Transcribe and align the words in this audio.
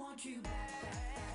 want 0.00 0.24
you 0.24 0.40
back, 0.40 1.29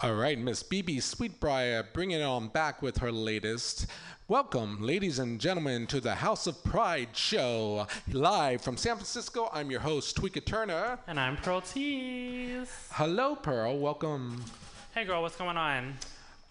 All 0.00 0.14
right, 0.14 0.38
Miss 0.38 0.62
BeBe 0.62 0.98
Sweetbriar 0.98 1.92
bringing 1.92 2.20
it 2.20 2.22
on 2.22 2.46
back 2.46 2.82
with 2.82 2.98
her 2.98 3.10
latest. 3.10 3.88
Welcome, 4.28 4.80
ladies 4.80 5.18
and 5.18 5.40
gentlemen, 5.40 5.88
to 5.88 6.00
the 6.00 6.14
House 6.14 6.46
of 6.46 6.62
Pride 6.62 7.16
show. 7.16 7.84
Live 8.12 8.62
from 8.62 8.76
San 8.76 8.94
Francisco, 8.94 9.50
I'm 9.52 9.72
your 9.72 9.80
host, 9.80 10.16
Tweeka 10.16 10.44
Turner. 10.44 11.00
And 11.08 11.18
I'm 11.18 11.36
Pearl 11.36 11.62
Tease. 11.62 12.70
Hello, 12.92 13.34
Pearl. 13.34 13.76
Welcome. 13.80 14.44
Hey 14.94 15.04
girl, 15.04 15.20
what's 15.20 15.34
going 15.34 15.56
on? 15.56 15.94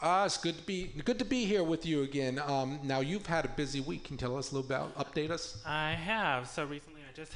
Ah, 0.02 0.26
it's 0.26 0.38
good 0.38 0.58
to 0.58 0.64
be 0.64 0.92
good 1.06 1.18
to 1.20 1.26
be 1.26 1.46
here 1.46 1.64
with 1.64 1.86
you 1.86 2.04
again. 2.04 2.42
Um, 2.46 2.82
now 2.84 3.00
you've 3.00 3.28
had 3.28 3.46
a 3.46 3.50
busy 3.50 3.80
week. 3.80 4.04
Can 4.04 4.16
you 4.16 4.20
tell 4.20 4.36
us 4.38 4.52
a 4.52 4.56
little 4.56 4.70
about, 4.70 4.94
update 4.98 5.32
us? 5.32 5.64
I 5.66 5.92
have. 5.92 6.50
So 6.50 6.66
recently 6.66 7.00
I 7.10 7.16
just 7.16 7.32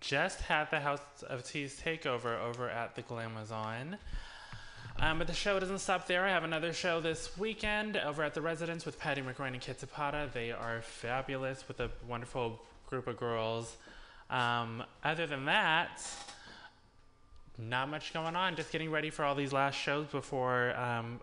just 0.00 0.40
had 0.40 0.68
the 0.72 0.80
House 0.80 1.22
of 1.28 1.44
Teas 1.44 1.80
takeover 1.80 2.40
over 2.40 2.68
at 2.68 2.96
the 2.96 3.02
Glamazon. 3.02 3.96
Um, 5.02 5.16
but 5.16 5.26
the 5.26 5.32
show 5.32 5.58
doesn't 5.58 5.78
stop 5.78 6.06
there. 6.06 6.26
I 6.26 6.28
have 6.28 6.44
another 6.44 6.74
show 6.74 7.00
this 7.00 7.38
weekend 7.38 7.96
over 7.96 8.22
at 8.22 8.34
the 8.34 8.42
Residence 8.42 8.84
with 8.84 8.98
Patty 8.98 9.22
McRoy 9.22 9.46
and 9.46 9.58
Kit 9.58 9.80
Zapata. 9.80 10.28
They 10.34 10.52
are 10.52 10.82
fabulous 10.82 11.66
with 11.66 11.80
a 11.80 11.90
wonderful 12.06 12.60
group 12.86 13.06
of 13.06 13.16
girls. 13.16 13.78
Um, 14.28 14.82
other 15.02 15.26
than 15.26 15.46
that, 15.46 16.02
not 17.56 17.88
much 17.88 18.12
going 18.12 18.36
on. 18.36 18.56
Just 18.56 18.72
getting 18.72 18.90
ready 18.90 19.08
for 19.08 19.24
all 19.24 19.34
these 19.34 19.54
last 19.54 19.76
shows 19.76 20.06
before 20.08 20.76
um, 20.76 21.18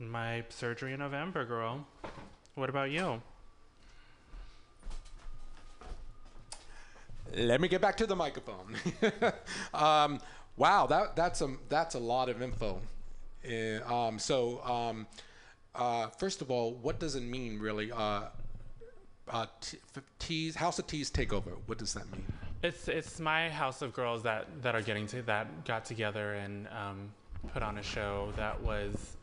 my 0.00 0.42
surgery 0.48 0.92
in 0.92 0.98
November, 0.98 1.44
girl. 1.44 1.86
What 2.56 2.68
about 2.68 2.90
you? 2.90 3.22
Let 7.36 7.60
me 7.60 7.68
get 7.68 7.80
back 7.80 7.96
to 7.98 8.06
the 8.06 8.16
microphone. 8.16 8.74
um, 9.74 10.20
wow, 10.56 10.88
that 10.88 11.14
that's 11.14 11.42
a 11.42 11.54
that's 11.68 11.94
a 11.94 12.00
lot 12.00 12.28
of 12.28 12.42
info. 12.42 12.80
Uh, 13.46 13.94
um, 13.94 14.18
so, 14.18 14.62
um, 14.64 15.06
uh, 15.74 16.08
first 16.08 16.40
of 16.42 16.50
all, 16.50 16.74
what 16.74 16.98
does 16.98 17.14
it 17.14 17.22
mean 17.22 17.58
really? 17.58 17.90
Uh, 17.92 18.22
uh, 19.28 19.46
t- 19.60 19.78
teas, 20.18 20.54
House 20.54 20.78
of 20.78 20.86
Teas 20.86 21.10
takeover. 21.10 21.56
What 21.66 21.78
does 21.78 21.94
that 21.94 22.10
mean? 22.12 22.24
It's 22.62 22.88
it's 22.88 23.20
my 23.20 23.50
house 23.50 23.82
of 23.82 23.92
girls 23.92 24.22
that 24.22 24.46
that 24.62 24.74
are 24.74 24.82
getting 24.82 25.06
to 25.08 25.22
that 25.22 25.64
got 25.64 25.84
together 25.84 26.34
and 26.34 26.66
um, 26.68 27.10
put 27.52 27.62
on 27.62 27.78
a 27.78 27.82
show 27.82 28.32
that 28.36 28.60
was 28.62 29.16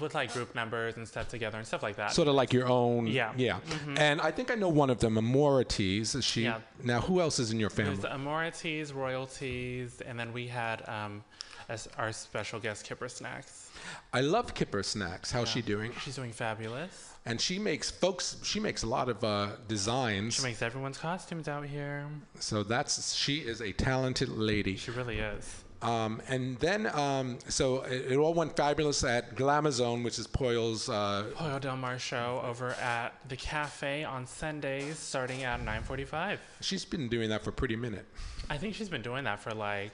with 0.00 0.14
like 0.14 0.32
group 0.32 0.54
members 0.54 0.96
and 0.96 1.06
stuff 1.06 1.28
together 1.28 1.58
and 1.58 1.66
stuff 1.66 1.82
like 1.82 1.96
that. 1.96 2.12
Sort 2.12 2.28
of 2.28 2.34
like 2.34 2.52
your 2.52 2.68
own. 2.68 3.06
Yeah. 3.06 3.32
Yeah. 3.36 3.58
And 3.96 4.20
I 4.20 4.30
think 4.30 4.50
I 4.50 4.54
know 4.54 4.68
one 4.68 4.90
of 4.90 4.98
them, 4.98 5.14
Amora 5.16 5.66
Teas. 5.66 6.14
Is 6.14 6.24
she? 6.24 6.42
Yeah. 6.44 6.60
Now, 6.82 7.00
who 7.00 7.20
else 7.20 7.38
is 7.38 7.50
in 7.52 7.60
your 7.60 7.70
There's 7.70 7.98
family? 8.00 8.10
Amorities, 8.10 8.92
royalties, 8.92 10.00
and 10.06 10.18
then 10.18 10.32
we 10.32 10.46
had 10.46 10.88
um, 10.88 11.22
as 11.68 11.88
our 11.98 12.12
special 12.12 12.60
guest 12.60 12.84
Kipper 12.84 13.08
Snacks. 13.08 13.70
I 14.12 14.20
love 14.20 14.54
Kipper 14.54 14.82
Snacks. 14.82 15.30
How's 15.30 15.48
she 15.48 15.62
doing? 15.62 15.92
She's 16.02 16.16
doing 16.16 16.32
fabulous. 16.32 17.12
And 17.24 17.40
she 17.40 17.58
makes 17.58 17.90
folks. 17.90 18.36
She 18.44 18.60
makes 18.60 18.82
a 18.84 18.86
lot 18.86 19.08
of 19.08 19.22
uh, 19.24 19.48
designs. 19.66 20.34
She 20.34 20.42
makes 20.42 20.62
everyone's 20.62 20.98
costumes 20.98 21.48
out 21.48 21.66
here. 21.66 22.06
so 22.38 22.62
that's 22.62 23.14
she 23.14 23.38
is 23.38 23.60
a 23.60 23.72
talented 23.72 24.28
lady. 24.28 24.76
She 24.76 24.92
really 24.92 25.18
is. 25.18 25.64
Um, 25.82 26.22
and 26.28 26.58
then, 26.58 26.86
um, 26.98 27.38
so 27.48 27.82
it, 27.82 28.12
it 28.12 28.16
all 28.16 28.32
went 28.34 28.56
fabulous 28.56 29.04
at 29.04 29.36
Glamazon, 29.36 30.02
which 30.02 30.18
is 30.18 30.26
Poyle's. 30.26 30.88
Uh, 30.88 31.26
Pollo 31.34 31.58
Del 31.58 31.76
Mar 31.76 31.98
show 31.98 32.42
over 32.44 32.70
at 32.74 33.14
the 33.28 33.36
cafe 33.36 34.02
on 34.02 34.26
Sundays 34.26 34.98
starting 34.98 35.42
at 35.44 35.60
9:45. 35.60 36.38
she's 36.60 36.84
been 36.84 37.08
doing 37.08 37.28
that 37.30 37.42
for 37.44 37.50
a 37.50 37.52
pretty 37.52 37.76
minute. 37.76 38.06
I 38.48 38.56
think 38.58 38.74
she's 38.74 38.88
been 38.88 39.02
doing 39.02 39.24
that 39.24 39.40
for 39.40 39.52
like. 39.52 39.92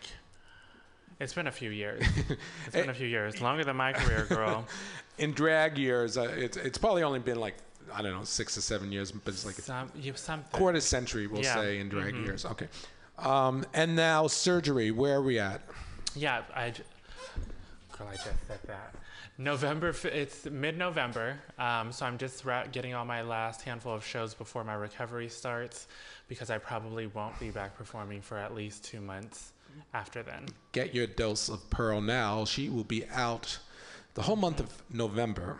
It's 1.20 1.34
been 1.34 1.46
a 1.46 1.52
few 1.52 1.70
years. 1.70 2.02
It's 2.66 2.74
been 2.74 2.90
a 2.90 2.94
few 2.94 3.06
years, 3.06 3.40
longer 3.40 3.64
than 3.64 3.76
my 3.76 3.92
career, 3.92 4.26
girl. 4.28 4.66
In 5.18 5.32
drag 5.32 5.78
years, 5.78 6.16
uh, 6.16 6.22
it's 6.36 6.56
it's 6.56 6.78
probably 6.78 7.02
only 7.02 7.18
been 7.20 7.38
like 7.38 7.54
I 7.92 8.02
don't 8.02 8.12
know 8.12 8.24
six 8.24 8.56
or 8.56 8.60
seven 8.62 8.90
years, 8.90 9.12
but 9.12 9.34
it's 9.34 9.44
like 9.44 9.58
a 9.58 9.62
Some, 9.62 9.90
you 9.94 10.14
something. 10.14 10.58
quarter 10.58 10.80
century, 10.80 11.26
we'll 11.26 11.42
Yeah. 11.42 11.54
say, 11.56 11.78
in 11.80 11.88
drag 11.90 12.14
years. 12.16 12.44
Okay. 12.46 12.68
Um, 13.22 13.64
and 13.72 13.94
now 13.96 14.26
surgery. 14.26 14.90
Where 14.90 15.16
are 15.16 15.22
we 15.22 15.38
at? 15.38 15.62
Yeah, 16.14 16.42
I. 16.54 16.72
Girl, 17.96 18.08
I 18.08 18.14
just 18.14 18.46
said 18.46 18.58
that. 18.66 18.94
November, 19.38 19.94
it's 20.04 20.44
mid-November, 20.44 21.38
um, 21.58 21.90
so 21.90 22.04
I'm 22.04 22.18
just 22.18 22.44
ra- 22.44 22.66
getting 22.70 22.94
all 22.94 23.06
my 23.06 23.22
last 23.22 23.62
handful 23.62 23.94
of 23.94 24.04
shows 24.04 24.34
before 24.34 24.62
my 24.62 24.74
recovery 24.74 25.28
starts, 25.28 25.88
because 26.28 26.50
I 26.50 26.58
probably 26.58 27.06
won't 27.06 27.38
be 27.40 27.50
back 27.50 27.76
performing 27.76 28.20
for 28.20 28.36
at 28.36 28.54
least 28.54 28.84
two 28.84 29.00
months 29.00 29.52
after 29.94 30.22
then. 30.22 30.46
Get 30.72 30.94
your 30.94 31.06
dose 31.06 31.48
of 31.48 31.68
Pearl 31.70 32.02
now. 32.02 32.44
She 32.44 32.68
will 32.68 32.84
be 32.84 33.06
out 33.08 33.58
the 34.14 34.22
whole 34.22 34.36
month 34.36 34.60
of 34.60 34.82
November. 34.90 35.58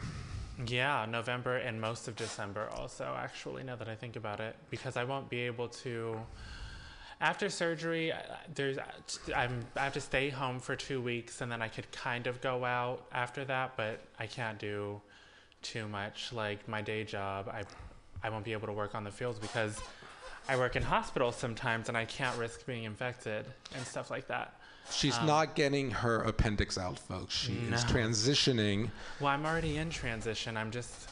Yeah, 0.67 1.07
November 1.09 1.57
and 1.57 1.81
most 1.81 2.09
of 2.09 2.15
December 2.15 2.69
also, 2.77 3.17
actually, 3.19 3.65
now 3.65 3.77
that 3.77 3.89
I 3.89 3.95
think 3.95 4.17
about 4.17 4.39
it, 4.39 4.55
because 4.71 4.97
I 4.99 5.05
won't 5.05 5.31
be 5.31 5.41
able 5.41 5.69
to. 5.69 6.21
After 7.23 7.49
surgery, 7.49 8.13
I- 8.13 8.19
there's 8.55 8.79
I'm, 9.35 9.65
I 9.77 9.85
have 9.85 9.93
to 9.95 10.01
stay 10.01 10.29
home 10.29 10.59
for 10.59 10.75
two 10.75 11.01
weeks, 11.01 11.41
and 11.41 11.51
then 11.51 11.63
I 11.63 11.69
could 11.69 11.91
kind 11.93 12.27
of 12.27 12.41
go 12.41 12.65
out 12.65 13.07
after 13.13 13.45
that, 13.45 13.77
but 13.77 14.01
I 14.19 14.27
can't 14.27 14.59
do 14.59 15.01
too 15.63 15.87
much. 15.87 16.33
Like 16.33 16.67
my 16.69 16.83
day 16.83 17.05
job, 17.05 17.49
I 17.49 17.63
I 18.25 18.29
won't 18.31 18.45
be 18.45 18.53
able 18.53 18.67
to 18.67 18.73
work 18.73 18.95
on 18.97 19.05
the 19.05 19.11
fields 19.13 19.39
because 19.39 19.81
I 20.49 20.57
work 20.57 20.75
in 20.75 20.83
hospitals 20.83 21.37
sometimes, 21.37 21.89
and 21.89 21.97
I 21.97 22.05
can't 22.05 22.37
risk 22.37 22.67
being 22.67 22.83
infected 22.85 23.47
and 23.77 23.87
stuff 23.87 24.11
like 24.11 24.27
that. 24.27 24.59
She's 24.91 25.17
um, 25.19 25.27
not 25.27 25.55
getting 25.55 25.93
her 25.93 26.23
appendix 26.23 26.77
out, 26.77 26.99
folks. 26.99 27.35
She 27.37 27.53
is 27.53 27.85
transitioning. 27.85 28.91
Well, 29.21 29.29
I'm 29.31 29.47
already 29.47 29.77
in 29.77 29.91
transition. 29.91 30.57
I'm 30.57 30.73
just 30.73 31.09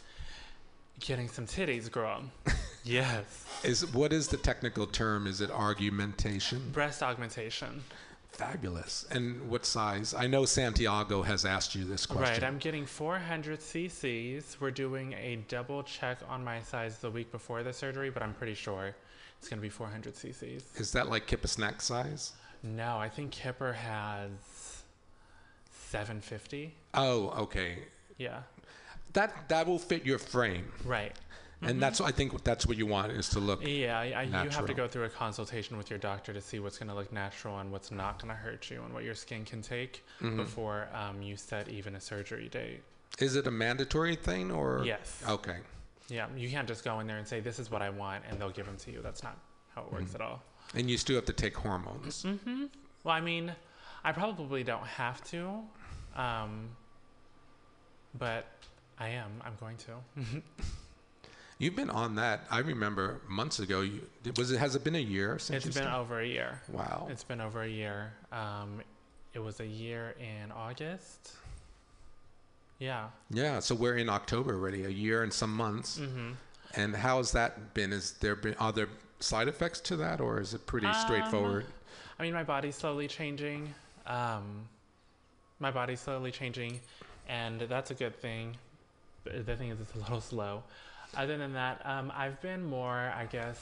getting 1.00 1.28
some 1.28 1.46
titties, 1.46 1.90
girl. 1.90 2.22
yes. 2.84 3.46
Is 3.64 3.92
what 3.92 4.12
is 4.12 4.28
the 4.28 4.36
technical 4.36 4.86
term? 4.86 5.26
Is 5.26 5.40
it 5.40 5.50
argumentation? 5.50 6.70
Breast 6.72 7.02
augmentation. 7.02 7.82
Fabulous. 8.32 9.06
And 9.10 9.50
what 9.50 9.66
size? 9.66 10.14
I 10.14 10.26
know 10.26 10.44
Santiago 10.44 11.22
has 11.22 11.44
asked 11.44 11.74
you 11.74 11.84
this 11.84 12.06
question. 12.06 12.42
Right, 12.42 12.44
I'm 12.44 12.58
getting 12.58 12.86
400 12.86 13.58
cc's. 13.58 14.56
We're 14.60 14.70
doing 14.70 15.12
a 15.14 15.36
double 15.48 15.82
check 15.82 16.18
on 16.28 16.42
my 16.44 16.62
size 16.62 16.98
the 16.98 17.10
week 17.10 17.30
before 17.32 17.62
the 17.62 17.72
surgery, 17.72 18.08
but 18.08 18.22
I'm 18.22 18.32
pretty 18.32 18.54
sure 18.54 18.94
it's 19.38 19.48
going 19.48 19.58
to 19.58 19.62
be 19.62 19.68
400 19.68 20.14
cc's. 20.14 20.64
Is 20.76 20.92
that 20.92 21.08
like 21.10 21.26
Kipper 21.26 21.48
Snack 21.48 21.82
size? 21.82 22.32
No, 22.62 22.98
I 22.98 23.08
think 23.08 23.30
Kipper 23.30 23.72
has 23.72 24.30
750. 25.88 26.74
Oh, 26.94 27.30
okay. 27.42 27.78
Yeah, 28.16 28.40
That 29.12 29.48
that 29.48 29.66
will 29.66 29.78
fit 29.78 30.04
your 30.06 30.18
frame, 30.18 30.70
right. 30.84 31.12
and 31.62 31.82
that's 31.82 32.00
I 32.00 32.12
think 32.12 32.44
that's 32.44 32.66
what 32.66 32.76
you 32.76 32.86
want 32.86 33.12
is 33.12 33.28
to 33.30 33.40
look. 33.40 33.66
Yeah, 33.66 33.98
I, 33.98 34.22
you 34.22 34.50
have 34.50 34.66
to 34.66 34.74
go 34.74 34.86
through 34.86 35.04
a 35.04 35.08
consultation 35.08 35.76
with 35.76 35.90
your 35.90 35.98
doctor 35.98 36.32
to 36.32 36.40
see 36.40 36.60
what's 36.60 36.78
going 36.78 36.88
to 36.88 36.94
look 36.94 37.12
natural 37.12 37.58
and 37.58 37.72
what's 37.72 37.90
not 37.90 38.18
going 38.20 38.28
to 38.28 38.34
hurt 38.34 38.70
you 38.70 38.82
and 38.82 38.94
what 38.94 39.04
your 39.04 39.14
skin 39.14 39.44
can 39.44 39.62
take 39.62 40.04
Mm-hmm. 40.22 40.36
before 40.36 40.88
um, 40.94 41.22
you 41.22 41.36
set 41.36 41.68
even 41.68 41.94
a 41.96 42.00
surgery 42.00 42.48
date. 42.48 42.82
Is 43.18 43.36
it 43.36 43.46
a 43.46 43.50
mandatory 43.50 44.16
thing 44.16 44.50
or? 44.50 44.82
Yes. 44.84 45.22
Okay. 45.28 45.56
Yeah, 46.08 46.26
you 46.36 46.48
can't 46.50 46.68
just 46.68 46.84
go 46.84 47.00
in 47.00 47.06
there 47.06 47.18
and 47.18 47.26
say, 47.26 47.40
this 47.40 47.58
is 47.58 47.70
what 47.70 47.82
I 47.82 47.90
want, 47.90 48.24
and 48.28 48.38
they'll 48.38 48.50
give 48.50 48.66
them 48.66 48.76
to 48.78 48.90
you. 48.90 49.00
That's 49.02 49.22
not 49.22 49.38
how 49.74 49.82
it 49.82 49.92
works 49.92 50.14
at 50.14 50.20
all. 50.20 50.42
And 50.74 50.90
you 50.90 50.98
still 50.98 51.16
have 51.16 51.24
to 51.26 51.32
take 51.32 51.56
hormones. 51.56 52.24
Mm-hmm. 52.24 52.64
Well, 53.04 53.14
I 53.14 53.20
mean, 53.20 53.52
I 54.04 54.12
probably 54.12 54.62
don't 54.64 54.86
have 54.86 55.22
to, 55.30 55.60
um, 56.16 56.68
but 58.18 58.46
I 59.00 59.08
am. 59.08 59.30
I'm 59.44 59.54
going 59.58 59.76
to. 59.78 60.42
You've 61.58 61.76
been 61.76 61.90
on 61.90 62.14
that. 62.16 62.44
I 62.50 62.58
remember 62.60 63.20
months 63.28 63.58
ago. 63.58 63.80
You 63.80 64.00
was 64.36 64.50
it? 64.50 64.58
Has 64.58 64.76
it 64.76 64.84
been 64.84 64.94
a 64.94 64.98
year 64.98 65.38
since 65.38 65.66
It's 65.66 65.74
been 65.74 65.84
started? 65.84 65.98
over 66.00 66.20
a 66.20 66.26
year. 66.26 66.60
Wow. 66.68 67.08
It's 67.10 67.24
been 67.24 67.40
over 67.40 67.62
a 67.62 67.68
year. 67.68 68.12
Um, 68.32 68.80
it 69.34 69.38
was 69.40 69.60
a 69.60 69.66
year 69.66 70.14
in 70.18 70.52
August. 70.52 71.32
Yeah. 72.78 73.08
yeah. 73.30 73.60
So 73.60 73.74
we're 73.74 73.96
in 73.96 74.08
October 74.08 74.54
already. 74.54 74.84
A 74.84 74.88
year 74.88 75.22
and 75.22 75.32
some 75.32 75.54
months. 75.54 75.98
hmm 75.98 76.32
And 76.76 76.94
has 76.96 77.32
that 77.32 77.74
been? 77.74 77.92
Is 77.92 78.12
there 78.20 78.36
been 78.36 78.54
are 78.58 78.72
there 78.72 78.88
side 79.20 79.48
effects 79.48 79.80
to 79.80 79.96
that, 79.96 80.20
or 80.20 80.40
is 80.40 80.54
it 80.54 80.66
pretty 80.66 80.86
Um, 80.86 80.94
straightforward? 80.94 81.66
I 82.18 82.22
mean, 82.22 82.32
my 82.32 82.44
body's 82.44 82.76
slowly 82.76 83.06
changing. 83.08 83.74
Um, 84.06 84.66
my 85.58 85.70
body's 85.70 86.00
slowly 86.00 86.30
changing, 86.32 86.80
and 87.28 87.60
that's 87.60 87.90
a 87.90 87.94
good 87.94 88.16
thing. 88.20 88.56
The 89.24 89.56
thing 89.56 89.70
is, 89.70 89.80
it's 89.80 89.94
a 89.94 89.98
little 89.98 90.20
slow. 90.20 90.62
Other 91.16 91.36
than 91.36 91.52
that, 91.54 91.80
um, 91.84 92.12
I've 92.14 92.40
been 92.40 92.64
more, 92.64 93.12
I 93.14 93.26
guess, 93.26 93.58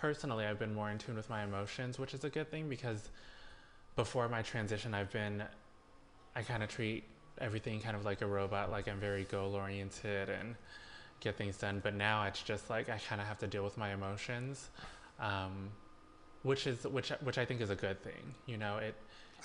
personally, 0.00 0.46
I've 0.46 0.58
been 0.58 0.74
more 0.74 0.90
in 0.90 0.98
tune 0.98 1.16
with 1.16 1.28
my 1.28 1.44
emotions, 1.44 1.98
which 1.98 2.14
is 2.14 2.24
a 2.24 2.30
good 2.30 2.50
thing 2.50 2.68
because 2.68 3.10
before 3.96 4.28
my 4.28 4.42
transition, 4.42 4.94
I've 4.94 5.12
been, 5.12 5.42
I 6.34 6.42
kind 6.42 6.62
of 6.62 6.68
treat 6.68 7.04
everything 7.38 7.80
kind 7.80 7.96
of 7.96 8.04
like 8.04 8.22
a 8.22 8.26
robot, 8.26 8.70
like 8.70 8.88
I'm 8.88 8.98
very 9.00 9.24
goal 9.24 9.54
oriented 9.54 10.28
and 10.28 10.54
get 11.20 11.36
things 11.36 11.56
done. 11.58 11.80
But 11.82 11.94
now 11.94 12.24
it's 12.24 12.42
just 12.42 12.70
like 12.70 12.88
I 12.88 12.98
kind 12.98 13.20
of 13.20 13.26
have 13.26 13.38
to 13.38 13.46
deal 13.46 13.62
with 13.64 13.76
my 13.76 13.92
emotions. 13.92 14.70
Um, 15.18 15.70
which 16.42 16.66
is 16.66 16.84
which 16.84 17.10
which 17.20 17.38
I 17.38 17.44
think 17.44 17.60
is 17.60 17.70
a 17.70 17.74
good 17.74 18.02
thing. 18.02 18.34
You 18.46 18.56
know, 18.56 18.78
it 18.78 18.94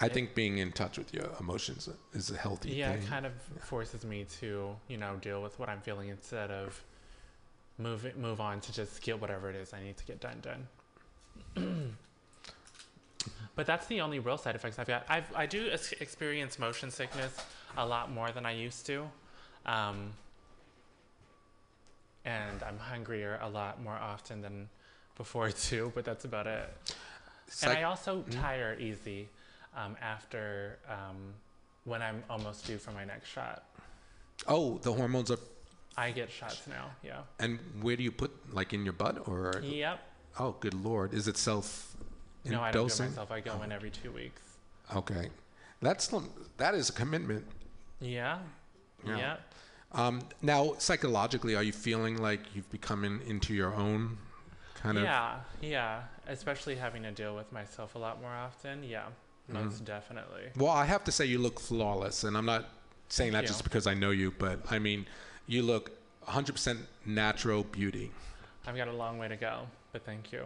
I 0.02 0.10
think 0.10 0.36
being 0.36 0.58
in 0.58 0.72
touch 0.72 0.98
with 0.98 1.14
your 1.14 1.30
emotions 1.40 1.90
is 2.14 2.32
a 2.32 2.38
healthy 2.38 2.72
yeah, 2.72 2.92
thing. 2.92 3.04
it 3.04 3.08
kind 3.08 3.26
of 3.26 3.34
forces 3.62 4.04
me 4.06 4.26
to 4.40 4.76
you 4.88 4.98
know 4.98 5.16
deal 5.22 5.42
with 5.42 5.58
what 5.60 5.70
I'm 5.70 5.82
feeling 5.82 6.10
instead 6.10 6.52
of 6.52 6.84
move 7.78 8.06
it, 8.06 8.18
move 8.18 8.42
on 8.42 8.60
to 8.62 8.74
just 8.74 9.02
get 9.02 9.20
whatever 9.20 9.50
it 9.50 9.56
is 9.56 9.74
I 9.74 9.82
need 9.82 9.98
to 9.98 10.06
get 10.06 10.20
done 10.20 10.42
done. 11.56 11.96
but 13.56 13.66
that's 13.66 13.88
the 13.88 14.02
only 14.02 14.20
real 14.20 14.38
side 14.38 14.56
effects 14.56 14.80
I've 14.80 14.88
got. 14.88 15.06
I've 15.10 15.34
I 15.36 15.46
do 15.46 15.68
experience 16.00 16.60
motion 16.60 16.92
sickness 16.92 17.38
a 17.78 17.86
lot 17.86 18.12
more 18.12 18.32
than 18.32 18.46
I 18.46 18.52
used 18.52 18.86
to. 18.88 19.10
Um, 19.66 20.12
and 22.26 22.64
I'm 22.64 22.78
hungrier 22.78 23.40
a 23.42 23.50
lot 23.50 23.82
more 23.82 23.94
often 23.94 24.42
than 24.42 24.70
before 25.16 25.52
too, 25.52 25.92
but 25.96 26.04
that's 26.04 26.26
about 26.26 26.48
it. 26.48 26.70
and 27.64 27.72
I 27.72 27.84
also 27.84 28.24
tire 28.32 28.76
easy 28.80 29.30
um, 29.76 29.96
after 30.02 30.80
um, 30.90 31.34
when 31.84 32.02
I'm 32.02 32.24
almost 32.30 32.66
due 32.66 32.78
for 32.78 32.92
my 32.92 33.06
next 33.06 33.30
shot. 33.30 33.64
oh, 34.48 34.78
the 34.80 34.92
hormones 34.94 35.32
are. 35.32 35.40
I 35.98 36.12
get 36.12 36.30
shots 36.30 36.68
now. 36.68 36.92
Yeah. 37.04 37.22
And 37.40 37.58
where 37.82 37.96
do 37.96 38.04
you 38.04 38.12
put, 38.12 38.32
like 38.54 38.74
in 38.74 38.84
your 38.84 38.94
butt, 38.94 39.28
or? 39.28 39.62
Yep. 39.64 40.00
Oh, 40.38 40.56
good 40.60 40.74
lord! 40.74 41.14
Is 41.14 41.28
it 41.28 41.38
self? 41.38 41.96
No, 42.44 42.62
I 42.62 42.72
don't 42.72 42.88
do 42.88 43.04
it 43.04 43.08
myself. 43.10 43.32
I 43.32 43.40
go 43.40 43.62
in 43.64 43.72
every 43.72 43.90
two 43.90 44.12
weeks. 44.12 44.42
Okay, 44.94 45.30
that's 45.82 46.14
that 46.58 46.76
is 46.76 46.90
a 46.90 46.94
commitment. 46.94 47.46
Yeah. 48.02 48.40
Yeah. 49.08 49.18
Yeah. 49.18 49.38
Um, 49.94 50.22
now, 50.42 50.76
psychologically, 50.78 51.56
are 51.56 51.64
you 51.64 51.72
feeling 51.72 52.18
like 52.18 52.42
you've 52.54 52.70
become 52.70 53.06
in, 53.06 53.22
into 53.22 53.54
your 53.54 53.74
own 53.74 54.18
kind 54.76 54.98
of? 54.98 55.04
Yeah. 55.06 55.36
Yeah. 55.62 56.02
Especially 56.28 56.76
having 56.76 57.04
to 57.04 57.12
deal 57.12 57.36
with 57.36 57.52
myself 57.54 57.96
a 57.96 58.00
lot 58.00 58.22
more 58.22 58.32
often. 58.32 58.84
Yeah. 58.84 59.06
Mm-hmm. 59.52 59.84
Definitely. 59.84 60.44
Well, 60.58 60.72
I 60.72 60.86
have 60.86 61.04
to 61.06 61.12
say 61.12 61.26
you 61.26 61.38
look 61.40 61.60
flawless, 61.60 62.24
and 62.24 62.36
I'm 62.36 62.46
not 62.46 62.70
saying 63.10 63.34
that 63.34 63.46
just 63.46 63.64
because 63.64 63.86
I 63.88 63.94
know 63.94 64.12
you, 64.12 64.34
but 64.38 64.60
I 64.72 64.80
mean, 64.80 65.06
you 65.48 65.62
look 65.62 65.92
100% 66.28 66.78
natural 67.06 67.64
beauty. 67.64 68.12
I've 68.66 68.76
got 68.76 68.88
a 68.88 68.94
long 68.94 69.20
way 69.20 69.28
to 69.28 69.36
go, 69.36 69.68
but 69.92 70.04
thank 70.04 70.32
you. 70.32 70.46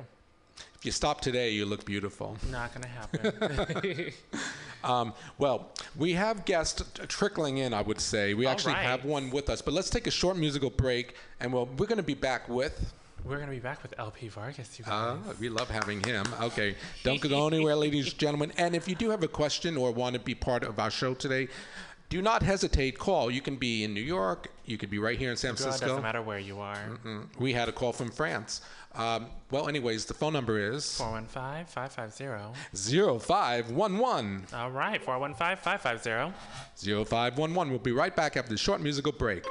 If 0.76 0.86
you 0.86 0.92
stop 0.92 1.22
today, 1.22 1.52
you 1.52 1.66
look 1.66 1.86
beautiful. 1.86 2.38
Not 2.52 2.74
gonna 2.74 2.88
happen. 2.88 4.12
Um, 4.84 5.14
well, 5.38 5.72
we 5.98 6.14
have 6.14 6.46
guests 6.46 6.82
trickling 7.08 7.58
in, 7.58 7.74
I 7.74 7.82
would 7.82 8.00
say. 8.00 8.34
We 8.34 8.46
All 8.46 8.52
actually 8.52 8.76
have 8.76 9.04
one 9.04 9.30
with 9.30 9.50
us, 9.50 9.62
but 9.62 9.74
let's 9.74 9.90
take 9.90 10.08
a 10.08 10.12
short 10.12 10.38
musical 10.38 10.70
break, 10.70 11.16
and 11.40 11.52
we'll, 11.52 11.66
we're 11.66 11.88
going 11.88 11.98
to 11.98 12.04
be 12.04 12.14
back 12.14 12.48
with. 12.48 12.94
We're 13.26 13.38
gonna 13.40 13.52
be 13.52 13.60
back 13.60 13.84
with 13.84 13.94
LP 14.00 14.28
Vargas, 14.30 14.80
you 14.80 14.86
Uh, 14.86 15.18
we 15.40 15.50
love 15.50 15.70
having 15.70 16.02
him. 16.04 16.26
Okay, 16.42 16.76
don't 17.04 17.22
go 17.22 17.48
anywhere, 17.48 17.76
ladies 17.76 18.10
and 18.10 18.18
gentlemen. 18.18 18.52
And 18.58 18.76
if 18.76 18.88
you 18.88 18.96
do 18.96 19.10
have 19.10 19.24
a 19.24 19.28
question 19.28 19.78
or 19.78 19.92
want 19.92 20.14
to 20.14 20.20
be 20.20 20.34
part 20.34 20.64
of 20.64 20.80
our 20.80 20.90
show 20.90 21.14
today, 21.14 21.48
do 22.10 22.22
not 22.22 22.42
hesitate. 22.42 22.98
Call. 22.98 23.30
You 23.30 23.42
can 23.42 23.56
be 23.58 23.84
in 23.84 23.94
New 23.94 24.02
York. 24.02 24.48
You 24.66 24.78
could 24.78 24.90
be 24.90 24.98
right 24.98 25.18
here 25.20 25.30
in 25.32 25.38
San 25.38 25.52
God, 25.52 25.60
Francisco. 25.60 25.88
doesn't 25.88 26.02
matter 26.04 26.22
where 26.24 26.40
you 26.40 26.60
are. 26.60 26.78
Mm, 27.06 27.28
We 27.38 27.54
had 27.54 27.70
a 27.70 27.72
call 27.72 27.94
from 27.94 28.10
France. 28.10 28.62
Um, 28.96 29.28
well, 29.52 29.70
anyways, 29.70 30.06
the 30.06 30.16
phone 30.16 30.34
number 30.34 30.58
is 30.58 30.98
415 30.98 31.66
550. 31.68 32.58
0511 33.20 34.48
All 34.54 34.72
right, 34.72 35.00
415 35.04 35.58
550. 35.58 36.34
0511. 37.06 37.70
We'll 37.70 37.80
be 37.80 37.92
right 37.92 38.16
back 38.16 38.36
after 38.38 38.50
the 38.50 38.58
short 38.58 38.82
musical 38.82 39.12
break. 39.12 39.46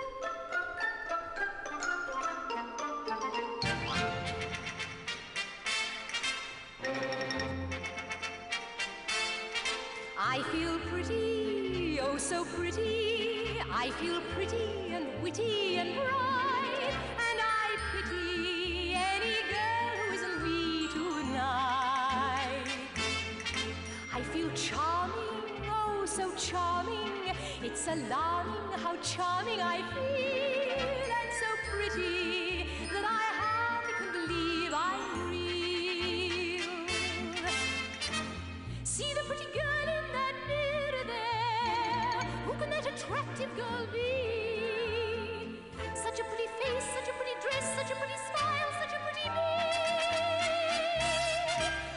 I 10.38 10.42
feel 10.52 10.78
pretty, 10.78 11.98
oh 12.00 12.16
so 12.16 12.44
pretty. 12.44 13.58
I 13.72 13.90
feel 13.98 14.20
pretty 14.36 14.92
and 14.92 15.06
witty 15.20 15.78
and 15.78 15.96
bright. 15.96 16.94
And 17.26 17.40
I 17.42 17.76
pity 17.90 18.94
any 18.94 19.38
girl 19.50 19.96
who 19.98 20.14
isn't 20.14 20.42
me 20.44 20.88
tonight. 20.92 22.66
I 24.14 24.22
feel 24.32 24.48
charming, 24.52 25.66
oh 25.72 26.04
so 26.06 26.32
charming. 26.36 27.34
It's 27.60 27.88
alarming 27.88 28.78
how 28.80 28.94
charming 28.98 29.60
I 29.60 29.78
feel. 29.92 30.47
Girl 43.56 43.86
be? 43.92 45.60
Such 45.94 46.20
a 46.20 46.24
pretty 46.24 46.48
face, 46.60 46.86
such 46.94 47.08
a 47.08 47.12
pretty 47.18 47.36
dress, 47.42 47.64
such 47.76 47.90
a 47.90 47.96
pretty 47.96 48.18
smile, 48.28 48.70
such 48.80 48.92
a 48.92 49.00
pretty 49.04 49.28
me. 49.30 49.52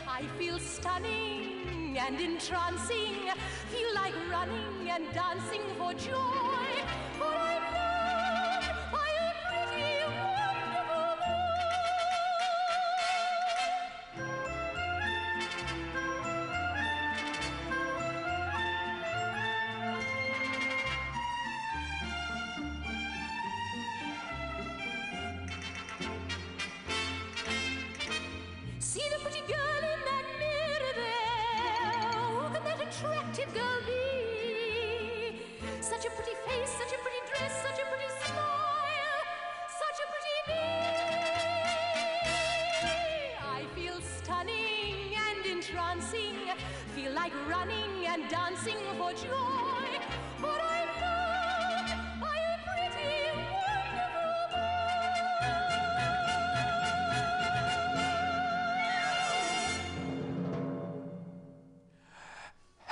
I 0.08 0.24
feel 0.38 0.60
stunning 0.60 1.98
and 1.98 2.20
entrancing. 2.20 3.32
Feel 3.70 3.94
like 3.96 4.14
running 4.30 4.90
and 4.90 5.06
dancing 5.14 5.62
for 5.78 5.94
joy. 5.94 6.84
For 7.18 7.51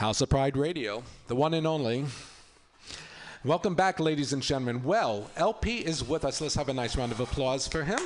House 0.09 0.21
of 0.21 0.29
Pride 0.29 0.57
Radio, 0.57 1.03
the 1.27 1.35
one 1.35 1.53
and 1.53 1.67
only. 1.67 2.03
Welcome 3.45 3.75
back, 3.75 3.99
ladies 3.99 4.33
and 4.33 4.41
gentlemen. 4.41 4.81
Well, 4.83 5.29
LP 5.37 5.85
is 5.85 6.03
with 6.03 6.25
us. 6.25 6.41
Let's 6.41 6.55
have 6.55 6.67
a 6.67 6.73
nice 6.73 6.97
round 6.97 7.11
of 7.11 7.19
applause 7.19 7.67
for 7.67 7.83
him. 7.83 7.99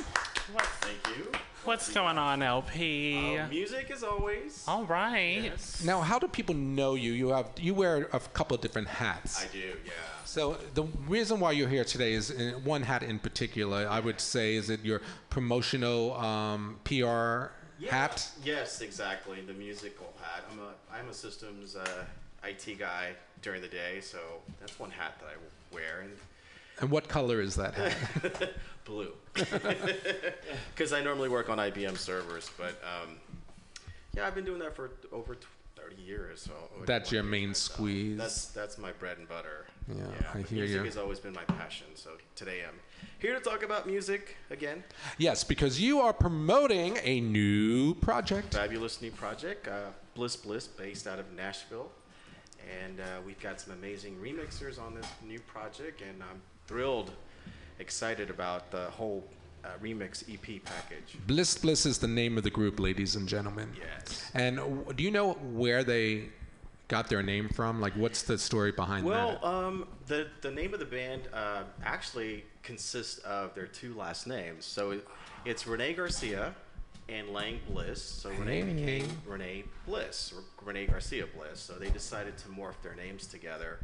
What, 0.52 0.66
Thank 0.82 1.16
you. 1.16 1.32
what's 1.64 1.90
going 1.94 2.18
on, 2.18 2.42
LP? 2.42 3.38
Uh, 3.38 3.48
music 3.48 3.90
as 3.90 4.02
always. 4.02 4.62
All 4.68 4.84
right. 4.84 5.44
Yes. 5.44 5.82
Now, 5.82 6.02
how 6.02 6.18
do 6.18 6.28
people 6.28 6.54
know 6.54 6.94
you? 6.94 7.12
You 7.12 7.28
have 7.28 7.48
you 7.58 7.72
wear 7.72 8.06
a 8.12 8.20
couple 8.20 8.54
of 8.54 8.60
different 8.60 8.88
hats. 8.88 9.42
I 9.42 9.48
do, 9.50 9.72
yeah. 9.86 9.92
So 10.26 10.58
the 10.74 10.82
reason 11.08 11.40
why 11.40 11.52
you're 11.52 11.70
here 11.70 11.84
today 11.84 12.12
is 12.12 12.30
uh, 12.30 12.60
one 12.64 12.82
hat 12.82 13.02
in 13.02 13.18
particular. 13.18 13.88
I 13.88 14.00
would 14.00 14.20
say 14.20 14.56
is 14.56 14.68
it 14.68 14.84
your 14.84 15.00
promotional 15.30 16.12
um, 16.16 16.80
PR 16.84 17.46
hat. 17.88 18.30
Yes, 18.44 18.80
exactly. 18.80 19.40
The 19.40 19.52
musical 19.54 20.12
hat. 20.22 20.44
I'm 20.52 20.58
a 20.60 20.72
I'm 20.96 21.08
a 21.08 21.14
systems 21.14 21.76
uh, 21.76 22.04
IT 22.44 22.78
guy 22.78 23.10
during 23.42 23.62
the 23.62 23.68
day, 23.68 24.00
so 24.00 24.18
that's 24.60 24.78
one 24.78 24.90
hat 24.90 25.14
that 25.20 25.26
I 25.26 25.74
wear. 25.74 26.00
And 26.02 26.12
And 26.80 26.90
what 26.90 27.08
color 27.08 27.40
is 27.40 27.56
that 27.56 27.74
hat? 27.74 28.50
Blue. 28.84 29.12
Because 30.74 30.92
I 30.92 31.02
normally 31.02 31.28
work 31.28 31.48
on 31.48 31.58
IBM 31.58 31.96
servers, 31.96 32.50
but 32.58 32.82
um, 32.82 33.16
yeah, 34.14 34.26
I've 34.26 34.34
been 34.34 34.44
doing 34.44 34.58
that 34.60 34.74
for 34.74 34.90
over 35.12 35.36
30 35.76 36.02
years. 36.02 36.42
So 36.42 36.52
That's 36.84 37.12
your 37.12 37.22
main 37.22 37.54
squeeze. 37.54 38.18
That's 38.18 38.46
that's 38.46 38.76
my 38.78 38.92
bread 38.92 39.18
and 39.18 39.28
butter. 39.28 39.66
Yeah, 39.88 40.04
I 40.32 40.38
hear 40.38 40.58
music 40.60 40.76
you. 40.78 40.84
has 40.84 40.96
always 40.96 41.18
been 41.20 41.34
my 41.34 41.44
passion. 41.44 41.86
So 41.94 42.10
today 42.34 42.60
I'm 42.66 42.74
here 43.18 43.34
to 43.34 43.40
talk 43.40 43.62
about 43.62 43.86
music 43.86 44.36
again. 44.50 44.82
yes, 45.18 45.44
because 45.44 45.80
you 45.80 46.00
are 46.00 46.12
promoting 46.12 46.98
a 47.02 47.20
new 47.20 47.94
project. 47.96 48.54
Fabulous 48.54 49.02
new 49.02 49.10
project, 49.10 49.68
uh, 49.68 49.90
Bliss 50.14 50.36
Bliss, 50.36 50.66
based 50.66 51.06
out 51.06 51.18
of 51.18 51.30
Nashville. 51.32 51.90
And 52.82 52.98
uh, 53.00 53.04
we've 53.26 53.38
got 53.40 53.60
some 53.60 53.74
amazing 53.74 54.16
remixers 54.22 54.80
on 54.80 54.94
this 54.94 55.06
new 55.26 55.38
project, 55.40 56.00
and 56.00 56.22
I'm 56.22 56.40
thrilled, 56.66 57.10
excited 57.78 58.30
about 58.30 58.70
the 58.70 58.86
whole 58.86 59.22
uh, 59.64 59.68
remix 59.82 60.24
EP 60.32 60.64
package. 60.64 61.18
Bliss 61.26 61.58
Bliss 61.58 61.84
is 61.84 61.98
the 61.98 62.08
name 62.08 62.38
of 62.38 62.44
the 62.44 62.50
group, 62.50 62.80
ladies 62.80 63.16
and 63.16 63.28
gentlemen. 63.28 63.70
Yes. 63.78 64.30
And 64.32 64.56
w- 64.56 64.84
do 64.94 65.02
you 65.04 65.10
know 65.10 65.34
where 65.34 65.84
they 65.84 66.30
got 66.88 67.08
their 67.08 67.22
name 67.22 67.48
from? 67.48 67.80
Like, 67.80 67.94
what's 67.94 68.22
the 68.22 68.38
story 68.38 68.72
behind 68.72 69.04
Well, 69.06 69.38
that? 69.42 69.46
um, 69.46 69.86
the 70.06 70.28
the 70.40 70.50
name 70.50 70.74
of 70.74 70.80
the 70.80 70.86
band 70.86 71.22
uh, 71.32 71.62
actually 71.84 72.44
consists 72.62 73.18
of 73.18 73.54
their 73.54 73.66
two 73.66 73.94
last 73.94 74.26
names. 74.26 74.64
So 74.64 74.92
it, 74.92 75.08
it's 75.44 75.66
Renee 75.66 75.94
Garcia 75.94 76.54
and 77.08 77.28
Lang 77.30 77.60
Bliss. 77.68 78.02
So 78.02 78.30
Renee 78.30 78.62
Hey. 78.62 78.72
became 78.74 79.08
Renee 79.26 79.64
Bliss, 79.86 80.32
or 80.34 80.42
Renee 80.66 80.86
Garcia 80.86 81.26
Bliss. 81.26 81.60
So 81.60 81.74
they 81.74 81.90
decided 81.90 82.36
to 82.38 82.48
morph 82.48 82.80
their 82.82 82.94
names 82.94 83.26
together 83.26 83.78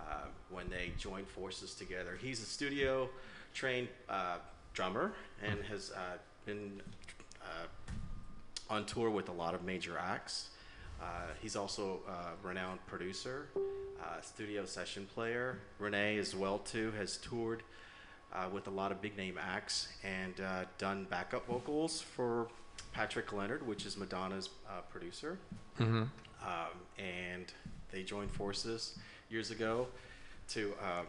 uh, 0.00 0.26
when 0.50 0.68
they 0.70 0.92
joined 0.98 1.28
forces 1.28 1.74
together. 1.74 2.18
He's 2.20 2.40
a 2.42 2.46
studio 2.46 3.08
trained 3.54 3.88
uh, 4.08 4.36
drummer 4.72 5.12
and 5.46 5.62
has 5.64 5.90
uh, 5.92 6.16
been 6.46 6.80
uh, 7.42 7.66
on 8.72 8.86
tour 8.86 9.10
with 9.10 9.28
a 9.28 9.32
lot 9.32 9.54
of 9.54 9.62
major 9.64 9.98
acts. 9.98 10.48
Uh, 11.02 11.04
he's 11.40 11.56
also 11.56 12.00
a 12.08 12.46
renowned 12.46 12.78
producer, 12.86 13.48
uh, 13.56 14.20
studio 14.20 14.64
session 14.64 15.06
player. 15.14 15.58
Renee, 15.78 16.18
as 16.18 16.34
well 16.34 16.58
too, 16.58 16.92
has 16.92 17.16
toured 17.16 17.62
uh, 18.32 18.48
with 18.52 18.68
a 18.68 18.70
lot 18.70 18.92
of 18.92 19.02
big 19.02 19.16
name 19.16 19.36
acts 19.40 19.88
and 20.04 20.40
uh, 20.40 20.64
done 20.78 21.06
backup 21.10 21.46
vocals 21.46 22.00
for 22.00 22.46
Patrick 22.92 23.32
Leonard, 23.32 23.66
which 23.66 23.84
is 23.84 23.96
Madonna's 23.96 24.50
uh, 24.68 24.80
producer. 24.90 25.38
Um, 26.42 26.78
and 26.98 27.52
they 27.90 28.02
joined 28.02 28.30
forces 28.30 28.98
years 29.28 29.50
ago 29.50 29.88
to 30.48 30.72
um, 30.82 31.06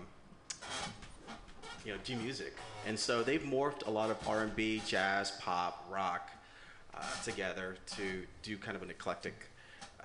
you 1.86 1.92
know 1.92 1.98
do 2.04 2.16
music 2.18 2.56
and 2.88 2.98
so 2.98 3.24
they've 3.24 3.42
morphed 3.42 3.86
a 3.88 3.90
lot 3.90 4.10
of 4.10 4.18
r&b 4.28 4.82
jazz 4.86 5.32
pop 5.42 5.86
rock 5.92 6.32
uh, 6.94 7.02
together 7.24 7.76
to 7.86 8.24
do 8.42 8.58
kind 8.58 8.78
of 8.78 8.84
an 8.84 8.90
eclectic 8.90 9.50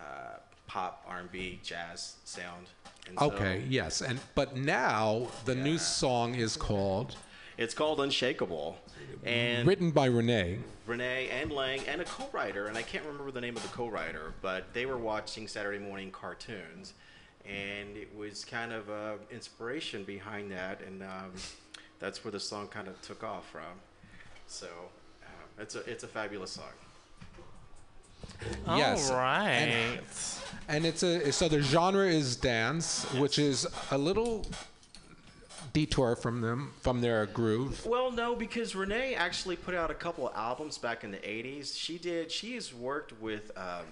uh, 0.00 0.38
pop 0.66 1.04
r&b 1.08 1.60
jazz 1.62 2.16
sound 2.24 2.66
and 3.08 3.18
so 3.18 3.26
okay, 3.26 3.64
yes. 3.68 4.02
And 4.02 4.20
but 4.34 4.56
now 4.56 5.28
the 5.46 5.54
new 5.54 5.78
song 5.78 6.34
is 6.34 6.56
called 6.56 7.16
it's 7.56 7.74
called 7.74 8.00
unshakable 8.00 8.78
and 9.24 9.66
written 9.66 9.90
by 9.90 10.06
Renee. 10.06 10.58
renee 10.86 11.28
and 11.30 11.50
lang 11.50 11.80
and 11.88 12.00
a 12.00 12.04
co-writer 12.04 12.66
and 12.66 12.76
i 12.76 12.82
can't 12.82 13.04
remember 13.04 13.32
the 13.32 13.40
name 13.40 13.56
of 13.56 13.62
the 13.62 13.68
co-writer 13.70 14.32
but 14.42 14.72
they 14.74 14.86
were 14.86 14.98
watching 14.98 15.48
saturday 15.48 15.78
morning 15.78 16.10
cartoons 16.10 16.92
and 17.44 17.96
it 17.96 18.14
was 18.14 18.44
kind 18.44 18.72
of 18.72 18.88
uh, 18.90 19.14
inspiration 19.30 20.04
behind 20.04 20.52
that 20.52 20.80
and 20.86 21.02
um, 21.02 21.32
that's 21.98 22.22
where 22.22 22.30
the 22.30 22.38
song 22.38 22.68
kind 22.68 22.86
of 22.86 23.00
took 23.02 23.24
off 23.24 23.48
from 23.50 23.80
so 24.46 24.68
uh, 25.24 25.62
it's 25.62 25.74
a 25.74 25.80
it's 25.90 26.04
a 26.04 26.08
fabulous 26.08 26.52
song 26.52 26.64
Yes. 28.66 29.10
All 29.10 29.16
right. 29.16 29.48
And, 29.48 30.00
and 30.68 30.86
it's 30.86 31.02
a 31.02 31.32
so 31.32 31.48
the 31.48 31.60
genre 31.60 32.06
is 32.06 32.36
dance, 32.36 33.04
which 33.14 33.38
is 33.38 33.66
a 33.90 33.98
little 33.98 34.46
detour 35.72 36.16
from 36.16 36.40
them 36.40 36.72
from 36.80 37.00
their 37.00 37.26
groove. 37.26 37.84
Well, 37.86 38.10
no, 38.10 38.34
because 38.34 38.74
Renee 38.74 39.14
actually 39.14 39.56
put 39.56 39.74
out 39.74 39.90
a 39.90 39.94
couple 39.94 40.28
of 40.28 40.36
albums 40.36 40.78
back 40.78 41.04
in 41.04 41.10
the 41.10 41.18
'80s. 41.18 41.76
She 41.76 41.98
did. 41.98 42.30
She 42.30 42.54
has 42.54 42.74
worked 42.74 43.18
with 43.20 43.50
um, 43.56 43.86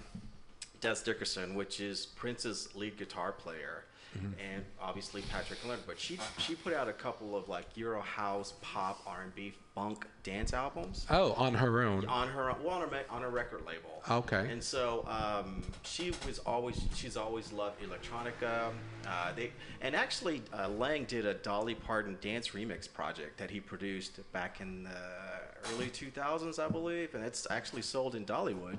Dez 0.81 1.03
Dickerson, 1.03 1.55
which 1.55 1.79
is 1.79 2.05
Prince's 2.05 2.69
lead 2.75 2.97
guitar 2.97 3.31
player, 3.31 3.85
and 4.23 4.63
obviously 4.81 5.21
Patrick 5.23 5.63
Leonard. 5.65 5.85
But 5.87 5.99
she 5.99 6.19
she 6.37 6.55
put 6.55 6.73
out 6.73 6.87
a 6.87 6.93
couple 6.93 7.35
of 7.35 7.47
like 7.49 7.65
Euro 7.75 8.01
house, 8.01 8.53
pop, 8.61 9.01
R&B, 9.05 9.53
funk 9.75 10.05
dance 10.23 10.53
albums 10.53 11.05
Oh, 11.09 11.33
on 11.33 11.53
her 11.53 11.81
own. 11.83 12.05
on 12.07 12.27
her 12.29 12.53
well 12.63 12.81
on 12.81 12.89
her, 12.89 13.03
on 13.09 13.21
her 13.21 13.29
record 13.29 13.61
label. 13.65 14.01
Okay. 14.09 14.49
And 14.51 14.63
so 14.63 15.05
um, 15.07 15.61
she 15.83 16.11
was 16.25 16.39
always 16.39 16.81
she's 16.95 17.17
always 17.17 17.51
loved 17.53 17.81
electronica. 17.81 18.71
Uh, 19.07 19.33
they 19.35 19.51
and 19.81 19.95
actually 19.95 20.41
uh, 20.57 20.67
Lang 20.69 21.05
did 21.05 21.25
a 21.25 21.33
Dolly 21.35 21.75
Parton 21.75 22.17
dance 22.21 22.49
remix 22.49 22.91
project 22.91 23.37
that 23.37 23.51
he 23.51 23.59
produced 23.59 24.19
back 24.31 24.61
in 24.61 24.83
the 24.83 25.71
early 25.73 25.87
2000s, 25.87 26.59
I 26.59 26.67
believe, 26.69 27.13
and 27.15 27.23
it's 27.25 27.47
actually 27.49 27.81
sold 27.81 28.15
in 28.15 28.25
Dollywood 28.25 28.77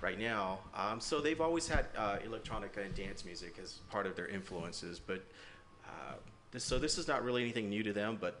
right 0.00 0.18
now. 0.18 0.60
Um, 0.74 1.00
so 1.00 1.20
they've 1.20 1.40
always 1.40 1.68
had 1.68 1.86
uh, 1.96 2.18
electronica 2.26 2.84
and 2.84 2.94
dance 2.94 3.24
music 3.24 3.58
as 3.62 3.78
part 3.90 4.06
of 4.06 4.16
their 4.16 4.28
influences, 4.28 5.00
but. 5.04 5.24
Uh, 5.84 6.14
this, 6.50 6.64
so 6.64 6.78
this 6.78 6.96
is 6.96 7.06
not 7.06 7.24
really 7.24 7.42
anything 7.42 7.68
new 7.68 7.82
to 7.82 7.92
them, 7.92 8.16
but 8.18 8.40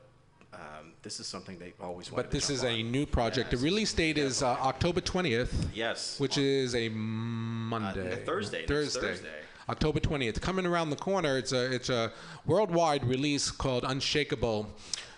um, 0.54 0.92
this 1.02 1.20
is 1.20 1.26
something 1.26 1.58
they 1.58 1.74
always 1.80 2.10
wanted 2.10 2.22
But 2.24 2.30
this 2.30 2.48
is 2.48 2.64
a 2.64 2.82
new 2.82 3.04
project. 3.04 3.52
Yes. 3.52 3.60
The 3.60 3.64
release 3.64 3.92
date 3.92 4.16
is 4.16 4.42
uh, 4.42 4.48
October 4.60 5.00
20th, 5.00 5.52
Yes. 5.74 6.18
which 6.18 6.38
is 6.38 6.74
a 6.74 6.88
Monday. 6.88 8.22
Thursday, 8.24 8.66
Thursday. 8.66 9.00
Thursday. 9.00 9.28
October 9.68 10.00
20th. 10.00 10.40
Coming 10.40 10.64
around 10.64 10.88
the 10.88 10.96
corner, 10.96 11.36
it's 11.36 11.52
a 11.52 11.70
it's 11.70 11.90
a 11.90 12.10
worldwide 12.46 13.04
release 13.04 13.50
called 13.50 13.84
Unshakable 13.86 14.66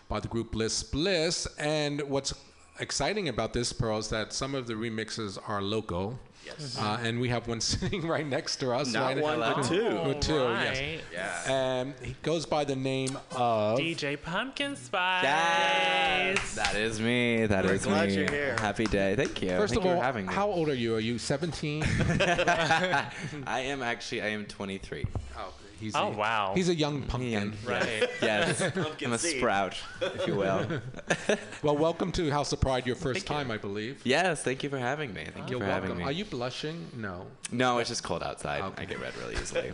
by 0.09 0.19
the 0.19 0.27
group 0.27 0.51
Bliss 0.51 0.83
Bliss. 0.83 1.47
And 1.59 2.03
what's 2.03 2.35
exciting 2.81 3.29
about 3.29 3.53
this, 3.53 3.73
Pearl, 3.73 3.99
is 3.99 4.09
that 4.09 4.33
some 4.33 4.57
of 4.57 4.67
the 4.67 4.75
remixes 4.75 5.39
are 5.49 5.63
local. 5.63 6.19
Yes. 6.45 6.79
Uh, 6.79 6.99
and 7.03 7.21
we 7.21 7.29
have 7.29 7.47
one 7.49 7.61
sitting 7.73 8.07
right 8.07 8.27
next 8.27 8.57
to 8.57 8.73
us. 8.73 8.93
Not 8.93 9.15
right 9.15 9.23
one, 9.23 9.39
but 9.39 9.63
two. 9.65 10.01
With 10.07 10.21
two, 10.21 10.35
yes. 10.35 11.01
Yeah. 11.13 11.53
And 11.53 11.95
he 12.03 12.17
goes 12.23 12.47
by 12.47 12.65
the 12.65 12.77
name 12.77 13.19
of. 13.33 13.79
DJ 13.79 14.21
Pumpkin 14.21 14.77
Spice. 14.77 15.25
Yes, 15.25 16.55
that 16.55 16.75
is 16.75 17.01
me. 17.01 17.47
That 17.47 17.65
is 17.67 17.85
glad 17.85 18.09
me. 18.09 18.17
you're 18.17 18.31
here. 18.31 18.57
Happy 18.59 18.87
day. 18.87 19.17
Thank 19.17 19.43
you. 19.43 19.51
First 19.51 19.75
Thank 19.75 19.85
of 19.85 19.91
you 19.91 19.91
all, 19.95 19.99
for 19.99 20.05
having 20.05 20.27
me. 20.27 20.35
how 20.35 20.49
old 20.49 20.69
are 20.69 20.75
you? 20.75 20.95
Are 20.95 21.01
you 21.01 21.19
17? 21.19 21.83
I 22.27 23.11
am 23.47 23.83
actually. 23.83 24.23
I 24.23 24.29
am 24.29 24.47
23. 24.47 25.07
oh, 25.39 25.53
he's 25.81 25.97
Oh, 25.97 26.09
a, 26.09 26.11
wow. 26.11 26.53
He's 26.55 26.69
a 26.69 26.75
young 26.75 27.03
pumpkin. 27.03 27.55
Right. 27.65 28.09
Yes, 28.23 28.61
Pumpkin 28.61 29.07
I'm 29.09 29.13
a 29.15 29.19
seed. 29.19 29.39
sprout, 29.39 29.75
if 30.01 30.27
you 30.27 30.37
will. 30.37 30.67
Well, 31.63 31.77
welcome 31.77 32.11
to 32.13 32.31
House 32.31 32.53
of 32.53 32.61
Pride, 32.61 32.87
your 32.87 32.97
first 32.97 33.27
time, 33.27 33.51
I 33.51 33.57
believe. 33.59 34.01
yes, 34.05 34.43
thank 34.43 34.63
you 34.63 34.71
for 34.71 34.79
having 34.79 35.13
me. 35.13 35.27
Thank 35.35 35.51
you 35.51 35.59
You're 35.59 35.67
for 35.67 35.73
having 35.73 35.97
me. 35.99 36.05
Are 36.05 36.13
you 36.13 36.25
blushing? 36.25 36.87
No. 36.97 37.27
No, 37.53 37.79
it's 37.79 37.89
just 37.91 38.03
cold 38.03 38.23
outside. 38.23 38.63
Okay. 38.63 38.83
I 38.83 38.85
get 38.87 39.01
red 39.01 39.15
really 39.19 39.35
easily. 39.35 39.73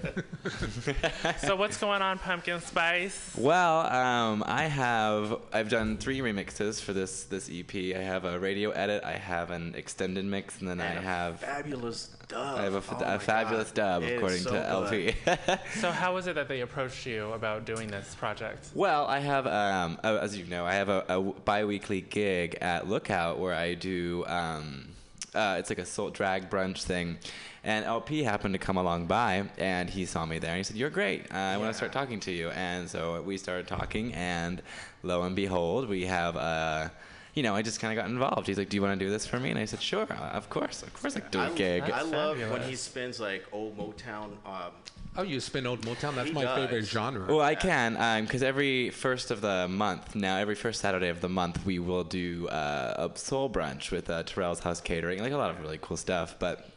so 1.39 1.55
what's 1.57 1.77
going 1.79 2.03
on, 2.03 2.19
Pumpkin 2.19 2.61
Spice? 2.61 3.33
well, 3.39 3.81
um, 3.87 4.43
I 4.47 4.65
have 4.65 5.39
I've 5.53 5.69
done 5.69 5.97
three 5.97 6.19
remixes 6.21 6.81
for 6.81 6.93
this 6.93 7.25
this 7.25 7.49
EP. 7.53 7.97
I 7.97 8.03
have 8.03 8.25
a 8.25 8.39
radio 8.39 8.71
edit, 8.71 9.05
I 9.05 9.13
have 9.13 9.51
an 9.51 9.75
extended 9.77 10.25
mix, 10.25 10.61
and 10.61 10.69
then 10.69 10.81
I 10.81 10.87
And 10.87 10.99
a 10.99 11.03
have 11.03 11.41
fabulous 11.41 12.09
dub. 12.29 12.59
I 12.59 12.63
have 12.65 12.75
a, 12.75 12.79
f- 12.79 12.93
Oh 12.93 13.05
a 13.05 13.19
fabulous 13.21 13.71
God. 13.71 14.01
dub 14.01 14.03
It 14.03 14.07
is 14.11 14.17
according 14.17 14.39
so 14.41 14.51
to 14.51 14.57
good. 14.57 15.47
LP. 15.47 15.61
So 15.81 15.91
how 15.97 16.15
was 16.15 16.27
it 16.27 16.35
that 16.35 16.49
they 16.49 16.61
approached 16.61 17.07
you 17.07 17.33
about 17.33 17.65
doing 17.65 17.89
this 17.89 18.15
project? 18.15 18.69
Well, 18.75 19.07
I 19.07 19.19
have, 19.19 19.47
um, 19.47 19.99
uh, 20.05 20.19
as 20.21 20.37
you 20.37 20.45
know, 20.45 20.65
I 20.65 20.75
have 20.75 20.89
a, 20.89 21.05
a 21.09 21.21
bi-weekly 21.21 22.03
gig 22.03 22.59
at 22.61 22.89
Lookout 22.89 23.39
where 23.39 23.55
I 23.55 23.75
do. 23.75 24.25
Um, 24.27 24.89
uh, 25.35 25.57
it's 25.59 25.69
like 25.69 25.79
a 25.79 25.85
soul 25.85 26.11
drag 26.11 26.49
brunch 26.49 26.83
thing, 26.83 27.19
and 27.63 27.85
LP 27.85 28.23
happened 28.23 28.55
to 28.55 28.59
come 28.59 28.77
along 28.77 29.07
by, 29.07 29.45
and 29.59 29.91
he 29.91 30.07
saw 30.07 30.25
me 30.25 30.39
there, 30.39 30.51
and 30.51 30.59
he 30.59 30.63
said, 30.63 30.77
"You're 30.77 30.91
great. 30.91 31.31
Uh, 31.31 31.37
I 31.37 31.57
want 31.59 31.71
to 31.71 31.75
start 31.75 31.93
talking 31.93 32.21
to 32.21 32.31
you." 32.31 32.49
And 32.51 32.89
so 32.89 33.21
we 33.23 33.37
started 33.37 33.67
talking, 33.67 34.15
and 34.15 34.63
lo 35.03 35.23
and 35.23 35.37
behold, 35.37 35.89
we 35.89 36.07
have. 36.07 36.37
Uh, 36.37 36.89
you 37.35 37.43
know, 37.43 37.55
I 37.55 37.61
just 37.61 37.81
kind 37.81 37.93
of 37.93 38.03
got 38.03 38.09
involved. 38.11 38.47
He's 38.47 38.57
like, 38.57 38.71
"Do 38.71 38.79
you 38.79 38.83
want 38.83 38.99
to 38.99 39.05
do 39.05 39.11
this 39.11 39.27
for 39.27 39.39
me?" 39.39 39.51
And 39.51 39.59
I 39.59 39.67
said, 39.67 39.83
"Sure, 39.83 40.07
uh, 40.11 40.31
of 40.33 40.49
course, 40.49 40.83
of 40.83 40.95
course, 40.95 41.17
I 41.17 41.21
can 41.21 41.31
do 41.31 41.39
a 41.39 41.49
I, 41.49 41.51
gig." 41.51 41.83
I 41.83 42.01
love 42.01 42.39
when 42.39 42.63
he 42.63 42.77
spins 42.77 43.21
like 43.21 43.45
old 43.53 43.77
Motown. 43.77 44.31
Um, 44.47 44.73
Oh, 45.19 45.23
you 45.23 45.41
spin 45.41 45.67
old 45.67 45.81
Motown? 45.83 46.15
That's 46.15 46.29
He 46.29 46.35
my 46.35 46.55
favorite 46.55 46.85
genre. 46.85 47.27
Well, 47.27 47.41
I 47.41 47.55
can, 47.55 48.25
because 48.25 48.43
every 48.43 48.91
first 48.91 49.31
of 49.31 49.41
the 49.41 49.67
month, 49.69 50.15
now 50.15 50.37
every 50.37 50.55
first 50.55 50.81
Saturday 50.81 51.09
of 51.09 51.21
the 51.21 51.29
month, 51.29 51.65
we 51.65 51.79
will 51.79 52.05
do 52.05 52.49
uh, 52.49 53.09
a 53.11 53.19
soul 53.19 53.49
brunch 53.49 53.91
with 53.91 54.11
uh, 54.11 54.23
Terrell's 54.25 54.61
House 54.61 54.81
Catering, 54.81 55.21
like 55.21 55.33
a 55.33 55.37
lot 55.37 55.51
of 55.51 55.61
really 55.61 55.79
cool 55.81 55.97
stuff. 55.97 56.37
But 56.39 56.69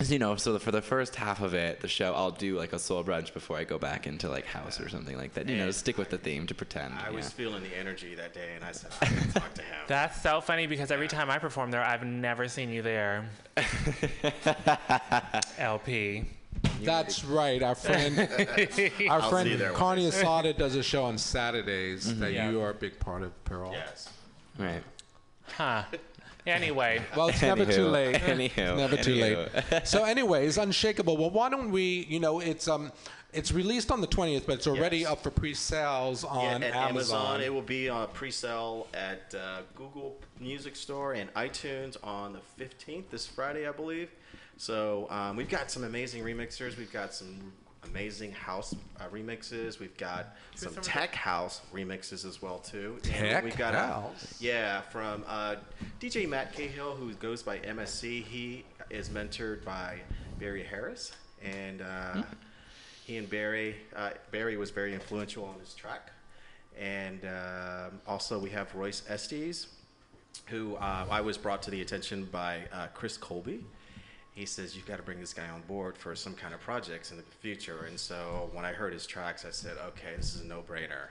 So, 0.00 0.12
you 0.12 0.18
know, 0.18 0.36
so 0.36 0.58
for 0.58 0.72
the 0.72 0.82
first 0.82 1.16
half 1.16 1.40
of 1.40 1.54
it, 1.54 1.80
the 1.80 1.88
show, 1.88 2.12
I'll 2.14 2.30
do 2.30 2.58
like 2.58 2.74
a 2.74 2.78
soul 2.78 3.02
brunch 3.02 3.32
before 3.32 3.56
I 3.56 3.64
go 3.64 3.78
back 3.78 4.06
into 4.06 4.28
like 4.28 4.44
house 4.44 4.78
or 4.78 4.90
something 4.90 5.16
like 5.16 5.32
that. 5.34 5.48
You 5.48 5.56
know, 5.56 5.70
stick 5.70 5.96
with 5.96 6.10
the 6.10 6.18
theme 6.18 6.46
to 6.48 6.54
pretend. 6.54 6.94
I 6.94 7.08
yeah. 7.08 7.16
was 7.16 7.30
feeling 7.30 7.62
the 7.62 7.78
energy 7.78 8.14
that 8.14 8.34
day, 8.34 8.50
and 8.54 8.64
I 8.64 8.72
said, 8.72 8.90
I 9.00 9.06
gotta 9.06 9.32
talk 9.32 9.54
to 9.54 9.62
him. 9.62 9.76
That's 9.86 10.20
so 10.20 10.40
funny 10.40 10.66
because 10.66 10.90
every 10.90 11.08
time 11.08 11.30
I 11.30 11.38
perform 11.38 11.70
there, 11.70 11.82
I've 11.82 12.04
never 12.04 12.48
seen 12.48 12.70
you 12.70 12.82
there. 12.82 13.30
LP. 15.58 16.24
That's 16.82 17.24
right. 17.24 17.62
Our 17.62 17.74
friend, 17.74 18.18
our 19.08 19.20
I'll 19.20 19.30
friend 19.30 19.46
see 19.46 19.52
you 19.52 19.56
there 19.56 19.72
one 19.72 19.78
Carney 19.78 20.08
Asada 20.08 20.56
does 20.56 20.74
a 20.74 20.82
show 20.82 21.04
on 21.04 21.18
Saturdays 21.18 22.18
that 22.18 22.32
Yeah. 22.32 22.50
you 22.50 22.60
are 22.60 22.70
a 22.70 22.74
big 22.74 22.98
part 22.98 23.22
of, 23.22 23.44
Pearl. 23.44 23.72
yes. 23.72 24.08
right. 24.58 24.82
Huh. 25.56 25.84
Anyway, 26.46 27.02
Well, 27.16 27.28
it's 27.28 27.42
never 27.42 27.64
too 27.64 27.86
Anywho, 27.86 27.90
late. 27.92 28.14
Anywho, 28.54 28.76
never 28.76 28.96
too 28.96 29.14
anywho. 29.16 29.72
late. 29.72 29.86
So, 29.88 30.04
anyways, 30.04 30.58
Unshakable. 30.58 31.16
Well, 31.16 31.30
why 31.30 31.50
don't 31.50 31.72
we? 31.72 32.06
You 32.08 32.20
know, 32.20 32.38
it's 32.38 32.68
um, 32.68 32.92
it's 33.32 33.50
released 33.50 33.90
on 33.90 34.00
the 34.00 34.06
twentieth, 34.06 34.46
but 34.46 34.54
it's 34.54 34.68
already 34.68 34.98
Yes. 34.98 35.10
up 35.10 35.22
for 35.24 35.30
pre-sales 35.30 36.22
on 36.22 36.62
yeah, 36.62 36.68
at 36.68 36.74
Amazon. 36.76 37.40
It 37.40 37.52
will 37.52 37.62
be 37.62 37.88
on 37.88 38.06
pre-sale 38.08 38.86
at 38.94 39.34
uh, 39.34 39.62
Google 39.74 40.16
Music 40.38 40.76
Store 40.76 41.14
and 41.14 41.34
iTunes 41.34 41.96
on 42.04 42.32
the 42.34 42.64
15th, 42.64 43.10
this 43.10 43.26
Friday, 43.26 43.66
I 43.68 43.72
believe. 43.72 44.10
So 44.56 45.06
um, 45.10 45.36
we've 45.36 45.48
got 45.48 45.70
some 45.70 45.84
amazing 45.84 46.22
remixers. 46.22 46.76
We've 46.78 46.92
got 46.92 47.12
some 47.12 47.52
amazing 47.84 48.32
house 48.32 48.74
uh, 48.98 49.04
remixes. 49.12 49.78
We've 49.78 49.96
got 49.96 50.36
some 50.54 50.70
some 50.70 50.78
of 50.78 50.84
tech 50.84 51.14
house 51.14 51.60
remixes 51.72 52.24
as 52.24 52.40
well 52.42 52.58
too. 52.58 52.98
And 53.04 53.04
Tech 53.04 53.44
we've 53.44 53.56
got 53.56 53.74
house? 53.74 54.36
A, 54.40 54.44
yeah, 54.44 54.80
from 54.82 55.24
uh, 55.26 55.56
DJ 56.00 56.28
Matt 56.28 56.52
Cahill, 56.54 56.94
who 56.94 57.12
goes 57.14 57.42
by 57.42 57.58
MSC. 57.58 58.24
He 58.24 58.64
is 58.90 59.08
mentored 59.08 59.64
by 59.64 60.00
Barry 60.38 60.62
Harris, 60.62 61.12
and 61.42 61.82
uh, 61.82 62.22
he 63.04 63.16
and 63.18 63.28
Barry, 63.28 63.76
uh, 63.94 64.10
Barry 64.32 64.56
was 64.56 64.70
very 64.70 64.94
influential 64.94 65.44
on 65.44 65.58
his 65.60 65.74
track. 65.74 66.10
And 66.78 67.24
um 67.24 68.00
also 68.06 68.38
we 68.38 68.50
have 68.50 68.74
Royce 68.74 69.02
Estes, 69.08 69.68
who 70.46 70.76
uh, 70.76 71.06
I 71.10 71.20
was 71.20 71.38
brought 71.38 71.62
to 71.62 71.70
the 71.70 71.80
attention 71.80 72.26
by 72.26 72.62
uh, 72.72 72.88
Chris 72.92 73.16
Colby. 73.16 73.64
He 74.36 74.44
says 74.44 74.76
you've 74.76 74.84
got 74.86 74.98
to 74.98 75.02
bring 75.02 75.18
this 75.18 75.32
guy 75.32 75.48
on 75.48 75.62
board 75.62 75.96
for 75.96 76.14
some 76.14 76.34
kind 76.34 76.52
of 76.52 76.60
projects 76.60 77.10
in 77.10 77.16
the 77.16 77.22
future. 77.40 77.86
And 77.88 77.98
so 77.98 78.50
when 78.52 78.66
I 78.66 78.72
heard 78.72 78.92
his 78.92 79.06
tracks, 79.06 79.46
I 79.46 79.50
said, 79.50 79.78
okay, 79.88 80.14
this 80.14 80.34
is 80.34 80.42
a 80.42 80.44
no-brainer. 80.44 81.10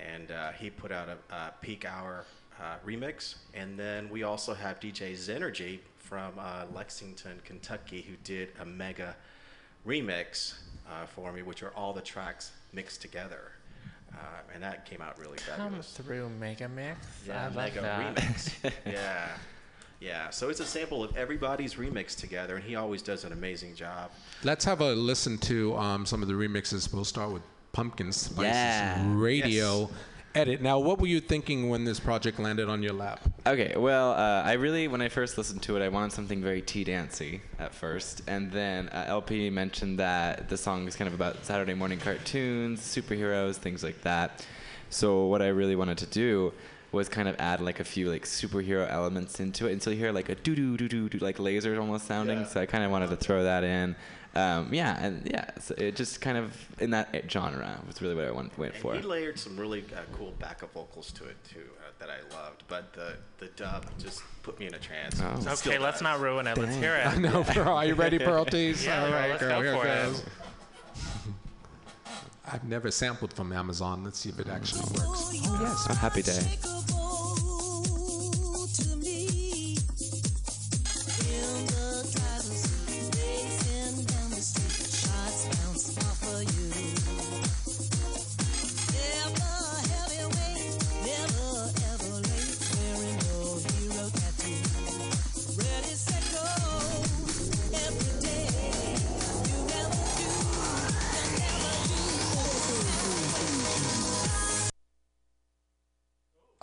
And 0.00 0.30
uh, 0.30 0.52
he 0.52 0.70
put 0.70 0.92
out 0.92 1.08
a, 1.08 1.34
a 1.34 1.52
peak 1.60 1.84
hour 1.84 2.24
uh, 2.60 2.76
remix. 2.86 3.34
And 3.54 3.76
then 3.76 4.08
we 4.08 4.22
also 4.22 4.54
have 4.54 4.78
DJ 4.78 5.14
Zenergy 5.14 5.80
from 5.98 6.34
uh, 6.38 6.66
Lexington, 6.72 7.40
Kentucky, 7.44 8.02
who 8.02 8.14
did 8.22 8.50
a 8.60 8.64
mega 8.64 9.16
remix 9.84 10.54
uh, 10.88 11.06
for 11.06 11.32
me, 11.32 11.42
which 11.42 11.64
are 11.64 11.72
all 11.74 11.92
the 11.92 12.00
tracks 12.02 12.52
mixed 12.72 13.02
together. 13.02 13.50
Uh, 14.12 14.16
and 14.54 14.62
that 14.62 14.86
came 14.86 15.02
out 15.02 15.18
really 15.18 15.38
come 15.38 15.56
fabulous. 15.56 15.90
through 15.92 16.28
Mega 16.38 16.68
Mix. 16.68 17.04
Yeah, 17.26 17.48
I 17.50 17.56
mega 17.56 17.80
that. 17.80 18.14
remix. 18.14 18.70
yeah. 18.86 19.28
Yeah. 20.04 20.30
So 20.30 20.50
it's 20.50 20.60
a 20.60 20.66
sample 20.66 21.02
of 21.02 21.16
everybody's 21.16 21.74
remix 21.74 22.14
together, 22.14 22.56
and 22.56 22.64
he 22.64 22.74
always 22.76 23.00
does 23.02 23.24
an 23.24 23.32
amazing 23.32 23.74
job. 23.74 24.10
Let's 24.42 24.64
have 24.66 24.80
a 24.82 24.92
listen 24.92 25.38
to 25.38 25.74
um, 25.76 26.04
some 26.04 26.20
of 26.22 26.28
the 26.28 26.34
remixes. 26.34 26.92
We'll 26.92 27.04
start 27.04 27.32
with 27.32 27.42
Pumpkin 27.72 28.12
Spice's 28.12 28.54
Yeah. 28.54 29.02
radio 29.16 29.80
Yes. 29.80 29.90
edit. 30.34 30.60
Now, 30.60 30.78
what 30.78 31.00
were 31.00 31.06
you 31.06 31.20
thinking 31.20 31.68
when 31.70 31.84
this 31.84 31.98
project 31.98 32.38
landed 32.38 32.68
on 32.68 32.82
your 32.82 32.92
lap? 32.92 33.20
Okay, 33.46 33.74
well, 33.76 34.12
uh, 34.12 34.42
I 34.44 34.52
really, 34.54 34.88
when 34.88 35.00
I 35.00 35.08
first 35.08 35.38
listened 35.38 35.62
to 35.62 35.76
it, 35.76 35.82
I 35.82 35.88
wanted 35.88 36.12
something 36.12 36.42
very 36.42 36.60
tea 36.60 36.84
dancey 36.84 37.40
at 37.58 37.74
first, 37.74 38.20
and 38.26 38.52
then 38.52 38.88
uh, 38.90 39.04
LP 39.08 39.48
mentioned 39.50 39.98
that 40.00 40.48
the 40.50 40.56
song 40.56 40.86
is 40.86 40.96
kind 40.96 41.08
of 41.08 41.14
about 41.14 41.44
Saturday 41.46 41.74
morning 41.74 41.98
cartoons, 41.98 42.80
superheroes, 42.80 43.56
things 43.56 43.82
like 43.82 44.02
that. 44.02 44.44
So 44.90 45.26
what 45.26 45.40
I 45.42 45.48
really 45.48 45.76
wanted 45.76 45.98
to 45.98 46.06
do 46.06 46.52
was 46.94 47.08
kind 47.08 47.28
of 47.28 47.36
add 47.38 47.60
like 47.60 47.80
a 47.80 47.84
few 47.84 48.10
like 48.10 48.24
superhero 48.24 48.90
elements 48.90 49.40
into 49.40 49.66
it 49.68 49.72
until 49.72 49.92
you 49.92 49.98
hear 49.98 50.12
like 50.12 50.28
a 50.28 50.34
doo 50.34 50.54
doo 50.54 50.76
doo 50.76 50.88
doo 50.88 51.08
doo 51.08 51.18
like 51.18 51.36
lasers 51.38 51.78
almost 51.78 52.06
sounding. 52.06 52.40
Yeah. 52.40 52.46
So 52.46 52.60
I 52.60 52.66
kind 52.66 52.84
of 52.84 52.90
wanted 52.90 53.10
to 53.10 53.16
throw 53.16 53.44
that 53.44 53.64
in. 53.64 53.96
Um, 54.36 54.74
yeah, 54.74 54.98
and 55.00 55.28
yeah, 55.30 55.50
so 55.60 55.76
it 55.78 55.94
just 55.94 56.20
kind 56.20 56.36
of 56.36 56.56
in 56.80 56.90
that 56.90 57.30
genre 57.30 57.78
was 57.86 58.02
really 58.02 58.16
what 58.16 58.24
I 58.24 58.32
went, 58.32 58.58
went 58.58 58.72
And 58.74 58.82
for. 58.82 58.94
he 58.96 59.00
layered 59.02 59.38
some 59.38 59.56
really 59.56 59.84
uh, 59.96 60.00
cool 60.12 60.32
backup 60.40 60.72
vocals 60.74 61.12
to 61.12 61.24
it 61.26 61.36
too 61.48 61.60
uh, 61.78 61.92
that 62.00 62.08
I 62.10 62.18
loved. 62.34 62.64
But 62.66 62.92
the 62.94 63.14
the 63.38 63.46
dub 63.54 63.86
just 63.96 64.22
put 64.42 64.58
me 64.58 64.66
in 64.66 64.74
a 64.74 64.78
trance. 64.78 65.20
Oh. 65.22 65.36
Okay, 65.40 65.54
still 65.54 65.80
let's 65.82 65.96
does. 65.98 66.02
not 66.02 66.18
ruin 66.20 66.48
it. 66.48 66.58
Let's 66.58 66.74
hear 66.74 66.96
it. 66.96 67.18
No, 67.20 67.44
Pearl. 67.44 67.68
Are 67.74 67.84
you 67.86 67.94
ready, 67.94 68.18
Pearl 68.18 68.44
Tees? 68.44 68.84
Yeah, 68.86 69.02
All 69.04 69.08
girl, 69.10 69.20
right, 69.20 69.30
let's 69.30 69.40
girl. 69.42 69.62
go 69.62 69.62
here 69.62 69.76
for 69.76 69.86
it. 69.86 70.04
goes. 70.06 70.22
I've 72.50 72.64
never 72.64 72.90
sampled 72.90 73.32
from 73.32 73.52
Amazon. 73.52 74.04
Let's 74.04 74.18
see 74.18 74.28
if 74.28 74.38
it 74.38 74.48
actually 74.48 74.82
works. 74.82 75.30
oh 75.46 75.58
yes, 75.62 75.86
a 75.88 75.94
happy 75.94 76.22
day. 76.22 76.42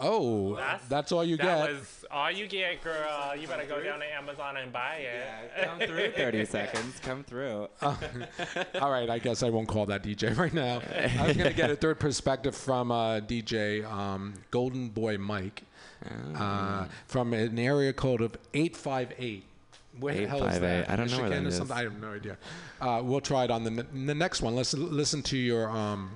Oh, 0.02 0.60
that's, 0.90 1.12
all 1.12 1.24
you 1.24 1.38
that 1.38 1.44
get. 1.44 1.74
was 1.74 2.06
all 2.10 2.32
you 2.32 2.48
get, 2.48 2.84
girl. 2.84 3.36
You 3.36 3.48
better 3.48 3.66
go 3.66 3.82
down 3.82 4.00
to 4.00 4.14
Amazon 4.14 4.58
and 4.58 4.74
buy 4.74 4.96
it. 4.96 5.66
Come 5.66 5.80
through 5.80 6.12
30 6.16 6.46
seconds. 6.46 7.00
Come 7.02 7.24
through. 7.24 7.68
All 7.82 8.92
right, 8.92 9.10
I 9.10 9.20
guess 9.20 9.44
I 9.44 9.50
won't 9.50 9.68
call 9.68 9.86
that 9.88 10.04
DJ 10.04 10.36
right 10.44 10.54
now. 10.54 10.82
I 11.20 11.28
was 11.28 11.38
gonna 11.38 11.54
get 11.54 11.70
a 11.70 11.76
third 11.76 12.00
perspective 12.00 12.56
from 12.56 12.92
uh, 12.92 13.20
DJ 13.22 13.86
um, 13.90 14.34
Golden 14.50 14.90
Boy 14.90 15.18
Mike 15.18 15.64
uh, 16.36 16.86
from 17.08 17.34
an 17.34 17.58
area 17.60 17.94
code 17.94 18.22
of 18.22 18.36
eight 18.54 18.76
five 18.76 19.14
eight. 19.20 19.44
Where 20.00 20.14
the 20.16 20.26
hell 20.26 20.46
is 20.48 20.60
that? 20.60 20.90
I 20.90 20.96
don't 20.96 21.12
know 21.12 21.18
where 21.20 21.30
Michigan 21.30 21.44
that 21.44 21.50
or 21.50 21.50
is. 21.50 21.58
something? 21.58 21.78
I 21.78 21.84
have 21.84 22.00
no 22.02 22.14
idea. 22.14 22.38
Uh, 22.80 23.02
we'll 23.04 23.20
try 23.22 23.44
it 23.44 23.52
on 23.52 23.64
the, 23.66 23.72
n- 23.72 24.06
the 24.08 24.16
next 24.16 24.42
one. 24.42 24.56
Let's 24.56 24.74
listen 24.74 25.22
to 25.24 25.38
your. 25.38 25.70
Um, 25.70 26.12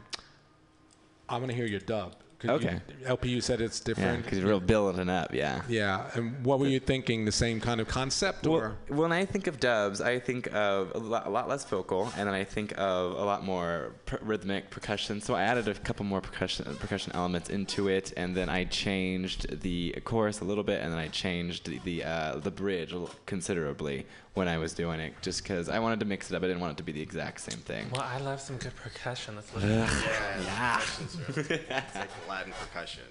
I 1.27 1.37
want 1.37 1.49
to 1.49 1.55
hear 1.55 1.65
your 1.65 1.81
dub. 1.81 2.15
You- 2.45 2.51
Okay. 2.55 2.79
LPU 3.05 3.41
said 3.41 3.61
it's 3.61 3.79
different. 3.79 4.23
because 4.23 4.39
you're 4.39 4.47
real 4.47 4.59
building 4.59 5.09
up, 5.09 5.33
yeah. 5.33 5.61
Yeah, 5.67 6.09
and 6.15 6.43
what 6.45 6.59
were 6.59 6.67
you 6.67 6.79
thinking? 6.79 7.25
The 7.25 7.31
same 7.31 7.59
kind 7.61 7.79
of 7.81 7.87
concept, 7.87 8.45
or 8.47 8.75
Well, 8.89 8.99
when 9.01 9.11
I 9.11 9.25
think 9.25 9.47
of 9.47 9.59
dubs, 9.59 10.01
I 10.01 10.19
think 10.19 10.47
of 10.53 10.91
a 10.95 10.99
lot, 10.99 11.25
a 11.27 11.29
lot 11.29 11.47
less 11.49 11.65
vocal, 11.65 12.11
and 12.17 12.27
then 12.27 12.33
I 12.33 12.43
think 12.43 12.73
of 12.77 13.11
a 13.13 13.25
lot 13.25 13.43
more 13.43 13.93
per- 14.05 14.19
rhythmic 14.21 14.69
percussion. 14.69 15.21
So 15.21 15.35
I 15.35 15.43
added 15.43 15.67
a 15.67 15.73
couple 15.75 16.05
more 16.05 16.21
percussion 16.21 16.65
percussion 16.79 17.11
elements 17.13 17.49
into 17.49 17.87
it, 17.87 18.11
and 18.17 18.35
then 18.35 18.49
I 18.49 18.63
changed 18.65 19.61
the 19.61 19.93
chorus 20.03 20.39
a 20.41 20.45
little 20.45 20.63
bit, 20.63 20.81
and 20.81 20.91
then 20.91 20.99
I 20.99 21.07
changed 21.09 21.67
the 21.67 21.79
the, 21.83 22.03
uh, 22.03 22.35
the 22.37 22.51
bridge 22.51 22.93
considerably 23.25 24.05
when 24.35 24.47
I 24.47 24.57
was 24.57 24.73
doing 24.73 24.99
it, 24.99 25.13
just 25.21 25.41
because 25.41 25.69
I 25.69 25.79
wanted 25.79 25.99
to 26.01 26.05
mix 26.05 26.29
it 26.29 26.35
up. 26.35 26.43
I 26.43 26.47
didn't 26.47 26.61
want 26.61 26.73
it 26.73 26.77
to 26.77 26.83
be 26.83 26.91
the 26.91 27.01
exact 27.01 27.41
same 27.41 27.59
thing. 27.59 27.87
Well, 27.91 28.01
I 28.03 28.19
love 28.19 28.39
some 28.39 28.57
good 28.57 28.75
percussion. 28.75 29.35
Let's 29.35 29.53
listen. 29.55 29.69
Yeah. 29.71 30.41
yeah. 30.43 30.81
It's 31.29 31.95
like 31.95 32.09
Latin 32.29 32.53
percussion. 32.59 33.03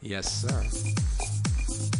yes, 0.00 0.32
sir. 0.42 1.92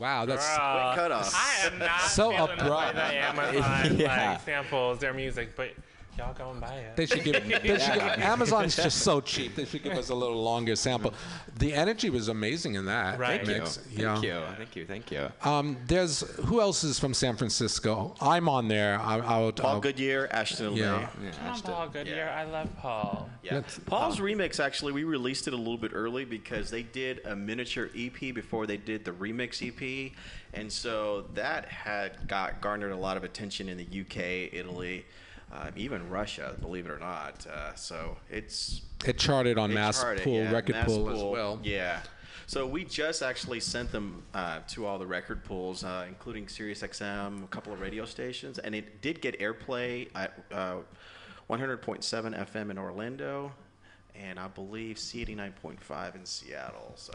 Wow, 0.00 0.24
that's 0.24 0.46
Girl, 0.56 0.94
Cut 0.94 1.12
off. 1.12 1.34
I 1.34 1.66
am 1.66 1.78
not 1.78 2.00
So 2.00 2.30
feeling 2.30 2.46
the 2.56 2.64
way 2.64 2.66
abrupt. 2.68 2.94
that 2.96 3.14
Amazon 3.14 3.96
Yeah. 3.98 4.30
like 4.30 4.40
samples 4.40 4.98
their 4.98 5.12
music, 5.12 5.50
but 5.54 5.72
Y'all 6.20 6.34
go 6.34 6.50
and 6.50 6.60
buy 6.60 6.74
it. 6.74 6.96
They 6.96 7.06
should 7.06 7.24
give. 7.24 7.34
They 7.62 7.78
should 7.78 7.94
give 7.94 8.02
Amazon's 8.18 8.76
just 8.76 8.98
so 8.98 9.20
cheap. 9.32 9.54
They 9.56 9.64
should 9.64 9.82
give 9.82 9.94
us 9.96 10.10
a 10.10 10.14
little 10.14 10.42
longer 10.42 10.76
sample. 10.76 11.14
The 11.58 11.72
energy 11.72 12.10
was 12.10 12.28
amazing 12.28 12.74
in 12.74 12.84
that 12.86 13.18
Right. 13.18 13.44
Thank 13.44 13.62
mix. 13.62 13.78
you. 13.90 14.02
Yeah. 14.04 14.14
Thank 14.14 14.24
you. 14.24 14.42
Thank 14.56 14.76
you. 14.76 14.86
Thank 14.86 15.10
you. 15.10 15.28
Um, 15.50 15.76
there's 15.86 16.20
who 16.44 16.60
else 16.60 16.84
is 16.84 16.98
from 17.00 17.14
San 17.14 17.36
Francisco? 17.36 18.14
I'm 18.20 18.48
on 18.50 18.68
there. 18.68 19.00
I, 19.00 19.18
I'll, 19.20 19.52
Paul 19.52 19.70
I'll- 19.76 19.80
Goodyear, 19.80 20.28
Ashton 20.30 20.74
Yeah. 20.74 20.84
LeMay. 20.84 21.24
Yeah, 21.24 21.30
Come 21.32 21.46
Ashton. 21.46 21.72
Paul 21.72 21.88
Goodyear. 21.88 22.16
Yeah. 22.16 22.38
I 22.40 22.44
love 22.44 22.68
Paul. 22.76 23.30
Yeah. 23.42 23.54
That's- 23.54 23.80
Paul's 23.86 24.18
remix 24.18 24.60
actually 24.62 24.92
we 24.92 25.04
released 25.04 25.48
it 25.48 25.54
a 25.54 25.56
little 25.56 25.78
bit 25.78 25.92
early 25.94 26.26
because 26.26 26.70
they 26.70 26.82
did 26.82 27.24
a 27.24 27.34
miniature 27.34 27.88
EP 27.96 28.34
before 28.34 28.66
they 28.66 28.76
did 28.76 29.04
the 29.06 29.12
remix 29.12 29.66
EP, 29.66 30.12
and 30.52 30.70
so 30.70 31.24
that 31.34 31.64
had 31.66 32.28
got 32.28 32.60
garnered 32.60 32.92
a 32.92 32.96
lot 32.96 33.16
of 33.16 33.24
attention 33.24 33.68
in 33.70 33.78
the 33.78 34.00
UK, 34.02 34.52
Italy, 34.52 35.06
uh, 35.52 35.70
even 35.76 36.08
Russia, 36.10 36.54
believe 36.60 36.86
it 36.86 36.90
or 36.90 36.98
not. 36.98 37.46
Uh, 37.46 37.74
so 37.74 38.16
it's 38.30 38.82
It 39.04 39.18
charted 39.18 39.58
on 39.58 39.70
it 39.70 39.74
Mass 39.74 40.00
charted, 40.00 40.24
Pool, 40.24 40.34
yeah, 40.42 40.52
Record 40.52 40.76
Mass 40.76 40.86
Pool 40.86 41.10
as 41.10 41.22
well. 41.22 41.60
Yeah. 41.62 42.00
So 42.46 42.66
we 42.66 42.84
just 42.84 43.22
actually 43.22 43.60
sent 43.60 43.92
them 43.92 44.24
uh, 44.34 44.58
to 44.70 44.84
all 44.84 44.98
the 44.98 45.06
record 45.06 45.44
pools, 45.44 45.84
uh, 45.84 46.04
including 46.08 46.46
SiriusXM, 46.46 47.44
a 47.44 47.46
couple 47.46 47.72
of 47.72 47.80
radio 47.80 48.04
stations, 48.04 48.58
and 48.58 48.74
it 48.74 49.00
did 49.02 49.20
get 49.20 49.38
airplay 49.38 50.08
at 50.16 50.32
uh, 50.50 50.76
100.7 51.48 52.00
FM 52.52 52.70
in 52.70 52.78
Orlando, 52.78 53.52
and 54.16 54.38
I 54.38 54.48
believe 54.48 54.96
C89.5 54.96 56.14
in 56.16 56.24
Seattle. 56.24 56.92
So 56.96 57.12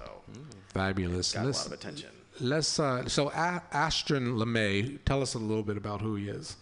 Fabulous. 0.73 1.33
got 1.33 1.45
a 1.45 1.47
lot 1.49 1.65
of 1.65 1.71
attention. 1.73 2.09
let's 2.39 2.79
uh, 2.79 3.07
so 3.07 3.29
a- 3.29 3.63
Ashton 3.71 4.35
LeMay, 4.37 4.99
tell 5.05 5.21
us 5.21 5.33
a 5.33 5.39
little 5.39 5.63
bit 5.63 5.77
about 5.77 6.01
who 6.01 6.15
he 6.15 6.29
is. 6.29 6.57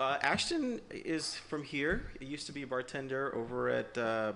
Uh, 0.00 0.18
Ashton 0.22 0.80
is 0.90 1.36
from 1.36 1.62
here. 1.62 2.10
He 2.18 2.26
used 2.26 2.46
to 2.46 2.52
be 2.52 2.62
a 2.62 2.66
bartender 2.66 3.32
over 3.34 3.68
at 3.68 3.96
uh, 3.96 4.32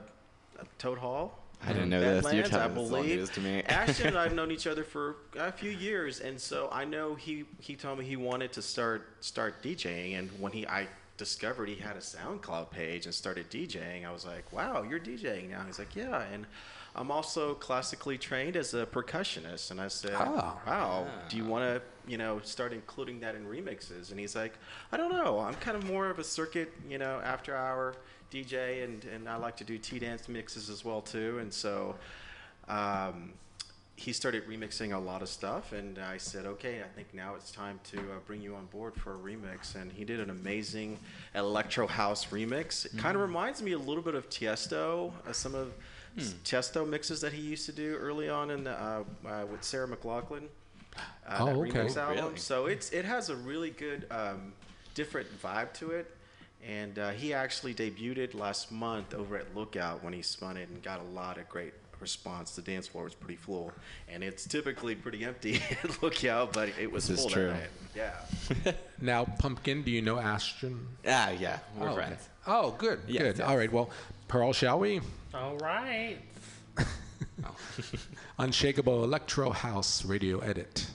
Toad 0.79 0.99
Hall. 0.99 1.39
I 1.65 1.69
didn't 1.69 1.85
in 1.85 1.89
know 1.91 2.01
this. 2.01 2.33
You're 2.33 2.45
Badlands, 2.45 2.51
telling 2.51 2.71
I 2.71 2.75
believe. 3.09 3.33
to 3.33 3.41
me. 3.41 3.63
Ashton 3.67 4.07
and 4.09 4.19
I've 4.19 4.35
known 4.35 4.53
each 4.53 4.69
other 4.69 4.85
for 4.85 5.17
a 5.37 5.51
few 5.51 5.71
years, 5.71 6.21
and 6.21 6.41
so 6.41 6.69
I 6.71 6.85
know 6.85 7.17
he 7.17 7.45
he 7.61 7.75
told 7.75 7.99
me 7.99 8.05
he 8.05 8.15
wanted 8.17 8.53
to 8.53 8.63
start 8.63 9.09
start 9.21 9.61
DJing, 9.63 10.17
and 10.17 10.31
when 10.39 10.53
he 10.53 10.65
I 10.69 10.87
discovered 11.17 11.69
he 11.69 11.75
had 11.75 11.97
a 11.97 12.01
SoundCloud 12.01 12.71
page 12.71 13.07
and 13.07 13.15
started 13.15 13.51
DJing, 13.51 14.07
I 14.07 14.13
was 14.13 14.25
like, 14.25 14.53
wow, 14.53 14.85
you're 14.89 15.01
DJing 15.01 15.51
now. 15.51 15.65
He's 15.67 15.79
like, 15.79 15.97
yeah, 15.97 16.23
and. 16.33 16.47
I'm 16.97 17.13
also 17.13 17.55
classically 17.55 18.19
trained 18.19 18.57
as 18.57 18.75
a 18.75 18.85
percussionist, 18.85 19.71
and 19.71 19.81
I 19.81 19.87
said, 19.87 20.15
Ah. 20.17 20.59
"Wow, 20.67 21.07
do 21.29 21.37
you 21.37 21.45
want 21.45 21.63
to, 21.65 21.83
you 22.09 22.17
know, 22.19 22.41
start 22.43 22.73
including 22.73 23.21
that 23.21 23.35
in 23.35 23.47
remixes?" 23.47 24.11
And 24.11 24.19
he's 24.19 24.35
like, 24.35 24.55
"I 24.93 24.97
don't 24.97 25.13
know. 25.13 25.39
I'm 25.41 25.55
kind 25.55 25.77
of 25.77 25.85
more 25.85 26.09
of 26.11 26.19
a 26.19 26.25
circuit, 26.25 26.73
you 26.89 26.99
know, 26.99 27.21
after 27.25 27.55
hour 27.55 27.95
DJ, 28.33 28.83
and 28.85 29.05
and 29.05 29.29
I 29.29 29.37
like 29.37 29.57
to 29.59 29.65
do 29.65 29.79
T 29.79 29.99
dance 29.99 30.29
mixes 30.29 30.69
as 30.71 30.85
well 30.85 31.01
too." 31.01 31.39
And 31.39 31.53
so, 31.53 31.97
um, 32.69 33.33
he 33.97 34.13
started 34.13 34.47
remixing 34.47 34.95
a 34.95 34.99
lot 34.99 35.23
of 35.23 35.29
stuff, 35.29 35.73
and 35.73 35.99
I 35.99 36.19
said, 36.19 36.47
"Okay, 36.47 36.83
I 36.83 36.89
think 36.95 37.13
now 37.13 37.35
it's 37.35 37.51
time 37.51 37.81
to 37.91 37.99
uh, 37.99 38.03
bring 38.27 38.41
you 38.41 38.55
on 38.55 38.67
board 38.67 38.95
for 38.95 39.15
a 39.15 39.19
remix." 39.19 39.75
And 39.75 39.91
he 39.91 40.05
did 40.05 40.21
an 40.21 40.31
amazing 40.31 40.99
electro 41.35 41.87
house 41.89 42.27
remix. 42.27 42.87
It 42.87 42.97
kind 42.97 43.17
of 43.17 43.23
reminds 43.23 43.61
me 43.61 43.73
a 43.73 43.79
little 43.79 44.03
bit 44.05 44.15
of 44.15 44.29
Tiesto, 44.31 45.13
uh, 45.29 45.33
some 45.33 45.55
of 45.57 45.73
s- 46.17 46.35
Tiesto 46.45 46.89
mixes 46.89 47.21
that 47.23 47.33
he 47.33 47.43
used 47.43 47.67
to 47.67 47.73
do 47.73 47.97
early 47.97 48.29
on 48.29 48.51
in 48.53 48.63
the, 48.65 48.71
uh, 48.81 49.03
uh, 49.27 49.47
with 49.51 49.65
Sarah 49.65 49.89
McLachlan. 49.89 50.47
Uh, 51.27 51.37
Oh, 51.41 51.47
that 51.47 51.57
okay. 51.57 51.71
remix 51.81 51.97
album. 51.97 52.25
Really? 52.25 52.37
So 52.39 52.67
it's 52.67 52.91
it 52.91 53.05
has 53.05 53.29
a 53.31 53.37
really 53.37 53.71
good 53.71 54.07
um, 54.11 54.53
different 54.95 55.29
vibe 55.43 55.73
to 55.75 55.91
it. 55.91 56.15
And 56.67 56.99
uh, 56.99 57.11
he 57.11 57.33
actually 57.33 57.73
debuted 57.73 58.19
it 58.19 58.35
last 58.35 58.73
month 58.73 59.15
over 59.15 59.37
at 59.37 59.55
Lookout 59.55 60.03
when 60.03 60.13
he 60.13 60.23
spun 60.23 60.57
it 60.57 60.69
and 60.69 60.83
got 60.83 61.01
a 61.01 61.05
lot 61.15 61.39
of 61.39 61.49
great 61.49 61.73
response. 62.01 62.51
The 62.57 62.63
dance 62.63 62.89
floor 62.89 63.05
was 63.05 63.15
pretty 63.15 63.37
full, 63.37 63.71
and 64.09 64.25
it's 64.25 64.45
typically 64.45 64.97
pretty 64.97 65.25
empty 65.25 65.63
at 65.85 66.03
Lookout, 66.03 66.53
but 66.53 66.71
it 66.81 66.91
was 66.91 67.07
This 67.07 67.21
full 67.21 67.31
true. 67.31 67.47
that 67.49 67.61
night. 67.95 68.13
Yeah. 68.65 68.73
Now, 69.01 69.25
Pumpkin, 69.25 69.83
do 69.83 69.93
you 69.93 70.03
know 70.03 70.19
Ashton? 70.19 70.85
Ah, 71.07 71.31
yeah. 71.31 71.59
We're 71.77 71.87
oh, 71.87 71.93
okay. 71.93 71.95
friends. 72.07 72.29
Oh, 72.49 72.75
good, 72.77 72.99
Yes, 73.07 73.23
good. 73.23 73.39
yes. 73.39 73.49
All 73.49 73.57
right. 73.57 73.71
Well, 73.73 73.91
Pearl, 74.27 74.53
shall 74.53 74.81
we? 74.81 75.01
All 75.33 75.57
right. 75.59 76.19
Unshakable 78.41 79.03
Electro 79.03 79.51
House 79.51 80.05
Radio 80.05 80.39
Edit. 80.39 80.87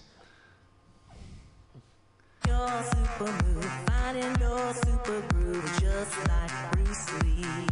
Your 2.47 2.83
super 2.83 3.33
move, 3.43 3.65
finding 3.85 4.33
your 4.39 4.73
super 4.75 5.21
groove, 5.27 5.65
just 5.81 6.17
like 6.29 6.71
Bruce 6.71 7.11
Lee. 7.21 7.67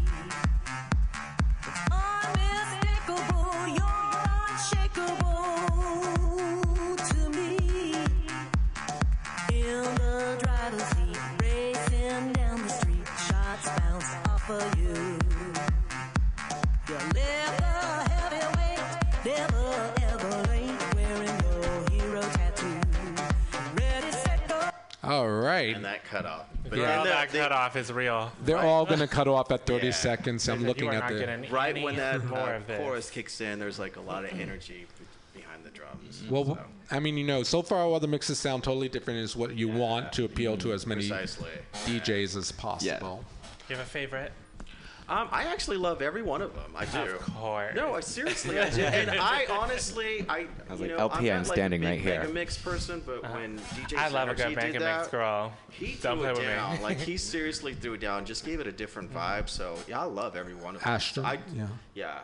Unmistakable, 1.90 3.68
you're 3.70 4.12
unshakable 4.50 5.38
to 6.98 7.30
me. 7.30 7.96
In 9.54 9.84
the 9.96 10.38
driver's 10.44 10.84
seat, 10.84 11.18
racing 11.40 12.34
down 12.34 12.62
the 12.62 12.68
street, 12.68 13.08
shots 13.08 13.70
bounce 13.80 14.12
off 14.28 14.50
of 14.50 14.78
you. 14.78 15.18
Your 16.90 17.00
All 25.04 25.28
right. 25.30 25.76
And 25.76 25.84
that 25.84 26.04
cut 26.06 26.26
off. 26.26 26.46
But 26.64 26.74
Girl, 26.74 26.86
then 26.86 27.04
that 27.06 27.30
the- 27.32 27.38
cut 27.40 27.52
off 27.52 27.76
is 27.76 27.92
real. 27.92 28.32
They're 28.46 28.58
all 28.58 28.86
going 28.86 29.00
to 29.08 29.08
cut 29.08 29.28
off 29.28 29.52
at 29.52 29.66
30 29.66 29.88
Yeah. 29.88 29.92
seconds. 29.94 30.48
I'm 30.48 30.64
looking 30.64 30.90
at 30.90 31.00
not 31.00 31.10
the. 31.10 31.48
right 31.52 31.82
when 31.82 31.96
that 31.96 32.24
more 32.30 32.40
uh, 32.40 32.58
of 32.58 32.68
chorus 32.68 33.10
kicks 33.10 33.42
in, 33.42 33.60
there's 33.60 33.80
like 33.80 33.96
a 33.98 34.02
lot 34.02 34.24
of 34.26 34.40
energy 34.40 34.86
behind 35.34 35.64
the 35.66 35.72
drums. 35.72 36.24
Well, 36.30 36.46
So, 36.46 36.60
I 36.92 37.00
mean, 37.00 37.18
you 37.18 37.26
know, 37.26 37.42
so 37.44 37.62
far 37.62 37.80
all 37.80 38.00
the 38.00 38.08
mixes 38.08 38.38
sound 38.38 38.64
totally 38.64 38.90
different. 38.90 39.20
Is 39.20 39.36
what 39.36 39.56
you 39.56 39.68
want 39.70 40.14
to 40.14 40.26
appeal 40.26 40.56
to 40.58 40.72
as 40.72 40.86
many 40.86 41.02
precisely. 41.08 41.50
DJs 41.86 42.38
as 42.38 42.52
possible. 42.52 42.86
Yeah. 42.88 43.00
Do 43.68 43.74
You 43.74 43.78
have 43.78 43.86
a 43.86 43.90
favorite? 43.90 44.32
Um, 45.12 45.28
I 45.30 45.44
actually 45.44 45.76
love 45.76 46.02
every 46.02 46.22
one 46.22 46.42
of 46.42 46.56
them. 46.56 46.72
I 46.74 46.86
do. 46.86 47.00
Of 47.00 47.20
course. 47.36 47.76
No, 47.76 47.96
I 47.96 48.00
seriously, 48.00 48.58
I 48.58 48.70
do. 48.70 48.82
And 48.82 49.10
I 49.20 49.46
honestly, 49.50 50.26
I, 50.30 50.38
I 50.38 50.72
was 50.72 50.80
you 50.80 50.88
like, 50.88 50.96
know, 50.96 50.98
LP, 51.00 51.30
I'm 51.30 51.38
I'm 51.40 51.44
not 51.44 51.54
standing 51.54 51.82
like 51.82 51.90
a 51.90 51.96
big 51.98 52.06
right 52.06 52.14
here. 52.14 52.22
Mega 52.22 52.34
mix 52.34 52.58
person, 52.58 53.04
but 53.06 53.22
when 53.34 53.60
DJ. 53.60 53.98
I 53.98 54.08
love 54.08 54.30
a 54.30 54.32
Synergy 54.32 54.38
good 54.38 54.48
did 54.48 54.56
Mega 54.56 54.80
that, 54.80 54.98
Mix 55.00 55.08
girl. 55.10 55.54
He 55.70 55.98
Don't 56.02 56.20
threw 56.20 56.28
it 56.28 56.38
with 56.38 56.44
down. 56.44 56.78
me. 56.78 56.84
like 56.84 56.98
he 56.98 57.18
seriously 57.34 57.74
threw 57.74 57.96
it 57.96 58.00
down. 58.00 58.24
Just 58.26 58.46
gave 58.46 58.62
it 58.62 58.68
a 58.68 58.72
different 58.72 59.14
vibe. 59.14 59.50
So 59.50 59.76
yeah, 59.86 60.00
I 60.00 60.06
love 60.06 60.38
every 60.38 60.56
one 60.56 60.76
of 60.78 60.82
them. 60.82 60.94
Ashton, 60.94 61.26
I, 61.26 61.40
yeah. 61.54 61.68
yeah. 61.94 62.20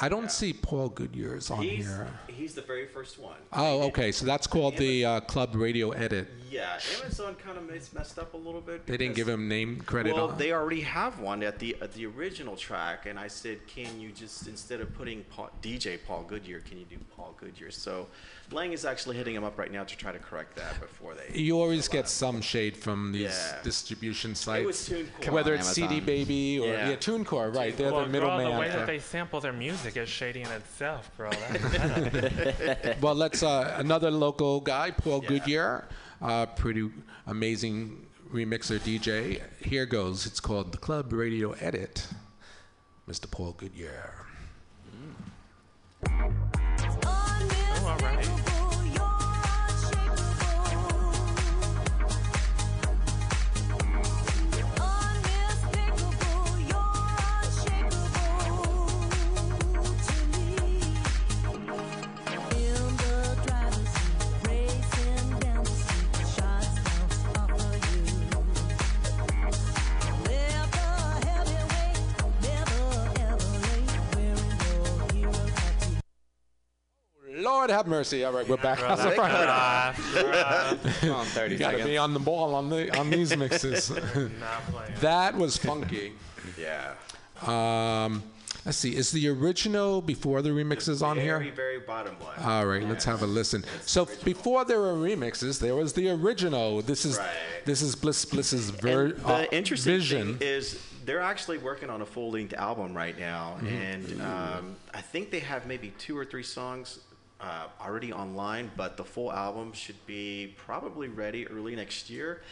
I 0.00 0.08
don't 0.08 0.30
see 0.30 0.52
Paul 0.52 0.90
Goodyear's 0.90 1.50
on 1.50 1.62
He's 1.62 1.86
here. 1.86 2.08
he's 2.28 2.54
the 2.54 2.62
very 2.62 2.86
first 2.86 3.18
one. 3.18 3.34
Oh, 3.52 3.82
okay. 3.88 4.12
So 4.12 4.24
that's 4.26 4.46
called 4.46 4.76
the 4.76 5.04
uh, 5.04 5.20
Club 5.20 5.54
Radio 5.56 5.90
Edit. 5.90 6.28
Yeah, 6.50 6.78
Amazon 7.02 7.34
kind 7.34 7.58
of 7.58 7.68
messed 7.94 8.18
up 8.18 8.32
a 8.34 8.36
little 8.36 8.60
bit. 8.60 8.86
They 8.86 8.96
didn't 8.96 9.16
give 9.16 9.28
him 9.28 9.48
name 9.48 9.80
credit 9.80 10.14
Well, 10.14 10.30
on. 10.30 10.38
they 10.38 10.52
already 10.52 10.80
have 10.82 11.18
one 11.20 11.42
at 11.42 11.58
the 11.58 11.76
at 11.82 11.92
the 11.92 12.06
original 12.06 12.56
track, 12.56 13.06
and 13.06 13.18
I 13.18 13.26
said, 13.28 13.66
"Can 13.66 14.00
you 14.00 14.10
just 14.12 14.46
instead 14.46 14.80
of 14.80 14.94
putting 14.94 15.24
Paul, 15.24 15.50
DJ 15.62 15.98
Paul 16.06 16.22
Goodyear, 16.26 16.60
can 16.60 16.78
you 16.78 16.84
do 16.86 16.96
Paul 17.16 17.34
Goodyear?" 17.38 17.70
So, 17.70 18.06
Lang 18.50 18.72
is 18.72 18.84
actually 18.86 19.16
hitting 19.16 19.34
him 19.34 19.44
up 19.44 19.58
right 19.58 19.70
now 19.70 19.84
to 19.84 19.96
try 19.96 20.10
to 20.10 20.18
correct 20.18 20.56
that 20.56 20.80
before 20.80 21.14
they. 21.14 21.38
you 21.38 21.60
always 21.60 21.86
get 21.88 22.06
it. 22.06 22.08
some 22.08 22.40
shade 22.40 22.76
from 22.76 23.12
these 23.12 23.22
Yeah. 23.22 23.58
distribution 23.62 24.30
was 24.30 24.38
sites, 24.38 24.88
TuneCore. 24.88 25.30
whether 25.32 25.52
on 25.52 25.58
it's 25.58 25.68
CD 25.72 26.00
Baby 26.00 26.58
or 26.58 26.68
yeah, 26.68 26.88
Yeah. 26.90 26.96
TuneCore, 26.96 27.54
right? 27.54 27.76
They're 27.76 27.92
well, 27.92 28.04
the 28.04 28.08
middleman. 28.08 28.50
the 28.52 28.58
way 28.58 28.68
that 28.68 28.86
they 28.86 28.98
sample 29.00 29.40
their 29.40 29.52
music 29.52 29.96
is 29.98 30.08
shady 30.08 30.40
in 30.42 30.50
itself, 30.50 31.10
girl. 31.18 31.30
That's 31.50 32.98
well, 33.02 33.14
let's 33.14 33.42
uh, 33.42 33.74
another 33.76 34.10
local 34.10 34.60
guy, 34.60 34.92
Paul 34.92 35.20
Goodyear, 35.20 35.86
uh, 36.22 36.46
pretty 36.46 36.90
amazing 37.26 38.06
remixer 38.32 38.78
DJ. 38.80 39.42
Here 39.62 39.84
goes. 39.86 40.24
It's 40.26 40.40
called 40.40 40.72
the 40.72 40.78
Club 40.78 41.12
Radio 41.12 41.52
Edit. 41.52 42.06
Mr. 43.08 43.30
Paul 43.30 43.52
Goodyear. 43.52 44.24
all 46.10 47.96
right. 47.98 48.28
Lord 77.58 77.70
have 77.70 77.88
mercy. 77.88 78.22
All 78.24 78.32
right, 78.32 78.48
we're 78.48 78.56
back. 78.56 78.78
Girl, 78.78 78.94
that 78.96 79.16
cut 79.16 79.48
off. 79.48 80.14
Girl, 80.14 80.92
Come 81.00 81.10
on, 81.10 81.26
30 81.26 81.54
You 81.54 81.58
gotta 81.58 81.72
seconds. 81.78 81.90
be 81.90 81.98
on 81.98 82.14
the 82.14 82.20
ball 82.20 82.54
on 82.54 82.70
the 82.70 82.96
on 82.96 83.10
these 83.10 83.36
mixes. 83.36 83.90
not 83.90 84.62
playing. 84.70 84.92
that 85.00 85.34
was 85.36 85.56
funky. 85.56 86.12
Yeah. 86.56 86.92
Um, 87.44 88.22
let's 88.64 88.78
see. 88.78 88.94
Is 88.94 89.10
the 89.10 89.26
original 89.28 90.00
before 90.00 90.40
the 90.40 90.50
remixes 90.50 91.02
on 91.02 91.16
very, 91.16 91.46
here? 91.46 91.52
very 91.52 91.80
bottom 91.80 92.14
one. 92.20 92.36
All 92.48 92.64
right, 92.64 92.84
let's 92.88 93.04
have 93.06 93.22
a 93.22 93.26
listen. 93.26 93.64
So 93.84 94.06
before 94.22 94.64
there 94.64 94.78
were 94.78 94.94
remixes, 94.94 95.58
there 95.58 95.74
was 95.74 95.94
the 95.94 96.10
original. 96.10 96.80
This 96.82 97.04
is 97.04 97.18
Right. 97.18 97.28
this 97.64 97.82
is 97.82 97.96
Bliss 97.96 98.24
Bliss's 98.24 98.70
ver- 98.70 99.06
And 99.06 99.16
the 99.16 99.34
uh, 99.34 99.46
interesting 99.50 99.94
vision. 99.94 100.38
thing 100.38 100.46
is 100.48 100.80
they're 101.04 101.20
actually 101.20 101.58
working 101.58 101.90
on 101.90 102.02
a 102.02 102.06
full-length 102.06 102.54
album 102.54 102.96
right 102.96 103.18
now, 103.18 103.56
Mm-hmm. 103.62 103.66
and 103.66 104.22
um, 104.22 104.76
I 104.94 105.00
think 105.00 105.32
they 105.32 105.40
have 105.40 105.66
maybe 105.66 105.92
two 105.98 106.16
or 106.16 106.24
three 106.24 106.42
songs 106.44 107.00
uh, 107.40 107.66
already 107.80 108.12
online, 108.12 108.70
but 108.76 108.96
the 108.96 109.04
full 109.04 109.32
album 109.32 109.72
should 109.72 110.04
be 110.06 110.54
probably 110.56 111.08
ready 111.08 111.46
early 111.48 111.76
next 111.76 112.10
year. 112.10 112.42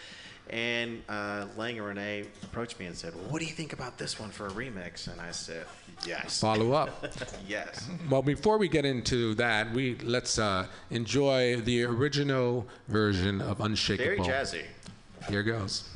And 0.49 1.03
uh, 1.09 1.46
Lang 1.57 1.77
and 1.77 1.87
Renee 1.87 2.25
approached 2.44 2.79
me 2.79 2.87
and 2.87 2.96
said, 2.96 3.16
well, 3.16 3.25
"What 3.25 3.40
do 3.40 3.46
you 3.46 3.53
think 3.53 3.72
about 3.72 3.99
this 3.99 4.20
one 4.20 4.31
for 4.31 4.46
a 4.46 4.51
remix?" 4.51 5.11
And 5.11 5.20
I 5.20 5.33
said, 5.33 5.66
"Yes, 6.07 6.40
Follow 6.40 6.72
up. 6.72 7.05
yes." 7.49 7.88
Well, 8.09 8.22
before 8.22 8.57
we 8.57 8.68
get 8.68 8.85
into 8.85 9.35
that, 9.35 9.72
we 9.72 9.96
let's 10.05 10.38
uh, 10.38 10.68
enjoy 10.90 11.61
the 11.62 11.83
original 11.83 12.64
version 12.87 13.40
of 13.40 13.61
Unshakable. 13.61 14.25
Very 14.25 14.35
jazzy. 14.35 14.62
Here 15.29 15.42
goes. 15.42 15.88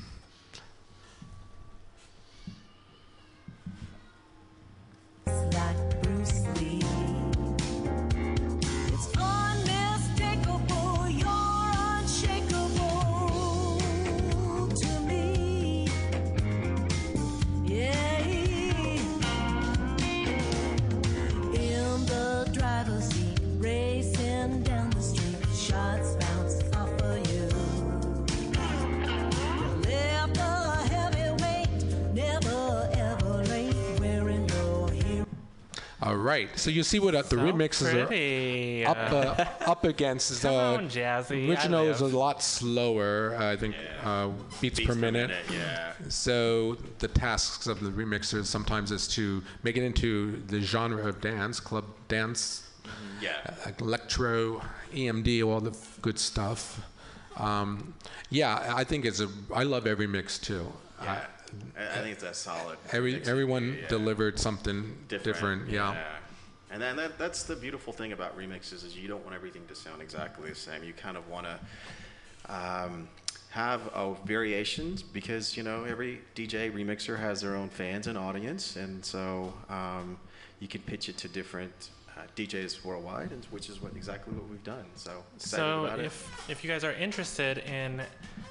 Right. 36.20 36.48
So 36.58 36.70
you 36.70 36.82
see 36.82 36.98
what 37.00 37.14
uh, 37.14 37.22
the 37.22 37.28
So 37.30 37.36
remixes 37.38 38.06
pretty. 38.06 38.84
are 38.84 38.90
up 38.90 39.12
uh, 39.12 39.70
up 39.70 39.84
against. 39.84 40.30
Is, 40.30 40.40
Come 40.42 40.54
uh, 40.54 40.74
on, 40.74 40.88
Jazzy. 40.88 41.48
Original 41.48 41.86
is 41.86 42.00
a 42.00 42.06
lot 42.06 42.42
slower. 42.42 43.36
I 43.38 43.56
think 43.56 43.74
uh, 44.04 44.28
beats, 44.60 44.78
Beats 44.78 44.88
per 44.88 44.94
minute. 44.94 45.30
yeah. 45.52 45.92
So 46.08 46.76
the 46.98 47.08
tasks 47.08 47.66
of 47.66 47.80
the 47.80 47.90
remixers 47.90 48.46
sometimes 48.46 48.92
is 48.92 49.08
to 49.08 49.42
make 49.62 49.76
it 49.76 49.82
into 49.84 50.42
the 50.46 50.60
genre 50.60 51.06
of 51.08 51.20
dance, 51.20 51.60
club 51.60 51.84
dance, 52.08 52.68
Yeah. 53.20 53.32
electro, 53.78 54.62
EMD, 54.92 55.44
all 55.46 55.60
the 55.60 55.70
f- 55.70 55.98
good 56.02 56.18
stuff. 56.18 56.80
Um, 57.36 57.94
yeah, 58.30 58.72
I 58.76 58.84
think 58.84 59.04
it's 59.04 59.20
a. 59.20 59.28
I 59.54 59.62
love 59.62 59.86
every 59.86 60.06
mix 60.06 60.38
too. 60.38 60.66
Yeah. 61.02 61.26
I- 61.78 61.82
I, 61.82 62.00
I 62.00 62.02
think 62.02 62.18
that's 62.18 62.38
solid. 62.38 62.78
every 62.92 63.22
everyone 63.24 63.78
yeah. 63.80 63.88
delivered 63.88 64.38
something 64.38 64.96
different. 65.08 65.68
yeah. 65.70 65.94
And 66.72 66.80
then 66.80 66.94
that, 66.96 67.18
that's 67.18 67.42
the 67.42 67.56
beautiful 67.56 67.92
thing 67.92 68.12
about 68.12 68.38
remixes 68.38 68.84
is 68.86 68.96
you 68.96 69.08
don't 69.08 69.24
want 69.24 69.34
everything 69.34 69.62
to 69.66 69.74
sound 69.74 70.00
exactly 70.00 70.48
the 70.48 70.54
same. 70.54 70.84
You 70.84 70.92
kind 70.92 71.16
of 71.16 71.28
want 71.28 71.46
to 71.46 71.58
um, 72.54 73.08
have 73.50 73.88
uh, 73.88 74.12
variations 74.24 75.02
because 75.02 75.56
you 75.56 75.62
know 75.64 75.84
every 75.84 76.20
DJ 76.36 76.72
remixer 76.72 77.18
has 77.18 77.40
their 77.40 77.56
own 77.56 77.68
fans 77.68 78.06
and 78.06 78.16
audience, 78.16 78.76
and 78.76 79.04
so 79.04 79.52
um, 79.68 80.16
you 80.60 80.68
can 80.68 80.80
pitch 80.82 81.08
it 81.08 81.16
to 81.18 81.28
different 81.28 81.90
uh, 82.16 82.20
DJs 82.36 82.84
worldwide, 82.84 83.32
and, 83.32 83.44
which 83.46 83.68
is 83.68 83.82
what 83.82 83.96
exactly 83.96 84.32
what 84.34 84.48
we've 84.48 84.62
done. 84.62 84.84
So 84.94 85.24
So 85.38 85.84
about 85.86 85.98
it. 85.98 86.06
if 86.06 86.48
if 86.48 86.62
you 86.62 86.70
guys 86.70 86.84
are 86.84 86.92
interested 86.92 87.58
in 87.58 88.00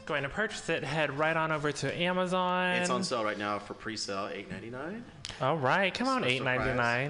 going 0.10 0.24
to 0.24 0.30
purchase 0.30 0.68
it, 0.70 0.84
head 0.84 1.18
right 1.18 1.38
on 1.38 1.52
over 1.52 1.72
to 1.72 1.96
Amazon. 1.96 2.72
It's 2.72 2.90
on 2.90 3.04
sale 3.04 3.24
right 3.24 3.38
now 3.38 3.60
for 3.60 3.76
pre-sale, 3.76 4.30
eight 4.34 4.52
ninety 4.52 4.72
nine. 4.72 5.06
All 5.42 5.58
right, 5.58 5.94
come 5.94 6.08
on, 6.10 6.22
Special 6.24 6.36
eight 6.38 6.44
ninety 6.44 6.74
nine. 6.74 7.10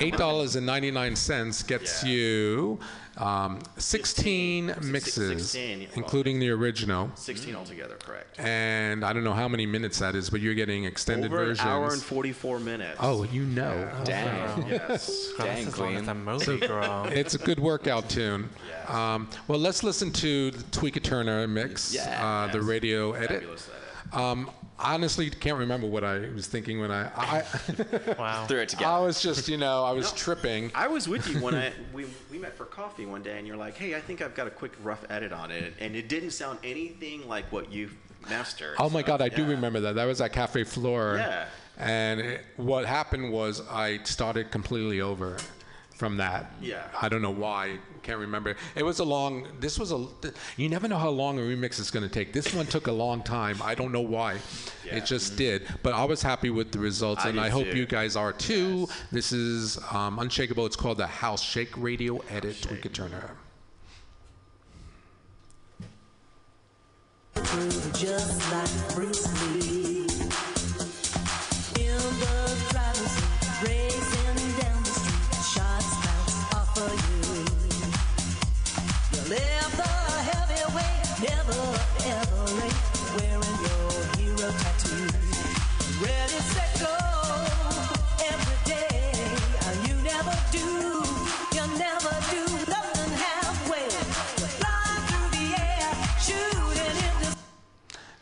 Eight 0.00 0.16
dollars 0.16 0.54
and 0.56 0.66
ninety 0.66 0.90
nine 0.90 1.16
cents 1.16 1.62
gets 1.62 2.04
Yeah. 2.04 2.10
you 2.10 2.78
um, 3.16 3.60
sixteen 3.78 4.68
Sixteen- 4.68 4.92
mixes, 4.92 5.50
16, 5.50 5.88
including 5.94 6.40
the 6.40 6.50
original. 6.50 7.10
Sixteen 7.14 7.54
altogether, 7.56 7.96
correct? 7.96 8.38
And 8.38 9.02
I 9.04 9.12
don't 9.14 9.24
know 9.24 9.32
how 9.32 9.48
many 9.48 9.64
minutes 9.64 9.98
that 10.00 10.14
is, 10.14 10.28
but 10.28 10.40
you're 10.42 10.54
getting 10.54 10.84
extended 10.84 11.32
Over 11.32 11.44
versions. 11.46 11.60
an 11.60 11.68
hour 11.68 11.92
and 11.92 12.02
forty-four 12.02 12.60
minutes. 12.60 12.98
oh, 13.00 13.24
you 13.24 13.44
know. 13.44 13.90
Dang. 14.04 14.66
yes. 14.70 15.32
Girl, 15.38 15.46
Dang, 15.46 15.64
this 15.64 15.74
is 15.74 15.78
long 15.80 15.94
as 15.96 16.02
queen. 16.02 16.08
a 16.10 16.14
movie, 16.14 16.58
girl. 16.66 17.06
It's 17.10 17.34
a 17.34 17.38
good 17.38 17.58
workout 17.60 18.08
tune. 18.10 18.48
Yes. 18.68 18.90
Um, 18.90 19.28
well, 19.48 19.58
let's 19.58 19.82
listen 19.82 20.12
to 20.12 20.50
the 20.50 20.62
Tweeka 20.64 21.02
Turner 21.02 21.46
mix, 21.48 21.96
uh, 21.98 22.48
the 22.52 22.60
radio 22.60 23.12
edit. 23.12 23.30
Fabulous 23.40 23.68
edit. 23.68 24.14
Um, 24.18 24.50
honestly, 24.82 25.30
can't 25.30 25.58
remember 25.58 25.86
what 25.86 26.04
I 26.04 26.18
was 26.34 26.46
thinking 26.46 26.80
when 26.80 26.90
I. 26.90 27.10
I, 27.14 27.44
wow. 28.18 28.46
Threw 28.46 28.58
it 28.58 28.68
together. 28.70 28.90
I 28.90 28.98
was 29.00 29.22
just, 29.22 29.48
you 29.48 29.56
know, 29.56 29.84
I 29.84 29.92
was 29.92 30.12
tripping. 30.12 30.70
I 30.74 30.88
was 30.88 31.08
with 31.08 31.28
you 31.28 31.40
when 31.40 31.54
I 31.56 31.72
we, 31.92 32.06
we 32.30 32.38
met 32.38 32.56
for 32.56 32.64
coffee 32.64 33.06
one 33.06 33.22
day, 33.22 33.38
and 33.38 33.46
you're 33.46 33.56
like, 33.56 33.76
"Hey, 33.76 33.94
I 33.94 34.00
think 34.00 34.22
I've 34.22 34.34
got 34.34 34.46
a 34.46 34.50
quick 34.50 34.72
rough 34.82 35.04
edit 35.10 35.32
on 35.32 35.50
it," 35.50 35.74
and 35.80 35.94
it 35.94 36.08
didn't 36.08 36.32
sound 36.32 36.58
anything 36.64 37.28
like 37.28 37.50
what 37.52 37.72
you 37.72 37.90
mastered. 38.28 38.76
Oh 38.78 38.90
my 38.90 39.00
So, 39.00 39.06
God, 39.06 39.22
I 39.22 39.28
do 39.28 39.44
remember 39.46 39.80
that. 39.80 39.94
That 39.94 40.04
was 40.04 40.20
at 40.20 40.32
Cafe 40.32 40.64
Flora. 40.64 41.18
Yeah. 41.18 41.44
And 41.78 42.20
it, 42.20 42.44
what 42.56 42.84
happened 42.84 43.32
was 43.32 43.62
I 43.70 44.02
started 44.02 44.50
completely 44.50 45.00
over 45.00 45.38
from 46.00 46.16
that. 46.16 46.50
Yeah. 46.62 46.82
I 47.00 47.10
don't 47.10 47.20
know 47.20 47.30
why. 47.30 47.78
Can't 48.02 48.18
remember. 48.18 48.56
It 48.74 48.82
was 48.82 48.98
a 49.00 49.04
long. 49.04 49.46
This 49.60 49.78
was 49.78 49.92
a. 49.92 50.08
You 50.56 50.70
never 50.70 50.88
know 50.88 50.96
how 50.96 51.10
long 51.10 51.38
a 51.38 51.42
remix 51.42 51.78
is 51.78 51.90
going 51.90 52.08
to 52.08 52.12
take. 52.12 52.32
This 52.32 52.54
one 52.54 52.64
took 52.64 52.86
a 52.86 52.92
long 52.92 53.22
time. 53.22 53.60
I 53.62 53.74
don't 53.74 53.92
know 53.92 54.00
why. 54.00 54.38
Yeah. 54.86 54.96
It 54.96 55.04
just 55.04 55.36
did. 55.36 55.68
But 55.82 55.92
I 55.92 56.04
was 56.04 56.22
happy 56.22 56.48
with 56.48 56.72
the 56.72 56.78
results, 56.78 57.26
I 57.26 57.28
and 57.28 57.38
I 57.38 57.50
hope 57.50 57.66
too. 57.66 57.76
you 57.76 57.84
guys 57.84 58.16
are 58.16 58.32
too. 58.32 58.88
This 59.12 59.30
is 59.30 59.78
um, 59.92 60.18
Unshakable. 60.18 60.64
It's 60.64 60.74
called 60.74 60.96
the 60.96 61.06
House 61.06 61.42
Shake 61.42 61.76
Radio 61.76 62.18
Edit. 62.30 62.56
Shake. 62.56 62.82
Tweeka 62.82 62.92
Turner. 62.92 63.36
groove 67.34 67.92
just 67.94 68.52
like 68.52 68.94
Bruce 68.94 69.26
Lee. 69.54 69.99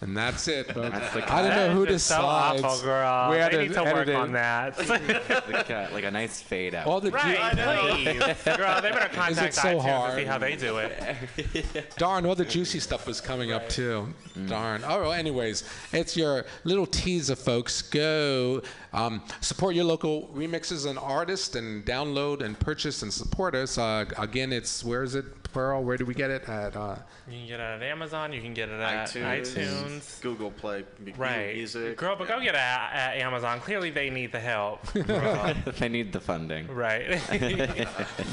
And 0.08 0.16
that's 0.16 0.48
it. 0.48 0.72
folks. 0.72 0.88
That's 0.90 1.12
the 1.12 1.30
I 1.32 1.42
don't 1.42 1.50
know 1.50 1.68
That 1.68 1.74
who 1.74 1.84
is 1.84 2.02
so 2.02 2.16
decides 2.16 2.62
awful, 2.62 2.82
girl. 2.82 3.28
where 3.28 3.50
they 3.50 3.56
to 3.56 3.62
need 3.62 3.72
to 3.74 3.80
edit 3.82 3.94
work 3.94 4.08
it. 4.08 4.14
on 4.14 4.32
that. 4.32 4.78
like, 4.88 5.68
a, 5.68 5.90
like 5.92 6.04
a 6.04 6.10
nice 6.10 6.40
fade 6.40 6.74
out. 6.74 6.86
All 6.86 6.98
the 6.98 7.10
right, 7.10 7.52
please. 7.52 8.56
Girl, 8.56 8.80
they 8.80 8.90
better 8.90 9.14
contact 9.14 9.52
so 9.52 9.62
iTunes 9.68 9.82
hard? 9.82 10.10
and 10.12 10.18
see 10.20 10.24
how 10.24 10.38
they 10.38 10.56
do 10.56 10.78
it. 10.78 11.94
Darn, 11.98 12.24
all 12.24 12.34
the 12.34 12.46
juicy 12.46 12.80
stuff 12.80 13.06
was 13.06 13.20
coming 13.20 13.52
up 13.52 13.68
too. 13.68 14.08
Mm. 14.34 14.48
Darn. 14.48 14.82
Oh, 14.86 15.02
well, 15.02 15.12
anyways, 15.12 15.64
it's 15.92 16.16
your 16.16 16.46
little 16.64 16.86
teaser, 16.86 17.36
folks. 17.36 17.82
Go 17.82 18.62
um, 18.92 19.22
support 19.40 19.74
your 19.74 19.84
local 19.84 20.28
remixes 20.34 20.86
and 20.88 20.98
artists, 20.98 21.54
and 21.54 21.84
download 21.84 22.42
and 22.42 22.58
purchase 22.58 23.02
and 23.02 23.12
support 23.12 23.54
us. 23.54 23.78
Uh, 23.78 24.04
again, 24.18 24.52
it's 24.52 24.84
where 24.84 25.02
is 25.02 25.14
it, 25.14 25.24
Pearl? 25.52 25.82
Where 25.82 25.96
do 25.96 26.04
we 26.04 26.14
get 26.14 26.30
it? 26.30 26.48
At 26.48 26.76
uh, 26.76 26.96
You 27.28 27.38
can 27.38 27.46
get 27.48 27.60
it 27.60 27.62
at 27.62 27.82
Amazon. 27.82 28.32
You 28.32 28.40
can 28.42 28.54
get 28.54 28.68
it 28.68 28.80
at 28.80 29.08
iTunes, 29.08 29.40
iTunes. 29.42 29.84
iTunes. 29.84 30.20
Google 30.20 30.50
Play 30.50 30.84
mu- 31.04 31.12
Right. 31.16 31.54
Music. 31.56 31.96
Girl, 31.96 32.16
but 32.16 32.28
go 32.28 32.38
get 32.38 32.54
it 32.54 32.54
at, 32.56 32.90
at 32.92 33.16
Amazon. 33.18 33.60
Clearly, 33.60 33.90
they 33.90 34.10
need 34.10 34.30
the 34.32 34.40
help. 34.40 34.80
Girl. 34.92 35.54
they 35.78 35.88
need 35.88 36.12
the 36.12 36.20
funding. 36.20 36.66
right. 36.68 37.20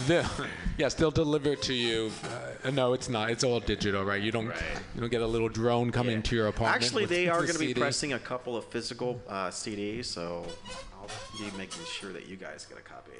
The- 0.07 0.47
yes, 0.77 0.93
they'll 0.93 1.11
deliver 1.11 1.49
it 1.53 1.61
to 1.63 1.73
you. 1.73 2.11
Uh, 2.23 2.27
no, 2.71 2.93
it's 2.93 3.10
not. 3.10 3.30
It's 3.30 3.43
all 3.43 3.60
digital, 3.60 4.04
right? 4.04 4.21
You 4.21 4.32
don't 4.32 4.47
Right. 4.47 4.62
you 4.95 5.01
don't 5.01 5.10
get 5.12 5.21
a 5.21 5.28
little 5.28 5.49
drone 5.49 5.91
coming 5.91 6.21
to 6.23 6.36
your 6.36 6.47
apartment. 6.47 6.84
Actually, 6.84 7.04
with 7.04 7.10
they 7.10 7.28
are 7.28 7.41
the 7.41 7.47
going 7.47 7.60
to 7.60 7.65
be 7.65 7.73
pressing 7.73 8.13
a 8.13 8.19
couple 8.19 8.56
of 8.58 8.65
physical 8.65 9.21
uh, 9.28 9.47
CDs, 9.49 10.06
so 10.06 10.45
I'll 10.93 11.10
be 11.39 11.56
making 11.58 11.84
sure 11.86 12.12
that 12.13 12.28
you 12.28 12.36
guys 12.36 12.65
get 12.65 12.78
a 12.78 12.82
copy. 12.82 13.12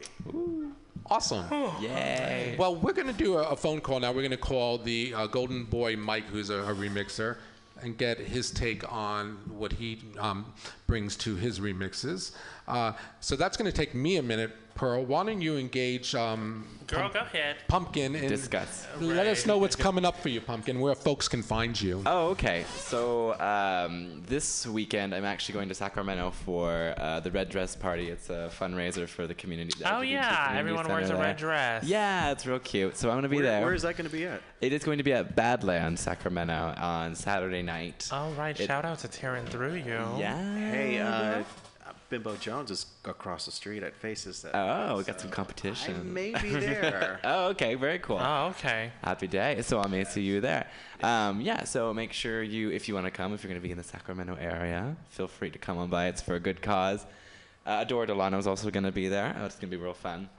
Awesome. 1.08 1.46
Yay. 1.82 2.56
Well, 2.58 2.76
we're 2.76 2.94
going 2.94 3.08
to 3.08 3.14
do 3.14 3.38
a, 3.38 3.50
a 3.50 3.56
phone 3.56 3.80
call 3.80 4.00
now. 4.00 4.10
We're 4.12 4.22
going 4.22 4.32
to 4.32 4.38
call 4.38 4.78
the 4.80 5.14
uh, 5.14 5.28
Golden 5.28 5.64
Boy 5.66 5.96
Mike, 5.96 6.26
who's 6.26 6.50
a, 6.50 6.60
a 6.60 6.74
remixer, 6.74 7.38
and 7.84 7.96
get 7.96 8.18
his 8.18 8.50
take 8.50 8.92
on 8.92 9.38
what 9.56 9.74
he 9.74 10.02
um, 10.18 10.52
brings 10.88 11.16
to 11.18 11.36
his 11.36 11.60
remixes. 11.60 12.32
Uh, 12.68 12.94
so 13.20 13.36
that's 13.36 13.56
going 13.56 13.70
to 13.72 13.76
take 13.76 13.94
me 13.94 14.18
a 14.18 14.24
minute. 14.24 14.56
Pearl, 14.76 15.06
why 15.06 15.24
don't 15.26 15.42
you 15.42 15.56
engage 15.58 16.14
um, 16.16 16.68
Girl, 16.88 17.10
go 17.10 17.20
ahead. 17.22 17.56
Pumpkin 17.70 18.14
and 18.14 18.28
Discuss. 18.28 18.86
let 19.00 19.26
us 19.26 19.46
know 19.46 19.58
what's 19.58 19.76
coming 19.76 20.04
up 20.06 20.18
for 20.20 20.28
you, 20.30 20.42
Pumpkin, 20.42 20.80
where 20.82 20.94
folks 20.94 21.28
can 21.30 21.42
find 21.42 21.80
you. 21.80 22.04
Oh, 22.06 22.28
okay. 22.32 22.66
So 22.78 23.40
um, 23.40 24.22
this 24.28 24.68
weekend, 24.68 25.16
I'm 25.16 25.24
actually 25.26 25.54
going 25.54 25.70
to 25.70 25.76
Sacramento 25.76 26.32
for 26.32 26.94
uh, 26.98 27.22
the 27.22 27.32
Red 27.32 27.50
Dress 27.50 27.76
Party. 27.76 28.10
It's 28.10 28.30
a 28.30 28.52
fundraiser 28.60 29.08
for 29.08 29.26
the 29.28 29.34
community. 29.34 29.72
the 29.80 29.90
Oh, 29.90 30.02
LGBT 30.02 30.12
yeah. 30.12 30.36
community 30.48 30.60
Everyone 30.60 30.88
wears 30.90 31.06
a 31.06 31.08
center 31.08 31.22
red 31.22 31.38
dress. 31.38 31.84
Yeah, 31.86 32.32
it's 32.32 32.46
real 32.46 32.60
cute. 32.60 32.98
So 32.98 33.10
I'm 33.10 33.16
going 33.16 33.24
to 33.24 33.30
be 33.30 33.38
Where, 33.38 33.46
there. 33.46 33.62
where 33.62 33.74
is 33.74 33.82
that 33.84 33.96
going 33.98 34.10
to 34.10 34.16
be 34.16 34.26
at? 34.26 34.42
It 34.62 34.74
is 34.74 34.84
going 34.84 34.98
to 35.00 35.04
be 35.06 35.14
at 35.14 35.36
Badlands, 35.38 36.02
Sacramento, 36.02 36.76
on 36.78 37.16
Saturday 37.16 37.62
night. 37.62 38.10
All 38.12 38.32
right. 38.34 38.60
It- 38.60 38.68
shout 38.68 38.84
out 38.84 39.00
to 39.00 39.08
tearing 39.08 39.46
through 39.46 39.76
you. 39.76 40.06
Yeah. 40.20 40.70
Hey, 40.70 41.00
uh, 41.00 41.44
Bimbo 42.10 42.36
Jones 42.36 42.70
is 42.72 42.86
across 43.04 43.46
the 43.46 43.52
street 43.52 43.82
at 43.84 43.96
Faces. 43.96 44.42
That 44.44 44.52
Oh, 44.54 44.98
we 44.98 45.04
got 45.04 45.20
some 45.20 45.32
competition. 45.32 45.96
I 45.96 45.98
competition. 45.98 46.14
may 46.14 46.32
be 46.34 46.50
there. 46.66 47.20
Oh, 47.24 47.48
okay. 47.50 47.76
Very 47.76 48.00
cool. 48.00 48.20
Oh, 48.22 48.48
okay. 48.48 48.92
Happy 49.04 49.28
day. 49.28 49.62
So 49.64 49.80
I 49.82 49.88
may 49.88 50.04
see 50.04 50.22
you 50.22 50.40
there. 50.42 50.68
Um, 51.02 51.42
yeah, 51.42 51.64
so 51.64 51.94
make 51.94 52.14
sure 52.14 52.44
you, 52.44 52.70
if 52.72 52.88
you 52.88 52.94
want 52.94 53.06
to 53.08 53.12
come, 53.12 53.34
if 53.34 53.44
you're 53.44 53.50
going 53.50 53.62
to 53.62 53.66
be 53.68 53.72
in 53.72 53.78
the 53.78 53.84
Sacramento 53.84 54.38
area, 54.40 54.96
feel 55.10 55.28
free 55.28 55.50
to 55.50 55.58
come 55.58 55.78
on 55.78 55.90
by. 55.90 56.08
It's 56.08 56.22
for 56.22 56.36
a 56.36 56.40
good 56.40 56.62
cause. 56.62 57.06
Uh, 57.66 57.80
Adore 57.82 58.06
Delano 58.06 58.38
is 58.38 58.46
also 58.46 58.70
going 58.70 58.84
to 58.84 58.92
be 58.92 59.08
there. 59.08 59.36
Oh, 59.40 59.46
it's 59.46 59.56
going 59.56 59.72
to 59.72 59.76
be 59.78 59.82
real 59.84 59.94
fun. 59.96 60.30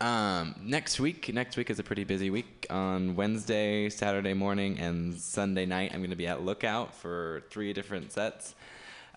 Um, 0.00 0.54
next 0.62 1.00
week, 1.00 1.32
next 1.32 1.56
week 1.56 1.70
is 1.70 1.78
a 1.78 1.82
pretty 1.82 2.04
busy 2.04 2.30
week. 2.30 2.66
On 2.70 3.14
Wednesday, 3.16 3.88
Saturday 3.88 4.34
morning, 4.34 4.78
and 4.78 5.14
Sunday 5.14 5.66
night, 5.66 5.90
I'm 5.92 6.00
going 6.00 6.10
to 6.10 6.16
be 6.16 6.26
at 6.26 6.42
Lookout 6.42 6.94
for 6.94 7.42
three 7.50 7.72
different 7.72 8.12
sets. 8.12 8.54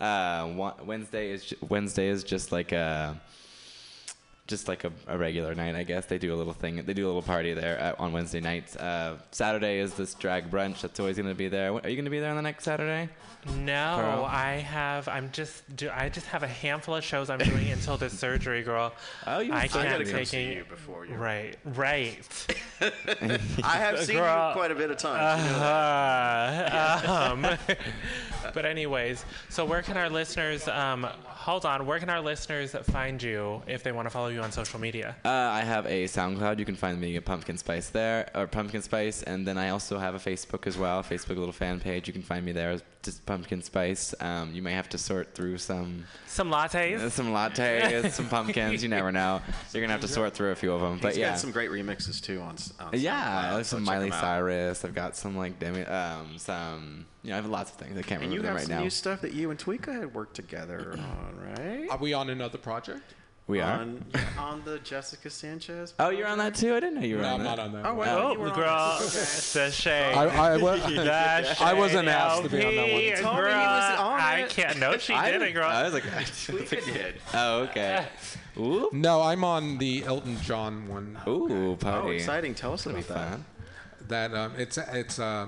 Uh, 0.02 0.74
Wednesday 0.84 1.30
is 1.30 1.54
Wednesday 1.70 2.08
is 2.08 2.24
just 2.24 2.52
like 2.52 2.72
a 2.72 3.22
just 4.52 4.68
like 4.68 4.84
a, 4.84 4.92
a 5.08 5.18
regular 5.18 5.56
night, 5.56 5.76
I 5.76 5.82
guess. 5.82 6.06
They 6.06 6.20
do 6.20 6.32
a 6.32 6.38
little 6.38 6.54
thing. 6.54 6.84
They 6.86 6.94
do 6.94 7.06
a 7.06 7.08
little 7.08 7.24
party 7.24 7.56
there 7.56 7.80
at, 7.80 8.00
on 8.00 8.14
Wednesday 8.14 8.40
nights. 8.40 8.76
Uh, 8.76 9.18
Saturday 9.32 9.80
is 9.80 9.96
this 9.96 10.14
drag 10.14 10.52
brunch 10.52 10.82
that's 10.82 11.00
always 11.00 11.18
going 11.18 11.30
to 11.30 11.34
be 11.34 11.48
there. 11.48 11.74
Are 11.74 11.90
you 11.90 11.96
going 11.96 12.06
to 12.06 12.12
be 12.12 12.20
there 12.20 12.30
on 12.30 12.36
the 12.36 12.44
next 12.44 12.66
Saturday? 12.66 13.10
No, 13.58 13.96
Pearl? 13.98 14.26
I 14.26 14.58
have. 14.58 15.08
I'm 15.08 15.32
just. 15.32 15.76
Do, 15.76 15.90
I 15.92 16.10
just 16.10 16.28
have 16.28 16.44
a 16.44 16.48
handful 16.48 16.96
of 16.96 17.04
shows 17.04 17.32
I'm 17.32 17.40
doing 17.40 17.72
until 17.72 17.98
this 17.98 18.18
surgery, 18.18 18.62
girl. 18.62 18.94
Oh, 19.26 19.40
you 19.40 19.52
I 19.52 19.62
have 19.62 19.76
I 19.76 19.80
can't 19.80 19.90
gotta 19.90 20.04
come 20.04 20.14
take 20.14 20.28
see 20.28 20.54
you 20.54 20.64
before 20.70 21.08
you. 21.08 21.16
Right, 21.16 21.58
right. 21.66 22.20
I 23.64 23.78
have 23.78 24.04
seen 24.04 24.18
Girl. 24.18 24.50
you 24.50 24.54
quite 24.54 24.72
a 24.72 24.76
bit 24.76 24.92
of 24.92 24.98
times. 24.98 25.44
you 25.44 25.52
know. 25.54 25.66
Uh, 25.66 27.30
um, 27.68 27.76
but 28.54 28.66
anyways, 28.66 29.26
so 29.50 29.66
where 29.66 29.82
can 29.82 29.98
our 29.98 30.10
listeners? 30.10 30.68
Um, 30.68 31.08
hold 31.26 31.66
on. 31.66 31.88
Where 31.88 32.00
can 32.00 32.10
our 32.10 32.22
listeners 32.22 32.76
find 32.92 33.22
you 33.22 33.64
if 33.68 33.82
they 33.82 33.92
want 33.92 34.06
to 34.06 34.12
follow 34.12 34.28
you 34.28 34.41
on 34.42 34.52
social 34.52 34.80
media? 34.80 35.16
Uh, 35.24 35.30
I 35.30 35.62
have 35.62 35.86
a 35.86 36.06
SoundCloud. 36.06 36.60
You 36.60 36.66
can 36.66 36.76
find 36.76 37.00
me 37.00 37.16
at 37.18 37.26
Pumpkin 37.26 37.58
Spice 37.58 37.90
there, 37.90 38.30
or 38.36 38.48
Pumpkin 38.48 38.82
Spice, 38.82 39.24
and 39.24 39.48
then 39.48 39.58
I 39.58 39.70
also 39.70 39.98
have 39.98 40.16
a 40.16 40.20
Facebook 40.20 40.68
as 40.68 40.78
well. 40.78 41.04
Facebook 41.04 41.38
little 41.38 41.52
fan 41.52 41.80
page. 41.80 42.08
You 42.08 42.14
can 42.14 42.22
find 42.22 42.46
me 42.46 42.52
there. 42.52 42.80
Just 43.04 43.26
Pumpkin 43.26 43.62
Spice. 43.64 44.14
Um, 44.20 44.54
you 44.54 44.62
may 44.62 44.74
have 44.74 44.88
to 44.90 44.98
sort 44.98 45.34
through 45.34 45.58
some 45.58 46.06
Some 46.28 46.54
uh, 46.54 46.68
lattes. 46.68 47.10
some 47.12 47.28
lattes, 47.34 48.12
some 48.12 48.28
pumpkins. 48.30 48.84
You 48.84 48.90
never 48.90 49.12
know. 49.12 49.42
You're 49.74 49.82
gonna 49.82 49.94
have 49.94 50.02
to 50.02 50.08
sort 50.08 50.34
through 50.34 50.52
a 50.52 50.56
few 50.56 50.72
of 50.72 50.82
them. 50.82 51.00
But 51.02 51.10
He's 51.14 51.18
yeah. 51.20 51.30
got 51.32 51.40
some 51.40 51.52
great 51.52 51.72
remixes 51.72 52.22
too 52.22 52.40
on. 52.42 52.56
on 52.80 52.92
Yeah, 52.94 53.16
SoundCloud, 53.50 53.54
like 53.54 53.66
so 53.66 53.78
some 53.78 53.84
Miley. 53.84 54.12
Cyrus. 54.12 54.86
I've 54.86 54.94
got 54.94 55.16
some 55.16 55.36
like 55.36 55.58
Demi, 55.60 55.82
um, 55.86 56.38
some. 56.38 57.06
You 57.24 57.30
know, 57.30 57.36
I 57.36 57.42
have 57.42 57.50
lots 57.50 57.72
of 57.72 57.78
things. 57.78 57.98
I 57.98 58.02
can't 58.02 58.22
And 58.24 58.32
remember 58.32 58.36
you 58.36 58.42
have 58.48 58.56
right 58.56 58.66
some 58.66 58.76
now. 58.78 58.84
new 58.84 58.90
stuff 58.90 59.22
that 59.22 59.34
you 59.34 59.52
and 59.52 59.60
Tweeka 59.60 59.94
had 59.94 60.14
worked 60.14 60.36
together 60.36 60.94
on, 60.98 61.40
right? 61.56 61.88
Are 61.90 61.98
we 61.98 62.14
on 62.14 62.30
another 62.32 62.58
project? 62.58 63.14
We 63.48 63.60
are. 63.60 63.80
On, 63.82 64.06
on 64.40 64.62
the 64.64 64.80
Jessica 64.80 65.30
Sanchez. 65.30 65.94
Oh, 66.00 66.10
you're 66.10 66.28
on 66.28 66.38
that 66.38 66.56
too. 66.56 66.74
I 66.76 66.80
didn't 66.80 66.96
know 66.96 67.06
you 67.06 67.18
were 67.18 67.22
No, 67.24 67.34
on 67.36 67.42
I'm 67.42 67.44
that. 67.44 67.58
not 67.58 67.60
on 67.60 67.72
that. 67.74 67.86
Oh, 67.86 67.94
one. 67.96 68.08
wow. 68.08 68.18
Oh, 68.30 68.32
you 68.34 68.40
were 68.40 68.50
on 68.50 68.56
girl, 68.56 68.98
it. 69.02 69.10
the 69.54 69.72
shade. 69.72 70.14
I, 70.14 70.24
I, 70.24 70.58
wa- 70.58 70.76
The 70.88 71.56
I 71.62 71.74
wasn't 71.74 72.08
shade, 72.08 72.14
asked 72.14 72.44
to 72.44 72.50
be 72.50 72.66
on 72.66 72.76
that 72.76 72.82
one. 72.82 72.90
LP, 72.92 73.06
He 73.10 73.12
told 73.22 73.36
me 73.36 73.42
he 73.42 73.48
girl, 73.48 73.58
was 73.58 74.00
on 74.00 74.20
I 74.20 74.40
it. 74.42 74.50
can't. 74.50 74.80
No, 74.80 74.98
she 74.98 75.14
I 75.14 75.32
didn't, 75.32 75.54
girl. 75.54 75.66
I 75.70 75.84
was 75.84 75.94
like, 75.94 76.04
Tweeka 76.04 76.86
did. 76.94 77.16
oh, 77.34 77.60
okay. 77.64 78.06
Ooh, 78.58 78.90
no, 78.94 79.22
I'm 79.22 79.44
on 79.44 79.78
the 79.80 80.04
Elton 80.06 80.38
John 80.42 80.88
one. 80.88 81.18
ooh, 81.28 81.76
party. 81.78 82.08
Oh, 82.08 82.12
exciting! 82.12 82.54
Tell 82.54 82.74
us 82.74 82.86
about 82.86 83.08
that. 83.08 83.40
That 84.08 84.34
um, 84.34 84.54
it's 84.58 84.78
it's 84.78 85.20
uh, 85.20 85.48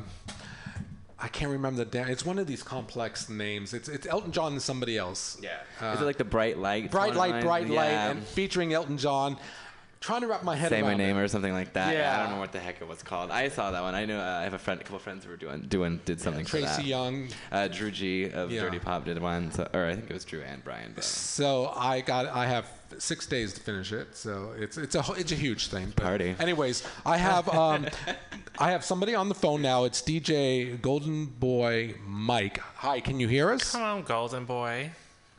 I 1.20 1.28
can't 1.28 1.52
remember 1.52 1.84
the 1.84 1.90
damn. 1.90 2.10
It's 2.10 2.26
one 2.26 2.38
of 2.40 2.48
these 2.48 2.64
complex 2.64 3.30
names. 3.30 3.74
It's 3.74 3.88
it's 3.88 4.06
Elton 4.06 4.32
John 4.32 4.54
and 4.54 4.62
somebody 4.62 4.98
else. 4.98 5.38
Yeah. 5.42 5.94
Is 5.94 6.02
it 6.02 6.06
like 6.06 6.18
the 6.18 6.24
bright 6.26 6.58
light? 6.58 6.92
Bright 6.92 7.16
light, 7.16 7.42
bright 7.42 7.70
light, 7.70 7.92
yeah. 7.92 8.12
and 8.12 8.24
featuring 8.24 8.74
Elton 8.74 8.98
John. 8.98 9.38
Trying 10.02 10.20
to 10.20 10.28
wrap 10.28 10.44
my 10.44 10.58
head 10.58 10.68
Say 10.70 10.82
around 10.82 10.92
my 10.92 10.98
name 10.98 11.16
it. 11.16 11.22
or 11.22 11.28
something 11.30 11.54
like 11.54 11.72
that. 11.74 11.94
Yeah. 11.94 12.00
Yeah. 12.00 12.18
I 12.18 12.24
don't 12.24 12.34
know 12.34 12.40
what 12.42 12.52
the 12.52 12.60
heck 12.60 12.82
it 12.82 12.88
was 12.90 13.02
called. 13.02 13.32
I 13.32 13.48
saw 13.48 13.72
that 13.72 13.82
one. 13.82 13.96
I 13.96 14.04
know 14.04 14.20
uh, 14.20 14.40
I 14.40 14.44
have 14.44 14.54
a 14.54 14.60
friend, 14.60 14.82
a 14.82 14.84
couple 14.84 15.00
friends 15.00 15.24
who 15.24 15.30
were 15.32 15.38
doing 15.38 15.62
doing 15.62 16.02
did 16.04 16.20
something 16.20 16.44
for 16.44 16.58
Tracy 16.58 16.66
that. 16.66 16.86
Young. 16.86 17.30
Uh, 17.50 17.70
Drew 17.70 17.90
G 17.90 18.30
of 18.30 18.52
Yeah. 18.52 18.64
Dirty 18.64 18.80
Pop 18.80 19.06
did 19.06 19.22
one, 19.22 19.50
so, 19.54 19.66
or 19.74 19.86
I 19.86 19.96
think 19.96 20.10
it 20.10 20.14
was 20.14 20.26
Drew 20.26 20.42
and 20.42 20.62
Brian. 20.62 20.92
But 20.94 21.06
So 21.06 21.72
I 21.74 22.02
got 22.02 22.28
I 22.28 22.48
have 22.48 22.68
six 23.00 23.26
days 23.26 23.54
to 23.54 23.62
finish 23.62 23.92
it. 23.92 24.16
So 24.16 24.54
it's 24.58 24.78
it's 24.78 24.96
a 24.96 25.04
it's 25.18 25.32
a 25.32 25.36
huge 25.36 25.68
thing. 25.68 25.94
But 25.96 26.04
Party. 26.04 26.36
Anyways, 26.40 26.84
I 27.06 27.18
have 27.18 27.50
um, 27.50 27.88
I 28.60 28.72
have 28.72 28.84
somebody 28.84 29.16
on 29.16 29.30
the 29.30 29.36
phone 29.36 29.62
now. 29.62 29.84
It's 29.86 30.02
DJ 30.02 30.80
Golden 30.82 31.26
Boy 31.26 31.96
Mike. 32.06 32.60
Hi, 32.60 33.00
can 33.00 33.20
you 33.20 33.28
hear 33.28 33.52
us? 33.52 33.72
Come 33.72 33.82
on, 33.82 34.04
golden 34.04 34.46
boy. 34.46 34.92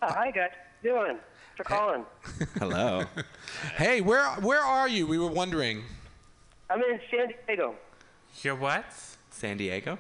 Oh, 0.02 0.06
hi 0.08 0.30
guys, 0.30 0.50
How 0.82 0.88
you 0.88 0.94
doing? 0.94 1.18
For 1.56 1.64
calling. 1.64 2.04
hello. 2.58 3.04
Hey, 3.76 4.00
where 4.00 4.24
where 4.40 4.60
are 4.60 4.88
you? 4.88 5.06
We 5.06 5.18
were 5.18 5.30
wondering. 5.30 5.82
I'm 6.68 6.80
in 6.80 7.00
San 7.10 7.28
Diego. 7.46 7.76
You're 8.42 8.56
what? 8.56 8.84
San 9.30 9.56
Diego. 9.56 9.98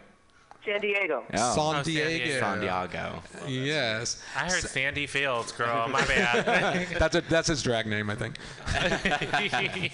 San 0.64 0.80
Diego. 0.80 1.24
Oh, 1.32 1.36
San 1.36 1.58
Oh, 1.58 1.72
San 1.74 1.84
Diego. 1.84 2.08
Diego. 2.24 2.40
San 2.40 2.60
Diego. 2.60 3.22
Yes. 3.46 4.22
I 4.36 4.40
heard 4.44 4.62
Sandy 4.62 5.06
Fields, 5.06 5.52
girl. 5.52 5.88
My 5.88 6.04
bad. 6.06 6.88
That's 6.98 7.16
a, 7.16 7.20
that's 7.22 7.48
his 7.48 7.62
drag 7.62 7.86
name, 7.86 8.08
I 8.10 8.14
think. 8.14 8.36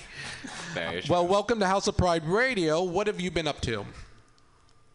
Very 0.74 1.02
Well, 1.08 1.26
welcome 1.26 1.58
to 1.60 1.66
House 1.66 1.86
of 1.88 1.96
Pride 1.96 2.24
Radio. 2.26 2.82
What 2.82 3.06
have 3.06 3.20
you 3.20 3.30
been 3.30 3.48
up 3.48 3.60
to? 3.62 3.84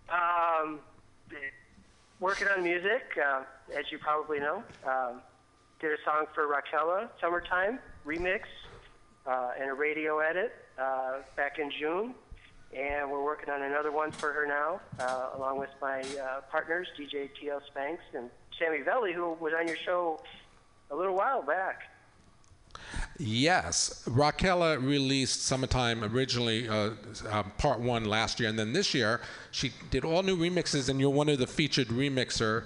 Um, 0.09 0.79
working 2.19 2.47
on 2.47 2.63
music, 2.63 3.03
uh, 3.23 3.41
as 3.77 3.85
you 3.91 3.97
probably 3.97 4.39
know. 4.39 4.63
Um, 4.87 5.21
did 5.81 5.91
a 5.91 5.97
song 6.05 6.25
for 6.33 6.47
Raquela, 6.47 7.09
Summertime, 7.19 7.79
remix, 8.05 8.41
uh, 9.27 9.51
and 9.59 9.69
a 9.69 9.73
radio 9.73 10.19
edit 10.19 10.53
uh, 10.79 11.17
back 11.35 11.59
in 11.59 11.69
June. 11.79 12.15
And 12.75 13.09
we're 13.09 13.23
working 13.23 13.49
on 13.49 13.61
another 13.61 13.91
one 13.91 14.11
for 14.11 14.33
her 14.33 14.45
now, 14.45 14.81
uh, 14.99 15.29
along 15.37 15.59
with 15.59 15.69
my 15.81 16.01
uh, 16.01 16.41
partners, 16.51 16.87
DJ 16.99 17.29
T.L. 17.39 17.61
Spanks 17.67 18.03
and 18.13 18.29
Sammy 18.59 18.79
Velli, 18.79 19.13
who 19.13 19.33
was 19.39 19.53
on 19.57 19.65
your 19.65 19.77
show 19.77 20.19
a 20.91 20.95
little 20.95 21.15
while 21.15 21.41
back. 21.41 21.83
Yes, 23.17 24.03
Raquela 24.05 24.77
released 24.77 25.43
"Summertime" 25.43 26.03
originally, 26.03 26.67
uh, 26.67 26.91
uh, 27.29 27.43
part 27.57 27.79
one 27.79 28.03
last 28.03 28.41
year, 28.41 28.49
and 28.49 28.59
then 28.59 28.73
this 28.73 28.93
year 28.93 29.21
she 29.51 29.71
did 29.89 30.03
all 30.03 30.21
new 30.21 30.35
remixes, 30.35 30.89
and 30.89 30.99
you're 30.99 31.09
one 31.09 31.29
of 31.29 31.39
the 31.39 31.47
featured 31.47 31.87
remixer 31.87 32.65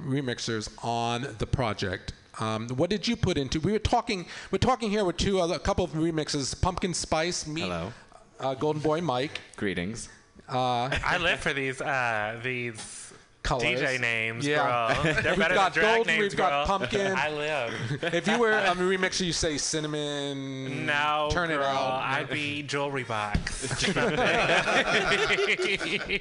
remixers 0.00 0.70
on 0.82 1.36
the 1.38 1.46
project. 1.46 2.14
Um, 2.38 2.68
what 2.68 2.88
did 2.88 3.06
you 3.06 3.14
put 3.16 3.36
into? 3.36 3.60
We 3.60 3.72
were 3.72 3.78
talking. 3.78 4.24
We're 4.50 4.58
talking 4.58 4.90
here 4.90 5.04
with 5.04 5.18
two 5.18 5.38
other, 5.38 5.56
a 5.56 5.58
couple 5.58 5.84
of 5.84 5.90
remixes: 5.92 6.58
Pumpkin 6.58 6.94
Spice, 6.94 7.46
me, 7.46 7.60
Hello. 7.60 7.92
Uh, 8.40 8.54
Golden 8.54 8.82
Boy 8.82 9.00
Mike, 9.00 9.40
Greetings. 9.56 10.08
I 10.48 11.18
live 11.20 11.40
for 11.40 11.52
these 11.52 11.80
uh, 11.80 12.38
these 12.42 13.12
Colors. 13.42 13.80
DJ 13.80 14.00
names, 14.00 14.46
Yeah. 14.46 14.94
girl. 15.02 15.02
They're 15.22 15.32
We've 15.32 15.38
better 15.38 15.54
got 15.54 15.72
than 15.74 15.82
drag 15.82 15.96
gold, 15.96 16.06
names, 16.08 16.22
we've 16.22 16.36
got 16.36 16.66
pumpkin. 16.66 17.14
I 17.16 17.30
live. 17.30 17.72
If 18.14 18.26
you 18.26 18.38
were 18.38 18.52
a 18.52 18.74
remixer, 18.74 19.24
you 19.24 19.32
say 19.32 19.56
cinnamon. 19.56 20.84
No, 20.86 21.28
turn 21.30 21.48
girl, 21.48 21.60
it 21.60 21.64
out. 21.64 22.02
I'd 22.02 22.28
be 22.28 22.62
jewelry 22.62 23.04
box. 23.04 23.88
I 23.96 26.20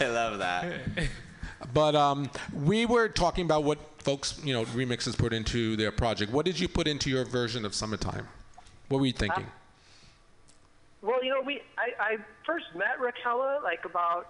love 0.00 0.38
that. 0.38 0.72
But 1.74 1.94
um, 1.94 2.30
we 2.54 2.86
were 2.86 3.08
talking 3.08 3.44
about 3.44 3.64
what 3.64 3.78
folks, 3.98 4.40
you 4.44 4.52
know, 4.54 4.64
remixes 4.66 5.16
put 5.16 5.32
into 5.34 5.76
their 5.76 5.92
project. 5.92 6.32
What 6.32 6.46
did 6.46 6.58
you 6.58 6.68
put 6.68 6.88
into 6.88 7.10
your 7.10 7.24
version 7.24 7.64
of 7.64 7.74
Summertime? 7.74 8.26
What 8.88 9.00
were 9.00 9.06
you 9.06 9.12
thinking? 9.12 9.46
Well, 11.06 11.22
you 11.22 11.30
know, 11.30 11.40
we 11.40 11.62
I, 11.78 11.94
I 12.02 12.16
first 12.44 12.66
met 12.74 12.98
Raquella 12.98 13.62
like 13.62 13.86
about 13.86 14.26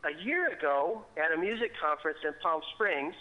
a 0.00 0.24
year 0.24 0.48
ago 0.48 1.04
at 1.20 1.28
a 1.30 1.36
music 1.36 1.72
conference 1.76 2.16
in 2.24 2.32
Palm 2.42 2.62
Springs, 2.72 3.14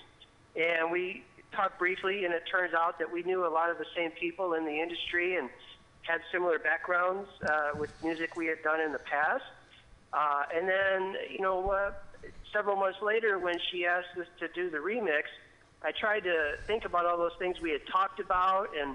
and 0.56 0.90
we 0.90 1.24
talked 1.54 1.78
briefly. 1.78 2.24
And 2.24 2.34
it 2.34 2.44
turns 2.50 2.74
out 2.74 2.98
that 3.00 3.12
we 3.12 3.22
knew 3.24 3.46
a 3.46 3.52
lot 3.52 3.70
of 3.70 3.78
the 3.78 3.86
same 3.98 4.12
people 4.12 4.54
in 4.54 4.64
the 4.64 4.80
industry 4.80 5.36
and 5.36 5.50
had 6.08 6.22
similar 6.32 6.58
backgrounds 6.58 7.28
uh, 7.44 7.76
with 7.76 7.90
music 8.02 8.38
we 8.38 8.48
had 8.48 8.64
done 8.64 8.80
in 8.80 8.94
the 8.94 9.04
past. 9.04 9.44
Uh, 10.14 10.44
and 10.56 10.64
then, 10.64 11.20
you 11.36 11.44
know, 11.44 11.68
uh, 11.72 11.92
several 12.56 12.78
months 12.78 13.00
later, 13.04 13.40
when 13.40 13.58
she 13.72 13.86
asked 13.86 14.16
us 14.18 14.28
to 14.40 14.48
do 14.56 14.70
the 14.70 14.78
remix, 14.78 15.28
I 15.84 15.92
tried 16.00 16.24
to 16.24 16.54
think 16.66 16.86
about 16.86 17.06
all 17.06 17.18
those 17.18 17.36
things 17.40 17.58
we 17.62 17.72
had 17.72 17.84
talked 17.92 18.22
about 18.22 18.68
and 18.72 18.92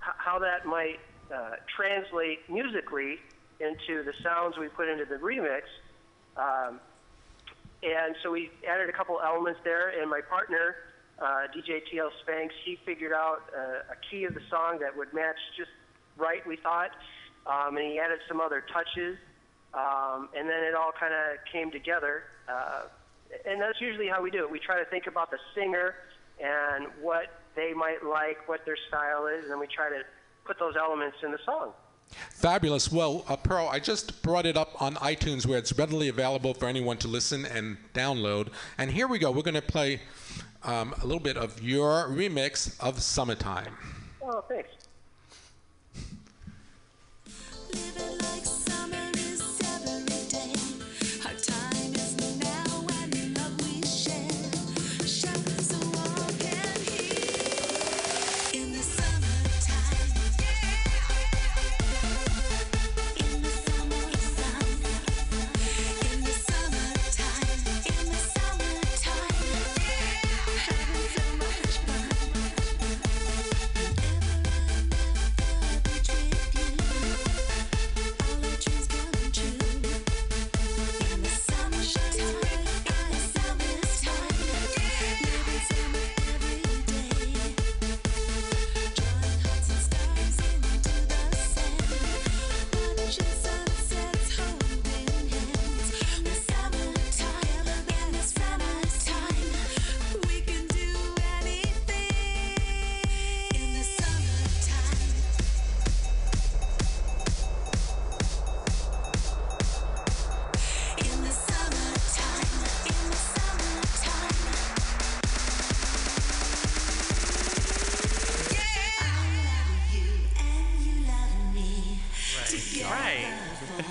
h- 0.00 0.16
how 0.16 0.38
that 0.38 0.64
might 0.64 0.96
uh, 1.28 1.60
translate 1.76 2.48
musically 2.48 3.20
into 3.62 4.02
the 4.02 4.12
sounds 4.22 4.58
we 4.58 4.68
put 4.68 4.88
into 4.88 5.04
the 5.04 5.16
remix. 5.16 5.62
Um, 6.36 6.80
and 7.82 8.14
so 8.22 8.30
we 8.30 8.50
added 8.68 8.88
a 8.88 8.92
couple 8.92 9.20
elements 9.24 9.60
there, 9.64 9.88
and 10.00 10.10
my 10.10 10.20
partner, 10.20 10.76
uh, 11.20 11.46
DJ 11.54 11.82
TL 11.92 12.10
Spanks, 12.22 12.54
he 12.64 12.78
figured 12.84 13.12
out 13.12 13.42
uh, 13.56 13.92
a 13.92 13.96
key 14.10 14.24
of 14.24 14.34
the 14.34 14.42
song 14.50 14.78
that 14.80 14.96
would 14.96 15.12
match 15.12 15.38
just 15.56 15.70
right, 16.16 16.46
we 16.46 16.56
thought, 16.56 16.90
um, 17.46 17.76
and 17.76 17.86
he 17.86 17.98
added 17.98 18.20
some 18.28 18.40
other 18.40 18.64
touches, 18.72 19.16
um, 19.74 20.28
and 20.36 20.48
then 20.48 20.62
it 20.62 20.74
all 20.74 20.92
kind 20.98 21.12
of 21.14 21.38
came 21.50 21.70
together. 21.70 22.24
Uh, 22.48 22.82
and 23.46 23.60
that's 23.60 23.80
usually 23.80 24.08
how 24.08 24.22
we 24.22 24.30
do 24.30 24.44
it. 24.44 24.50
We 24.50 24.58
try 24.58 24.78
to 24.78 24.84
think 24.84 25.06
about 25.06 25.30
the 25.30 25.38
singer 25.54 25.94
and 26.40 26.86
what 27.00 27.42
they 27.56 27.72
might 27.72 28.04
like, 28.04 28.48
what 28.48 28.64
their 28.64 28.76
style 28.88 29.26
is, 29.26 29.42
and 29.42 29.50
then 29.50 29.58
we 29.58 29.66
try 29.66 29.88
to 29.88 30.02
put 30.44 30.58
those 30.58 30.74
elements 30.76 31.16
in 31.22 31.32
the 31.32 31.38
song. 31.44 31.72
Fabulous. 32.30 32.90
Well, 32.90 33.24
uh, 33.28 33.36
Pearl, 33.36 33.68
I 33.68 33.78
just 33.78 34.22
brought 34.22 34.46
it 34.46 34.56
up 34.56 34.80
on 34.80 34.94
iTunes 34.96 35.46
where 35.46 35.58
it's 35.58 35.72
readily 35.76 36.08
available 36.08 36.54
for 36.54 36.66
anyone 36.66 36.96
to 36.98 37.08
listen 37.08 37.44
and 37.44 37.76
download. 37.94 38.48
And 38.78 38.90
here 38.90 39.06
we 39.06 39.18
go. 39.18 39.30
We're 39.30 39.42
going 39.42 39.54
to 39.54 39.62
play 39.62 40.00
um, 40.64 40.94
a 41.02 41.06
little 41.06 41.20
bit 41.20 41.36
of 41.36 41.62
your 41.62 42.08
remix 42.08 42.78
of 42.80 43.02
Summertime. 43.02 43.76
Oh, 44.22 44.44
thanks. 44.48 44.70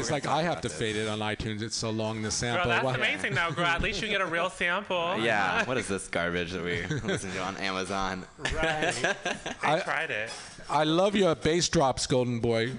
It's 0.00 0.10
like 0.10 0.26
I 0.26 0.42
have 0.42 0.62
to 0.62 0.70
fade 0.70 0.96
it 0.96 1.08
on 1.08 1.18
iTunes. 1.18 1.60
It's 1.60 1.76
so 1.76 1.90
long, 1.90 2.16
the 2.18 2.22
Girl, 2.22 2.30
sample. 2.30 2.70
that's 2.70 2.84
Why- 2.84 2.94
amazing 2.94 3.34
though, 3.34 3.50
girl. 3.50 3.66
At 3.66 3.82
least 3.82 4.00
you 4.00 4.08
get 4.08 4.22
a 4.22 4.26
real 4.26 4.48
sample. 4.48 5.16
Yeah, 5.20 5.62
what 5.68 5.76
is 5.76 5.88
this 5.88 6.08
garbage 6.08 6.52
that 6.52 6.64
we 6.64 6.82
listen 7.06 7.30
to 7.32 7.42
on 7.42 7.56
Amazon? 7.58 8.24
Right. 8.54 8.94
I 9.62 9.74
I- 9.76 9.80
tried 9.80 10.10
it. 10.10 10.30
I 10.70 10.84
love 10.84 11.14
your 11.14 11.34
bass 11.34 11.68
drops, 11.68 12.06
Golden 12.06 12.40
Boy. 12.40 12.72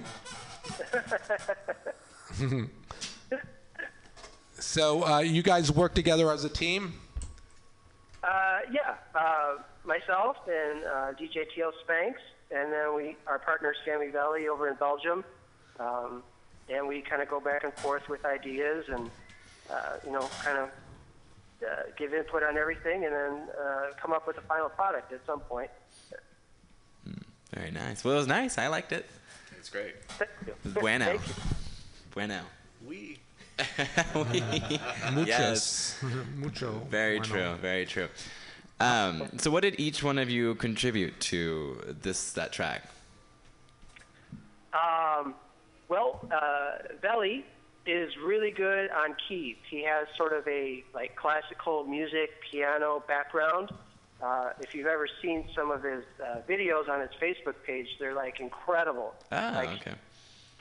so 4.60 5.04
uh, 5.06 5.20
you 5.20 5.44
guys 5.44 5.72
work 5.72 5.94
together 5.94 6.32
as 6.32 6.44
a 6.44 6.50
team? 6.50 6.94
Uh, 8.24 8.60
yeah, 8.72 8.96
uh, 9.16 9.56
myself 9.84 10.38
and 10.48 10.84
uh, 10.86 11.14
DJ 11.20 11.46
TL 11.56 11.72
Spanks, 11.84 12.22
and 12.52 12.72
then 12.72 12.96
we 12.96 13.16
our 13.28 13.40
partner 13.40 13.74
Sammy 13.86 14.08
Valley 14.10 14.48
over 14.48 14.68
in 14.70 14.76
Belgium, 14.76 15.24
um, 15.80 16.24
and 16.72 16.88
we 16.88 17.02
kind 17.02 17.22
of 17.22 17.30
go 17.30 17.40
back 17.40 17.64
and 17.64 17.74
forth 17.74 18.08
with 18.10 18.26
ideas 18.26 18.86
and 18.88 19.10
uh, 19.70 19.98
you 20.06 20.12
know 20.12 20.28
kind 20.44 20.58
of 20.58 20.70
uh, 21.64 21.84
give 21.98 22.14
input 22.14 22.44
on 22.44 22.58
everything, 22.58 23.06
and 23.06 23.14
then 23.14 23.48
uh, 23.60 23.92
come 24.02 24.14
up 24.14 24.28
with 24.28 24.38
a 24.38 24.42
final 24.42 24.70
product 24.70 25.12
at 25.14 25.26
some 25.26 25.40
point. 25.42 25.70
Very 27.54 27.72
nice. 27.72 28.04
Well, 28.04 28.14
it 28.14 28.18
was 28.18 28.28
nice. 28.28 28.58
I 28.58 28.68
liked 28.68 28.94
it. 28.94 29.06
It's 29.60 29.70
great. 29.70 29.94
Thank 30.08 30.32
you. 30.48 30.72
Bueno. 30.72 31.06
Thank 31.06 31.28
you. 31.28 31.34
Bueno. 32.12 32.40
We. 32.88 33.20
Yes. 35.28 36.02
Mucho. 36.38 36.82
Very 36.90 37.20
Bueno. 37.20 37.34
true. 37.34 37.56
Very 37.62 37.86
true. 37.86 38.08
Um, 38.80 39.38
so, 39.38 39.52
what 39.52 39.62
did 39.62 39.80
each 39.80 40.02
one 40.02 40.18
of 40.18 40.30
you 40.30 40.56
contribute 40.56 41.20
to 41.20 41.96
this 42.02 42.32
that 42.34 42.52
track? 42.52 42.84
Um, 44.74 45.36
well, 45.92 46.26
uh, 46.32 46.78
Veli 47.02 47.46
is 47.86 48.14
really 48.26 48.52
good 48.52 48.90
on 48.92 49.14
keys. 49.28 49.58
He 49.70 49.84
has 49.84 50.08
sort 50.16 50.32
of 50.32 50.48
a 50.48 50.86
like 50.96 51.18
classical 51.18 51.84
music 51.84 52.30
piano 52.50 53.04
background. 53.10 53.72
Uh, 54.24 54.52
if 54.62 54.74
you've 54.74 54.88
ever 54.88 55.08
seen 55.22 55.50
some 55.54 55.70
of 55.70 55.84
his 55.84 56.06
uh, 56.24 56.38
videos 56.48 56.88
on 56.88 57.02
his 57.02 57.10
Facebook 57.22 57.56
page, 57.68 57.88
they're 58.00 58.16
like 58.16 58.40
incredible. 58.40 59.14
Ah, 59.34 59.52
like 59.54 59.86
okay. 59.86 59.96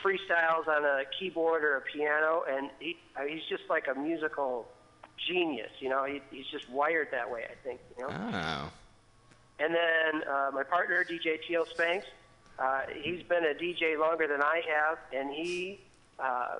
freestyles 0.02 0.66
on 0.66 0.84
a 0.84 1.02
keyboard 1.16 1.62
or 1.62 1.76
a 1.76 1.80
piano, 1.82 2.42
and 2.50 2.68
he 2.80 2.96
uh, 3.16 3.22
he's 3.22 3.44
just 3.48 3.62
like 3.70 3.86
a 3.86 3.96
musical 3.96 4.66
genius. 5.28 5.70
You 5.78 5.90
know, 5.90 6.06
he, 6.06 6.20
he's 6.32 6.46
just 6.46 6.68
wired 6.68 7.08
that 7.12 7.30
way. 7.30 7.44
I 7.44 7.54
think. 7.62 7.78
You 7.96 8.08
know. 8.08 8.10
Oh. 8.10 8.72
And 9.60 9.74
then 9.74 10.28
uh, 10.28 10.50
my 10.52 10.64
partner, 10.64 11.04
DJ 11.04 11.38
TL 11.48 11.68
Spanks, 11.68 12.06
uh, 12.58 12.82
he's 13.02 13.22
been 13.22 13.44
a 13.44 13.54
DJ 13.54 13.98
longer 13.98 14.26
than 14.26 14.42
I 14.42 14.62
have, 14.68 14.98
and 15.12 15.30
he 15.30 15.80
uh, 16.18 16.58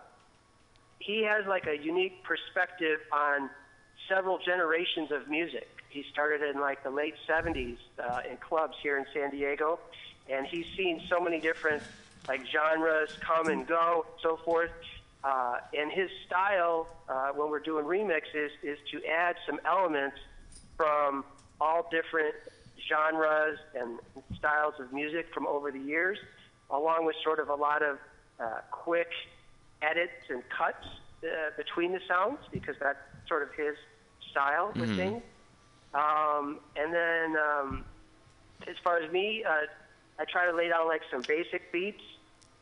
he 0.99 1.25
has 1.25 1.47
like 1.47 1.67
a 1.67 1.77
unique 1.77 2.23
perspective 2.25 3.01
on 3.13 3.51
several 4.09 4.39
generations 4.39 5.11
of 5.11 5.29
music. 5.29 5.69
He 5.89 6.05
started 6.13 6.43
in 6.43 6.61
like 6.61 6.83
the 6.83 6.91
late 6.91 7.15
70s 7.29 7.79
uh, 7.99 8.21
in 8.31 8.37
clubs 8.37 8.75
here 8.83 8.99
in 8.99 9.07
San 9.13 9.31
Diego, 9.31 9.79
and 10.29 10.47
he's 10.47 10.67
seen 10.77 11.03
so 11.09 11.21
many 11.21 11.41
different 11.41 11.83
like 12.29 12.43
genres 12.47 13.11
come 13.21 13.49
and 13.49 13.67
go, 13.67 14.07
so 14.23 14.37
forth. 14.37 14.71
Uh, 15.23 15.59
and 15.77 15.93
his 15.93 16.09
style, 16.27 16.87
uh, 17.09 17.31
when 17.35 17.51
we're 17.51 17.61
doing 17.61 17.85
remixes, 17.85 18.51
is 18.63 18.79
to 18.91 19.05
add 19.05 19.37
some 19.47 19.61
elements 19.67 20.17
from 20.77 21.25
all 21.61 21.89
different 21.91 22.35
genres 22.91 23.59
and 23.75 23.99
styles 24.37 24.75
of 24.81 24.93
music 24.93 25.27
from 25.33 25.47
over 25.47 25.71
the 25.71 25.79
years, 25.79 26.19
along 26.71 27.07
with 27.07 27.17
sort 27.25 27.39
of 27.39 27.49
a 27.49 27.55
lot 27.55 27.83
of 27.83 27.99
uh, 28.39 28.59
quick 28.71 29.09
edits 29.83 30.29
and 30.29 30.43
cuts 30.51 30.85
uh, 31.25 31.51
between 31.57 31.93
the 31.93 32.01
sounds, 32.09 32.39
because 32.53 32.75
that's 32.81 32.99
sort 33.29 33.43
of 33.43 33.49
his 33.55 33.77
style 34.31 34.73
with 34.77 34.91
things. 34.97 35.23
Um, 35.95 36.61
and 36.77 36.93
then 36.93 37.37
um, 37.37 37.85
as 38.69 38.77
far 38.85 38.99
as 38.99 39.11
me, 39.11 39.45
uh, 39.45 39.67
I 40.19 40.25
try 40.31 40.51
to 40.51 40.57
lay 40.57 40.69
down 40.69 40.87
like 40.87 41.03
some 41.11 41.23
basic 41.23 41.73
beats, 41.73 42.03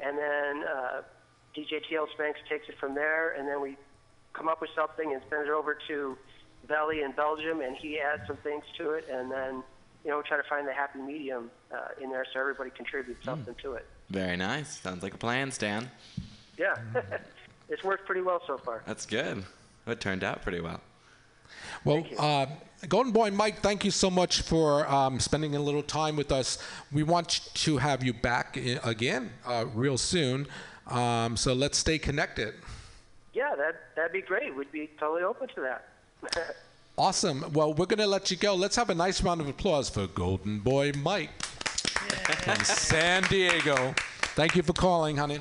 and 0.01 0.17
then 0.17 0.65
uh, 0.65 1.03
DJ 1.57 1.83
TL 1.91 2.07
Spanks 2.15 2.41
takes 2.49 2.69
it 2.69 2.77
from 2.79 2.95
there, 2.95 3.33
and 3.33 3.49
then 3.49 3.61
we 3.61 3.77
come 4.33 4.49
up 4.49 4.61
with 4.61 4.71
something 4.77 5.13
and 5.13 5.21
send 5.29 5.43
it 5.43 5.51
over 5.51 5.77
to 5.89 6.17
Valley 6.67 7.03
in 7.03 7.13
Belgium, 7.13 7.61
and 7.61 7.77
he 7.77 7.99
adds 7.99 8.23
some 8.27 8.37
things 8.39 8.65
to 8.79 8.93
it, 8.93 9.07
and 9.11 9.31
then 9.31 9.63
you 10.09 10.15
know 10.15 10.23
try 10.23 10.39
to 10.39 10.43
find 10.45 10.67
the 10.67 10.73
happy 10.73 11.01
medium 11.01 11.51
uh, 11.71 11.89
in 12.03 12.09
there 12.11 12.25
so 12.33 12.41
everybody 12.41 12.71
contributes 12.71 13.23
something 13.27 13.55
to 13.63 13.75
it. 13.75 13.85
Very 14.09 14.39
nice. 14.39 14.81
Sounds 14.81 15.03
like 15.03 15.13
a 15.13 15.19
plan, 15.19 15.53
Stan. 15.53 15.91
Yeah, 16.57 16.77
it's 17.69 17.85
worked 17.85 18.07
pretty 18.07 18.23
well 18.23 18.41
so 18.47 18.57
far. 18.57 18.83
That's 18.87 19.05
good. 19.05 19.45
It 19.87 20.01
turned 20.01 20.25
out 20.25 20.41
pretty 20.41 20.61
well. 20.61 20.81
Well, 21.85 22.07
uh, 22.19 22.47
Golden 22.89 23.13
Boy 23.13 23.31
Mike, 23.33 23.61
thank 23.61 23.85
you 23.85 23.91
so 23.91 24.09
much 24.09 24.41
for 24.41 24.89
um, 24.91 25.21
spending 25.21 25.55
a 25.57 25.61
little 25.61 25.83
time 25.83 26.17
with 26.17 26.33
us. 26.33 26.57
We 26.91 27.03
want 27.03 27.51
to 27.55 27.77
have 27.77 28.03
you 28.03 28.15
back 28.15 28.57
i- 28.57 28.81
again 28.85 29.31
uh, 29.45 29.67
real 29.75 29.99
soon. 29.99 30.47
Um, 30.87 31.37
so 31.37 31.53
let's 31.53 31.77
stay 31.77 31.99
connected. 31.99 32.55
Yeah, 33.35 33.55
that 33.57 33.75
that'd 33.95 34.13
be 34.13 34.23
great. 34.23 34.57
We'd 34.57 34.73
be 34.73 34.89
totally 34.99 35.23
open 35.23 35.49
to 35.55 35.61
that. 35.61 36.57
Awesome. 36.99 37.45
Well, 37.53 37.75
we're 37.75 37.87
going 37.87 38.01
to 38.01 38.09
let 38.09 38.29
you 38.33 38.37
go. 38.37 38.57
Let's 38.57 38.75
have 38.75 38.91
a 38.91 38.95
nice 38.95 39.23
round 39.23 39.41
of 39.41 39.47
applause 39.47 39.89
for 39.89 40.09
Golden 40.09 40.59
Boy 40.59 40.91
Mike 41.01 41.31
from 41.45 42.57
San 42.65 43.23
Diego. 43.25 43.95
Thank 44.35 44.57
you 44.57 44.65
for 44.65 44.73
calling, 44.73 45.17
honey. 45.17 45.39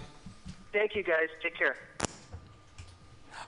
Thank 0.71 0.95
you, 0.95 1.01
guys. 1.01 1.29
Take 1.41 1.57
care. 1.57 1.75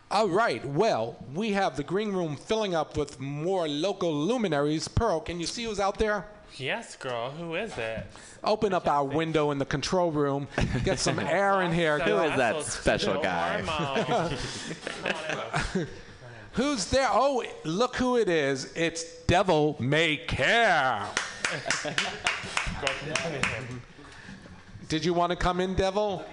All 0.10 0.28
right. 0.28 0.66
Well, 0.66 1.24
we 1.36 1.52
have 1.52 1.78
the 1.78 1.84
green 1.84 2.12
room 2.12 2.36
filling 2.36 2.74
up 2.74 2.98
with 2.98 3.20
more 3.20 3.68
local 3.68 4.12
luminaries. 4.12 4.88
Pearl, 4.88 5.20
can 5.20 5.40
you 5.40 5.46
see 5.46 5.66
who's 5.66 5.80
out 5.80 6.00
there? 6.00 6.26
Yes, 6.58 6.96
girl. 6.96 7.30
Who 7.30 7.54
is 7.54 7.78
it? 7.78 8.08
Open 8.44 8.74
up 8.74 8.88
our 8.88 9.04
window 9.04 9.52
in 9.52 9.60
the 9.60 9.66
control 9.66 10.12
room. 10.12 10.48
Get 10.84 10.98
some 10.98 11.20
air 11.20 11.62
in 11.62 11.72
here. 11.72 12.00
Who 12.00 12.18
is 12.18 12.36
that 12.38 12.64
special 12.64 13.22
guy? 13.22 13.62
Who's 16.54 16.86
there? 16.86 17.08
Oh, 17.12 17.44
look 17.64 17.96
who 17.96 18.18
it 18.18 18.30
is. 18.30 18.74
It's 18.76 19.04
Devil 19.28 19.76
May 19.80 20.18
Care. 20.18 21.06
Did 24.88 25.06
you 25.06 25.14
want 25.14 25.30
to 25.32 25.36
come 25.36 25.60
in, 25.60 25.76
Devil? 25.76 26.26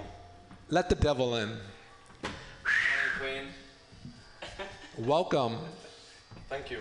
Let 0.70 0.88
the 0.88 0.94
devil 0.94 1.36
in. 1.36 1.56
Welcome. 4.98 5.58
Thank 6.48 6.70
you. 6.70 6.78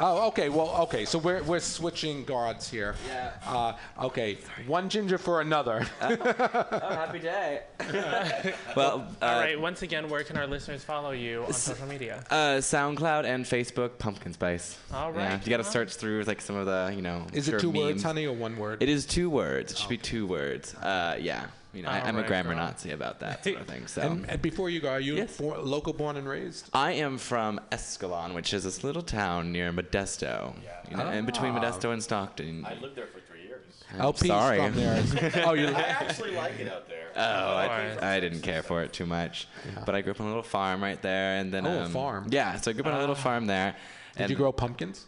Oh, 0.00 0.28
okay. 0.28 0.48
Well, 0.48 0.68
okay. 0.82 1.04
So 1.04 1.18
we're, 1.18 1.42
we're 1.42 1.60
switching 1.60 2.24
guards 2.24 2.68
here. 2.70 2.94
Yeah. 3.08 3.32
Uh, 3.46 3.72
okay. 4.06 4.38
One 4.66 4.88
ginger 4.88 5.18
for 5.18 5.40
another. 5.40 5.86
Oh, 6.00 6.94
happy 6.94 7.18
day. 7.18 7.62
well, 8.76 9.06
uh, 9.20 9.24
All 9.24 9.40
right. 9.40 9.60
Once 9.60 9.82
again, 9.82 10.08
where 10.08 10.22
can 10.24 10.36
our 10.36 10.46
listeners 10.46 10.82
follow 10.84 11.10
you 11.10 11.44
on 11.44 11.52
social 11.52 11.86
media? 11.86 12.24
uh, 12.30 12.58
SoundCloud 12.58 13.24
and 13.24 13.44
Facebook, 13.44 13.98
Pumpkin 13.98 14.32
Spice. 14.32 14.78
All 14.92 15.12
Yeah, 15.14 15.40
you 15.42 15.50
got 15.50 15.58
to 15.58 15.64
search 15.64 15.94
through 15.96 16.22
like 16.24 16.40
some 16.40 16.56
of 16.56 16.66
the, 16.66 16.92
you 16.94 17.02
know. 17.02 17.26
Is 17.32 17.48
it 17.48 17.52
sure 17.52 17.60
two 17.60 17.70
words, 17.70 18.02
honey, 18.02 18.26
or 18.26 18.34
one 18.34 18.56
word? 18.56 18.82
It 18.82 18.88
is 18.88 19.06
two 19.06 19.28
words. 19.30 19.72
It 19.72 19.78
should 19.78 19.88
be 19.88 19.98
two 19.98 20.26
words. 20.26 20.74
Uh, 20.74 21.16
yeah. 21.20 21.46
You 21.74 21.82
know, 21.82 21.90
I, 21.90 22.00
I'm 22.00 22.16
a 22.18 22.22
grammar 22.22 22.54
girl. 22.54 22.64
Nazi 22.64 22.92
about 22.92 23.20
that 23.20 23.44
sort 23.44 23.56
of 23.60 23.66
thing. 23.66 23.86
So. 23.86 24.00
And, 24.08 24.28
and 24.30 24.40
before 24.40 24.70
you 24.70 24.80
go, 24.80 24.88
are 24.90 25.00
you 25.00 25.16
Yes. 25.16 25.36
born, 25.36 25.64
local 25.64 25.92
born 25.92 26.16
and 26.16 26.26
raised? 26.28 26.70
I 26.72 26.92
am 26.92 27.18
from 27.18 27.60
Escalon, 27.70 28.34
which 28.34 28.54
is 28.54 28.64
this 28.64 28.82
little 28.82 29.02
town 29.02 29.52
near 29.52 29.70
Modesto. 29.72 30.54
You 30.90 30.96
know, 30.96 31.08
in 31.10 31.26
between 31.26 31.52
Ah. 31.52 31.60
Modesto 31.60 31.92
and 31.92 32.02
Stockton. 32.02 32.64
I 32.64 32.74
lived 32.74 32.96
there 32.96 33.06
for 33.06 33.20
three 33.20 33.42
years. 33.42 33.60
I'm 33.92 34.00
LP's 34.00 34.26
sorry. 34.28 34.58
from 34.58 34.74
there. 34.76 35.02
oh, 35.46 35.52
you. 35.52 35.68
I 35.68 35.80
actually 35.82 36.32
like 36.34 36.58
it 36.58 36.68
out 36.72 36.88
there. 36.88 37.08
Oh, 37.16 37.20
I, 37.20 38.14
I 38.16 38.20
didn't 38.20 38.40
care 38.42 38.62
for 38.62 38.82
it 38.82 38.92
too 38.92 39.06
much. 39.06 39.46
But 39.84 39.94
I 39.94 40.00
grew 40.00 40.12
up 40.12 40.20
on 40.20 40.26
a 40.26 40.30
little 40.30 40.42
farm 40.42 40.82
right 40.82 41.00
there, 41.02 41.36
and 41.38 41.52
then 41.52 41.66
Oh, 41.66 41.70
a 41.80 41.84
um, 41.84 41.90
farm. 41.92 42.26
Yeah, 42.30 42.56
so 42.56 42.70
I 42.70 42.74
grew 42.74 42.82
up 42.84 42.88
on 42.88 42.94
a 42.94 43.00
little 43.00 43.14
farm 43.14 43.46
there. 43.46 43.76
Did 44.14 44.22
and 44.22 44.30
you 44.30 44.36
grow 44.36 44.52
pumpkins? 44.52 45.04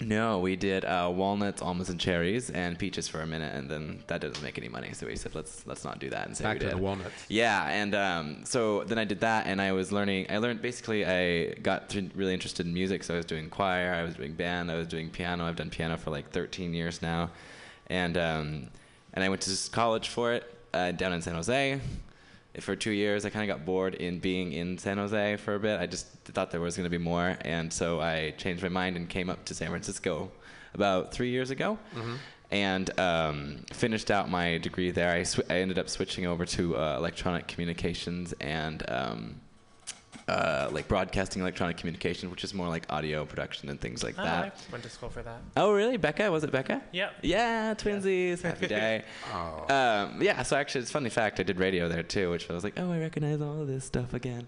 No, 0.00 0.40
we 0.40 0.56
did 0.56 0.84
uh, 0.84 1.10
walnuts, 1.14 1.62
almonds, 1.62 1.88
and 1.88 2.00
cherries, 2.00 2.50
and 2.50 2.76
peaches 2.76 3.06
for 3.06 3.20
a 3.20 3.26
minute, 3.26 3.54
and 3.54 3.70
then 3.70 4.02
that 4.08 4.20
doesn't 4.20 4.42
make 4.42 4.58
any 4.58 4.68
money. 4.68 4.92
So 4.94 5.06
we 5.06 5.14
said, 5.14 5.34
let's 5.34 5.64
let's 5.64 5.84
not 5.84 6.00
do 6.00 6.10
that 6.10 6.26
and 6.26 6.36
say 6.36 6.42
Back 6.44 6.54
we 6.54 6.58
to 6.60 6.64
did. 6.66 6.74
the 6.74 6.82
walnuts. 6.82 7.24
Yeah, 7.28 7.68
and 7.68 7.94
um, 7.94 8.44
so 8.44 8.82
then 8.84 8.98
I 8.98 9.04
did 9.04 9.20
that, 9.20 9.46
and 9.46 9.60
I 9.60 9.70
was 9.72 9.92
learning. 9.92 10.26
I 10.28 10.38
learned 10.38 10.60
basically. 10.60 11.06
I 11.06 11.52
got 11.60 11.88
th- 11.90 12.10
really 12.16 12.34
interested 12.34 12.66
in 12.66 12.74
music, 12.74 13.04
so 13.04 13.14
I 13.14 13.16
was 13.18 13.26
doing 13.26 13.48
choir, 13.48 13.94
I 13.94 14.02
was 14.02 14.14
doing 14.16 14.32
band, 14.32 14.72
I 14.72 14.74
was 14.76 14.88
doing 14.88 15.08
piano. 15.08 15.44
I've 15.46 15.56
done 15.56 15.70
piano 15.70 15.96
for 15.96 16.10
like 16.10 16.30
13 16.30 16.74
years 16.74 17.00
now, 17.00 17.30
and 17.86 18.16
um, 18.18 18.68
and 19.14 19.22
I 19.22 19.28
went 19.28 19.42
to 19.42 19.70
college 19.70 20.08
for 20.08 20.32
it 20.32 20.52
uh, 20.74 20.90
down 20.92 21.12
in 21.12 21.22
San 21.22 21.34
Jose. 21.36 21.80
For 22.60 22.76
two 22.76 22.90
years, 22.90 23.24
I 23.24 23.30
kind 23.30 23.50
of 23.50 23.56
got 23.56 23.64
bored 23.64 23.94
in 23.94 24.18
being 24.18 24.52
in 24.52 24.76
San 24.76 24.98
Jose 24.98 25.36
for 25.36 25.54
a 25.54 25.58
bit. 25.60 25.80
I 25.80 25.86
just 25.86 26.06
thought 26.24 26.50
there 26.50 26.60
was 26.60 26.76
going 26.76 26.84
to 26.84 26.90
be 26.90 26.98
more, 27.02 27.36
and 27.42 27.72
so 27.72 28.00
I 28.00 28.34
changed 28.36 28.62
my 28.62 28.68
mind 28.68 28.96
and 28.96 29.08
came 29.08 29.30
up 29.30 29.44
to 29.46 29.54
San 29.54 29.68
Francisco 29.68 30.30
about 30.74 31.12
three 31.12 31.30
years 31.30 31.50
ago 31.50 31.78
and 32.50 32.98
um, 33.00 33.64
finished 33.72 34.10
out 34.10 34.28
my 34.30 34.58
degree 34.58 34.90
there. 34.90 35.10
I, 35.12 35.22
sw- 35.22 35.40
I 35.48 35.56
ended 35.60 35.78
up 35.78 35.88
switching 35.88 36.26
over 36.26 36.44
to 36.46 36.76
uh, 36.76 36.96
electronic 36.98 37.46
communications 37.48 38.34
and 38.40 38.82
um, 38.88 39.40
uh, 40.28 40.68
like 40.72 40.88
broadcasting 40.88 41.42
electronic 41.42 41.76
communications, 41.76 42.30
which 42.30 42.44
is 42.44 42.54
more 42.54 42.68
like 42.68 42.84
audio 42.90 43.24
production 43.24 43.68
and 43.68 43.80
things 43.80 44.02
like 44.02 44.14
Oh, 44.18 44.24
that. 44.24 44.44
I 44.68 44.72
went 44.72 44.84
to 44.84 44.90
school 44.90 45.08
for 45.08 45.22
that. 45.22 45.40
Oh, 45.56 45.72
really? 45.72 45.96
Becca? 45.96 46.30
Was 46.30 46.44
it 46.44 46.52
Becca? 46.52 46.82
Yeah. 46.92 47.10
Yeah, 47.22 47.74
twinsies. 47.74 48.42
Happy 48.42 48.66
day. 48.68 49.04
um, 49.32 50.22
yeah, 50.22 50.42
so 50.42 50.56
actually, 50.56 50.82
it's 50.82 50.90
a 50.90 50.92
funny 50.92 51.10
fact. 51.10 51.40
I 51.40 51.42
did 51.42 51.58
radio 51.58 51.88
there 51.88 52.02
too, 52.02 52.30
which 52.30 52.48
I 52.50 52.52
was 52.52 52.64
like, 52.64 52.78
oh, 52.78 52.90
I 52.92 52.98
recognize 52.98 53.40
all 53.40 53.60
of 53.60 53.66
this 53.66 53.84
stuff 53.84 54.14
again. 54.14 54.46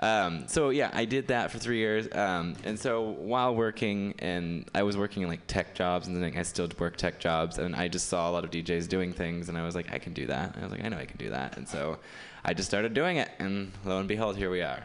Um, 0.00 0.46
so 0.46 0.70
yeah, 0.70 0.90
I 0.92 1.04
did 1.04 1.26
that 1.28 1.50
for 1.50 1.58
three 1.58 1.78
years. 1.78 2.06
Um, 2.14 2.54
and 2.64 2.78
so 2.78 3.02
while 3.02 3.54
working, 3.54 4.14
and 4.20 4.70
I 4.74 4.84
was 4.84 4.96
working 4.96 5.24
in 5.24 5.28
like 5.28 5.46
tech 5.48 5.74
jobs, 5.74 6.06
and 6.06 6.16
then 6.22 6.32
I 6.36 6.42
still 6.42 6.68
work 6.78 6.96
tech 6.96 7.18
jobs, 7.18 7.58
and 7.58 7.74
I 7.74 7.88
just 7.88 8.08
saw 8.08 8.30
a 8.30 8.32
lot 8.32 8.44
of 8.44 8.50
DJs 8.50 8.88
doing 8.88 9.12
things, 9.12 9.48
and 9.48 9.58
I 9.58 9.64
was 9.64 9.74
like, 9.74 9.92
I 9.92 9.98
can 9.98 10.12
do 10.12 10.26
that. 10.26 10.54
And 10.54 10.62
I 10.64 10.66
was 10.68 10.70
like, 10.72 10.84
I 10.84 10.88
know 10.88 10.98
I 10.98 11.04
can 11.06 11.16
do 11.18 11.30
that. 11.30 11.56
And 11.56 11.66
so 11.68 11.98
I 12.44 12.54
just 12.54 12.68
started 12.68 12.94
doing 12.94 13.16
it, 13.16 13.30
and 13.38 13.72
lo 13.84 13.98
and 13.98 14.08
behold, 14.08 14.36
here 14.36 14.50
we 14.50 14.62
are. 14.62 14.82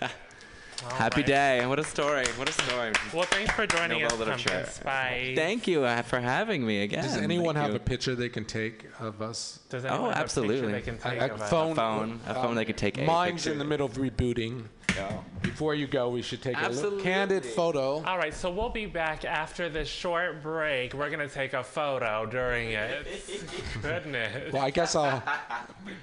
Happy 0.92 1.22
right. 1.22 1.26
day. 1.26 1.66
What 1.66 1.78
a 1.78 1.84
story. 1.84 2.26
What 2.36 2.48
a 2.48 2.52
story. 2.52 2.92
Well, 3.12 3.24
thanks 3.24 3.50
for 3.52 3.66
joining 3.66 4.02
Nobel 4.02 4.12
us, 4.14 4.18
Literature. 4.18 4.48
Pumpkin 4.50 4.72
Spice. 4.72 5.36
Thank 5.36 5.66
you 5.66 5.84
uh, 5.84 6.02
for 6.02 6.20
having 6.20 6.66
me 6.66 6.82
again. 6.82 7.02
Does 7.02 7.16
anyone 7.16 7.54
Thank 7.54 7.64
have 7.64 7.70
you. 7.70 7.76
a 7.76 7.80
picture 7.80 8.14
they 8.14 8.28
can 8.28 8.44
take 8.44 8.84
of 9.00 9.22
us? 9.22 9.60
Does 9.70 9.84
anyone 9.86 10.04
Oh, 10.04 10.08
have 10.08 10.16
a 10.18 10.20
absolutely. 10.20 10.56
picture 10.60 10.72
they 10.72 10.82
can 10.82 10.98
take 10.98 11.20
A, 11.30 11.32
of 11.34 11.40
us? 11.40 11.50
phone, 11.50 11.72
A 11.72 11.74
phone. 11.74 12.20
A 12.26 12.34
phone 12.34 12.54
they 12.54 12.64
could 12.66 12.76
take 12.76 13.02
Mine's 13.02 13.42
picture. 13.42 13.52
in 13.52 13.58
the 13.58 13.64
middle 13.64 13.86
of 13.86 13.94
rebooting. 13.94 14.64
Before 15.42 15.74
you 15.74 15.86
go, 15.86 16.08
we 16.08 16.22
should 16.22 16.42
take 16.42 16.56
a 16.56 16.60
Absolutely. 16.60 16.96
little 16.98 17.04
candid 17.04 17.44
photo. 17.44 18.04
All 18.04 18.18
right, 18.18 18.34
so 18.34 18.50
we'll 18.50 18.68
be 18.68 18.86
back 18.86 19.24
after 19.24 19.68
this 19.68 19.88
short 19.88 20.42
break. 20.42 20.92
We're 20.94 21.10
gonna 21.10 21.28
take 21.28 21.52
a 21.52 21.62
photo 21.62 22.26
during 22.26 22.70
it. 22.70 23.06
Goodness. 23.82 24.52
Well, 24.52 24.62
I 24.62 24.70
guess 24.70 24.94
I'll. 24.94 25.22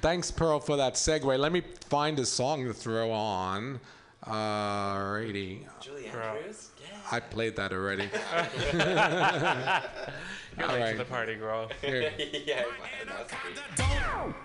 Thanks, 0.02 0.32
Pearl, 0.32 0.60
for 0.60 0.78
that 0.78 0.94
segue. 0.96 1.38
Let 1.38 1.52
me 1.52 1.62
find 1.90 2.20
a 2.20 2.26
song 2.26 2.66
to 2.66 2.74
throw 2.74 3.12
on. 3.12 3.80
Alrighty. 4.26 5.66
Julie 5.82 6.10
Girl. 6.10 6.36
Andrews? 6.38 6.70
I 7.12 7.20
played 7.20 7.56
that 7.58 7.74
already. 7.74 8.10
You're 10.58 10.68
All 10.68 10.74
late 10.74 10.82
right. 10.82 10.92
to 10.92 10.98
the 10.98 11.06
party, 11.06 11.36
girl. 11.36 11.70
Here. 11.82 12.12
yeah. 12.46 12.64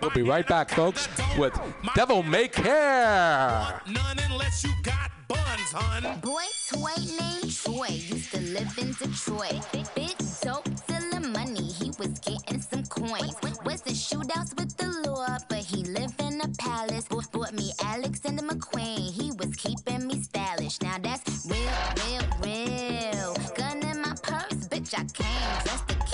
We'll 0.01 0.11
be 0.11 0.23
right 0.23 0.47
back, 0.47 0.71
folks, 0.71 1.09
with 1.37 1.59
Devil 1.95 2.23
May 2.23 2.49
Care. 2.49 3.81
None 3.87 4.19
unless 4.31 4.65
you 4.65 4.71
got 4.83 5.11
buns, 5.29 5.73
hun. 5.73 6.21
Boy 6.21 6.45
toy 6.69 6.95
named 7.21 7.55
Troy 7.55 7.89
used 7.89 8.33
to 8.33 8.41
live 8.41 8.79
in 8.79 8.93
Detroit. 8.93 9.67
Big 9.95 10.17
dope 10.43 10.69
dealing 10.87 11.33
money, 11.33 11.67
he 11.73 11.91
was 11.99 12.19
getting 12.21 12.61
some 12.61 12.85
coins. 12.87 13.35
Was 13.65 13.83
in 13.83 13.93
shootouts 13.93 14.57
with 14.57 14.77
the 14.77 14.89
law, 15.11 15.37
but 15.49 15.59
he 15.59 15.85
lived 15.85 16.21
in 16.23 16.41
a 16.41 16.49
palace. 16.59 17.05
Bought, 17.09 17.31
bought 17.33 17.53
me 17.53 17.73
Alexander 17.85 18.43
McQueen, 18.43 19.11
he 19.11 19.33
was 19.33 19.55
keeping 19.57 20.07
me 20.07 20.23
stylish. 20.23 20.81
Now 20.81 20.97
that's 21.03 21.28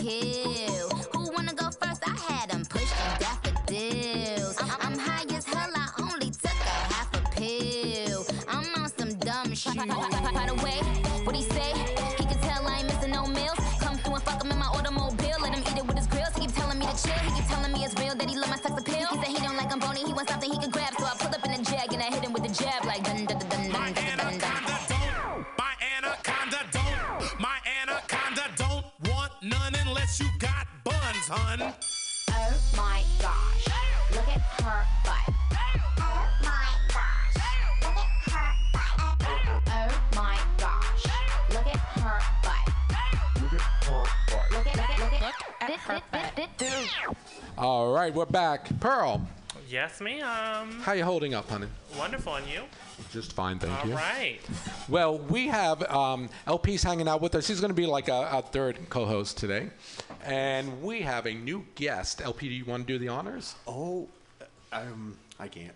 kill. 0.05 0.89
Who 1.13 1.33
wanna 1.33 1.55
go 1.55 1.71
first? 1.81 2.03
I 2.07 2.15
had 2.29 2.51
him 2.53 2.65
pushing 2.69 3.13
daffodils. 3.19 4.57
I'm, 4.61 4.71
I'm 4.85 4.99
high 4.99 5.25
as 5.35 5.45
hell, 5.47 5.71
I 5.75 5.89
only 5.99 6.31
took 6.31 6.59
a 6.73 6.77
half 6.93 7.09
a 7.15 7.23
pill. 7.31 8.27
I'm 8.47 8.67
on 8.83 8.91
some 8.99 9.15
dumb 9.15 9.55
shit. 9.55 9.77
By 9.77 10.47
the 10.51 10.57
way, 10.63 10.79
what 11.25 11.35
he 11.35 11.43
say? 11.43 11.73
He 12.19 12.25
can 12.27 12.39
tell 12.41 12.67
I 12.69 12.81
ain't 12.81 12.89
missing 12.89 13.13
no 13.13 13.27
meals. 13.27 13.59
Come 13.81 13.97
through 13.97 14.17
and 14.17 14.25
fuck 14.25 14.45
him 14.45 14.51
in 14.53 14.59
my 14.59 14.67
automobile. 14.67 15.39
Let 15.41 15.55
him 15.55 15.65
eat 15.71 15.79
it 15.79 15.87
with 15.87 15.97
his 15.97 16.07
grills. 16.07 16.35
He 16.35 16.43
keep 16.43 16.55
telling 16.55 16.79
me 16.79 16.85
to 16.87 16.97
chill. 17.03 17.19
He 17.25 17.31
keep 17.41 17.49
telling 17.49 17.73
me 17.73 17.85
it's 17.85 17.95
real 17.99 18.15
that 18.15 18.29
he 18.29 18.37
love 18.37 18.51
my 18.51 18.57
sex 18.59 18.75
appeal. 18.79 19.09
He 19.09 19.17
said 19.17 19.31
he 19.37 19.41
don't 19.41 19.57
like 19.57 19.73
I'm 19.73 19.79
bony. 19.79 20.05
He 20.05 20.13
wants 20.13 20.31
something 20.33 20.51
he 20.51 20.59
can 20.59 20.71
grab. 20.71 20.93
So 20.99 21.05
I 21.07 21.15
pull 21.17 21.33
up 21.35 21.45
in 21.47 21.53
a 21.53 21.63
jag 21.65 21.93
and 21.95 22.03
I 22.03 22.09
hit 22.13 22.23
him 22.23 22.33
with 22.35 22.43
the 22.45 22.53
jab 22.53 22.85
like 22.85 23.05
dun 23.05 23.24
panties. 31.29 32.25
Oh 32.31 32.55
my 32.77 33.03
gosh, 33.21 33.69
look 34.13 34.29
at 34.29 34.41
her 34.63 34.87
butt. 35.05 35.35
Oh 35.99 36.29
my 36.43 36.67
gosh, 36.89 37.35
look 37.83 37.97
at 37.97 38.07
her 38.21 38.55
butt. 38.73 39.39
Oh 39.69 39.93
my 40.17 40.39
gosh, 40.59 41.05
look 41.51 41.67
at 41.67 41.77
her 41.77 42.21
butt. 42.43 42.65
Look 43.43 43.53
at 43.53 43.61
her 43.61 44.05
butt. 44.31 44.53
Look 44.53 44.67
at, 44.67 44.77
look 45.01 45.23
at, 46.13 46.37
look 46.37 46.63
at. 46.63 47.17
All 47.57 47.93
right, 47.93 48.13
we're 48.13 48.27
back. 48.27 48.69
Pearl. 48.81 49.27
Yes, 49.69 50.01
ma'am. 50.01 50.81
How 50.83 50.93
you 50.93 51.05
holding 51.05 51.35
up, 51.35 51.49
honey? 51.49 51.67
Wonderful, 51.99 52.35
and 52.37 52.47
you? 52.47 52.61
Just 53.13 53.33
fine, 53.33 53.59
thank 53.59 53.73
All 53.81 53.87
you. 53.87 53.93
All 53.93 53.99
right. 53.99 54.39
Well, 54.89 55.19
we 55.19 55.49
have 55.49 55.83
um, 55.91 56.29
LP's 56.47 56.83
hanging 56.83 57.09
out 57.09 57.21
with 57.21 57.35
us. 57.35 57.47
He's 57.49 57.61
going 57.61 57.71
to 57.71 57.75
be 57.75 57.87
like 57.87 58.09
a, 58.09 58.29
a 58.33 58.43
third 58.43 58.79
co-host 58.91 59.39
today 59.39 59.71
and 60.25 60.83
we 60.83 61.03
have 61.03 61.27
a 61.27 61.35
new 61.35 61.65
guest. 61.75 62.23
LP, 62.23 62.49
do 62.49 62.55
you 62.55 62.65
want 62.65 62.87
to 62.87 62.93
do 62.93 62.99
the 62.99 63.09
honors? 63.09 63.55
Oh, 63.67 64.09
um, 64.73 65.17
I 65.39 65.49
can't. 65.49 65.75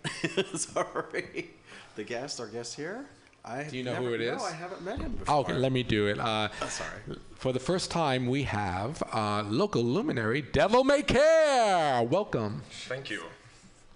Sorry. 0.55 1.51
The 1.95 2.03
guest, 2.03 2.39
our 2.39 2.47
guest 2.47 2.75
here. 2.75 3.05
I 3.45 3.63
Do 3.63 3.77
you 3.77 3.83
know 3.83 3.93
never, 3.93 4.05
who 4.07 4.13
it 4.15 4.21
is? 4.21 4.37
No, 4.37 4.43
I 4.43 4.51
haven't 4.51 4.81
met 4.83 4.99
him 4.99 5.13
before. 5.13 5.35
Okay, 5.37 5.53
let 5.53 5.71
me 5.71 5.81
do 5.83 6.07
it. 6.07 6.19
Uh, 6.19 6.49
sorry. 6.67 7.17
For 7.35 7.53
the 7.53 7.59
first 7.59 7.89
time, 7.89 8.27
we 8.27 8.43
have 8.43 9.01
uh, 9.13 9.43
local 9.43 9.81
luminary 9.81 10.41
Devil 10.41 10.83
May 10.83 11.03
Care. 11.03 12.03
Welcome. 12.03 12.63
Thank 12.87 13.09
you. 13.09 13.23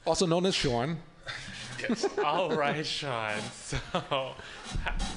Also 0.06 0.26
known 0.26 0.46
as 0.46 0.56
Sean. 0.56 0.98
Yes. 1.80 2.08
All 2.24 2.56
right, 2.56 2.86
Sean. 2.86 3.34
So, 3.52 3.78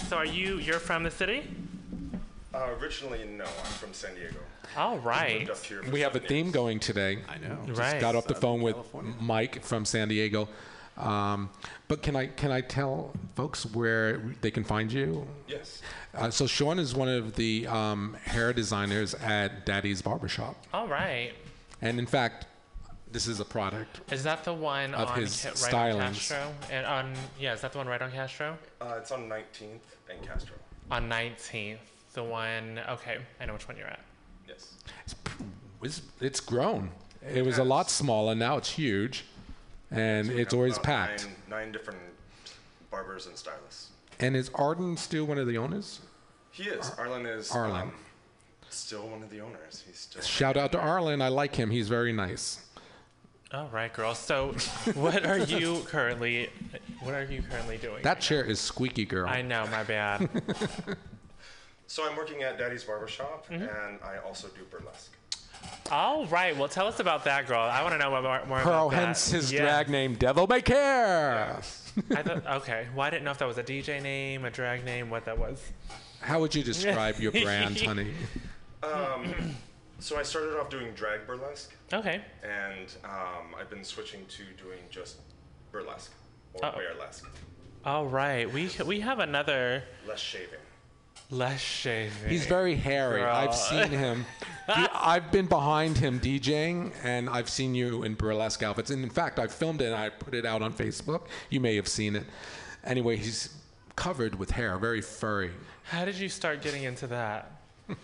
so 0.09 0.17
are 0.17 0.27
you? 0.27 0.59
You're 0.59 0.81
from 0.81 1.05
the 1.05 1.11
city? 1.11 1.49
Uh, 2.53 2.71
originally, 2.81 3.25
no. 3.25 3.45
I'm 3.45 3.73
from 3.79 3.93
San 3.93 4.15
Diego. 4.15 4.39
All 4.77 4.99
right. 4.99 5.41
Moved 5.41 5.51
up 5.51 5.65
here 5.65 5.83
We 5.91 6.01
have 6.01 6.17
a 6.17 6.21
theme 6.21 6.51
going 6.51 6.81
today. 6.81 7.19
I 7.29 7.39
know. 7.39 7.59
Just 7.67 7.79
Right. 7.81 8.01
got 8.01 8.15
off 8.17 8.27
the 8.27 8.35
phone 8.35 8.63
with 8.63 8.75
California. 8.75 9.15
Mike 9.21 9.63
from 9.63 9.85
San 9.85 10.09
Diego. 10.09 10.49
Um, 10.97 11.51
but 11.89 12.03
can 12.03 12.17
I 12.17 12.27
can 12.27 12.51
I 12.51 12.63
tell 12.63 13.13
folks 13.35 13.67
where 13.67 14.17
they 14.41 14.51
can 14.51 14.65
find 14.65 14.91
you? 14.91 15.29
Yes. 15.47 15.83
Uh, 16.15 16.31
so 16.31 16.47
Sean 16.47 16.79
is 16.79 16.95
one 16.95 17.09
of 17.09 17.35
the 17.37 17.67
um, 17.67 18.17
hair 18.25 18.55
designers 18.55 19.15
at 19.15 19.67
Daddy's 19.67 20.01
Barbershop, 20.01 20.57
All 20.73 20.89
right. 20.89 21.33
and 21.83 21.99
in 21.99 22.07
fact, 22.07 22.47
this 23.13 23.27
is 23.27 23.41
a 23.41 23.45
product. 23.45 24.01
Is 24.11 24.25
that 24.25 24.43
the 24.45 24.55
one 24.55 24.95
Of 24.95 25.11
on 25.11 25.21
his 25.21 25.43
Ca- 25.43 25.71
right 25.77 25.93
on. 25.93 26.01
Castro? 26.15 26.55
And 26.71 26.87
on 26.87 27.13
yeah, 27.39 27.53
is 27.53 27.61
that 27.61 27.73
the 27.73 27.79
one 27.79 27.89
right 27.89 28.01
on 28.01 28.11
Castro? 28.11 28.57
Uh, 28.81 28.95
it's 28.99 29.13
on 29.13 29.29
19th 29.29 29.81
and 30.11 30.27
Castro. 30.27 30.57
On 30.91 31.07
19th, 31.11 31.77
the 32.15 32.25
one. 32.25 32.81
Okay, 32.89 33.19
I 33.39 33.45
know 33.45 33.53
which 33.53 33.69
one 33.69 33.77
you're 33.77 33.87
at. 33.87 34.01
Yes. 34.49 34.75
It's, 35.83 36.03
it's 36.21 36.41
grown. 36.41 36.91
It 37.23 37.45
was 37.45 37.59
a 37.59 37.65
lot 37.65 37.91
smaller. 37.91 38.35
Now 38.35 38.57
it's 38.57 38.71
huge, 38.71 39.25
and 39.91 40.27
So 40.29 40.33
it's 40.33 40.55
always 40.55 40.79
packed. 40.79 41.25
Nine, 41.27 41.35
nine 41.49 41.73
different 41.73 41.99
barbers 42.91 43.27
and 43.27 43.37
stylists. 43.37 43.91
And 44.19 44.37
is 44.37 44.51
Arden 44.55 44.97
still 44.97 45.25
one 45.27 45.39
of 45.39 45.47
the 45.47 45.59
owners? 45.59 46.01
He 46.51 46.65
is. 46.65 46.93
Arlen 46.99 47.27
is. 47.27 47.51
Arlen. 47.51 47.83
Um, 47.83 47.93
still 48.71 49.09
one 49.09 49.23
of 49.23 49.31
the 49.31 49.41
owners. 49.41 49.85
He's 49.87 49.99
still. 49.99 50.23
Shout 50.23 50.57
out 50.57 50.73
to 50.73 50.81
Arlen. 50.81 51.21
I 51.21 51.29
like 51.29 51.55
him. 51.55 51.71
He's 51.71 51.89
very 51.89 52.13
nice. 52.13 52.65
All 53.53 53.69
right, 53.73 53.93
girl. 53.93 54.15
So, 54.15 54.53
what 54.95 55.25
are 55.27 55.39
you 55.39 55.83
currently? 55.87 56.51
What 57.01 57.15
are 57.15 57.25
you 57.25 57.43
currently 57.43 57.77
doing? 57.77 58.03
That 58.03 58.21
chair 58.21 58.43
is 58.43 58.59
squeaky, 58.59 59.05
girl. 59.05 59.29
I 59.29 59.43
know, 59.43 59.67
my 59.69 59.85
bad. 59.85 60.29
So 61.87 62.09
I'm 62.09 62.17
working 62.17 62.43
at 62.43 62.59
Daddy's 62.59 62.85
Barbershop, 62.85 63.47
Mm-hmm. 63.49 63.63
and 63.63 63.99
I 64.03 64.19
also 64.27 64.49
do 64.49 64.63
burlesque. 64.71 65.13
All 65.91 66.27
right. 66.27 66.57
Well, 66.57 66.69
tell 66.69 66.87
us 66.87 67.01
about 67.01 67.25
that, 67.25 67.47
girl. 67.47 67.61
I 67.61 67.83
want 67.83 67.95
to 67.95 67.99
know 67.99 68.11
more, 68.11 68.23
more 68.47 68.59
Pearl, 68.61 68.89
about 68.89 68.91
that. 68.91 69.07
hence 69.07 69.31
his 69.31 69.53
Yeah. 69.53 69.63
drag 69.63 69.89
name, 69.89 70.15
Devil 70.15 70.47
May 70.47 70.63
Care. 70.63 71.59
I 72.11 72.23
thought, 72.23 72.47
okay. 72.63 72.87
Well, 72.95 73.07
I 73.07 73.11
didn't 73.11 73.25
know 73.25 73.31
if 73.31 73.39
that 73.39 73.49
was 73.49 73.59
a 73.59 73.63
DJ 73.63 74.01
name, 74.03 74.45
a 74.45 74.51
drag 74.51 74.85
name, 74.85 75.11
what 75.11 75.25
that 75.25 75.39
was. 75.39 75.63
How 76.21 76.41
would 76.41 76.55
you 76.55 76.63
describe 76.63 77.19
your 77.21 77.33
brand, 77.33 77.81
honey? 77.81 78.13
Um, 78.83 79.55
so 79.99 80.19
I 80.19 80.23
started 80.23 80.59
off 80.61 80.69
doing 80.69 80.93
drag 80.95 81.27
burlesque, 81.27 81.75
Okay. 81.93 82.21
and 82.43 82.93
um, 83.05 83.55
I've 83.59 83.71
been 83.71 83.85
switching 83.85 84.27
to 84.27 84.43
doing 84.63 84.79
just 84.91 85.17
burlesque 85.73 86.13
or 86.55 86.65
Uh-oh. 86.67 86.79
bearlesque, 86.79 87.25
All 87.85 88.07
right. 88.07 88.51
We 88.53 88.71
we 88.85 89.01
have 89.01 89.21
another 89.21 89.83
less 90.07 90.21
shaving. 90.21 90.59
Less 91.31 91.61
shaving. 91.61 92.29
He's 92.29 92.47
very 92.47 92.75
hairy. 92.75 93.21
Girl. 93.21 93.35
I've 93.35 93.55
seen 93.55 93.89
him. 93.89 94.25
He- 94.67 94.73
I've 94.95 95.31
been 95.33 95.47
behind 95.47 95.99
him 95.99 96.21
DJing, 96.21 96.93
and 97.03 97.29
I've 97.29 97.49
seen 97.49 97.75
you 97.75 98.03
in 98.05 98.15
burlesque 98.15 98.63
outfits. 98.63 98.91
And 98.91 99.03
in 99.03 99.11
fact, 99.11 99.39
I 99.39 99.47
filmed 99.47 99.81
it 99.83 99.87
and 99.87 99.95
I 99.95 100.09
put 100.11 100.35
it 100.35 100.47
out 100.47 100.63
on 100.63 100.73
Facebook. 100.73 101.23
You 101.51 101.61
may 101.61 101.77
have 101.77 101.89
seen 101.89 102.17
it. 102.17 102.25
Anyway, 102.85 103.17
he's 103.17 103.55
covered 103.97 104.37
with 104.39 104.51
hair, 104.51 104.77
very 104.79 105.01
furry. 105.01 105.51
How 105.85 106.05
did 106.05 106.17
you 106.17 106.29
start 106.29 106.63
getting 106.63 106.85
into 106.85 107.07
that? 107.09 107.53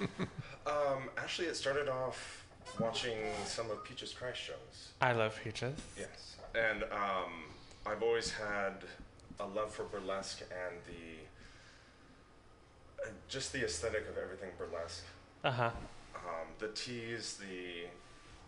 Um, 0.64 1.10
actually, 1.18 1.48
it 1.48 1.56
started 1.56 1.88
off 1.88 2.44
watching 2.78 3.16
some 3.44 3.68
of 3.72 3.82
Peaches 3.82 4.12
Christ 4.12 4.38
shows. 4.40 4.92
I 5.00 5.10
love 5.12 5.36
peaches. 5.42 5.76
Yes, 5.98 6.36
and 6.54 6.84
um, 6.84 7.32
I've 7.84 8.00
always 8.00 8.30
had 8.30 8.74
a 9.40 9.46
love 9.46 9.72
for 9.74 9.82
burlesque 9.82 10.42
and 10.42 10.76
the 10.86 11.21
just 13.28 13.52
the 13.52 13.64
aesthetic 13.64 14.08
of 14.08 14.16
everything 14.18 14.50
burlesque. 14.58 15.04
Uh 15.44 15.50
huh. 15.50 15.70
Um, 16.14 16.46
the 16.58 16.68
tees, 16.68 17.38
the 17.40 17.86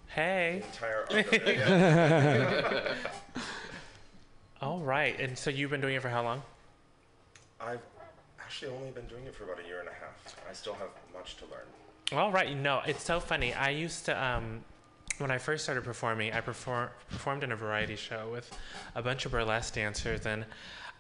Hey. 0.09 0.63
entire 0.65 1.07
art 1.11 1.13
of 1.13 2.97
All 4.63 4.79
right. 4.81 5.19
And 5.21 5.37
so 5.37 5.51
you've 5.51 5.71
been 5.71 5.81
doing 5.81 5.95
it 5.95 6.03
for 6.03 6.09
how 6.09 6.23
long? 6.23 6.43
I've 7.61 7.81
actually 8.41 8.73
only 8.73 8.91
been 8.91 9.07
doing 9.07 9.25
it 9.25 9.35
for 9.35 9.45
about 9.45 9.59
a 9.63 9.67
year 9.67 9.81
and 9.81 9.89
a 9.89 9.93
half. 9.93 10.37
I 10.49 10.53
still 10.53 10.75
have 10.75 10.89
much 11.13 11.37
to 11.37 11.45
learn. 11.47 12.19
All 12.19 12.31
right. 12.31 12.57
No, 12.57 12.81
it's 12.87 13.03
so 13.03 13.19
funny. 13.21 13.53
I 13.55 13.71
used 13.71 14.05
to, 14.07 14.23
um, 14.25 14.63
when 15.19 15.31
I 15.31 15.39
first 15.39 15.65
started 15.65 15.85
performing, 15.85 16.33
I 16.33 16.41
perform, 16.41 16.89
performed 17.11 17.43
in 17.45 17.53
a 17.53 17.57
variety 17.57 17.97
show 17.97 18.29
with 18.31 18.51
a 18.95 19.03
bunch 19.03 19.27
of 19.27 19.33
burlesque 19.33 19.75
dancers, 19.75 20.27
and 20.27 20.45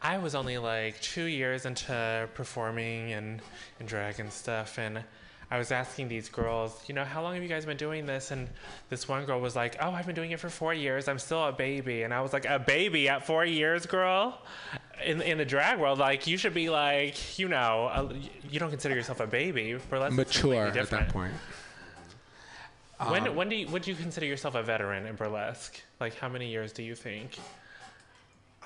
I 0.02 0.18
was 0.18 0.34
only 0.34 0.58
like 0.58 1.00
two 1.00 1.24
years 1.24 1.64
into 1.66 2.28
performing 2.34 3.12
and, 3.12 3.40
and 3.80 3.88
drag 3.88 4.20
and 4.20 4.32
stuff, 4.32 4.78
and 4.78 5.02
I 5.50 5.58
was 5.58 5.70
asking 5.70 6.08
these 6.08 6.28
girls, 6.28 6.82
you 6.88 6.94
know, 6.94 7.04
how 7.04 7.22
long 7.22 7.34
have 7.34 7.42
you 7.42 7.48
guys 7.48 7.64
been 7.64 7.76
doing 7.76 8.06
this? 8.06 8.30
And 8.30 8.48
this 8.88 9.08
one 9.08 9.24
girl 9.24 9.40
was 9.40 9.54
like, 9.54 9.76
oh, 9.80 9.90
I've 9.90 10.06
been 10.06 10.14
doing 10.14 10.30
it 10.32 10.40
for 10.40 10.48
four 10.48 10.74
years. 10.74 11.06
I'm 11.06 11.18
still 11.18 11.44
a 11.44 11.52
baby. 11.52 12.02
And 12.02 12.12
I 12.12 12.22
was 12.22 12.32
like, 12.32 12.44
a 12.46 12.58
baby 12.58 13.08
at 13.08 13.26
four 13.26 13.44
years, 13.44 13.86
girl? 13.86 14.42
In, 15.04 15.20
in 15.22 15.38
the 15.38 15.44
drag 15.44 15.78
world, 15.78 15.98
like, 15.98 16.26
you 16.26 16.38
should 16.38 16.54
be 16.54 16.70
like, 16.70 17.38
you 17.38 17.48
know, 17.48 17.88
a, 17.92 18.14
you 18.50 18.58
don't 18.58 18.70
consider 18.70 18.94
yourself 18.94 19.20
a 19.20 19.26
baby. 19.26 19.78
Burlesque 19.90 20.12
is 20.12 20.16
Mature 20.16 20.66
at 20.66 20.90
that 20.90 21.08
point. 21.10 21.34
When 23.08 23.28
um, 23.28 23.34
when 23.34 23.48
do 23.48 23.56
you, 23.56 23.68
would 23.68 23.86
you 23.86 23.94
consider 23.94 24.26
yourself 24.26 24.54
a 24.54 24.62
veteran 24.62 25.06
in 25.06 25.16
burlesque? 25.16 25.80
Like 26.00 26.16
how 26.16 26.28
many 26.28 26.48
years 26.50 26.72
do 26.72 26.82
you 26.82 26.94
think? 26.94 27.38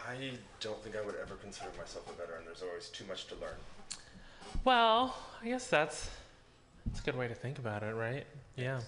I 0.08 0.30
don't 0.60 0.82
think 0.82 0.96
I 0.96 1.04
would 1.04 1.16
ever 1.20 1.34
consider 1.34 1.68
myself 1.78 2.08
a 2.10 2.12
veteran. 2.14 2.44
There's 2.46 2.62
always 2.62 2.88
too 2.88 3.04
much 3.06 3.26
to 3.26 3.34
learn. 3.34 3.56
Well, 4.64 5.14
I 5.42 5.48
guess 5.48 5.66
that's 5.66 6.08
that's 6.86 7.00
a 7.00 7.02
good 7.02 7.16
way 7.16 7.28
to 7.28 7.34
think 7.34 7.58
about 7.58 7.82
it, 7.82 7.94
right? 7.94 8.24
Yeah. 8.56 8.80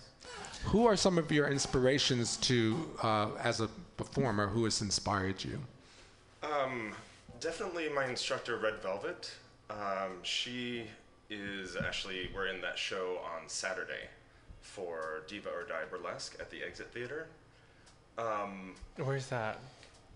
Who 0.64 0.86
are 0.86 0.96
some 0.96 1.18
of 1.18 1.30
your 1.30 1.48
inspirations 1.48 2.38
to, 2.38 2.90
uh, 3.02 3.28
as 3.42 3.60
a 3.60 3.68
performer, 3.98 4.46
who 4.46 4.64
has 4.64 4.80
inspired 4.80 5.44
you? 5.44 5.58
Um, 6.42 6.92
definitely 7.40 7.90
my 7.90 8.06
instructor, 8.06 8.56
Red 8.56 8.80
Velvet. 8.82 9.30
Um, 9.68 10.22
she 10.22 10.86
is 11.28 11.76
actually, 11.76 12.30
we're 12.34 12.46
in 12.46 12.62
that 12.62 12.78
show 12.78 13.20
on 13.36 13.48
Saturday 13.48 14.08
for 14.62 15.22
Diva 15.28 15.50
or 15.50 15.64
Die 15.64 15.84
Burlesque 15.90 16.36
at 16.40 16.50
the 16.50 16.62
Exit 16.62 16.90
Theater. 16.92 17.26
Um, 18.16 18.74
Where's 18.96 19.26
that? 19.26 19.58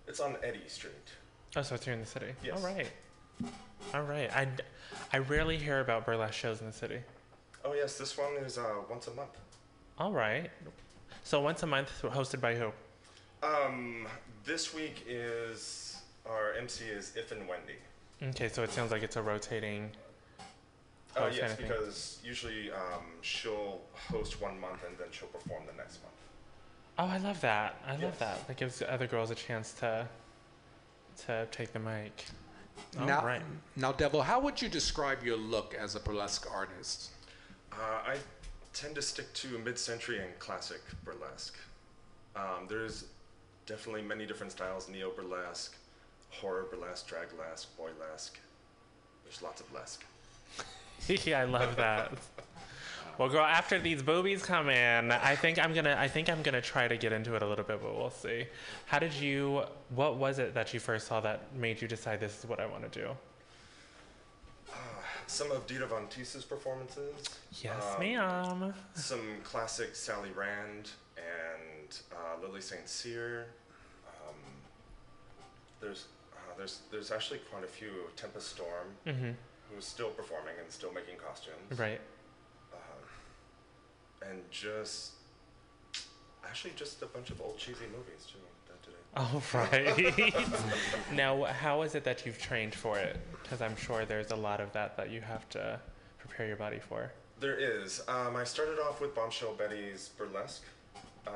It's 0.07 0.20
on 0.20 0.36
Eddy 0.42 0.61
Street. 0.66 0.92
Oh, 1.57 1.62
so 1.62 1.74
it's 1.74 1.84
here 1.84 1.94
in 1.94 2.00
the 2.00 2.07
city. 2.07 2.32
Yes. 2.44 2.57
All 2.57 2.74
right. 2.74 2.86
All 3.94 4.02
right. 4.02 4.30
I, 4.34 4.48
I 5.12 5.18
rarely 5.18 5.57
hear 5.57 5.80
about 5.80 6.05
burlesque 6.05 6.34
shows 6.34 6.61
in 6.61 6.66
the 6.66 6.72
city. 6.72 6.98
Oh, 7.64 7.72
yes, 7.74 7.96
this 7.96 8.18
one 8.18 8.34
is 8.44 8.59
uh, 8.59 8.64
once 8.90 9.07
a 9.07 9.14
month. 9.14 9.36
All 9.98 10.12
right. 10.12 10.50
So 11.22 11.40
once 11.40 11.62
a 11.62 11.66
month, 11.66 11.90
hosted 12.02 12.40
by 12.40 12.55
who? 12.55 12.70
Um, 13.42 14.07
this 14.44 14.74
week 14.74 15.05
is, 15.09 16.02
our 16.28 16.55
MC 16.55 16.84
is 16.84 17.12
If 17.16 17.32
and 17.32 17.48
Wendy. 17.48 17.74
Okay, 18.22 18.48
so 18.48 18.62
it 18.62 18.72
sounds 18.72 18.90
like 18.90 19.02
it's 19.02 19.16
a 19.16 19.22
rotating. 19.22 19.90
Oh, 21.16 21.24
host 21.24 21.36
yes, 21.36 21.40
kind 21.40 21.52
of 21.52 21.59
thing. 21.59 21.68
because 21.68 22.18
usually 22.24 22.70
um, 22.72 23.05
she'll 23.20 23.80
host 24.11 24.40
one 24.40 24.59
month 24.61 24.80
and 24.86 24.98
then 24.98 25.09
she'll 25.12 25.28
perform 25.28 25.62
the 25.66 25.76
next 25.76 26.02
month. 26.02 26.14
Oh, 26.99 27.07
I 27.07 27.18
love 27.18 27.40
that. 27.40 27.76
I 27.86 27.92
love 27.92 28.03
Yes. 28.03 28.18
that. 28.18 28.47
That 28.47 28.57
gives 28.57 28.82
other 28.82 29.07
girls 29.07 29.30
a 29.30 29.34
chance 29.34 29.72
to 29.74 30.09
to 31.26 31.47
take 31.53 31.72
the 31.72 31.78
mic. 31.78 32.24
All 32.99 33.07
now, 33.07 33.24
right. 33.24 33.42
now, 33.76 33.92
Devil, 33.92 34.22
how 34.22 34.40
would 34.40 34.61
you 34.61 34.68
describe 34.68 35.22
your 35.22 35.36
look 35.36 35.72
as 35.74 35.95
a 35.95 36.01
burlesque 36.01 36.51
artist? 36.51 37.11
Uh, 37.72 37.76
I 38.05 38.16
tend 38.72 38.97
to 38.97 39.03
stick 39.03 39.32
to 39.34 39.59
mid-century 39.59 40.18
and 40.20 40.36
classic 40.40 40.80
burlesque. 41.05 41.57
Um, 42.34 42.66
there's 42.68 43.05
definitely 43.66 44.03
many 44.03 44.26
different 44.26 44.51
styles: 44.53 44.88
neo 44.88 45.11
burlesque, 45.12 45.76
horror 46.30 46.66
burlesque, 46.70 47.07
drag 47.07 47.28
burlesque, 47.30 47.68
boylesque. 47.78 48.38
There's 49.24 49.40
lots 49.40 49.61
of 49.61 49.72
lesque. 49.72 50.05
yeah, 51.26 51.40
I 51.40 51.45
love 51.45 51.76
that. 51.76 52.12
Well, 53.18 53.28
girl, 53.28 53.44
after 53.44 53.78
these 53.78 54.02
boobies 54.02 54.42
come 54.44 54.68
in, 54.68 55.12
I 55.12 55.36
think 55.36 55.58
I'm 55.58 55.72
gonna. 55.72 55.96
I 55.98 56.08
think 56.08 56.28
I'm 56.28 56.42
gonna 56.42 56.60
try 56.60 56.88
to 56.88 56.96
get 56.96 57.12
into 57.12 57.34
it 57.36 57.42
a 57.42 57.46
little 57.46 57.64
bit, 57.64 57.80
but 57.82 57.96
we'll 57.96 58.10
see. 58.10 58.46
How 58.86 58.98
did 58.98 59.12
you? 59.14 59.62
What 59.94 60.16
was 60.16 60.38
it 60.40 60.54
that 60.54 60.74
you 60.74 60.80
first 60.80 61.06
saw 61.06 61.20
that 61.20 61.54
made 61.54 61.80
you 61.80 61.86
decide 61.88 62.18
this 62.20 62.38
is 62.40 62.46
what 62.46 62.58
I 62.60 62.66
want 62.66 62.90
to 62.92 63.00
do? 63.00 63.10
Some 65.26 65.50
of 65.52 65.66
Dita 65.66 65.86
Von 65.86 66.06
Teese's 66.08 66.44
performances. 66.44 67.14
Yes, 67.62 67.84
um, 67.94 68.00
ma'am. 68.00 68.74
Some 68.94 69.20
classic 69.44 69.94
Sally 69.94 70.30
Rand 70.36 70.90
and 71.16 71.98
uh, 72.12 72.42
Lily 72.46 72.60
St. 72.60 72.88
Cyr. 72.88 73.46
Um, 74.06 74.34
there's, 75.80 76.06
uh, 76.34 76.36
there's, 76.58 76.80
there's 76.90 77.10
actually 77.10 77.40
quite 77.50 77.64
a 77.64 77.68
few. 77.68 77.90
Tempest 78.16 78.48
Storm, 78.48 78.88
Mm-hmm. 79.06 79.30
who's 79.72 79.84
still 79.86 80.10
performing 80.10 80.54
and 80.60 80.70
still 80.70 80.92
making 80.92 81.14
costumes. 81.24 81.78
Right. 81.78 82.00
And 84.31 84.41
just, 84.51 85.12
actually, 86.47 86.72
just 86.77 87.03
a 87.03 87.07
bunch 87.07 87.31
of 87.31 87.41
old 87.41 87.59
cheesy 87.59 87.85
movies 87.87 88.27
too. 88.31 88.39
That 88.66 88.83
did 88.83 88.95
it. 88.95 89.12
All 89.16 89.43
right. 89.55 91.12
now, 91.12 91.45
how 91.45 91.83
is 91.83 91.95
it 91.95 92.05
that 92.05 92.25
you've 92.27 92.39
trained 92.41 92.75
for 92.75 92.99
it? 92.99 93.18
Because 93.43 93.61
I'm 93.61 93.77
sure 93.77 94.05
there's 94.05 94.31
a 94.31 94.37
lot 94.37 94.61
of 94.61 94.72
that 94.72 94.97
that 94.97 95.11
you 95.11 95.20
have 95.20 95.49
to 95.51 95.81
prepare 96.18 96.47
your 96.47 96.57
body 96.57 96.79
for. 96.79 97.12
There 97.41 97.57
is. 97.57 98.03
Um, 98.09 98.37
I 98.37 98.45
started 98.45 98.79
off 98.81 99.01
with 99.01 99.14
Bombshell 99.14 99.55
Betty's 99.55 100.11
Burlesque. 100.16 100.62
Um, 101.27 101.33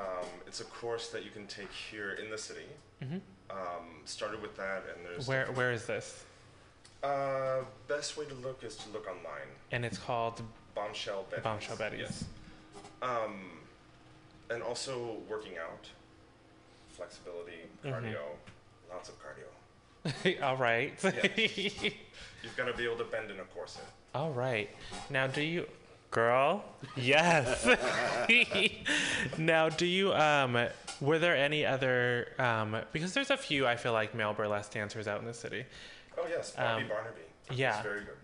it's 0.47 0.61
a 0.61 0.65
course 0.65 1.09
that 1.11 1.25
you 1.25 1.31
can 1.31 1.47
take 1.47 1.71
here 1.73 2.13
in 2.13 2.31
the 2.31 2.39
city. 2.39 2.67
Mhm. 3.03 3.21
Um, 3.51 4.03
started 4.05 4.41
with 4.43 4.57
that, 4.57 4.85
and 4.95 5.05
there's 5.05 5.27
Where 5.27 5.47
Where 5.47 5.73
is 5.73 5.87
this? 5.87 6.25
Uh, 7.03 7.61
best 7.87 8.17
way 8.17 8.25
to 8.27 8.35
look 8.35 8.63
is 8.65 8.77
to 8.77 8.89
look 8.91 9.07
online. 9.09 9.49
And 9.71 9.85
it's 9.85 9.99
called 9.99 10.43
Bombshell 10.75 11.27
Betty's. 11.31 11.45
Bombshell 11.45 11.77
Betty's. 11.77 12.01
Yes. 12.01 12.25
Um, 13.03 13.51
and 14.51 14.63
also 14.63 15.19
working 15.29 15.53
out, 15.59 15.87
flexibility, 16.91 17.61
Mhm. 17.85 17.93
cardio, 17.93 18.21
lots 18.91 19.09
of 19.09 19.15
cardio. 19.23 20.43
All 20.43 20.57
right. 20.57 20.93
You've 21.03 22.57
got 22.57 22.67
to 22.67 22.73
be 22.75 22.85
able 22.85 22.97
to 22.99 23.05
bend 23.05 23.31
in 23.31 23.39
a 23.41 23.45
corset. 23.45 23.85
All 24.15 24.31
right. 24.31 24.71
Now, 25.11 25.27
do 25.27 25.43
you, 25.43 25.67
girl? 26.11 26.65
Yes. 26.97 27.67
now, 29.39 29.69
do 29.69 29.87
you? 29.87 30.13
Um, 30.15 30.59
were 31.01 31.19
there 31.19 31.37
any 31.37 31.67
other? 31.67 32.29
Um, 32.39 32.77
because 32.93 33.13
there's 33.13 33.31
a 33.31 33.37
few. 33.37 33.67
I 33.67 33.77
feel 33.77 33.93
like 33.93 34.15
male 34.15 34.33
burlesque 34.33 34.73
dancers 34.73 35.07
out 35.07 35.21
in 35.21 35.27
the 35.27 35.35
city. 35.35 35.65
Oh 36.17 36.27
yes, 36.29 36.53
Bobby 36.53 36.83
Um, 36.85 36.89
Barnaby. 36.89 37.21
yeah. 37.53 37.75
He's 37.75 37.83
very 37.83 38.01
good. 38.01 38.17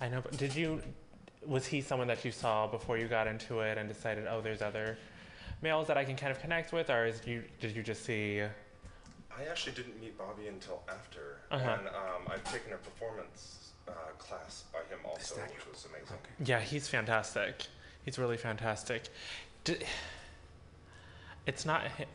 I 0.00 0.08
know. 0.08 0.20
But 0.22 0.36
did 0.36 0.54
you? 0.56 0.80
Was 1.46 1.66
he 1.66 1.80
someone 1.80 2.08
that 2.08 2.24
you 2.24 2.32
saw 2.32 2.66
before 2.66 2.98
you 2.98 3.06
got 3.08 3.26
into 3.26 3.60
it 3.60 3.78
and 3.78 3.88
decided, 3.88 4.26
oh, 4.28 4.40
there's 4.40 4.62
other 4.62 4.98
males 5.62 5.86
that 5.86 5.96
I 5.96 6.04
can 6.04 6.16
kind 6.16 6.32
of 6.32 6.40
connect 6.40 6.72
with, 6.72 6.90
or 6.90 7.06
is 7.06 7.20
you 7.26 7.44
did 7.60 7.74
you 7.76 7.82
just 7.82 8.04
see? 8.04 8.40
I 8.42 9.44
actually 9.50 9.72
didn't 9.74 10.00
meet 10.00 10.16
Bobby 10.18 10.48
until 10.48 10.82
after, 10.88 11.38
Uh-huh. 11.50 11.76
and 11.78 11.88
um, 11.88 12.22
I've 12.28 12.42
taken 12.50 12.72
a 12.72 12.76
performance 12.76 13.72
uh, 13.86 13.92
class 14.18 14.64
by 14.72 14.78
him 14.92 14.98
also, 15.04 15.36
which 15.36 15.66
was 15.70 15.86
amazing. 15.86 16.16
Yeah, 16.44 16.60
he's 16.60 16.88
fantastic. 16.88 17.66
He's 18.04 18.18
really 18.18 18.38
fantastic. 18.38 19.08
D- 19.64 19.76
it's 21.46 21.64
not 21.66 21.86
him. 21.92 22.08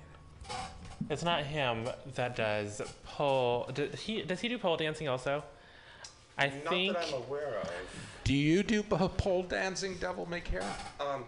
It's 1.09 1.23
not 1.23 1.43
him 1.43 1.87
that 2.15 2.35
does 2.35 2.81
pole. 3.05 3.69
Did 3.73 3.95
he 3.95 4.23
does 4.23 4.39
he 4.41 4.49
do 4.49 4.57
pole 4.57 4.75
dancing 4.77 5.07
also? 5.07 5.43
I 6.41 6.47
Not 6.63 6.69
think. 6.69 6.93
that 6.93 7.07
I'm 7.07 7.13
aware 7.13 7.59
of. 7.61 7.71
Do 8.23 8.33
you 8.33 8.63
do 8.63 8.83
p- 8.83 8.95
pole 9.17 9.43
dancing, 9.43 9.95
Devil 9.95 10.25
May 10.27 10.41
Care? 10.41 10.63
Um, 10.99 11.25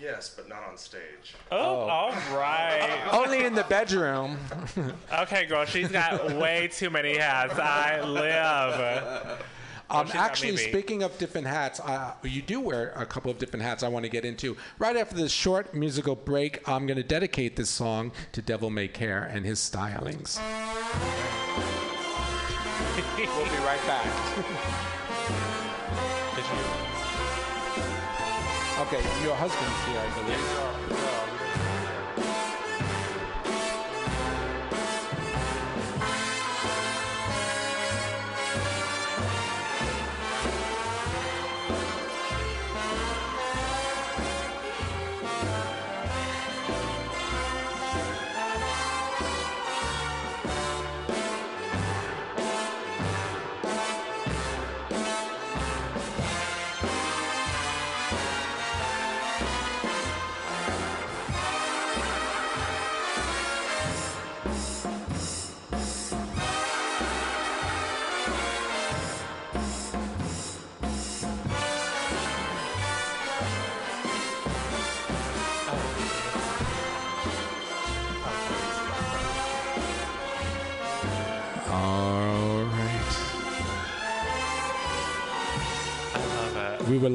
yes, 0.00 0.32
but 0.36 0.48
not 0.48 0.62
on 0.68 0.76
stage. 0.76 1.34
Oh, 1.52 1.56
all 1.58 2.10
right. 2.32 3.08
Only 3.12 3.44
in 3.44 3.54
the 3.54 3.64
bedroom. 3.64 4.38
okay, 5.20 5.46
girl, 5.46 5.64
she's 5.64 5.88
got 5.88 6.32
way 6.36 6.68
too 6.72 6.90
many 6.90 7.16
hats. 7.16 7.58
I 7.58 8.00
live. 8.02 9.40
Um, 9.88 10.06
she's 10.06 10.14
got 10.14 10.30
actually, 10.30 10.52
maybe. 10.52 10.70
speaking 10.70 11.02
of 11.04 11.16
different 11.18 11.46
hats, 11.46 11.78
uh, 11.80 12.14
you 12.24 12.42
do 12.42 12.60
wear 12.60 12.92
a 12.96 13.06
couple 13.06 13.30
of 13.30 13.38
different 13.38 13.64
hats 13.64 13.82
I 13.84 13.88
want 13.88 14.04
to 14.04 14.10
get 14.10 14.24
into. 14.24 14.56
Right 14.78 14.96
after 14.96 15.14
this 15.14 15.30
short 15.32 15.74
musical 15.74 16.16
break, 16.16 16.66
I'm 16.68 16.86
going 16.86 16.96
to 16.96 17.04
dedicate 17.04 17.54
this 17.56 17.70
song 17.70 18.10
to 18.32 18.42
Devil 18.42 18.70
May 18.70 18.88
Care 18.88 19.22
and 19.22 19.46
his 19.46 19.60
stylings. 19.60 20.40
We'll 23.34 23.50
be 23.50 23.62
right 23.64 23.84
back. 23.86 24.06
Okay, 28.78 29.02
your 29.24 29.34
husband's 29.34 29.84
here, 29.86 29.98
I 29.98 30.08
believe. 30.20 31.35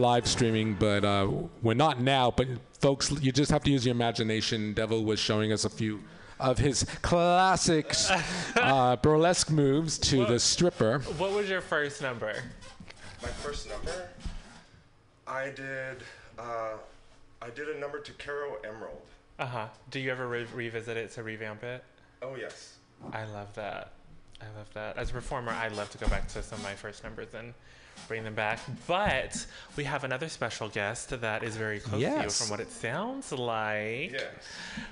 Live 0.01 0.27
streaming, 0.27 0.73
but 0.73 1.05
uh, 1.05 1.29
we're 1.61 1.75
not 1.75 2.01
now. 2.01 2.31
But 2.31 2.47
folks, 2.79 3.11
you 3.21 3.31
just 3.31 3.51
have 3.51 3.63
to 3.63 3.71
use 3.71 3.85
your 3.85 3.95
imagination. 3.95 4.73
Devil 4.73 5.05
was 5.05 5.19
showing 5.19 5.53
us 5.53 5.63
a 5.63 5.69
few 5.69 6.01
of 6.39 6.57
his 6.57 6.83
classic 7.03 7.93
uh, 8.55 8.95
burlesque 8.97 9.51
moves 9.51 9.97
to 9.99 10.25
the 10.25 10.39
stripper. 10.39 10.99
What 11.17 11.31
was 11.31 11.49
your 11.49 11.61
first 11.61 12.01
number? 12.01 12.33
My 13.21 13.29
first 13.29 13.69
number, 13.69 14.09
I 15.27 15.51
did. 15.51 15.97
Uh, 16.37 16.73
I 17.41 17.49
did 17.51 17.69
a 17.69 17.79
number 17.79 17.99
to 17.99 18.11
Caro 18.13 18.57
Emerald. 18.65 19.01
Uh 19.37 19.45
huh. 19.45 19.67
Do 19.91 19.99
you 19.99 20.11
ever 20.11 20.27
re- 20.27 20.47
revisit 20.53 20.97
it 20.97 21.11
to 21.11 21.23
revamp 21.23 21.63
it? 21.63 21.83
Oh 22.21 22.35
yes. 22.35 22.77
I 23.13 23.25
love 23.25 23.53
that. 23.53 23.91
I 24.41 24.45
love 24.57 24.71
that. 24.73 24.97
As 24.97 25.11
a 25.11 25.13
performer, 25.13 25.51
I 25.51 25.67
love 25.69 25.91
to 25.91 25.97
go 25.99 26.07
back 26.07 26.27
to 26.29 26.41
some 26.41 26.57
of 26.57 26.63
my 26.63 26.73
first 26.73 27.03
numbers 27.03 27.33
and 27.35 27.53
bring 28.11 28.25
them 28.25 28.35
back. 28.35 28.59
But 28.87 29.45
we 29.77 29.85
have 29.85 30.03
another 30.03 30.27
special 30.27 30.67
guest 30.67 31.21
that 31.21 31.43
is 31.43 31.55
very 31.55 31.79
close 31.79 32.03
to 32.03 32.23
you 32.23 32.29
from 32.29 32.49
what 32.49 32.59
it 32.59 32.69
sounds 32.69 33.31
like. 33.31 34.11
Yes. 34.11 34.23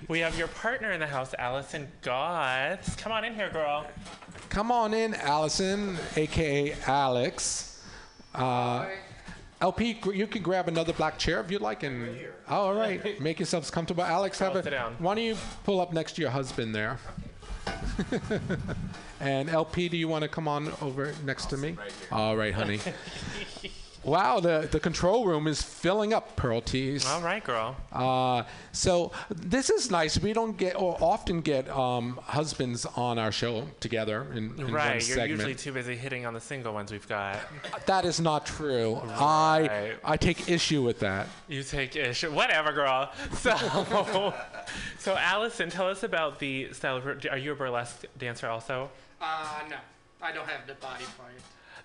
We 0.07 0.19
have 0.19 0.37
your 0.37 0.47
partner 0.47 0.93
in 0.93 1.01
the 1.01 1.07
house, 1.07 1.35
Allison 1.37 1.89
Goth. 2.01 2.95
Come 2.97 3.11
on 3.11 3.25
in 3.25 3.35
here, 3.35 3.49
girl. 3.49 3.85
Come 4.47 4.71
on 4.71 4.93
in, 4.93 5.13
Allison, 5.15 5.97
aka 6.15 6.73
Alex. 6.87 7.81
Uh, 8.33 8.85
LP, 9.59 9.99
you 10.13 10.25
can 10.25 10.41
grab 10.41 10.69
another 10.69 10.93
black 10.93 11.19
chair 11.19 11.41
if 11.41 11.51
you'd 11.51 11.61
like, 11.61 11.83
and 11.83 12.17
oh, 12.47 12.55
all 12.55 12.73
right, 12.73 13.19
make 13.19 13.37
yourselves 13.37 13.69
comfortable. 13.69 14.03
Alex, 14.03 14.39
have 14.39 14.53
Girl, 14.53 14.61
a. 14.61 14.63
sit 14.63 14.69
down. 14.69 14.95
Why 14.99 15.15
don't 15.15 15.25
you 15.25 15.35
pull 15.65 15.81
up 15.81 15.91
next 15.91 16.13
to 16.13 16.21
your 16.21 16.31
husband 16.31 16.73
there? 16.73 16.97
And 19.19 19.49
LP, 19.49 19.89
do 19.89 19.97
you 19.97 20.07
want 20.07 20.23
to 20.23 20.27
come 20.27 20.47
on 20.47 20.71
over 20.81 21.13
next 21.25 21.47
to 21.47 21.57
me? 21.57 21.77
All 22.11 22.37
right, 22.37 22.53
honey. 22.53 22.79
wow, 24.03 24.39
the 24.39 24.67
the 24.71 24.79
control 24.79 25.25
room 25.25 25.47
is 25.47 25.61
filling 25.61 26.13
up, 26.13 26.35
Pearl 26.35 26.61
Tees. 26.61 27.05
All 27.05 27.21
right, 27.21 27.43
girl. 27.43 27.75
Uh, 27.91 28.43
so 28.71 29.11
this 29.29 29.69
is 29.69 29.91
nice. 29.91 30.19
We 30.19 30.33
don't 30.33 30.57
get 30.57 30.75
or 30.75 30.97
often 31.01 31.41
get 31.41 31.69
um, 31.69 32.19
husbands 32.23 32.85
on 32.85 33.19
our 33.19 33.31
show 33.31 33.67
together 33.79 34.27
in, 34.31 34.57
in 34.57 34.65
one 34.65 34.73
right, 34.73 34.93
you're 34.93 35.01
segment. 35.01 35.31
usually 35.31 35.55
too 35.55 35.71
busy 35.73 35.95
hitting 35.95 36.25
on 36.25 36.33
the 36.33 36.41
single 36.41 36.73
ones 36.73 36.91
we've 36.91 37.07
got. 37.07 37.39
That 37.85 38.05
is 38.05 38.19
not 38.19 38.45
true. 38.45 39.01
I 39.05 39.95
I 40.03 40.17
take 40.17 40.49
issue 40.49 40.81
with 40.81 40.99
that. 40.99 41.27
You 41.47 41.63
take 41.63 41.95
issue. 41.95 42.31
Whatever, 42.31 42.71
girl. 42.71 43.11
So, 43.39 43.55
so 44.99 45.15
Allison, 45.15 45.69
tell 45.69 45.87
us 45.87 46.03
about 46.03 46.39
the 46.39 46.73
style 46.73 46.97
of. 46.97 47.25
Are 47.29 47.37
you 47.37 47.53
a 47.53 47.55
burlesque 47.55 48.05
dancer 48.17 48.47
also? 48.47 48.89
Uh, 49.21 49.59
no, 49.69 49.77
I 50.21 50.31
don't 50.31 50.47
have 50.47 50.67
the 50.67 50.75
body 50.75 51.03
for 51.03 51.29
it. 51.35 51.41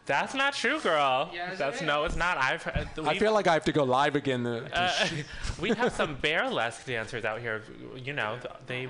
That's 0.07 0.35
not 0.35 0.53
true, 0.53 0.81
girl. 0.81 1.31
Yes, 1.33 1.59
That's 1.59 1.81
it 1.81 1.87
no, 1.87 2.05
it's 2.05 2.17
not. 2.17 2.37
I've. 2.37 2.67
Uh, 2.67 3.05
I 3.05 3.19
feel 3.19 3.33
like 3.33 3.47
I 3.47 3.55
have 3.55 3.65
to 3.65 3.73
go 3.73 3.85
live 3.85 4.17
again. 4.17 4.45
To, 4.45 4.61
to 4.61 4.81
uh, 4.83 5.09
we 5.61 5.71
have 5.71 5.93
some 5.95 6.17
burlesque 6.21 6.85
dancers 6.85 7.25
out 7.25 7.41
here. 7.41 7.63
You 7.97 8.13
know, 8.13 8.39
they. 8.67 8.89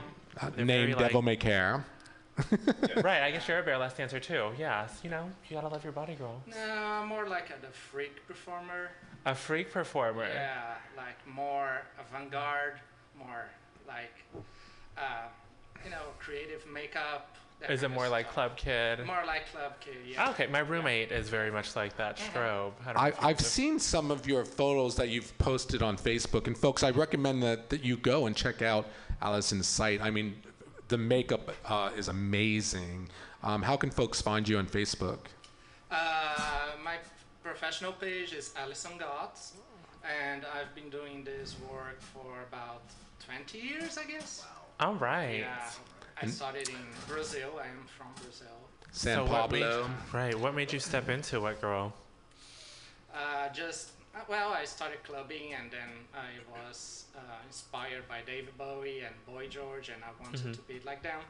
they're 0.56 0.64
name 0.64 0.66
very, 0.66 0.94
Devil 0.94 1.20
like- 1.20 1.24
May 1.24 1.36
Care. 1.36 1.84
Right, 2.96 3.22
I 3.22 3.30
guess 3.30 3.46
you're 3.46 3.60
a 3.60 3.62
burlesque 3.62 3.96
dancer 3.96 4.18
too. 4.18 4.50
Yes, 4.58 4.98
you 5.04 5.10
know, 5.10 5.30
you 5.48 5.54
gotta 5.54 5.68
love 5.68 5.84
your 5.84 5.92
body, 5.92 6.14
girl. 6.14 6.42
No, 6.48 7.04
more 7.06 7.28
like 7.28 7.50
a 7.50 7.60
the 7.64 7.72
freak 7.72 8.26
performer. 8.26 8.90
A 9.24 9.36
freak 9.36 9.70
performer. 9.70 10.26
Yeah, 10.26 10.74
like 10.96 11.16
more 11.32 11.82
avant-garde, 11.98 12.80
more 13.16 13.44
like, 13.86 14.12
uh, 14.98 15.28
you 15.84 15.90
know, 15.90 16.02
creative 16.18 16.66
makeup. 16.66 17.36
That 17.60 17.70
Is 17.70 17.82
it 17.82 17.90
more 17.90 18.08
like. 18.08 18.30
Club 18.30 18.56
Kid? 18.56 19.04
More 19.06 19.22
like 19.26 19.50
Club 19.52 19.74
Kid, 19.80 19.96
yeah. 20.06 20.30
Okay, 20.30 20.46
my 20.46 20.58
roommate 20.60 21.12
is 21.12 21.28
very 21.28 21.50
much 21.50 21.76
like 21.76 21.96
that. 21.96 22.16
Strobe. 22.18 22.72
I 22.82 22.92
don't 22.92 22.94
know 22.94 23.00
I, 23.00 23.08
if 23.08 23.20
you 23.20 23.28
I've 23.28 23.38
guys 23.38 23.46
seen 23.46 23.78
some 23.78 24.10
of 24.10 24.26
your 24.26 24.44
photos 24.44 24.96
that 24.96 25.08
you've 25.08 25.36
posted 25.38 25.82
on 25.82 25.96
Facebook, 25.96 26.46
and 26.46 26.56
folks, 26.56 26.82
I 26.82 26.90
recommend 26.90 27.42
that, 27.42 27.70
that 27.70 27.84
you 27.84 27.96
go 27.96 28.26
and 28.26 28.36
check 28.36 28.62
out 28.62 28.86
Allison's 29.22 29.66
site. 29.66 30.00
I 30.00 30.10
mean, 30.10 30.34
the 30.88 30.98
makeup 30.98 31.50
uh, 31.64 31.90
is 31.96 32.08
amazing. 32.08 33.08
Um, 33.42 33.62
how 33.62 33.76
can 33.76 33.90
folks 33.90 34.20
find 34.20 34.48
you 34.48 34.58
on 34.58 34.66
Facebook? 34.66 35.20
Uh, 35.90 36.72
my 36.82 36.96
professional 37.42 37.92
page 37.92 38.32
is 38.32 38.52
Alison 38.56 38.92
Gotts, 38.98 39.52
and 40.02 40.44
I've 40.54 40.74
been 40.74 40.90
doing 40.90 41.24
this 41.24 41.56
work 41.70 42.00
for 42.00 42.32
about 42.48 42.82
20 43.24 43.58
years, 43.58 43.96
I 43.96 44.04
guess. 44.10 44.44
Wow. 44.80 44.86
All 44.88 44.94
right. 44.96 45.38
Yeah, 45.40 45.70
I 46.22 46.26
started 46.26 46.68
in 46.68 46.76
Brazil. 47.08 47.60
I 47.62 47.66
am 47.66 47.84
from 47.96 48.06
Brazil. 48.22 48.46
San 48.92 49.18
so 49.26 49.32
what 49.32 49.50
made 49.50 49.84
right? 50.12 50.38
What 50.38 50.54
made 50.54 50.72
you 50.72 50.78
step 50.78 51.08
into 51.08 51.44
it, 51.46 51.60
girl? 51.60 51.92
Uh, 53.12 53.48
just 53.52 53.90
uh, 54.14 54.20
well, 54.28 54.52
I 54.52 54.64
started 54.64 55.02
clubbing, 55.02 55.54
and 55.58 55.70
then 55.70 55.88
I 56.14 56.38
was 56.52 57.06
uh, 57.16 57.20
inspired 57.46 58.06
by 58.08 58.20
David 58.24 58.56
Bowie 58.56 59.00
and 59.00 59.14
Boy 59.26 59.48
George, 59.48 59.88
and 59.88 60.02
I 60.04 60.10
wanted 60.22 60.40
Mm-hmm. 60.40 60.52
to 60.52 60.60
be 60.62 60.80
like 60.84 61.02
them. 61.02 61.20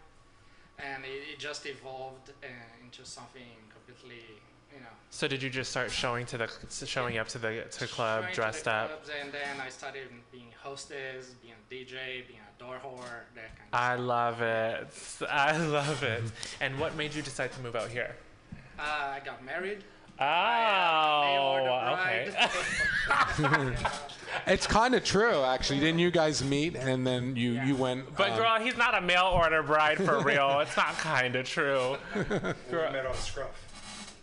And 0.78 1.04
it, 1.04 1.22
it 1.32 1.38
just 1.38 1.64
evolved 1.66 2.30
uh, 2.42 2.46
into 2.84 3.04
something 3.06 3.48
completely, 3.72 4.24
you 4.74 4.80
know. 4.80 4.86
So 5.10 5.28
did 5.28 5.42
you 5.42 5.50
just 5.50 5.70
start 5.70 5.90
showing 5.90 6.26
to 6.26 6.38
the 6.38 6.48
showing 6.86 7.18
up 7.18 7.28
to 7.28 7.38
the 7.38 7.64
to 7.70 7.86
club 7.86 8.22
Going 8.22 8.34
to 8.34 8.40
dressed 8.40 8.64
the 8.64 8.72
up? 8.72 8.88
clubs, 8.88 9.10
and 9.22 9.32
then 9.32 9.60
I 9.64 9.68
started 9.68 10.08
being 10.32 10.48
hostess, 10.60 11.34
being 11.40 11.54
a 11.54 11.72
DJ, 11.72 12.26
being 12.26 12.40
a 12.40 12.58
door 12.62 12.76
whore, 12.84 12.98
that 13.34 13.56
kind 13.56 13.68
of 13.72 13.74
I 13.80 13.94
stuff. 13.94 14.06
love 14.06 14.42
it. 14.42 15.28
I 15.30 15.56
love 15.58 16.02
it. 16.02 16.22
And 16.60 16.78
what 16.80 16.96
made 16.96 17.14
you 17.14 17.22
decide 17.22 17.52
to 17.52 17.60
move 17.60 17.76
out 17.76 17.88
here? 17.90 18.16
Uh, 18.78 18.82
I 18.82 19.20
got 19.24 19.44
married. 19.44 19.84
Oh, 20.20 21.56
Mayor 22.04 22.30
the 22.30 22.44
okay. 23.24 23.76
It's 24.46 24.66
kind 24.66 24.94
of 24.94 25.04
true, 25.04 25.42
actually. 25.44 25.80
Didn't 25.80 26.00
you 26.00 26.10
guys 26.10 26.42
meet 26.42 26.76
and 26.76 27.06
then 27.06 27.36
you, 27.36 27.52
you 27.62 27.76
went? 27.76 28.14
But 28.16 28.30
um, 28.30 28.38
girl, 28.38 28.58
he's 28.60 28.76
not 28.76 28.96
a 28.96 29.00
mail 29.00 29.30
order 29.32 29.62
bride 29.62 29.98
for 29.98 30.20
real. 30.20 30.60
it's 30.60 30.76
not 30.76 30.94
kind 30.98 31.36
of 31.36 31.46
true. 31.46 31.96
We 32.14 32.22
met 32.76 33.06
on 33.06 33.14
Scruff. 33.14 33.63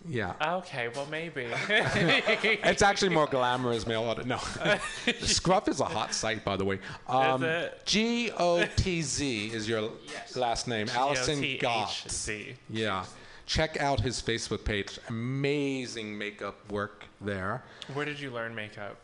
Yeah. 0.07 0.33
Okay, 0.57 0.89
well 0.95 1.07
maybe. 1.09 1.47
It's 1.69 2.81
actually 2.81 3.09
more 3.09 3.27
glamorous 3.27 3.85
male 3.85 4.03
audit. 4.03 4.25
No. 4.25 4.37
Scruff 5.21 5.67
is 5.67 5.79
a 5.79 5.85
hot 5.85 6.13
site, 6.13 6.43
by 6.43 6.55
the 6.57 6.65
way. 6.65 6.79
Um, 7.07 7.43
it? 7.43 7.81
G 7.85 8.31
O 8.37 8.65
T 8.75 9.01
Z 9.01 9.47
is 9.53 9.67
your 9.67 9.91
Yes. 10.11 10.35
last 10.35 10.67
name. 10.67 10.87
Allison 10.93 11.41
Gotts. 11.59 12.29
Yeah. 12.69 13.05
Check 13.45 13.79
out 13.81 13.99
his 13.99 14.21
Facebook 14.21 14.63
page. 14.63 14.97
Amazing 15.09 16.17
makeup 16.17 16.55
work 16.71 17.05
there. 17.19 17.63
Where 17.93 18.05
did 18.05 18.19
you 18.19 18.31
learn 18.31 18.55
makeup? 18.55 18.97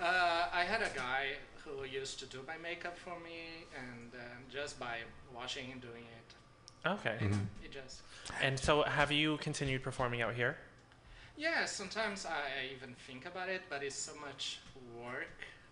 Uh, 0.00 0.46
I 0.52 0.62
had 0.64 0.82
a 0.82 0.90
guy 0.94 1.30
who 1.64 1.84
used 1.84 2.18
to 2.20 2.26
do 2.26 2.38
my 2.46 2.56
makeup 2.58 2.96
for 2.96 3.18
me, 3.24 3.64
and 3.76 4.12
uh, 4.14 4.18
just 4.52 4.78
by 4.78 4.98
watching 5.34 5.64
him 5.66 5.80
doing 5.80 6.04
it, 6.04 6.34
Okay. 6.86 7.16
Mm-hmm. 7.20 7.64
it 7.64 7.72
just. 7.72 8.00
And 8.42 8.58
so 8.58 8.82
have 8.82 9.10
you 9.10 9.36
continued 9.38 9.82
performing 9.82 10.22
out 10.22 10.34
here? 10.34 10.56
Yeah, 11.36 11.64
sometimes 11.66 12.26
I 12.26 12.74
even 12.74 12.94
think 13.06 13.26
about 13.26 13.48
it, 13.48 13.62
but 13.70 13.82
it's 13.82 13.94
so 13.96 14.12
much 14.20 14.60
work 15.04 15.28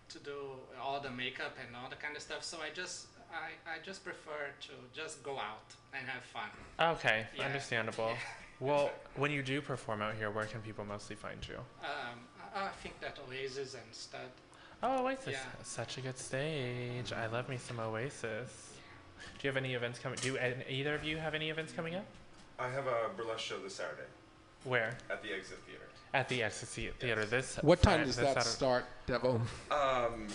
to 0.09 0.19
do 0.19 0.37
all 0.81 0.99
the 1.01 1.11
makeup 1.11 1.55
and 1.65 1.75
all 1.75 1.89
the 1.89 1.95
kind 1.97 2.15
of 2.15 2.21
stuff. 2.21 2.43
So 2.43 2.57
I 2.59 2.69
just, 2.73 3.07
I, 3.31 3.69
I 3.69 3.75
just 3.83 4.03
prefer 4.05 4.47
to 4.61 4.71
just 4.93 5.21
go 5.23 5.33
out 5.37 5.75
and 5.93 6.07
have 6.07 6.23
fun. 6.23 6.49
Okay, 6.95 7.25
Yeah. 7.37 7.45
understandable. 7.45 8.11
Well, 8.59 8.89
when 9.15 9.29
you 9.29 9.43
do 9.43 9.61
perform 9.61 10.01
out 10.01 10.15
here, 10.15 10.31
where 10.31 10.45
can 10.45 10.61
people 10.61 10.83
mostly 10.83 11.15
find 11.15 11.37
you? 11.47 11.57
Um, 11.83 12.17
I, 12.55 12.65
I 12.65 12.69
think 12.81 12.99
that 13.01 13.19
Oasis 13.29 13.75
and 13.75 13.83
stuff. 13.91 14.21
Oh, 14.81 15.05
Oasis. 15.05 15.27
Yeah. 15.33 15.37
Such 15.61 15.99
a 15.99 16.01
good 16.01 16.17
stage. 16.17 17.13
I 17.13 17.27
love 17.27 17.49
me 17.49 17.57
some 17.57 17.79
Oasis. 17.79 18.66
Do 19.39 19.47
you 19.47 19.49
have 19.49 19.57
any 19.57 19.73
events 19.73 19.99
coming? 19.99 20.17
Do 20.21 20.37
an- 20.37 20.63
either 20.69 20.95
of 20.95 21.03
you 21.03 21.17
have 21.17 21.33
any 21.35 21.49
events 21.49 21.71
coming 21.73 21.95
up? 21.95 22.05
I 22.59 22.69
have 22.69 22.87
a 22.87 23.09
burlesque 23.15 23.39
show 23.45 23.59
this 23.59 23.75
Saturday 23.75 24.07
Where? 24.63 24.97
at 25.09 25.21
the 25.21 25.31
Exit 25.33 25.59
Theater. 25.67 25.83
At 26.13 26.29
the 26.29 26.41
Ecstasy 26.43 26.89
Theater. 26.99 27.25
This. 27.25 27.57
What 27.61 27.81
time 27.81 27.99
Fri- 27.99 28.05
does 28.07 28.15
this 28.15 28.25
that 28.25 28.33
Saturday- 28.43 28.49
start, 28.55 28.85
Devil? 29.05 29.41
Um, 29.69 30.27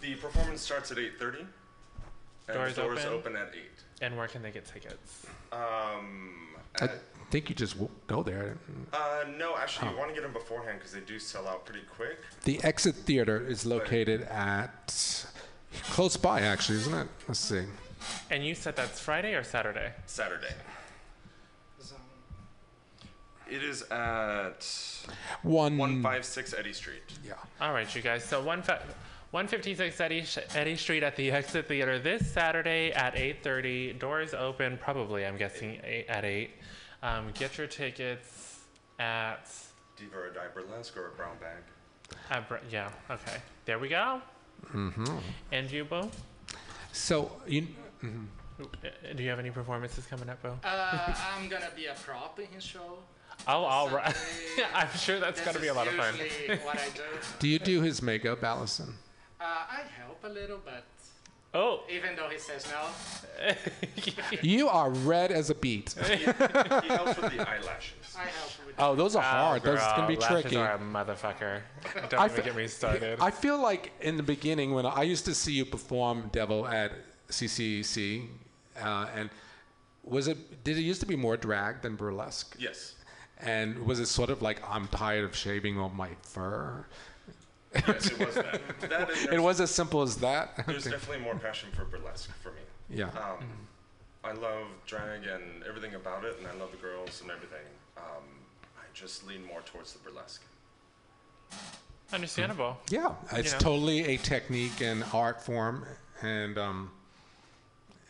the 0.00 0.14
performance 0.16 0.60
starts 0.62 0.90
at 0.90 0.98
8:30. 0.98 1.46
And 2.48 2.56
Doors 2.56 2.74
the 2.74 2.82
doors 2.82 2.98
open? 3.04 3.12
open 3.12 3.36
at 3.36 3.54
8. 3.54 3.70
And 4.00 4.16
where 4.16 4.26
can 4.26 4.42
they 4.42 4.50
get 4.50 4.64
tickets? 4.66 5.26
Um, 5.52 6.48
I 6.80 6.84
at, 6.86 7.02
think 7.30 7.48
you 7.48 7.54
just 7.54 7.74
w- 7.74 7.90
go 8.08 8.22
there. 8.24 8.56
uh, 8.92 9.24
no, 9.38 9.56
actually, 9.56 9.90
you 9.90 9.96
want 9.96 10.08
to 10.08 10.14
get 10.14 10.22
them 10.22 10.32
beforehand 10.32 10.78
because 10.78 10.92
they 10.92 11.00
do 11.00 11.18
sell 11.20 11.46
out 11.46 11.64
pretty 11.64 11.82
quick. 11.94 12.18
The 12.44 12.60
Exit 12.64 12.96
Theater 12.96 13.46
is 13.46 13.64
located 13.66 14.22
at 14.22 15.26
close 15.90 16.16
by, 16.16 16.40
actually, 16.40 16.78
isn't 16.78 16.94
it? 16.94 17.08
Let's 17.28 17.38
see. 17.40 17.66
And 18.30 18.44
you 18.44 18.54
said 18.54 18.76
that's 18.76 19.00
Friday 19.00 19.34
or 19.34 19.42
Saturday? 19.42 19.92
Saturday. 20.06 20.54
It 23.50 23.64
is 23.64 23.82
at 23.90 24.64
One. 25.42 25.76
156 25.76 26.54
Eddy 26.56 26.72
Street. 26.72 27.02
Yeah. 27.26 27.32
All 27.60 27.72
right, 27.72 27.92
you 27.96 28.00
guys. 28.00 28.24
So 28.24 28.40
one 28.40 28.62
fa- 28.62 28.80
156 29.32 30.00
Eddy, 30.00 30.24
Eddy 30.54 30.76
Street 30.76 31.02
at 31.02 31.16
the 31.16 31.32
Exit 31.32 31.66
Theater 31.66 31.98
this 31.98 32.30
Saturday 32.32 32.92
at 32.92 33.14
8:30. 33.16 33.98
Doors 33.98 34.34
open, 34.34 34.78
probably. 34.78 35.26
I'm 35.26 35.36
guessing 35.36 35.80
eight, 35.82 36.06
at 36.08 36.24
eight. 36.24 36.50
Um, 37.02 37.32
get 37.34 37.58
your 37.58 37.66
tickets 37.66 38.60
at. 39.00 39.50
Diva 39.96 40.16
or 40.16 40.30
Die 40.30 40.40
Burlesque 40.54 40.96
or 40.96 41.08
a 41.08 41.10
brown 41.10 41.36
bag. 41.40 41.62
at 42.30 42.48
Br- 42.48 42.56
yeah. 42.70 42.90
Okay. 43.10 43.36
There 43.64 43.80
we 43.80 43.88
go. 43.88 44.22
Mm-hmm. 44.72 45.16
And 45.50 45.70
you, 45.70 45.84
Bo? 45.84 46.08
So 46.92 47.32
you. 47.48 47.66
Uh, 48.02 48.64
Do 49.16 49.22
you 49.22 49.30
have 49.30 49.38
any 49.38 49.50
performances 49.50 50.06
coming 50.06 50.28
up, 50.28 50.42
Bo? 50.42 50.56
uh, 50.64 51.14
I'm 51.36 51.48
gonna 51.48 51.70
be 51.74 51.86
a 51.86 51.94
prop 51.94 52.38
in 52.38 52.46
his 52.46 52.64
show. 52.64 52.98
Oh, 53.48 53.64
all 53.64 53.88
right. 53.88 54.14
Saturday. 54.14 54.68
I'm 54.74 54.88
sure 54.98 55.18
that's 55.18 55.40
This 55.40 55.44
going 55.46 55.54
to 55.56 55.62
be 55.62 55.68
a 55.68 55.70
is 55.70 55.76
lot 55.76 55.86
of 55.88 55.94
fun. 55.94 56.14
usually 56.22 56.58
what 56.58 56.76
I 56.78 56.88
do. 56.94 57.02
Do 57.38 57.48
you 57.48 57.58
do 57.58 57.80
his 57.80 58.02
makeup, 58.02 58.44
Allison? 58.44 58.94
Uh, 59.40 59.44
I 59.44 59.80
help 59.98 60.22
a 60.24 60.28
little, 60.28 60.60
but 60.62 60.84
Oh. 61.54 61.80
even 61.90 62.14
though 62.16 62.28
he 62.28 62.38
says 62.38 62.66
no, 62.70 63.54
You 64.42 64.68
are 64.68 64.90
red 64.90 65.32
as 65.32 65.48
a 65.48 65.54
beet. 65.54 65.94
He 66.06 66.16
helps 66.24 67.16
with 67.18 67.32
the 67.32 67.48
eyelashes. 67.48 68.14
I 68.14 68.24
help 68.26 68.50
with. 68.66 68.74
Oh, 68.78 68.94
those 68.94 69.16
are 69.16 69.22
hard. 69.22 69.62
Oh, 69.64 69.70
those 69.70 69.80
can 69.94 70.06
be 70.06 70.14
girl, 70.16 70.22
lashes 70.22 70.42
tricky. 70.42 70.56
are 70.56 70.74
a 70.74 70.78
motherfucker. 70.78 71.60
Don't 72.10 72.20
I 72.20 72.26
even 72.26 72.36
fe- 72.36 72.42
get 72.42 72.56
me 72.56 72.66
started. 72.68 73.18
I 73.22 73.30
feel 73.30 73.58
like 73.58 73.92
in 74.02 74.18
the 74.18 74.22
beginning 74.22 74.74
when 74.74 74.84
I 74.84 75.02
used 75.04 75.24
to 75.24 75.34
see 75.34 75.52
you 75.54 75.64
perform 75.64 76.28
Devil 76.30 76.66
at 76.68 76.92
CCC, 77.30 78.26
uh, 78.82 79.06
and 79.14 79.30
was 80.04 80.28
it 80.28 80.64
did 80.64 80.76
it 80.78 80.82
used 80.82 81.00
to 81.00 81.06
be 81.06 81.16
more 81.16 81.36
drag 81.36 81.82
than 81.82 81.96
burlesque? 81.96 82.56
Yes. 82.58 82.94
And 83.38 83.86
was 83.86 84.00
it 84.00 84.06
sort 84.06 84.30
of 84.30 84.42
like 84.42 84.62
I'm 84.68 84.86
tired 84.88 85.24
of 85.24 85.34
shaving 85.34 85.78
all 85.78 85.88
my 85.88 86.10
fur? 86.22 86.84
Yes, 87.74 88.10
it 88.10 88.18
was 88.18 88.34
that. 88.34 88.60
that 88.80 89.10
It 89.32 89.40
was 89.40 89.60
as 89.60 89.70
simple 89.70 90.02
as 90.02 90.16
that. 90.16 90.66
There's 90.66 90.84
definitely 90.84 91.22
more 91.24 91.36
passion 91.36 91.70
for 91.72 91.84
burlesque 91.84 92.30
for 92.42 92.50
me. 92.50 92.60
yeah. 92.90 93.06
Um, 93.08 93.44
I 94.22 94.32
love 94.32 94.66
drag 94.86 95.24
and 95.26 95.62
everything 95.66 95.94
about 95.94 96.24
it, 96.24 96.36
and 96.38 96.46
I 96.46 96.52
love 96.54 96.72
the 96.72 96.76
girls 96.76 97.22
and 97.22 97.30
everything. 97.30 97.64
Um, 97.96 98.24
I 98.76 98.82
just 98.92 99.26
lean 99.26 99.44
more 99.46 99.60
towards 99.62 99.92
the 99.94 99.98
burlesque. 100.00 100.42
Understandable. 102.12 102.76
Yeah, 102.90 103.14
it's 103.32 103.52
know. 103.52 103.58
totally 103.58 104.04
a 104.14 104.16
technique 104.18 104.80
and 104.82 105.04
art 105.14 105.40
form, 105.42 105.86
and 106.22 106.58
um, 106.58 106.90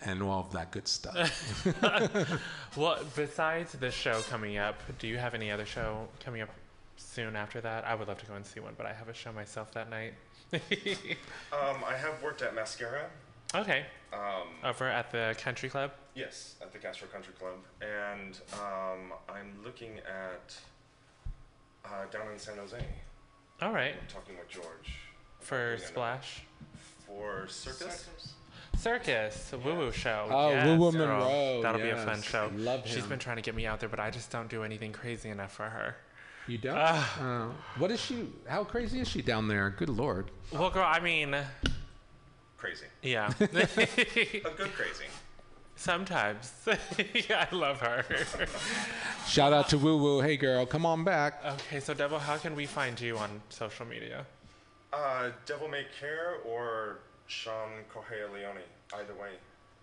and 0.03 0.23
all 0.23 0.41
of 0.41 0.53
that 0.53 0.71
good 0.71 0.89
stuff. 0.89 1.65
Well, 2.77 2.99
besides 3.17 3.73
this 3.73 3.95
show 3.95 4.21
coming 4.31 4.57
up, 4.57 4.77
do 5.01 5.09
you 5.09 5.19
have 5.19 5.35
any 5.35 5.51
other 5.51 5.67
show 5.67 6.07
coming 6.25 6.41
up 6.41 6.51
soon 6.97 7.35
after 7.35 7.61
that? 7.61 7.85
I 7.85 7.97
would 7.97 8.07
love 8.07 8.19
to 8.19 8.27
go 8.27 8.35
and 8.35 8.47
see 8.47 8.61
one, 8.61 8.75
but 8.77 8.87
I 8.87 8.93
have 8.93 9.09
a 9.09 9.15
show 9.15 9.33
myself 9.33 9.73
that 9.75 9.91
night. 9.91 10.15
Um, 11.53 11.83
I 11.87 11.97
have 11.97 12.23
worked 12.23 12.43
at 12.43 12.55
Mascara. 12.55 13.07
okay. 13.55 13.87
Um, 14.13 14.49
Over 14.65 14.87
at 14.87 15.11
the 15.11 15.35
country 15.41 15.69
club? 15.69 15.91
Yes, 16.15 16.55
at 16.63 16.73
the 16.73 16.79
Castro 16.79 17.07
Country 17.09 17.33
Club, 17.39 17.55
and 17.81 18.39
um, 18.55 19.13
I'm 19.29 19.53
looking 19.65 19.99
at 19.99 20.57
Uh, 21.85 22.07
down 22.13 22.31
in 22.33 22.39
San 22.39 22.57
Jose. 22.57 22.79
All 23.63 23.73
right. 23.73 23.95
I'm 24.01 24.07
talking 24.09 24.37
with 24.39 24.49
George. 24.49 24.93
For 25.41 25.77
Splash. 25.79 26.43
For 27.07 27.47
Circus? 27.49 27.79
Circus, 27.79 28.35
a 28.87 29.59
woo 29.59 29.75
woo 29.77 29.93
show. 29.93 30.27
Oh, 30.31 30.51
yes, 30.51 30.67
Woo 30.67 30.77
Woo. 30.77 30.93
Monroe, 30.93 31.61
That'll 31.63 31.81
be 31.81 31.91
a 31.91 31.97
fun 31.97 32.23
show. 32.23 32.51
Love 32.57 32.83
She's 32.85 32.97
him. 33.05 33.09
been 33.11 33.19
trying 33.19 33.37
to 33.37 33.43
get 33.43 33.55
me 33.55 33.67
out 33.67 33.81
there, 33.81 33.89
but 33.89 34.01
I 34.01 34.11
just 34.11 34.31
don't 34.31 34.49
do 34.49 34.63
anything 34.63 34.93
crazy 34.93 35.29
enough 35.29 35.53
for 35.53 35.65
her. 35.65 35.97
You 36.47 36.59
don't? 36.59 36.77
Oh. 36.77 37.55
what 37.79 37.91
is 37.91 38.01
she? 38.01 38.27
How 38.49 38.65
crazy 38.65 39.01
is 39.01 39.09
she 39.09 39.23
down 39.23 39.47
there? 39.49 39.71
Good 39.71 39.91
lord. 39.91 40.31
Well, 40.53 40.71
girl, 40.71 40.85
I 40.87 40.99
mean, 41.01 41.37
Crazy. 42.57 42.87
yeah. 43.03 43.31
A 43.41 43.47
good 43.47 44.73
crazy. 44.75 45.05
Sometimes. 45.77 46.53
yeah, 47.29 47.47
I 47.51 47.55
love 47.55 47.81
her. 47.81 48.05
Shout 49.27 49.53
out 49.53 49.69
to 49.71 49.79
Woo 49.79 49.97
Woo. 49.97 50.21
Hey 50.21 50.37
girl, 50.37 50.67
come 50.67 50.85
on 50.85 51.05
back. 51.05 51.43
okay, 51.45 51.81
so 51.81 51.95
Devil, 51.95 52.19
how 52.19 52.37
can 52.37 52.55
we 52.55 52.67
find 52.67 53.01
you 53.01 53.17
on 53.17 53.41
social 53.49 53.87
media? 53.87 54.27
Uh, 54.93 55.31
Devil 55.47 55.69
May 55.69 55.87
Care 55.99 56.37
or 56.45 56.99
Sean 57.31 57.71
Correa 57.89 58.27
Leone. 58.33 58.59
Either 58.93 59.15
way. 59.15 59.31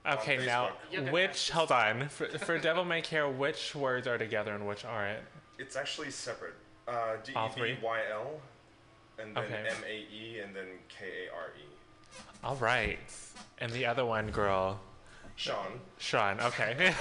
Okay, 0.06 0.46
now, 0.46 0.72
Facebook. 0.92 1.12
which, 1.12 1.50
hold 1.50 1.72
on. 1.72 2.10
For, 2.10 2.26
for 2.40 2.58
Devil 2.60 2.86
May 2.86 3.02
Care, 3.02 3.30
which 3.30 3.74
words 3.74 4.06
are 4.06 4.18
together 4.18 4.54
and 4.54 4.68
which 4.68 4.86
aren't? 4.86 5.20
It's 5.58 5.76
actually 5.76 6.12
separate. 6.12 6.54
Uh, 6.88 7.16
D 7.24 7.32
E 7.32 7.36
All 7.36 7.50
three? 7.50 7.78
Y 7.82 8.00
L, 8.12 8.40
and 9.20 9.36
then 9.36 9.44
Okay. 9.44 9.68
M 9.70 9.76
A 9.86 9.96
E, 10.14 10.40
and 10.40 10.56
then 10.56 10.66
K 10.88 11.06
A 11.06 11.36
R 11.36 11.48
E. 11.58 12.20
All 12.44 12.56
right. 12.58 13.00
And 13.60 13.72
the 13.72 13.86
other 13.86 14.06
one, 14.06 14.30
girl. 14.30 14.80
Sean. 15.36 15.80
Sean, 16.00 16.40
okay. 16.40 16.94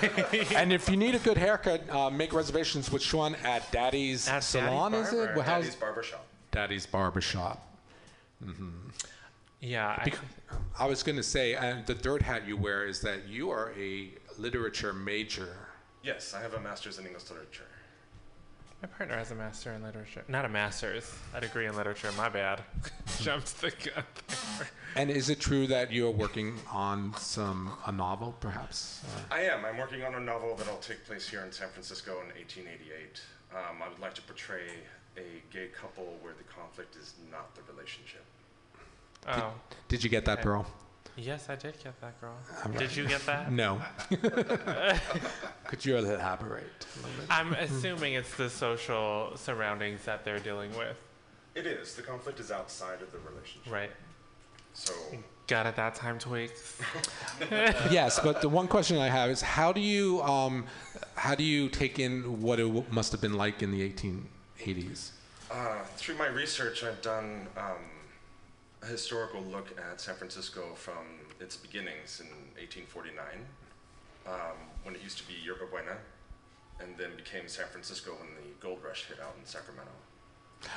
and 0.55 0.73
if 0.73 0.89
you 0.89 0.97
need 0.97 1.15
a 1.15 1.19
good 1.19 1.39
haircut, 1.39 1.89
uh, 1.91 2.11
make 2.11 2.33
reservations 2.33 2.91
with 2.93 3.03
Sean 3.03 3.35
at 3.45 3.71
Daddy's 3.73 4.29
At 4.29 4.45
Salon. 4.45 4.93
Daddy 4.93 5.05
is 5.05 5.13
it? 5.13 5.35
Well, 5.35 5.45
Daddy's 5.45 5.75
Barbershop. 5.75 6.27
Daddy's 6.51 6.87
Barbershop. 6.87 7.67
Yeah. 9.67 9.89
I, 10.79 10.85
I 10.85 10.87
was 10.87 11.03
going 11.03 11.17
to 11.17 11.23
say, 11.23 11.55
uh, 11.55 11.77
the 11.87 11.95
third 11.95 12.23
hat 12.23 12.47
you 12.47 12.57
wear 12.57 12.87
is 12.87 13.01
that 13.01 13.29
you 13.29 13.51
are 13.51 13.73
a 13.79 14.11
literature 14.39 14.93
major. 14.93 15.57
Yes, 16.03 16.35
I 16.35 16.41
have 16.41 16.55
a 16.55 16.61
master's 16.61 16.99
in 16.99 17.07
English 17.07 17.29
literature. 17.31 17.67
my 18.81 18.89
partner 18.89 19.17
has 19.17 19.33
a 19.33 19.35
master 19.35 19.73
in 19.73 19.83
literature. 19.83 20.25
Not 20.29 20.45
a 20.45 20.49
master's, 20.49 21.13
a 21.35 21.41
degree 21.41 21.67
in 21.67 21.77
literature. 21.77 22.11
My 22.17 22.29
bad. 22.29 22.63
Jumped 23.21 23.61
the 23.61 23.71
gun 23.71 24.05
there. 24.29 24.69
And 24.95 25.11
is 25.11 25.31
it 25.31 25.41
true 25.41 25.67
that 25.67 25.93
you're 25.93 26.11
working 26.11 26.55
on 26.71 27.15
some 27.17 27.73
a 27.87 27.93
novel, 27.93 28.37
perhaps? 28.41 29.03
Uh, 29.05 29.35
I 29.35 29.41
am. 29.43 29.65
I'm 29.65 29.79
working 29.79 30.05
on 30.05 30.15
a 30.15 30.21
novel 30.21 30.55
that'll 30.55 30.77
take 30.77 31.05
place 31.05 31.29
here 31.29 31.45
in 31.45 31.51
San 31.51 31.69
Francisco 31.69 32.13
in 32.13 32.29
1888. 32.37 33.21
Um, 33.53 33.83
I 33.83 33.89
would 33.89 33.99
like 33.99 34.15
to 34.15 34.23
portray 34.23 34.69
a 35.17 35.43
gay 35.53 35.69
couple 35.69 36.17
where 36.21 36.35
the 36.35 36.45
conflict 36.45 36.97
is 36.97 37.15
not 37.31 37.55
the 37.55 37.63
relationship. 37.73 38.25
Oh. 39.29 39.53
did 39.89 40.03
you 40.05 40.11
get 40.11 40.25
that, 40.27 40.35
Okay. 40.39 40.43
Pearl? 40.43 40.67
Yes, 41.19 41.49
I 41.49 41.57
did 41.57 41.75
get 41.83 41.99
that, 42.03 42.21
girl. 42.21 42.35
All 42.65 42.71
right. 42.71 42.79
Did 42.79 42.95
you 42.95 43.07
get 43.09 43.25
that? 43.27 43.51
No. 43.63 43.81
Could 45.67 45.85
you 45.85 45.97
elaborate 45.97 46.65
a 46.95 46.97
little 46.97 47.21
bit? 47.21 47.27
I'm 47.31 47.53
assuming 47.55 48.15
it's 48.15 48.35
the 48.37 48.51
social 48.51 49.33
surroundings 49.35 50.05
that 50.05 50.25
they're 50.25 50.39
dealing 50.39 50.77
with. 50.77 50.97
It 51.55 51.67
is. 51.67 51.95
The 51.95 52.03
conflict 52.03 52.39
is 52.39 52.53
outside 52.53 53.01
of 53.03 53.11
the 53.13 53.19
relationship. 53.19 53.73
Right. 53.73 53.91
So 54.75 54.93
Got 55.47 55.67
it 55.67 55.77
that 55.77 55.95
time, 55.95 56.19
Tweaks. 56.19 56.79
yes, 57.91 58.21
but 58.21 58.41
the 58.43 58.49
one 58.49 58.67
question 58.69 58.99
I 58.99 59.09
have 59.09 59.31
is 59.31 59.41
how 59.41 59.73
do 59.73 59.81
you 59.81 60.21
um, 60.23 60.67
how 61.15 61.35
do 61.35 61.45
you 61.45 61.69
take 61.69 61.99
in 61.99 62.43
what 62.43 62.59
it 62.61 62.65
w- 62.65 62.85
must 62.91 63.13
have 63.13 63.21
been 63.21 63.35
like 63.35 63.63
in 63.63 63.71
the 63.71 63.89
1880s? 63.91 65.11
Uh, 65.51 65.79
through 65.97 66.17
my 66.19 66.27
research, 66.27 66.83
I've 66.85 67.01
done 67.01 67.47
um, 67.57 67.77
a 68.87 68.91
historical 68.91 69.43
look 69.43 69.69
at 69.91 70.01
San 70.01 70.15
Francisco 70.15 70.63
from 70.75 71.05
its 71.41 71.57
beginnings 71.57 72.21
in 72.21 72.27
1849, 72.57 73.25
um, 74.27 74.35
when 74.85 74.95
it 74.95 75.03
used 75.03 75.19
to 75.19 75.27
be 75.27 75.35
Yerba 75.45 75.67
Buena, 75.71 75.99
and 76.81 76.97
then 76.97 77.11
became 77.17 77.49
San 77.49 77.67
Francisco 77.67 78.13
when 78.13 78.29
the 78.37 78.49
gold 78.61 78.79
rush 78.87 79.07
hit 79.07 79.19
out 79.21 79.35
in 79.39 79.45
Sacramento. 79.45 79.91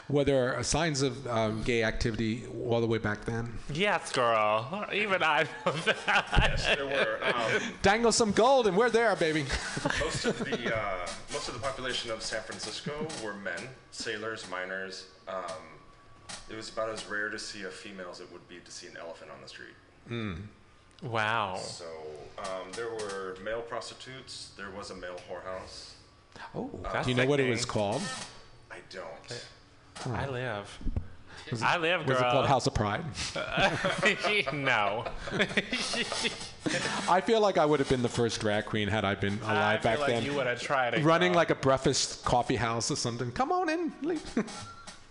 Were 0.10 0.24
there 0.24 0.62
signs 0.62 1.02
of 1.02 1.26
um, 1.28 1.64
gay 1.64 1.84
activity 1.84 2.46
all 2.68 2.82
the 2.82 2.88
way 2.88 2.98
back 2.98 3.24
then? 3.26 3.58
Yes, 3.74 4.12
girl. 4.12 4.86
Even 4.94 5.24
I 5.24 5.46
know 5.66 5.72
that. 5.72 6.50
Yes, 6.50 6.66
there 6.76 6.86
were. 6.86 7.20
Um, 7.24 7.62
Dangle 7.82 8.12
some 8.12 8.32
gold, 8.32 8.68
and 8.68 8.76
we're 8.76 8.90
there, 8.90 9.16
baby. 9.16 9.46
most 10.02 10.26
of 10.26 10.38
the 10.40 10.76
uh, 10.76 11.08
most 11.32 11.48
of 11.48 11.54
the 11.54 11.62
population 11.62 12.12
of 12.12 12.22
San 12.22 12.42
Francisco 12.42 13.08
were 13.24 13.34
men, 13.34 13.70
sailors, 13.92 14.50
miners. 14.50 15.06
Um, 15.28 15.79
it 16.50 16.56
was 16.56 16.70
about 16.70 16.90
as 16.90 17.06
rare 17.08 17.30
to 17.30 17.40
see 17.40 17.64
a 17.64 17.70
female 17.70 18.10
as 18.12 18.20
it 18.20 18.32
would 18.32 18.48
be 18.48 18.58
to 18.64 18.72
see 18.72 18.88
an 18.88 18.98
elephant 18.98 19.32
on 19.32 19.42
the 19.42 19.48
street. 19.48 19.76
Hmm. 20.08 20.34
Wow. 21.04 21.58
So 21.58 21.86
um, 22.40 22.72
there 22.74 22.90
were 22.90 23.38
male 23.44 23.62
prostitutes. 23.62 24.52
There 24.58 24.70
was 24.76 24.92
a 24.92 24.96
male 24.96 25.20
whorehouse. 25.30 25.92
Oh, 26.56 26.70
uh, 26.86 26.94
That's 26.94 27.06
do 27.06 27.12
you 27.12 27.18
know 27.18 27.26
what 27.26 27.40
it 27.40 27.50
was 27.50 27.66
called? 27.66 28.02
I 28.72 28.78
don't. 28.90 29.40
Hmm. 29.98 30.16
I 30.16 30.28
live. 30.28 30.80
I 31.64 31.78
live, 31.78 32.06
girl. 32.06 32.16
Was 32.16 32.22
it 32.22 32.32
called 32.32 32.46
House 32.46 32.68
of 32.68 32.74
Pride? 32.74 33.04
no. 34.54 35.06
I 37.10 37.22
feel 37.22 37.42
like 37.42 37.58
I 37.58 37.66
would 37.66 37.80
have 37.80 37.90
been 37.90 38.04
the 38.04 38.10
first 38.10 38.40
drag 38.40 38.66
queen 38.66 38.88
had 38.88 39.04
I 39.04 39.16
been 39.16 39.40
I 39.44 39.54
alive 39.54 39.82
feel 39.82 39.92
back 39.92 40.00
like 40.00 40.10
then. 40.10 40.24
you 40.26 40.34
would 40.34 40.48
have 40.48 40.62
tried 40.62 40.94
it. 40.94 41.04
Running 41.04 41.32
girl. 41.32 41.38
like 41.38 41.50
a 41.50 41.56
breakfast 41.56 42.24
coffee 42.24 42.56
house 42.56 42.92
or 42.92 42.96
something. 42.96 43.32
Come 43.32 43.52
on 43.52 43.70
in. 43.70 43.94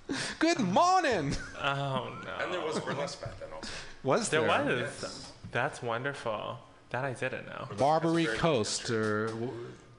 Good 0.38 0.58
morning. 0.60 1.34
Oh 1.62 2.12
no. 2.24 2.44
And 2.44 2.52
there 2.52 2.60
was 2.60 2.78
burlesque 2.80 3.20
back 3.20 3.38
then 3.40 3.48
also. 3.54 3.70
Was 4.02 4.28
There 4.28 4.40
there? 4.42 4.64
was. 4.64 4.80
Yes. 5.02 5.32
That's 5.52 5.82
wonderful. 5.82 6.58
That 6.90 7.04
I 7.04 7.12
didn't 7.12 7.46
know. 7.46 7.68
Barbary 7.76 8.26
Coast, 8.26 8.90
or 8.90 9.30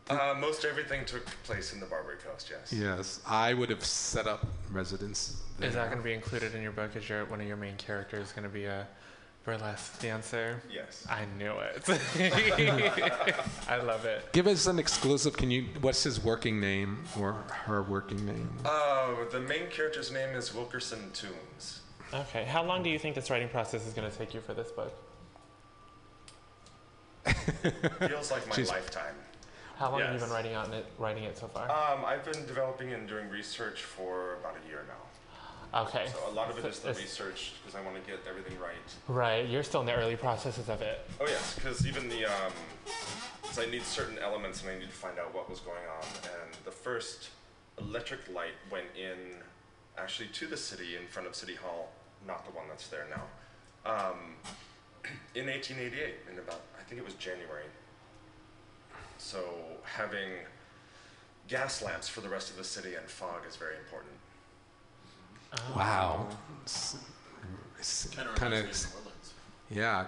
Uh, 0.09 0.33
most 0.39 0.65
everything 0.65 1.05
took 1.05 1.23
place 1.43 1.71
in 1.73 1.79
the 1.79 1.85
Barbary 1.85 2.17
Coast. 2.17 2.49
Yes. 2.49 2.73
yes, 2.73 3.19
I 3.27 3.53
would 3.53 3.69
have 3.69 3.83
set 3.85 4.25
up 4.25 4.45
residence. 4.71 5.43
There. 5.59 5.67
Is 5.69 5.75
that 5.75 5.85
going 5.87 5.99
to 5.99 6.03
be 6.03 6.13
included 6.13 6.55
in 6.55 6.63
your 6.63 6.71
book? 6.71 6.95
Is 6.95 7.07
your 7.07 7.25
one 7.25 7.41
of 7.41 7.47
your 7.47 7.57
main 7.57 7.77
characters 7.77 8.31
going 8.31 8.43
to 8.47 8.49
be 8.53 8.65
a 8.65 8.87
burlesque 9.43 9.99
dancer? 10.01 10.61
Yes. 10.71 11.05
I 11.09 11.25
knew 11.37 11.53
it. 11.59 11.89
I 13.69 13.77
love 13.81 14.05
it. 14.05 14.31
Give 14.33 14.47
us 14.47 14.67
an 14.67 14.79
exclusive. 14.79 15.35
Can 15.37 15.49
you? 15.51 15.65
What's 15.81 16.03
his 16.03 16.23
working 16.23 16.59
name 16.59 17.03
or 17.19 17.33
her 17.49 17.81
working 17.83 18.25
name? 18.25 18.49
Uh, 18.65 19.15
the 19.31 19.39
main 19.39 19.67
character's 19.69 20.11
name 20.11 20.35
is 20.35 20.53
Wilkerson 20.53 21.11
Toombs. 21.13 21.81
Okay. 22.13 22.43
How 22.45 22.63
long 22.63 22.83
do 22.83 22.89
you 22.89 22.99
think 22.99 23.15
this 23.15 23.29
writing 23.29 23.49
process 23.49 23.85
is 23.87 23.93
going 23.93 24.09
to 24.09 24.17
take 24.17 24.33
you 24.33 24.41
for 24.41 24.53
this 24.53 24.71
book? 24.71 24.93
Feels 27.99 28.31
like 28.31 28.47
my 28.47 28.55
She's- 28.55 28.69
lifetime. 28.69 29.15
How 29.77 29.91
long 29.91 30.01
have 30.01 30.13
you 30.13 30.19
been 30.19 30.29
writing 30.29 30.55
on 30.57 30.73
it? 30.73 30.85
Writing 30.97 31.23
it 31.23 31.37
so 31.37 31.47
far? 31.47 31.63
Um, 31.71 32.03
I've 32.03 32.25
been 32.25 32.45
developing 32.45 32.91
and 32.91 33.07
doing 33.07 33.29
research 33.29 33.83
for 33.83 34.35
about 34.41 34.57
a 34.61 34.67
year 34.67 34.83
now. 34.85 35.08
Okay. 35.73 36.07
So 36.11 36.29
a 36.29 36.33
lot 36.33 36.49
of 36.49 36.57
it 36.57 36.65
is 36.65 36.79
the 36.79 36.89
It's- 36.89 37.03
research 37.03 37.53
because 37.61 37.75
I 37.75 37.81
want 37.81 37.95
to 38.03 38.11
get 38.11 38.19
everything 38.27 38.57
right. 38.59 38.75
Right. 39.07 39.47
You're 39.47 39.63
still 39.63 39.81
in 39.81 39.85
the 39.85 39.95
early 39.95 40.15
processes 40.15 40.69
of 40.69 40.81
it. 40.81 41.07
Oh 41.19 41.27
yes, 41.27 41.55
because 41.55 41.85
even 41.85 42.09
the 42.09 42.25
um, 42.25 42.53
'cause 43.43 43.59
I 43.59 43.65
need 43.65 43.83
certain 43.83 44.19
elements 44.19 44.61
and 44.61 44.71
I 44.71 44.79
need 44.79 44.89
to 44.89 44.95
find 44.95 45.17
out 45.19 45.33
what 45.33 45.49
was 45.49 45.59
going 45.59 45.85
on. 45.87 46.05
And 46.23 46.53
the 46.65 46.71
first 46.71 47.29
electric 47.79 48.27
light 48.29 48.53
went 48.71 48.87
in, 48.95 49.41
actually 49.97 50.27
to 50.29 50.47
the 50.47 50.57
city 50.57 50.95
in 50.95 51.07
front 51.07 51.27
of 51.27 51.35
City 51.35 51.55
Hall, 51.55 51.91
not 52.27 52.45
the 52.45 52.51
one 52.51 52.67
that's 52.67 52.87
there 52.87 53.07
now, 53.09 53.25
um, 53.91 54.35
in 55.35 55.47
1888. 55.49 56.15
In 56.31 56.39
about 56.39 56.61
I 56.79 56.83
think 56.83 56.99
it 57.01 57.05
was 57.05 57.13
January. 57.15 57.65
So 59.17 59.43
having 59.83 60.31
gas 61.47 61.81
lamps 61.81 62.07
for 62.07 62.21
the 62.21 62.29
rest 62.29 62.49
of 62.51 62.57
the 62.57 62.63
city 62.63 62.95
and 62.95 63.09
fog 63.09 63.41
is 63.47 63.55
very 63.55 63.75
important. 63.77 64.13
Wow. 65.75 66.27
It's, 66.63 66.97
it's 67.79 68.07
kind 68.35 68.53
of. 68.53 68.67
Yeah, 69.71 70.07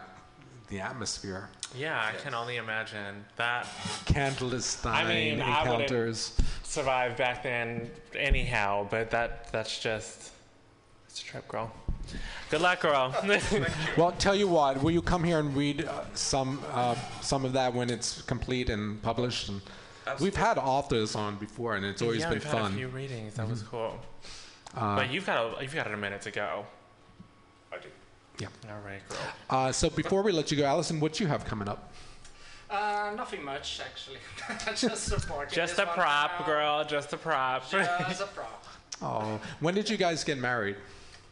the 0.69 0.79
atmosphere. 0.79 1.49
Yeah, 1.77 1.99
I 2.01 2.17
can 2.21 2.33
only 2.33 2.57
imagine 2.57 3.23
that 3.37 3.65
Candlestein 4.05 4.91
I 4.91 5.03
mean, 5.07 5.41
I 5.41 5.61
wouldn't- 5.63 5.83
encounters. 5.83 6.35
survived 6.63 7.17
back 7.17 7.43
then 7.43 7.89
anyhow, 8.15 8.87
but 8.89 9.09
that 9.11 9.51
that's 9.51 9.79
just 9.79 10.31
it's 11.07 11.21
a 11.21 11.25
trip, 11.25 11.47
girl. 11.47 11.71
Good 12.49 12.61
luck, 12.61 12.81
girl. 12.81 13.15
Well, 13.97 14.11
tell 14.13 14.35
you 14.35 14.47
what, 14.47 14.81
will 14.83 14.91
you 14.91 15.01
come 15.01 15.23
here 15.23 15.39
and 15.39 15.55
read 15.55 15.85
uh, 15.85 16.03
some 16.13 16.61
uh, 16.73 16.95
some 17.21 17.45
of 17.45 17.53
that 17.53 17.73
when 17.73 17.89
it's 17.89 18.21
complete 18.23 18.69
and 18.69 19.01
published? 19.01 19.47
And 19.49 19.61
we've 20.19 20.35
had 20.35 20.57
authors 20.57 21.15
on 21.15 21.37
before, 21.37 21.75
and 21.75 21.85
it's 21.85 22.01
always 22.01 22.21
yeah, 22.21 22.29
been 22.29 22.39
we've 22.39 22.43
had 22.43 22.55
a 22.55 22.59
fun. 22.63 22.73
few 22.73 22.87
readings. 22.89 23.35
That 23.35 23.47
was 23.47 23.61
cool. 23.63 23.97
Uh, 24.75 24.95
but 24.95 25.11
you've 25.11 25.25
got 25.25 25.59
a 25.59 25.63
you've 25.63 25.75
got 25.75 25.91
a 25.91 25.97
minute 25.97 26.21
to 26.23 26.31
go. 26.31 26.65
I 27.73 27.77
do. 27.77 27.89
Yeah. 28.39 28.47
All 28.69 28.79
right, 28.85 29.01
girl. 29.09 29.19
Uh, 29.49 29.71
so 29.71 29.89
before 29.89 30.23
we 30.23 30.31
let 30.31 30.51
you 30.51 30.57
go, 30.57 30.65
Allison, 30.65 30.99
what 30.99 31.19
you 31.19 31.27
have 31.27 31.45
coming 31.45 31.67
up? 31.67 31.91
Uh, 32.69 33.11
nothing 33.17 33.43
much 33.43 33.81
actually. 33.85 34.17
just 34.75 35.03
supporting. 35.07 35.53
Just 35.53 35.77
a 35.77 35.85
prop, 35.85 36.39
now. 36.39 36.45
girl. 36.45 36.85
Just 36.85 37.11
a 37.11 37.17
prop. 37.17 37.69
Just 37.69 38.21
a 38.21 38.25
prop. 38.33 38.65
Oh, 39.01 39.39
when 39.59 39.73
did 39.73 39.89
you 39.89 39.97
guys 39.97 40.23
get 40.23 40.37
married? 40.37 40.77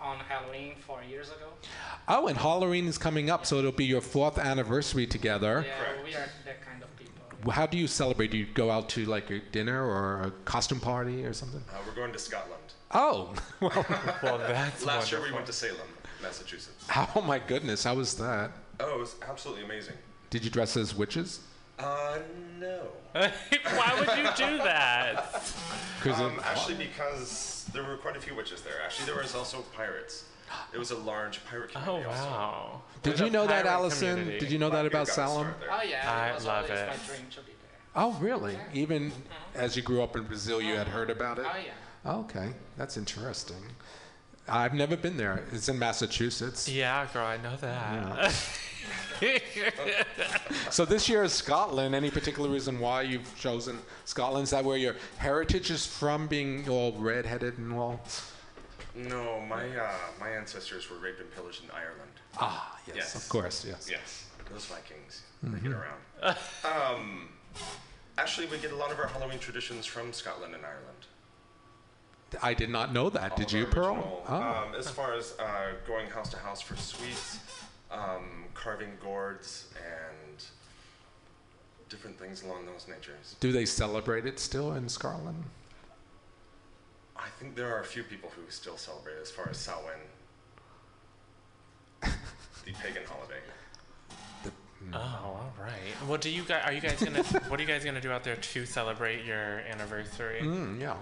On 0.02 0.18
Halloween 0.18 0.74
four 0.86 1.02
years 1.10 1.28
ago. 1.28 1.48
Oh, 2.08 2.28
and 2.28 2.38
Halloween 2.38 2.88
is 2.88 2.98
coming 2.98 3.30
up, 3.30 3.46
so 3.46 3.58
it'll 3.60 3.72
be 3.72 3.86
your 3.86 4.02
fourth 4.02 4.38
anniversary 4.40 5.06
together. 5.06 5.66
Yeah, 5.68 6.04
we 6.04 6.16
are 6.16 6.28
that 6.46 6.62
kind 6.66 6.82
of 6.82 6.90
people. 6.98 7.52
How 7.52 7.66
do 7.68 7.78
you 7.78 7.86
celebrate? 7.88 8.32
Do 8.32 8.38
you 8.38 8.48
go 8.54 8.72
out 8.72 8.90
to 8.90 9.06
like 9.06 9.30
a 9.30 9.40
dinner 9.40 9.86
or 9.86 10.22
a 10.24 10.32
costume 10.46 10.80
party 10.80 11.24
or 11.26 11.34
something? 11.34 11.62
Uh, 11.70 11.78
we're 11.86 11.94
going 11.96 12.12
to 12.14 12.20
Scotland. 12.20 12.59
Oh, 12.92 13.34
well, 13.62 13.86
Well, 14.24 14.38
that's 14.40 14.86
Last 14.86 15.12
year 15.12 15.22
we 15.22 15.32
went 15.32 15.46
to 15.46 15.54
Salem, 15.54 15.78
Massachusetts. 16.22 16.86
oh 17.16 17.22
my 17.22 17.40
goodness, 17.40 17.84
how 17.84 17.96
was 17.96 18.16
that? 18.16 18.52
Oh, 18.80 18.96
it 18.96 19.00
was 19.00 19.16
absolutely 19.28 19.64
amazing. 19.64 19.96
Did 20.30 20.44
you 20.44 20.50
dress 20.50 20.76
as 20.78 20.96
witches? 20.96 21.42
Uh, 21.78 22.18
no. 22.60 22.88
Why 23.14 23.96
would 24.00 24.18
you 24.18 24.30
do 24.36 24.58
that? 24.64 25.32
'Cause 26.02 26.20
Um, 26.20 26.40
actually, 26.44 26.76
because 26.76 27.66
there 27.74 27.84
were 27.84 27.98
quite 27.98 28.18
a 28.18 28.22
few 28.22 28.36
witches 28.36 28.62
there. 28.62 28.82
Actually, 28.84 29.06
there 29.06 29.22
was 29.22 29.36
also 29.36 29.62
pirates. 29.76 30.26
It 30.74 30.78
was 30.80 30.90
a 30.92 30.98
large 30.98 31.46
pirate 31.46 31.70
Oh 31.76 31.80
community. 31.80 32.10
also. 32.10 32.24
wow! 32.32 32.82
Did 33.04 33.10
There's 33.12 33.20
you 33.22 33.30
know 33.30 33.46
that, 33.48 33.66
Allison? 33.68 34.10
community. 34.18 34.40
Did 34.40 34.52
you 34.52 34.58
know 34.58 34.70
that 34.72 34.86
about 34.86 35.08
Salem? 35.08 35.54
Oh 35.72 35.82
yeah, 35.84 36.12
I 36.12 36.34
was 36.34 36.46
love 36.46 36.66
it. 36.66 36.88
my 36.88 36.96
dream 37.06 37.28
to 37.32 37.42
be 37.42 37.52
there. 37.62 37.80
Oh, 37.96 38.14
really? 38.20 38.58
Even 38.74 39.12
as 39.54 39.76
you 39.78 39.84
grew 39.84 40.02
up 40.02 40.16
in 40.16 40.24
Brazil, 40.24 40.60
you 40.62 40.76
had 40.76 40.88
heard 40.88 41.10
about 41.12 41.38
it? 41.40 41.46
Oh 41.48 41.58
yeah. 41.58 41.72
Okay, 42.06 42.54
that's 42.78 42.98
interesting. 42.98 43.62
I've 44.48 44.74
never 44.74 44.98
been 44.98 45.18
there. 45.18 45.44
It's 45.52 45.70
in 45.70 45.78
Massachusetts. 45.78 46.68
Yeah, 46.68 47.06
girl, 47.14 47.26
I 47.26 47.38
know 47.38 47.56
that. 47.58 48.34
So 50.70 50.86
this 50.86 51.10
year 51.10 51.24
is 51.24 51.34
Scotland. 51.34 51.94
Any 51.94 52.10
particular 52.10 52.50
reason 52.50 52.80
why 52.80 53.02
you've 53.02 53.38
chosen 53.38 53.80
Scotland? 54.06 54.46
Is 54.46 54.52
that 54.52 54.64
where 54.64 54.78
your 54.78 54.96
heritage 55.18 55.72
is 55.72 55.86
from, 55.86 56.28
being 56.28 56.68
all 56.70 56.94
red-headed 56.94 57.58
and 57.58 57.74
all? 57.74 58.00
No, 58.96 59.42
my 59.42 59.66
uh, 59.78 59.92
my 60.20 60.30
ancestors 60.30 60.90
were 60.90 60.98
raped 60.98 61.20
and 61.20 61.30
pillaged 61.36 61.64
in 61.66 61.70
Ireland. 61.72 62.12
Ah, 62.38 62.80
yes, 62.88 62.96
Yes. 62.96 63.16
of 63.16 63.28
course, 63.30 63.66
yes. 63.68 63.90
Yes, 63.92 64.28
those 64.52 64.66
Vikings. 64.66 65.24
They 65.44 65.60
get 65.60 65.72
around. 65.74 66.02
um, 66.64 67.30
actually, 68.18 68.48
we 68.48 68.58
get 68.58 68.72
a 68.72 68.76
lot 68.76 68.92
of 68.92 69.00
our 69.00 69.08
Halloween 69.08 69.40
traditions 69.40 69.86
from 69.86 70.14
Scotland 70.14 70.56
and 70.56 70.64
Ireland. 70.66 71.08
I 72.42 72.54
did 72.54 72.70
not 72.70 72.94
know 72.94 73.10
that. 73.10 73.36
Did 73.36 73.52
you, 73.52 73.66
our 73.66 73.72
Pearl? 73.72 74.24
Oh. 74.28 74.36
Um, 74.36 74.76
as 74.78 74.90
far 74.90 75.14
as 75.14 75.36
uh, 75.40 75.74
going 75.88 76.10
house 76.10 76.30
to 76.30 76.38
house 76.38 76.62
for 76.62 76.76
sweets, 76.76 77.40
um, 77.92 78.46
carving 78.54 78.92
gourds, 79.02 79.68
and 79.76 80.44
different 81.90 82.20
things 82.20 82.44
along 82.44 82.66
those 82.66 82.88
natures. 82.88 83.36
Do 83.40 83.52
they 83.52 83.66
celebrate 83.66 84.26
it 84.26 84.40
still 84.40 84.74
in 84.74 84.88
Scotland? 84.90 85.44
I 87.18 87.28
think 87.40 87.56
there 87.56 87.76
are 87.76 87.82
a 87.82 87.86
few 87.86 88.04
people 88.04 88.32
who 88.36 88.44
still 88.50 88.78
celebrate 88.78 89.14
it 89.14 89.22
as 89.22 89.32
far 89.32 89.50
as 89.50 89.58
Samhain, 89.58 90.00
the 92.02 92.72
pagan 92.82 93.04
holiday. 93.06 93.42
Oh, 94.94 94.98
all 94.98 95.54
right. 95.60 96.08
Well, 96.08 96.18
do 96.18 96.30
you 96.30 96.44
guys 96.44 96.64
are 96.66 96.72
you 96.72 96.80
guys 96.80 97.04
gonna 97.04 97.24
what 97.50 97.60
are 97.60 97.64
you 97.64 97.68
guys 97.68 97.84
gonna 97.84 98.00
do 98.00 98.12
out 98.12 98.24
there 98.24 98.38
to 98.38 98.66
celebrate 98.66 99.26
your 99.26 99.60
anniversary? 99.70 100.40
Mm, 100.42 100.80
yeah. 100.80 100.96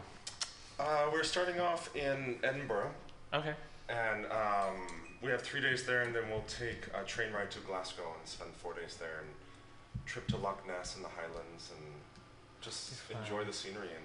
Uh, 0.79 1.09
we're 1.11 1.23
starting 1.23 1.59
off 1.59 1.93
in 1.95 2.37
Edinburgh, 2.43 2.91
Okay. 3.33 3.53
and 3.89 4.25
um, 4.27 4.75
we 5.21 5.31
have 5.31 5.41
three 5.41 5.61
days 5.61 5.85
there, 5.85 6.01
and 6.03 6.13
then 6.15 6.23
we'll 6.29 6.43
take 6.47 6.85
a 6.93 7.03
train 7.03 7.31
ride 7.33 7.49
to 7.51 7.59
Glasgow 7.61 8.13
and 8.17 8.27
spend 8.27 8.51
four 8.55 8.73
days 8.73 8.95
there, 8.99 9.19
and 9.21 9.29
trip 10.05 10.27
to 10.27 10.37
Loch 10.37 10.65
Ness 10.67 10.95
and 10.95 11.03
the 11.03 11.09
Highlands, 11.09 11.71
and 11.75 11.85
just 12.61 12.93
enjoy 13.11 13.43
the 13.43 13.53
scenery 13.53 13.87
and 13.95 14.03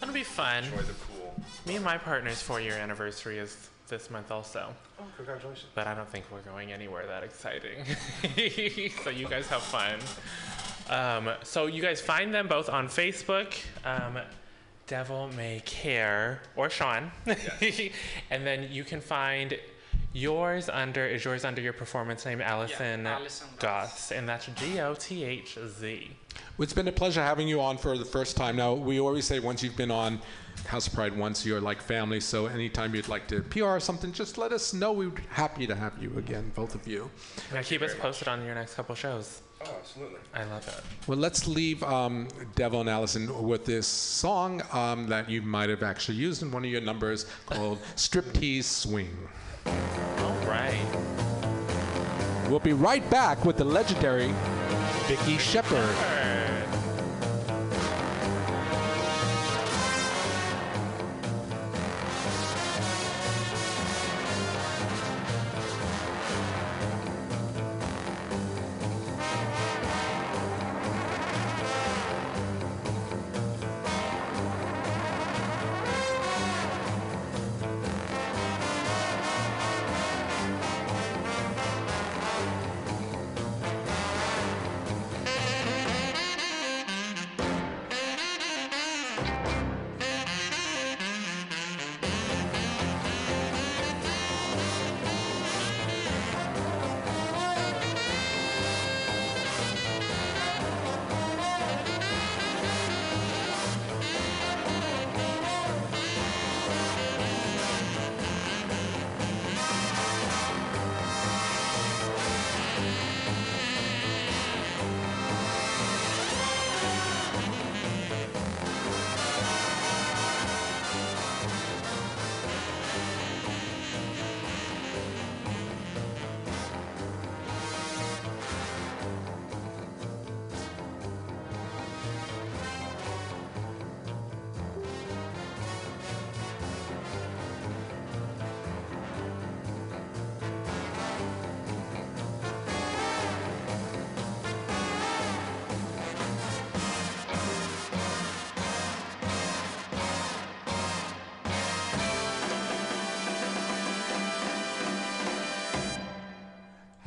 That'll 0.00 0.14
be 0.14 0.24
fun. 0.24 0.64
enjoy 0.64 0.78
the 0.78 0.94
cool. 0.94 1.34
Me 1.66 1.76
and 1.76 1.84
my 1.84 1.96
partner's 1.98 2.40
four 2.42 2.60
year 2.60 2.72
anniversary 2.74 3.38
is 3.38 3.68
this 3.88 4.10
month 4.10 4.30
also. 4.30 4.74
Oh, 4.98 5.04
congratulations! 5.16 5.66
But 5.74 5.86
I 5.86 5.94
don't 5.94 6.08
think 6.08 6.24
we're 6.32 6.40
going 6.40 6.72
anywhere 6.72 7.06
that 7.06 7.22
exciting. 7.22 7.84
so 9.04 9.10
you 9.10 9.28
guys 9.28 9.46
have 9.48 9.62
fun. 9.62 9.98
Um, 10.90 11.30
so 11.42 11.66
you 11.66 11.80
guys 11.82 12.00
find 12.00 12.32
them 12.34 12.48
both 12.48 12.68
on 12.68 12.88
Facebook. 12.88 13.54
Um, 13.84 14.18
Devil 14.92 15.30
May 15.38 15.62
Care 15.64 16.42
or 16.54 16.68
Sean, 16.68 17.10
and 18.30 18.46
then 18.46 18.68
you 18.70 18.84
can 18.84 19.00
find 19.00 19.58
yours 20.12 20.68
under 20.68 21.06
is 21.06 21.24
yours 21.24 21.46
under 21.46 21.62
your 21.62 21.72
performance 21.72 22.26
name 22.26 22.42
Allison, 22.42 23.06
Allison 23.06 23.48
Goths, 23.58 24.12
and 24.12 24.28
that's 24.28 24.48
G 24.48 24.80
O 24.80 24.92
T 24.92 25.24
H 25.24 25.56
Z. 25.66 26.10
Well, 26.58 26.64
It's 26.64 26.74
been 26.74 26.88
a 26.88 26.92
pleasure 26.92 27.22
having 27.22 27.48
you 27.48 27.62
on 27.62 27.78
for 27.78 27.96
the 27.96 28.04
first 28.04 28.36
time. 28.36 28.56
Now, 28.56 28.74
we 28.74 29.00
always 29.00 29.24
say 29.24 29.40
once 29.40 29.62
you've 29.62 29.78
been 29.78 29.90
on 29.90 30.20
House 30.66 30.86
of 30.86 30.94
Pride 30.94 31.16
once, 31.16 31.44
you're 31.44 31.60
like 31.60 31.80
family. 31.80 32.20
So 32.20 32.46
anytime 32.46 32.94
you'd 32.94 33.08
like 33.08 33.26
to 33.28 33.40
PR 33.42 33.64
or 33.64 33.80
something, 33.80 34.12
just 34.12 34.38
let 34.38 34.52
us 34.52 34.72
know. 34.72 34.92
We'd 34.92 35.14
be 35.14 35.22
happy 35.30 35.66
to 35.66 35.74
have 35.74 36.00
you 36.02 36.12
again, 36.16 36.52
both 36.54 36.74
of 36.74 36.86
you. 36.86 37.10
Now 37.52 37.62
keep 37.62 37.82
us 37.82 37.94
posted 37.94 38.28
on 38.28 38.44
your 38.44 38.54
next 38.54 38.74
couple 38.74 38.94
shows. 38.94 39.42
Oh, 39.64 39.76
absolutely. 39.78 40.18
I 40.34 40.44
love 40.44 40.66
it. 40.66 41.06
Well, 41.06 41.18
let's 41.18 41.46
leave 41.46 41.82
um, 41.84 42.26
Devil 42.54 42.80
and 42.80 42.88
Allison 42.88 43.46
with 43.46 43.64
this 43.64 43.86
song 43.86 44.62
um, 44.72 45.06
that 45.08 45.30
you 45.30 45.42
might 45.42 45.68
have 45.68 45.82
actually 45.82 46.16
used 46.16 46.42
in 46.42 46.50
one 46.50 46.64
of 46.64 46.70
your 46.70 46.80
numbers 46.80 47.26
called 47.46 47.80
Striptease 47.96 48.64
Swing. 48.64 49.16
All 49.66 50.46
right. 50.46 50.84
We'll 52.48 52.60
be 52.60 52.72
right 52.72 53.08
back 53.08 53.44
with 53.44 53.56
the 53.56 53.64
legendary 53.64 54.34
Vicky 55.06 55.38
Shepard. 55.38 56.21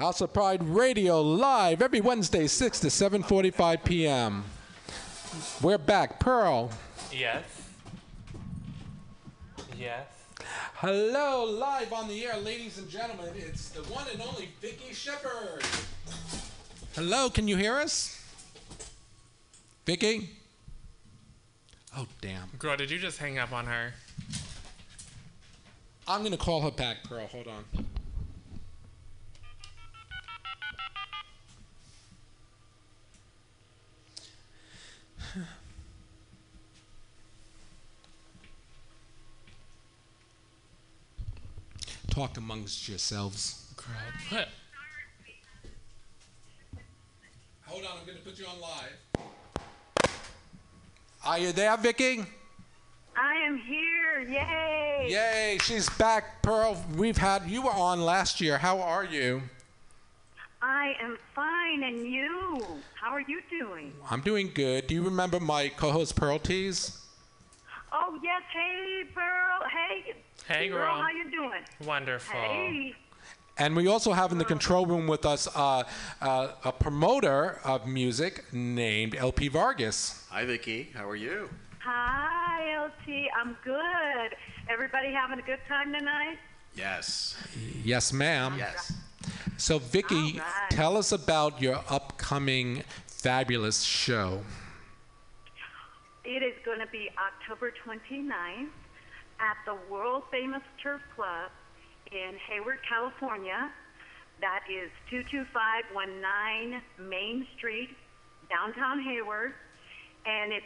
House 0.06 0.22
of 0.22 0.32
Pride 0.32 0.61
Radio 0.61 1.19
live 1.19 1.82
every 1.82 1.99
Wednesday, 1.99 2.45
6 2.45 2.82
to 2.82 2.88
7:45 2.90 3.84
p.m. 3.84 4.44
We're 5.64 5.80
back, 5.80 6.19
Pearl. 6.19 6.69
Yes. 7.11 7.44
Yes. 9.76 10.06
Hello, 10.76 11.45
live 11.45 11.91
on 11.91 12.07
the 12.07 12.23
air, 12.23 12.38
ladies 12.38 12.77
and 12.77 12.88
gentlemen. 12.88 13.30
It's 13.36 13.69
the 13.69 13.82
one 13.91 14.06
and 14.14 14.22
only 14.22 14.49
Vicky 14.61 14.94
Shepard. 14.94 15.65
Hello, 16.94 17.32
can 17.32 17.48
you 17.48 17.57
hear 17.57 17.73
us? 17.73 18.23
Vicky? 19.88 20.30
Oh 21.98 22.06
damn. 22.22 22.49
Girl, 22.60 22.77
did 22.77 22.91
you 22.91 22.99
just 22.99 23.18
hang 23.18 23.40
up 23.40 23.52
on 23.52 23.65
her? 23.65 23.91
I'm 26.07 26.22
gonna 26.22 26.38
call 26.38 26.61
her 26.61 26.69
back, 26.69 26.98
Pearl. 27.06 27.26
Hold 27.26 27.48
on. 27.48 27.84
Talk 42.15 42.37
amongst 42.37 42.87
yourselves. 42.87 43.73
Girl, 43.75 43.87
put. 44.29 44.47
Hold 47.65 47.83
on, 47.83 47.91
I'm 47.99 48.07
gonna 48.07 48.19
put 48.19 48.39
you 48.39 48.45
on 48.45 48.61
live. 48.61 50.09
Are 51.25 51.39
you 51.39 51.51
there, 51.51 51.75
Vicky? 51.75 52.23
I 53.17 53.35
am 53.45 53.57
here. 53.57 54.21
Yay! 54.29 55.07
Yay, 55.09 55.57
she's 55.61 55.89
back, 55.89 56.41
Pearl. 56.41 56.81
We've 56.95 57.17
had 57.17 57.49
you 57.49 57.63
were 57.63 57.71
on 57.71 57.99
last 57.99 58.39
year. 58.39 58.59
How 58.59 58.79
are 58.79 59.03
you? 59.03 59.41
I 60.61 60.93
am 61.01 61.17
fine, 61.35 61.83
and 61.83 62.07
you? 62.07 62.65
How 62.93 63.11
are 63.11 63.25
you 63.27 63.41
doing? 63.49 63.91
I'm 64.09 64.21
doing 64.21 64.51
good. 64.53 64.87
Do 64.87 64.95
you 64.95 65.03
remember 65.03 65.41
my 65.41 65.67
co-host 65.67 66.15
Pearl 66.15 66.39
Tees? 66.39 66.97
Oh 67.91 68.17
yes, 68.23 68.41
hey 68.53 69.03
Pearl. 69.13 69.59
Hey. 69.69 70.15
Hey, 70.47 70.69
girl. 70.69 70.77
girl. 70.77 71.01
How 71.01 71.09
you 71.09 71.31
doing? 71.31 71.61
Wonderful. 71.84 72.39
Hey. 72.39 72.93
And 73.57 73.76
we 73.76 73.88
also 73.88 74.11
have 74.13 74.31
in 74.31 74.38
the 74.38 74.45
control 74.45 74.85
room 74.85 75.07
with 75.07 75.26
us 75.26 75.47
uh, 75.55 75.84
uh, 76.22 76.49
a 76.63 76.72
promoter 76.72 77.59
of 77.63 77.88
music 77.88 78.43
named 78.53 79.15
LP 79.15 79.47
Vargas. 79.47 80.27
Hi, 80.30 80.45
Vicky. 80.45 80.89
How 80.93 81.09
are 81.09 81.15
you? 81.15 81.49
Hi, 81.80 82.73
LP. 82.76 83.27
I'm 83.35 83.57
good. 83.63 84.35
Everybody 84.69 85.11
having 85.11 85.39
a 85.39 85.41
good 85.41 85.59
time 85.67 85.93
tonight? 85.93 86.38
Yes. 86.76 87.35
Yes, 87.84 88.13
ma'am. 88.13 88.55
Yes. 88.57 88.93
So, 89.57 89.80
Vicky, 89.80 90.15
All 90.15 90.39
right. 90.39 90.69
tell 90.69 90.97
us 90.97 91.11
about 91.11 91.61
your 91.61 91.81
upcoming 91.89 92.84
fabulous 93.07 93.81
show. 93.81 94.41
It 96.23 96.43
is 96.43 96.53
going 96.65 96.80
to 96.80 96.88
be 96.88 97.09
October 97.17 97.72
29th 97.88 98.67
at 99.39 99.57
the 99.65 99.75
world 99.91 100.23
famous 100.31 100.61
Turf 100.81 101.01
Club 101.15 101.51
in 102.11 102.35
Hayward, 102.49 102.79
California. 102.87 103.71
That 104.41 104.61
is 104.69 104.89
22519 105.09 106.81
Main 107.09 107.47
Street, 107.57 107.89
downtown 108.49 109.01
Hayward. 109.01 109.53
And 110.25 110.51
it's 110.51 110.65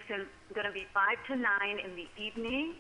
going 0.53 0.65
to 0.65 0.71
be 0.73 0.85
5 0.93 1.17
to 1.27 1.35
9 1.35 1.45
in 1.83 1.95
the 1.95 2.07
evening. 2.21 2.75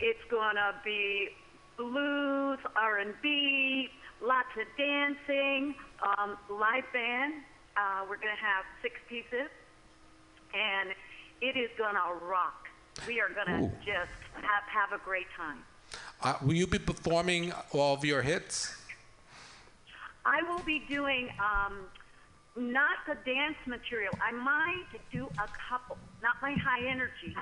It's 0.00 0.24
going 0.30 0.56
to 0.56 0.74
be 0.84 1.28
blues, 1.76 2.58
R&B, 2.76 3.88
lots 4.20 4.48
of 4.60 4.66
dancing, 4.76 5.74
um, 6.02 6.36
live 6.50 6.84
band. 6.92 7.34
Uh, 7.76 8.04
we're 8.08 8.16
going 8.16 8.34
to 8.34 8.44
have 8.44 8.64
six 8.82 8.96
pieces 9.08 9.50
and 10.54 10.90
it 11.40 11.58
is 11.58 11.70
gonna 11.76 12.14
rock. 12.22 12.63
We 13.06 13.20
are 13.20 13.28
gonna 13.28 13.70
just 13.84 14.10
have, 14.34 14.64
have 14.66 14.92
a 14.92 15.02
great 15.04 15.26
time. 15.36 15.58
Uh, 16.22 16.34
will 16.42 16.54
you 16.54 16.66
be 16.66 16.78
performing 16.78 17.52
all 17.72 17.94
of 17.94 18.04
your 18.04 18.22
hits? 18.22 18.76
I 20.24 20.42
will 20.42 20.62
be 20.64 20.82
doing 20.88 21.28
um, 21.38 21.80
not 22.56 22.96
the 23.06 23.16
dance 23.30 23.56
material. 23.66 24.14
I 24.22 24.32
might 24.32 24.86
do 25.12 25.26
a 25.26 25.48
couple, 25.68 25.98
not 26.22 26.36
my 26.40 26.52
high 26.52 26.86
energy, 26.86 27.36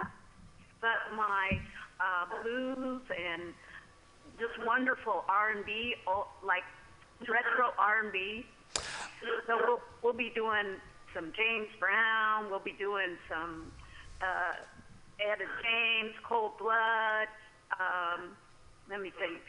but 0.81 1.17
my 1.17 1.61
uh, 2.01 2.43
blues 2.43 3.03
and 3.11 3.55
just 4.41 4.67
wonderful 4.67 5.25
R&B, 5.29 5.95
oh, 6.09 6.27
like 6.45 6.65
retro 7.21 7.73
R&B. 7.79 8.47
So 9.47 9.57
we'll, 9.65 9.81
we'll 10.03 10.13
be 10.13 10.33
doing 10.35 10.77
some 11.15 11.33
James 11.37 11.69
Brown. 11.79 12.51
We'll 12.51 12.59
be 12.59 12.75
doing 12.79 13.17
some 13.29 13.71
uh, 14.21 14.55
Etta 15.31 15.45
James, 15.63 16.15
Cold 16.23 16.53
Blood. 16.59 17.29
Um, 17.79 18.37
let 18.91 19.01
me 19.01 19.13
think. 19.19 19.41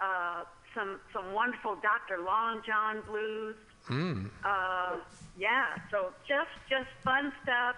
Uh, 0.00 0.44
some 0.74 1.00
some 1.12 1.32
wonderful 1.32 1.76
Dr. 1.82 2.22
Long 2.22 2.62
John 2.66 3.02
blues. 3.06 3.56
Mm. 3.88 4.30
Uh, 4.44 4.96
yeah, 5.38 5.76
so 5.90 6.12
just 6.28 6.50
just 6.68 6.88
fun 7.02 7.32
stuff 7.42 7.76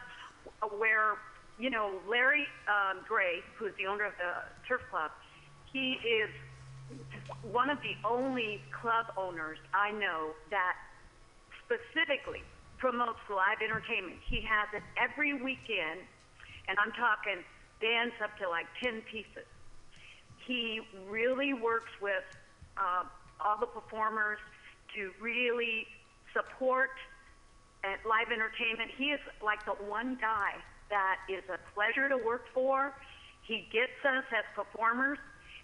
where 0.78 1.15
you 1.59 1.70
know 1.70 2.01
Larry 2.09 2.47
um, 2.69 2.99
Gray, 3.09 3.40
who's 3.57 3.73
the 3.78 3.86
owner 3.86 4.05
of 4.05 4.12
the 4.19 4.43
Turf 4.69 4.82
Club, 4.90 5.11
he 5.73 5.99
is 6.05 6.31
one 7.51 7.70
of 7.70 7.78
the 7.78 7.97
only 8.07 8.61
club 8.81 9.07
owners 9.16 9.59
I 9.73 9.90
know 9.93 10.32
that 10.51 10.74
specifically 11.65 12.43
promotes 12.78 13.20
live 13.31 13.62
entertainment. 13.62 14.19
He 14.27 14.43
has 14.43 14.69
it 14.74 14.82
every 14.99 15.32
weekend, 15.35 16.01
and 16.68 16.78
I'm 16.78 16.93
talking 16.93 17.44
bands 17.80 18.14
up 18.22 18.36
to 18.39 18.48
like 18.48 18.66
10 18.82 19.02
pieces. 19.10 19.47
He 20.47 20.80
really 21.09 21.52
works 21.52 21.90
with 22.01 22.24
uh, 22.76 23.05
all 23.40 23.59
the 23.59 23.66
performers 23.66 24.39
to 24.94 25.10
really 25.20 25.86
support 26.32 26.90
at 27.84 27.98
live 28.06 28.30
entertainment. 28.32 28.90
He 28.97 29.06
is 29.06 29.20
like 29.43 29.64
the 29.64 29.72
one 29.72 30.16
guy 30.20 30.55
that 30.90 31.16
is 31.28 31.43
a 31.48 31.59
pleasure 31.74 32.09
to 32.09 32.16
work 32.16 32.44
for. 32.55 32.94
He 33.43 33.66
gets 33.72 33.93
us 34.05 34.24
as 34.36 34.44
performers. 34.55 35.18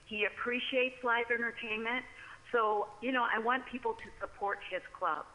He 0.06 0.24
appreciates 0.24 0.96
live 1.04 1.26
entertainment. 1.30 2.04
So, 2.50 2.88
you 3.02 3.12
know, 3.12 3.26
I 3.32 3.38
want 3.38 3.66
people 3.66 3.92
to 3.92 4.08
support 4.20 4.58
his 4.70 4.80
club. 4.98 5.26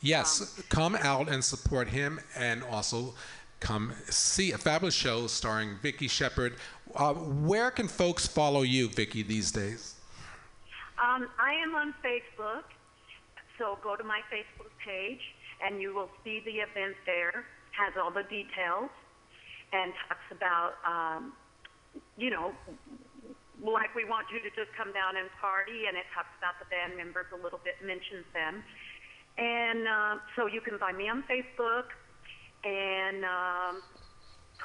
Yes, 0.00 0.60
come 0.68 0.96
out 0.96 1.28
and 1.28 1.44
support 1.44 1.88
him, 1.88 2.18
and 2.34 2.64
also 2.64 3.14
come 3.62 3.94
see 4.10 4.50
a 4.50 4.58
fabulous 4.58 4.94
show 4.94 5.28
starring 5.28 5.78
Vicky 5.80 6.08
Shepard. 6.08 6.56
Uh, 6.96 7.14
where 7.14 7.70
can 7.70 7.86
folks 7.86 8.26
follow 8.26 8.62
you, 8.62 8.88
Vicky, 8.88 9.22
these 9.22 9.52
days? 9.52 9.94
Um, 10.98 11.28
I 11.38 11.54
am 11.54 11.74
on 11.74 11.94
Facebook, 12.04 12.66
so 13.58 13.78
go 13.82 13.94
to 13.94 14.02
my 14.02 14.20
Facebook 14.34 14.74
page 14.84 15.22
and 15.64 15.80
you 15.80 15.94
will 15.94 16.10
see 16.24 16.42
the 16.44 16.58
event 16.58 16.96
there. 17.06 17.46
Has 17.70 17.94
all 17.96 18.10
the 18.10 18.24
details 18.24 18.90
and 19.72 19.94
talks 20.06 20.28
about, 20.30 20.74
um, 20.84 21.32
you 22.18 22.28
know, 22.28 22.52
like 23.62 23.94
we 23.94 24.04
want 24.04 24.26
you 24.34 24.42
to 24.42 24.50
just 24.50 24.74
come 24.76 24.92
down 24.92 25.16
and 25.16 25.30
party, 25.40 25.86
and 25.88 25.96
it 25.96 26.04
talks 26.12 26.28
about 26.36 26.58
the 26.58 26.66
band 26.68 26.98
members 26.98 27.26
a 27.32 27.40
little 27.40 27.60
bit, 27.64 27.80
mentions 27.80 28.26
them. 28.34 28.62
And 29.38 29.88
uh, 29.88 30.14
so 30.36 30.44
you 30.46 30.60
can 30.60 30.78
find 30.78 30.98
me 30.98 31.08
on 31.08 31.24
Facebook, 31.24 31.94
and 32.64 33.24
um, 33.24 33.82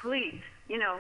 please, 0.02 0.42
you 0.68 0.78
know, 0.78 1.00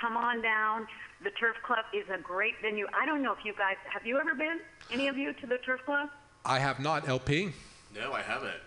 come 0.00 0.16
on 0.16 0.42
down. 0.42 0.86
The 1.22 1.30
Turf 1.30 1.56
Club 1.64 1.84
is 1.94 2.04
a 2.12 2.18
great 2.18 2.54
venue. 2.60 2.86
I 3.00 3.06
don't 3.06 3.22
know 3.22 3.32
if 3.32 3.44
you 3.44 3.52
guys 3.56 3.76
have 3.92 4.04
you 4.04 4.18
ever 4.18 4.34
been, 4.34 4.58
any 4.90 5.08
of 5.08 5.16
you, 5.16 5.32
to 5.34 5.46
the 5.46 5.58
Turf 5.58 5.80
Club? 5.84 6.08
I 6.44 6.58
have 6.58 6.80
not, 6.80 7.08
LP. 7.08 7.52
No, 7.94 8.12
I 8.12 8.22
haven't. 8.22 8.50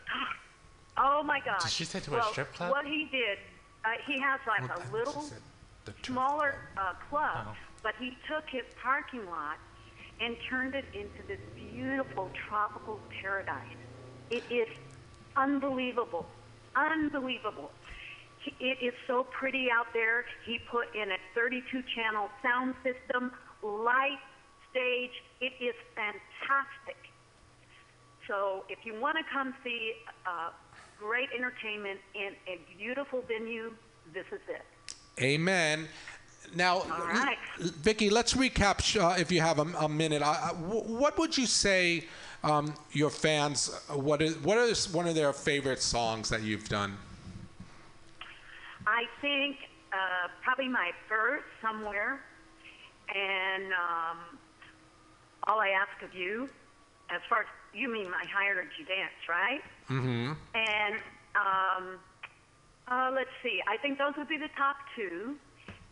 Oh 0.98 1.22
my 1.24 1.42
God! 1.42 1.60
Did 1.60 1.72
she 1.72 1.84
say 1.84 2.00
to 2.00 2.18
a 2.18 2.24
strip 2.32 2.54
club? 2.54 2.72
What 2.72 2.86
he 2.86 3.10
did, 3.12 3.38
uh, 3.84 3.90
he 4.08 4.18
has 4.18 4.40
like 4.48 4.62
a 4.62 4.94
little 4.94 5.26
smaller 6.04 6.56
uh, 6.78 6.94
club, 7.10 7.48
Oh. 7.50 7.56
but 7.84 7.96
he 8.00 8.18
took 8.30 8.46
his 8.50 8.64
parking 8.82 9.26
lot 9.26 9.58
and 10.22 10.38
turned 10.50 10.74
it 10.74 10.86
into 10.94 11.22
this 11.28 11.42
beautiful 11.54 12.32
tropical 12.48 13.02
paradise. 13.22 13.76
It 14.30 14.44
is 14.50 14.70
unbelievable, 15.36 16.26
unbelievable. 16.76 17.72
It 18.60 18.78
is 18.82 18.94
so 19.08 19.26
pretty 19.32 19.68
out 19.72 19.88
there. 19.94 20.26
He 20.46 20.60
put 20.70 20.94
in 20.96 21.10
a 21.12 21.18
32-channel 21.38 22.30
sound 22.44 22.76
system, 22.84 23.32
light, 23.64 24.20
stage. 24.70 25.12
It 25.42 25.54
is 25.60 25.74
fantastic. 25.96 26.98
So 28.28 28.66
if 28.70 28.80
you 28.86 29.00
want 29.00 29.18
to 29.18 29.24
come 29.32 29.54
see 29.64 29.94
uh, 30.28 30.50
great 31.00 31.30
entertainment 31.36 32.00
in 32.14 32.34
a 32.48 32.60
beautiful 32.78 33.24
venue, 33.28 33.74
this 34.14 34.26
is 34.32 34.42
it. 34.48 34.64
Amen. 35.22 35.88
Now, 36.56 36.84
right. 36.84 37.38
Vicky, 37.60 38.10
let's 38.10 38.34
recap 38.34 39.02
uh, 39.02 39.16
if 39.18 39.32
you 39.32 39.42
have 39.42 39.60
a, 39.60 39.66
a 39.80 39.90
minute. 39.90 40.22
What 40.22 41.18
would 41.18 41.38
you 41.38 41.46
say 41.48 42.06
um, 42.44 42.74
your 42.92 43.10
fans? 43.10 43.74
What 43.90 44.22
is 44.22 44.38
what 44.38 44.58
is 44.58 44.92
one 44.92 45.08
of 45.08 45.16
their 45.16 45.34
favorite 45.34 45.82
songs 45.82 46.30
that 46.30 46.42
you've 46.42 46.70
done? 46.70 46.98
I 48.88 49.04
think 49.22 49.58
uh, 49.92 50.28
probably 50.44 50.68
my 50.68 50.92
first 51.10 51.46
somewhere, 51.62 52.22
and 53.14 53.66
um, 53.74 54.18
all 55.46 55.60
I 55.60 55.70
ask 55.70 56.04
of 56.04 56.14
you, 56.14 56.50
as 57.10 57.22
far 57.30 57.42
as 57.42 57.48
you 57.74 57.92
mean 57.92 58.10
my 58.10 58.24
high 58.32 58.50
energy 58.50 58.86
dance, 58.88 59.12
right? 59.28 59.62
Mm-hmm. 59.90 60.34
And 60.54 60.96
um, 61.36 62.00
uh, 62.88 63.12
let's 63.14 63.30
see, 63.42 63.62
I 63.68 63.78
think 63.78 63.98
those 63.98 64.14
would 64.18 64.28
be 64.28 64.38
the 64.38 64.50
top 64.56 64.78
two. 64.96 65.36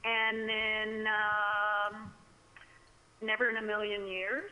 and 0.06 0.48
then 0.48 1.08
um, 1.08 2.12
Never 3.22 3.50
in 3.50 3.58
a 3.58 3.62
Million 3.62 4.06
Years. 4.08 4.52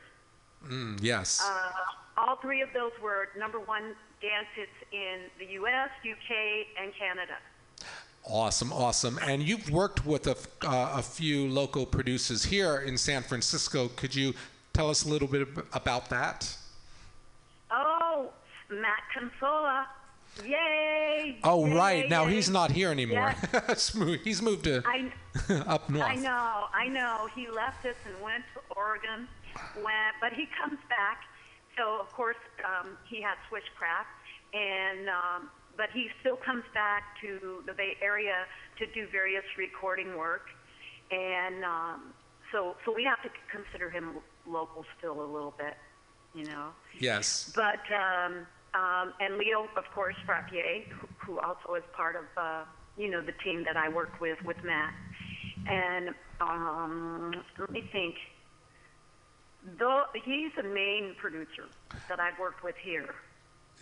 Mm, 0.65 0.99
yes. 1.01 1.41
Uh, 1.43 1.70
three 2.41 2.61
of 2.61 2.69
those 2.73 2.91
were 3.01 3.29
number 3.37 3.59
one 3.59 3.95
dance 4.21 4.47
hits 4.55 4.71
in 4.91 5.19
the 5.39 5.53
U.S., 5.53 5.89
U.K., 6.03 6.67
and 6.81 6.91
Canada. 6.93 7.33
Awesome, 8.23 8.71
awesome. 8.71 9.19
And 9.25 9.41
you've 9.41 9.69
worked 9.71 10.05
with 10.05 10.27
a, 10.27 10.37
uh, 10.63 10.97
a 10.97 11.01
few 11.01 11.47
local 11.47 11.85
producers 11.85 12.43
here 12.45 12.77
in 12.77 12.97
San 12.97 13.23
Francisco. 13.23 13.87
Could 13.95 14.13
you 14.13 14.33
tell 14.73 14.89
us 14.89 15.05
a 15.05 15.09
little 15.09 15.27
bit 15.27 15.47
about 15.73 16.09
that? 16.09 16.55
Oh, 17.71 18.29
Matt 18.69 19.01
Consola. 19.15 19.85
Yay! 20.45 21.39
Oh, 21.43 21.65
Yay, 21.65 21.75
right. 21.75 22.09
Now 22.09 22.25
yay. 22.25 22.35
he's 22.35 22.49
not 22.49 22.71
here 22.71 22.89
anymore. 22.89 23.35
Mo- 23.95 24.17
he's 24.23 24.41
moved 24.41 24.65
to 24.65 24.83
I, 24.85 25.11
up 25.67 25.89
north. 25.89 26.05
I 26.07 26.15
know, 26.15 26.67
I 26.73 26.87
know. 26.87 27.27
He 27.35 27.49
left 27.49 27.85
us 27.85 27.95
and 28.05 28.21
went 28.23 28.43
to 28.53 28.75
Oregon, 28.75 29.27
went, 29.77 30.15
but 30.21 30.31
he 30.33 30.47
comes 30.61 30.79
back. 30.89 31.23
So 31.77 31.99
of 31.99 32.11
course 32.11 32.41
um, 32.65 32.97
he 33.09 33.21
had 33.21 33.35
Switchcraft, 33.49 34.11
and 34.53 35.09
um, 35.09 35.49
but 35.77 35.89
he 35.93 36.09
still 36.19 36.37
comes 36.37 36.63
back 36.73 37.03
to 37.21 37.63
the 37.65 37.73
Bay 37.73 37.97
Area 38.01 38.45
to 38.79 38.85
do 38.87 39.07
various 39.11 39.45
recording 39.57 40.17
work, 40.17 40.47
and 41.11 41.63
um, 41.63 42.13
so 42.51 42.75
so 42.85 42.93
we 42.93 43.03
have 43.03 43.21
to 43.23 43.29
consider 43.51 43.89
him 43.89 44.17
local 44.47 44.85
still 44.97 45.21
a 45.21 45.29
little 45.29 45.53
bit, 45.57 45.77
you 46.33 46.45
know. 46.45 46.69
Yes. 46.99 47.51
But 47.55 47.81
um, 47.93 48.45
um, 48.73 49.13
and 49.19 49.37
Leo, 49.37 49.67
of 49.75 49.85
course, 49.93 50.15
Frappier, 50.27 50.87
who, 50.89 51.07
who 51.17 51.39
also 51.39 51.75
is 51.75 51.83
part 51.93 52.15
of 52.15 52.25
uh, 52.37 52.63
you 52.97 53.09
know 53.09 53.21
the 53.21 53.33
team 53.43 53.63
that 53.65 53.77
I 53.77 53.89
work 53.89 54.19
with 54.19 54.37
with 54.43 54.57
Matt. 54.63 54.93
And 55.67 56.09
um, 56.39 57.33
let 57.59 57.71
me 57.71 57.87
think. 57.91 58.15
Though 59.77 60.03
he's 60.25 60.51
the 60.55 60.63
main 60.63 61.15
producer 61.17 61.65
that 62.09 62.19
I've 62.19 62.37
worked 62.39 62.63
with 62.63 62.75
here. 62.77 63.13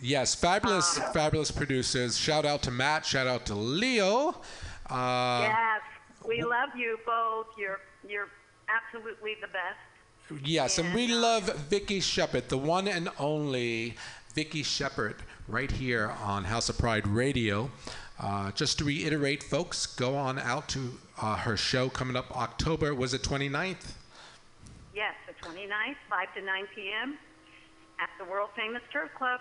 Yes, 0.00 0.34
fabulous, 0.34 0.98
Uh, 0.98 1.10
fabulous 1.12 1.50
producers. 1.50 2.18
Shout 2.18 2.44
out 2.44 2.62
to 2.62 2.70
Matt. 2.70 3.04
Shout 3.06 3.26
out 3.26 3.46
to 3.46 3.54
Leo. 3.54 4.40
Uh, 4.88 5.40
yes, 5.42 5.82
we 6.26 6.42
love 6.42 6.70
you 6.76 6.98
both. 7.06 7.46
You're 7.58 7.80
you're 8.08 8.28
absolutely 8.68 9.36
the 9.40 9.48
best. 9.48 10.44
Yes, 10.44 10.78
and 10.78 10.94
we 10.94 11.08
love 11.08 11.44
Vicky 11.68 12.00
Shepard, 12.00 12.48
the 12.50 12.58
one 12.58 12.86
and 12.86 13.08
only 13.18 13.96
Vicky 14.34 14.62
Shepard, 14.62 15.16
right 15.48 15.70
here 15.70 16.14
on 16.22 16.44
House 16.44 16.68
of 16.68 16.78
Pride 16.78 17.06
Radio. 17.06 17.70
Uh, 18.18 18.52
just 18.52 18.78
to 18.78 18.84
reiterate, 18.84 19.42
folks, 19.42 19.86
go 19.86 20.14
on 20.14 20.38
out 20.38 20.68
to 20.68 20.98
uh, 21.20 21.36
her 21.38 21.56
show 21.56 21.88
coming 21.88 22.16
up 22.16 22.30
October. 22.36 22.94
Was 22.94 23.12
it 23.14 23.22
29th? 23.22 23.94
Yes, 25.42 25.52
the 25.52 25.60
29th, 25.60 25.96
5 26.08 26.34
to 26.34 26.42
9 26.42 26.64
p.m. 26.74 27.18
at 27.98 28.08
the 28.18 28.30
world 28.30 28.50
famous 28.56 28.82
Turf 28.92 29.10
Club. 29.16 29.40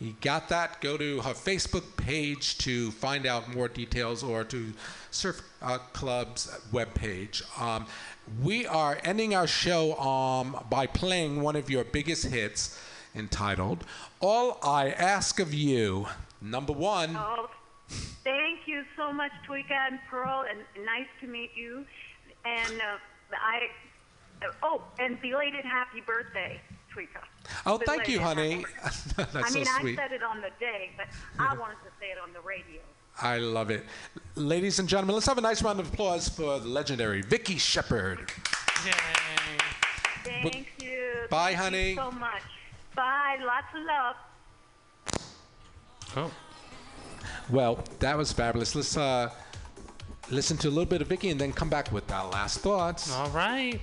You 0.00 0.14
got 0.20 0.48
that? 0.48 0.80
Go 0.80 0.96
to 0.96 1.20
her 1.20 1.34
Facebook 1.34 1.96
page 1.96 2.58
to 2.58 2.90
find 2.92 3.26
out 3.26 3.54
more 3.54 3.68
details 3.68 4.24
or 4.24 4.42
to 4.44 4.72
Turf 5.12 5.40
uh, 5.62 5.78
Club's 5.92 6.48
webpage. 6.72 7.42
Um, 7.60 7.86
we 8.42 8.66
are 8.66 8.98
ending 9.04 9.34
our 9.34 9.46
show 9.46 9.96
um, 9.98 10.58
by 10.68 10.86
playing 10.86 11.42
one 11.42 11.54
of 11.54 11.70
your 11.70 11.84
biggest 11.84 12.26
hits 12.26 12.80
entitled 13.14 13.84
All 14.20 14.58
I 14.62 14.90
Ask 14.90 15.38
of 15.38 15.54
You. 15.54 16.06
Number 16.40 16.72
one. 16.72 17.16
Oh, 17.16 17.48
thank 18.24 18.66
you 18.66 18.82
so 18.96 19.12
much, 19.12 19.30
Tweeka 19.48 19.70
and 19.70 20.00
Pearl, 20.10 20.44
and 20.50 20.58
nice 20.84 21.06
to 21.20 21.28
meet 21.28 21.50
you. 21.54 21.86
And 22.44 22.72
uh, 22.80 22.98
I, 23.40 23.68
oh, 24.62 24.82
and 24.98 25.20
belated 25.20 25.64
happy 25.64 26.00
birthday, 26.00 26.60
Tweeka. 26.94 27.22
Oh, 27.66 27.78
thank 27.78 28.08
you, 28.08 28.20
honey. 28.20 28.64
That's 29.16 29.34
I 29.34 29.50
mean, 29.50 29.64
so 29.64 29.78
sweet. 29.80 29.98
I 29.98 30.02
said 30.02 30.12
it 30.12 30.22
on 30.22 30.40
the 30.40 30.50
day, 30.58 30.90
but 30.96 31.06
I 31.38 31.54
wanted 31.58 31.76
to 31.84 31.90
say 32.00 32.06
it 32.06 32.18
on 32.22 32.32
the 32.32 32.40
radio. 32.40 32.80
I 33.20 33.38
love 33.38 33.70
it. 33.70 33.84
Ladies 34.34 34.78
and 34.78 34.88
gentlemen, 34.88 35.14
let's 35.14 35.26
have 35.26 35.38
a 35.38 35.40
nice 35.40 35.62
round 35.62 35.78
of 35.78 35.92
applause 35.92 36.28
for 36.28 36.58
the 36.58 36.66
legendary 36.68 37.22
Vicky 37.22 37.58
Shepard. 37.58 38.30
Thank 40.24 40.72
you. 40.82 41.26
Bye, 41.30 41.54
Thank 41.54 41.58
honey. 41.58 41.90
You 41.90 41.96
so 41.96 42.10
much. 42.10 42.42
Bye. 42.96 43.38
Lots 43.44 43.66
of 43.74 43.82
love. 43.84 44.16
Oh. 46.16 46.30
Well, 47.50 47.84
that 48.00 48.16
was 48.16 48.32
fabulous. 48.32 48.74
Let's 48.74 48.96
uh, 48.96 49.30
listen 50.30 50.56
to 50.58 50.68
a 50.68 50.70
little 50.70 50.84
bit 50.86 51.02
of 51.02 51.08
Vicky 51.08 51.30
and 51.30 51.40
then 51.40 51.52
come 51.52 51.68
back 51.68 51.92
with 51.92 52.10
our 52.10 52.28
last 52.30 52.60
thoughts. 52.60 53.12
All 53.12 53.28
right. 53.30 53.80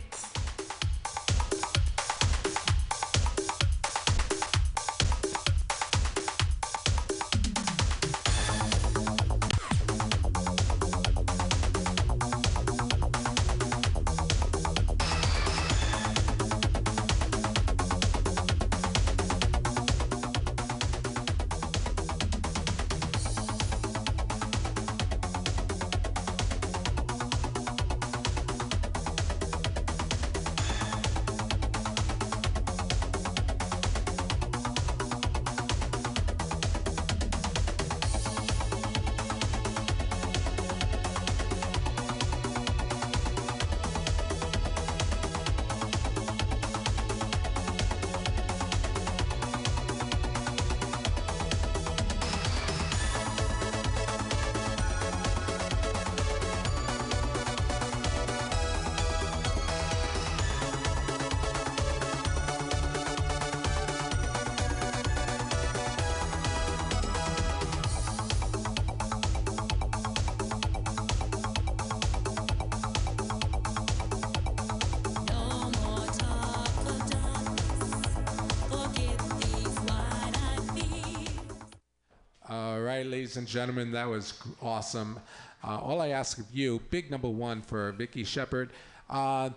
Ladies 83.12 83.36
and 83.36 83.46
gentlemen, 83.46 83.92
that 83.92 84.08
was 84.08 84.42
awesome. 84.62 85.20
Uh, 85.64 85.78
all 85.80 86.02
I 86.02 86.10
ask 86.10 86.40
of 86.40 86.46
you, 86.54 86.82
big 86.90 87.12
number 87.12 87.28
one 87.28 87.62
for 87.62 87.92
Vicky 87.92 88.24
Shepard. 88.24 88.70
Uh, 89.10 89.50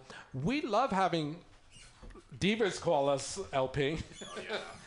we 0.42 0.60
love 0.62 0.90
having 0.90 1.36
divas 2.40 2.80
call 2.80 3.08
us 3.08 3.38
LP. 3.52 3.98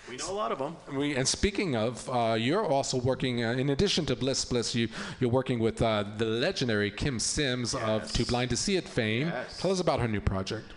We 0.09 0.17
know 0.17 0.31
a 0.31 0.33
lot 0.33 0.51
of 0.51 0.59
them. 0.59 0.75
We, 0.93 1.15
and 1.15 1.25
speaking 1.25 1.75
of, 1.77 2.09
uh, 2.09 2.35
you're 2.37 2.65
also 2.65 2.97
working, 2.97 3.43
uh, 3.43 3.51
in 3.51 3.69
addition 3.69 4.05
to 4.07 4.15
Bliss 4.17 4.43
Bliss, 4.43 4.75
you, 4.75 4.89
you're 5.21 5.29
working 5.29 5.59
with 5.59 5.81
uh, 5.81 6.03
the 6.17 6.25
legendary 6.25 6.91
Kim 6.91 7.19
Sims 7.19 7.73
of 7.73 8.11
Too 8.11 8.25
Blind 8.25 8.49
to 8.49 8.57
See 8.57 8.75
It 8.75 8.87
fame. 8.87 9.27
Yes. 9.27 9.59
Tell 9.59 9.71
us 9.71 9.79
about 9.79 10.01
her 10.01 10.07
new 10.09 10.21
project. 10.21 10.73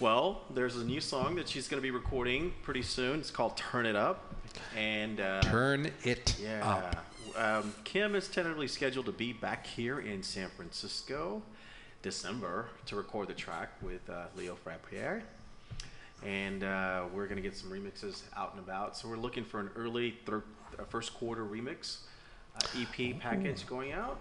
Well, 0.00 0.42
there's 0.54 0.76
a 0.76 0.84
new 0.84 1.00
song 1.00 1.34
that 1.36 1.48
she's 1.48 1.68
going 1.68 1.78
to 1.80 1.82
be 1.82 1.90
recording 1.90 2.52
pretty 2.62 2.82
soon. 2.82 3.20
It's 3.20 3.30
called 3.30 3.56
"Turn 3.56 3.86
It 3.86 3.96
Up," 3.96 4.34
and 4.76 5.20
uh, 5.20 5.40
Turn 5.42 5.90
It 6.02 6.36
yeah. 6.42 6.66
Up. 6.66 7.04
Um, 7.36 7.74
Kim 7.82 8.14
is 8.14 8.28
tentatively 8.28 8.68
scheduled 8.68 9.06
to 9.06 9.12
be 9.12 9.32
back 9.32 9.66
here 9.66 10.00
in 10.00 10.22
San 10.22 10.48
Francisco, 10.50 11.42
December, 12.02 12.66
to 12.86 12.96
record 12.96 13.28
the 13.28 13.34
track 13.34 13.70
with 13.82 14.08
uh, 14.08 14.26
Leo 14.36 14.56
Frappier. 14.64 15.22
And 16.24 16.62
uh, 16.62 17.04
we're 17.12 17.26
going 17.26 17.36
to 17.36 17.42
get 17.42 17.56
some 17.56 17.70
remixes 17.70 18.22
out 18.36 18.52
and 18.54 18.64
about. 18.64 18.96
So 18.96 19.08
we're 19.08 19.16
looking 19.16 19.44
for 19.44 19.60
an 19.60 19.70
early 19.76 20.16
thir- 20.24 20.44
uh, 20.78 20.84
first 20.84 21.14
quarter 21.14 21.44
remix 21.44 21.98
uh, 22.56 22.80
EP 22.80 23.18
package 23.18 23.66
going 23.66 23.92
out. 23.92 24.20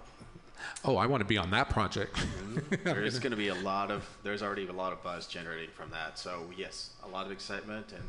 Oh, 0.84 0.98
I 0.98 1.06
want 1.06 1.22
to 1.22 1.26
be 1.26 1.38
on 1.38 1.52
that 1.52 1.70
project. 1.70 2.18
There's 2.84 3.20
going 3.20 3.32
to 3.32 3.38
be 3.38 3.50
a 3.50 3.56
lot 3.56 3.92
of 3.92 4.08
there's 4.24 4.42
already 4.42 4.68
a 4.68 4.72
lot 4.72 4.94
of 4.94 5.04
buzz 5.04 5.28
generating 5.28 5.70
from 5.70 5.90
that. 5.90 6.18
So 6.18 6.46
yes, 6.58 6.92
a 7.04 7.08
lot 7.08 7.26
of 7.26 7.32
excitement 7.32 7.92
and 7.92 8.04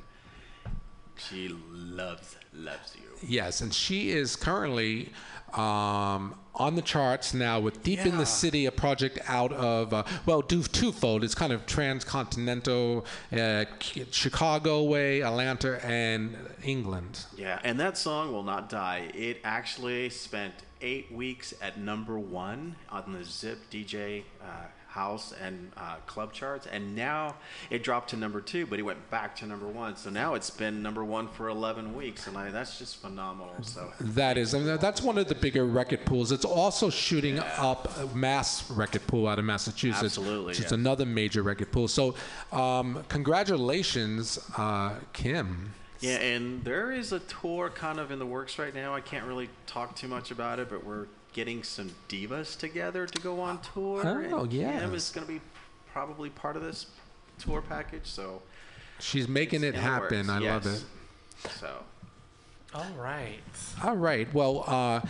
She 1.16 1.54
loves 1.70 2.36
loves 2.52 2.94
you. 2.96 3.26
Yes, 3.26 3.60
and 3.60 3.72
she 3.72 4.10
is 4.10 4.36
currently 4.36 5.12
um, 5.54 6.34
on 6.54 6.74
the 6.74 6.82
charts 6.82 7.34
now 7.34 7.60
with 7.60 7.82
Deep 7.82 8.00
in 8.00 8.16
the 8.16 8.26
City, 8.26 8.66
a 8.66 8.72
project 8.72 9.18
out 9.26 9.52
of, 9.52 9.92
uh, 9.92 10.04
well, 10.26 10.40
do 10.40 10.62
twofold. 10.62 11.24
It's 11.24 11.34
kind 11.34 11.52
of 11.52 11.66
transcontinental, 11.66 13.06
uh, 13.32 13.64
Chicago 14.10 14.82
way, 14.82 15.22
Atlanta, 15.22 15.84
and 15.84 16.36
England. 16.62 17.24
Yeah, 17.36 17.60
and 17.64 17.78
that 17.80 17.96
song 17.96 18.32
will 18.32 18.42
not 18.42 18.68
die. 18.68 19.10
It 19.14 19.38
actually 19.44 20.10
spent 20.10 20.54
eight 20.80 21.10
weeks 21.12 21.54
at 21.62 21.78
number 21.78 22.18
one 22.18 22.76
on 22.90 23.12
the 23.12 23.24
Zip 23.24 23.58
DJ 23.70 24.24
uh, 24.42 24.66
house 24.94 25.34
and 25.42 25.72
uh, 25.76 25.96
club 26.06 26.32
charts, 26.32 26.68
and 26.70 26.94
now 26.94 27.34
it 27.68 27.82
dropped 27.82 28.10
to 28.10 28.16
number 28.16 28.40
two, 28.40 28.64
but 28.64 28.78
it 28.78 28.82
went 28.82 29.10
back 29.10 29.34
to 29.34 29.44
number 29.44 29.66
one. 29.66 29.96
So 29.96 30.08
now 30.08 30.34
it's 30.34 30.50
been 30.50 30.82
number 30.82 31.04
one 31.04 31.26
for 31.26 31.48
11 31.48 31.96
weeks, 31.96 32.28
and 32.28 32.38
I, 32.38 32.52
that's 32.52 32.78
just 32.78 32.98
phenomenal. 32.98 33.52
So 33.62 33.92
That 33.98 34.38
is, 34.38 34.54
I 34.54 34.60
mean, 34.60 34.78
that's 34.80 35.02
one 35.02 35.18
of 35.18 35.26
the 35.26 35.34
bigger 35.34 35.64
record 35.64 36.04
pools. 36.04 36.30
It's 36.30 36.44
also 36.44 36.90
shooting 36.90 37.40
up 37.40 38.14
Mass 38.14 38.70
record 38.70 39.04
pool 39.08 39.26
out 39.26 39.40
of 39.40 39.44
Massachusetts. 39.44 40.16
Absolutely, 40.16 40.46
Which 40.46 40.60
is 40.60 40.70
another 40.70 41.04
major 41.04 41.42
record 41.42 41.72
pool. 41.72 41.88
So, 41.88 42.14
um, 42.52 43.04
congratulations, 43.08 44.38
uh, 44.56 44.94
Kim. 45.12 45.72
Yeah, 45.98 46.18
and 46.18 46.62
there 46.62 46.92
is 46.92 47.10
a 47.12 47.18
tour 47.18 47.68
kind 47.68 47.98
of 47.98 48.12
in 48.12 48.20
the 48.20 48.26
works 48.26 48.60
right 48.60 48.74
now. 48.74 48.94
I 48.94 49.00
can't 49.00 49.24
really 49.24 49.48
talk 49.66 49.96
too 49.96 50.06
much 50.06 50.30
about 50.30 50.60
it, 50.60 50.68
but 50.68 50.84
we're 50.84 51.06
getting 51.34 51.62
some 51.62 51.90
divas 52.08 52.58
together 52.58 53.06
to 53.06 53.20
go 53.20 53.40
on 53.40 53.60
tour. 53.60 54.02
Oh, 54.32 54.44
and 54.44 54.52
yes. 54.52 54.80
Kim 54.80 54.94
is 54.94 55.10
going 55.10 55.26
to 55.26 55.32
be 55.32 55.40
probably 55.92 56.30
part 56.30 56.56
of 56.56 56.62
this 56.62 56.86
tour 57.38 57.60
package, 57.60 58.06
so 58.06 58.40
She's 59.00 59.28
making 59.28 59.64
it 59.64 59.74
happen. 59.74 60.28
works, 60.28 60.28
I 60.30 60.38
love 60.38 60.66
it. 60.66 60.84
So 61.60 61.82
All 62.74 62.86
right. 62.96 63.40
All 63.82 63.96
right. 63.96 64.32
Well, 64.32 64.64
uh, 64.66 65.00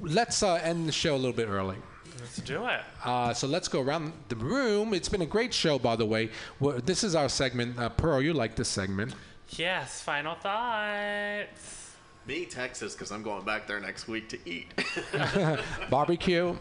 let's 0.00 0.42
uh, 0.42 0.54
end 0.54 0.88
the 0.88 0.92
show 0.92 1.14
a 1.14 1.18
little 1.18 1.36
bit 1.36 1.48
early. 1.48 1.76
Let's 2.20 2.36
do 2.36 2.66
it. 2.66 2.80
Uh, 3.04 3.34
so 3.34 3.48
let's 3.48 3.68
go 3.68 3.80
around 3.80 4.12
the 4.28 4.36
room. 4.36 4.94
It's 4.94 5.08
been 5.08 5.22
a 5.22 5.26
great 5.26 5.52
show, 5.52 5.78
by 5.78 5.96
the 5.96 6.06
way. 6.06 6.30
we 6.60 6.72
this 6.80 7.02
is 7.02 7.14
our 7.14 7.28
segment. 7.28 7.78
Uh, 7.78 7.88
Pearl, 7.88 8.22
you 8.22 8.32
like 8.32 8.54
this 8.54 8.68
segment. 8.68 9.14
Yes, 9.50 10.00
final 10.00 10.36
thoughts. 10.36 11.81
Me 12.26 12.44
Texas 12.44 12.92
because 12.94 13.10
I'm 13.12 13.22
going 13.22 13.44
back 13.44 13.66
there 13.66 13.80
next 13.80 14.08
week 14.08 14.28
to 14.30 14.38
eat 14.48 14.68
Barbecue. 15.90 16.56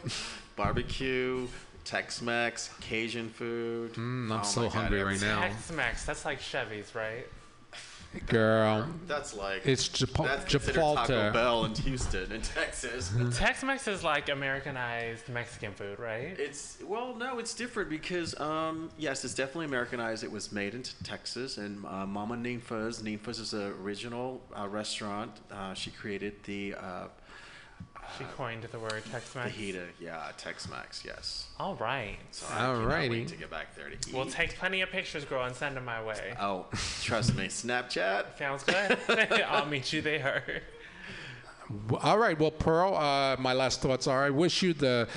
barbecue, 0.56 1.48
Tex-Mex, 1.86 2.70
Cajun 2.82 3.30
food. 3.30 3.94
Mm, 3.94 4.32
I'm 4.32 4.40
Oh 4.40 4.44
so 4.44 4.62
my 4.62 4.68
God, 4.68 4.74
hungry 4.76 5.04
right 5.04 5.22
now. 5.22 5.42
Tex-Mex, 5.42 6.06
that's 6.06 6.26
like 6.26 6.40
Chevy's, 6.40 6.94
right? 6.96 7.28
Girl. 8.28 8.88
That's 9.08 9.34
like 9.36 9.66
It's 9.66 9.88
Chipo- 9.88 10.26
that's 10.26 10.52
considered 10.52 10.82
Taco 10.82 11.32
Bell 11.32 11.66
in 11.66 11.76
Houston, 11.76 12.32
in 12.32 12.42
Texas. 12.42 13.14
Tex-Mex 13.38 13.88
is 13.88 14.04
like 14.04 14.30
Americanized 14.30 15.30
Mexican 15.30 15.74
food, 15.74 15.98
right? 16.00 16.38
It's 16.38 16.78
well, 16.86 17.16
no, 17.16 17.40
it's 17.40 17.54
different 17.54 17.90
because 17.90 18.38
um, 18.40 18.90
yes, 18.98 19.24
it's 19.24 19.34
definitely 19.34 19.66
Americanized. 19.66 20.24
It 20.24 20.32
was 20.32 20.52
made 20.52 20.76
in 20.76 20.84
Texas, 21.04 21.58
and 21.58 21.86
uh, 21.86 22.06
Mama 22.06 22.36
Ninfa's. 22.36 23.02
Ninfa's 23.02 23.40
is 23.40 23.54
an 23.54 23.74
original 23.82 24.42
uh, 24.58 24.68
restaurant. 24.68 25.32
Uh, 25.52 25.74
she 25.74 25.92
created 25.92 26.34
the 26.44 26.76
uh, 26.76 27.08
She 28.18 28.24
coined 28.36 28.64
the 28.64 28.80
word 28.80 29.04
Tex-Mex. 29.12 29.56
fajita, 29.56 29.88
yeah, 30.00 30.32
Tex-Mex, 30.38 31.04
yes. 31.06 31.48
All 31.60 31.76
right. 31.76 32.18
So 32.32 32.46
I 32.52 32.58
cannot 32.58 33.10
wait 33.10 33.28
to 33.30 33.36
get 33.36 33.50
back 33.50 33.76
there 33.76 33.90
to 33.90 33.96
eat. 33.96 34.14
We'll 34.14 34.26
take 34.26 34.58
plenty 34.58 34.82
of 34.82 34.90
pictures, 34.90 35.26
girl, 35.26 35.44
and 35.46 35.56
send 35.56 35.78
them 35.78 35.86
my 35.86 36.04
way. 36.04 36.36
oh, 36.40 36.66
trust 37.02 37.36
me, 37.36 37.46
Snapchat. 37.46 38.38
Sounds 38.38 38.64
good. 38.64 38.98
I'll 39.48 39.66
meet 39.66 39.94
you 39.94 40.02
there. 40.02 40.62
All 42.02 42.18
right. 42.18 42.38
Well, 42.38 42.52
Pearl, 42.52 42.96
uh, 42.96 43.38
my 43.40 43.54
last 43.54 43.82
thoughts 43.82 44.08
are 44.08 44.26
I 44.26 44.30
wish 44.30 44.62
you 44.62 44.74
the 44.74 45.08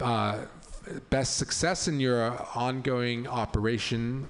uh, 0.00 0.38
best 1.10 1.36
success 1.36 1.88
in 1.88 2.00
your 2.00 2.36
ongoing 2.54 3.26
operation, 3.26 4.28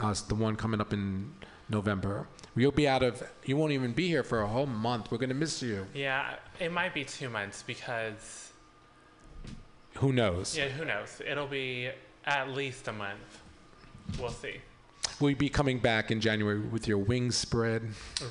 uh, 0.00 0.14
the 0.28 0.34
one 0.34 0.56
coming 0.56 0.80
up 0.80 0.92
in 0.92 1.32
November. 1.68 2.28
You'll 2.56 2.70
be 2.72 2.86
out 2.86 3.02
of, 3.02 3.22
you 3.44 3.56
won't 3.56 3.72
even 3.72 3.92
be 3.92 4.06
here 4.08 4.22
for 4.22 4.42
a 4.42 4.46
whole 4.46 4.66
month. 4.66 5.10
We're 5.10 5.18
going 5.18 5.28
to 5.30 5.34
miss 5.34 5.60
you. 5.60 5.86
Yeah, 5.92 6.34
it 6.60 6.70
might 6.70 6.94
be 6.94 7.04
two 7.04 7.28
months 7.28 7.62
because, 7.64 8.52
Who 9.94 10.12
knows? 10.12 10.56
yeah, 10.56 10.68
who 10.68 10.84
knows? 10.84 11.20
It'll 11.26 11.48
be 11.48 11.90
at 12.24 12.50
least 12.50 12.86
a 12.86 12.92
month. 12.92 13.40
We'll 14.20 14.30
see. 14.30 14.56
Will 15.20 15.30
you 15.30 15.36
be 15.36 15.48
coming 15.48 15.78
back 15.78 16.10
in 16.10 16.20
January 16.20 16.60
with 16.60 16.86
your 16.86 16.98
wings 16.98 17.36
spread? 17.36 17.82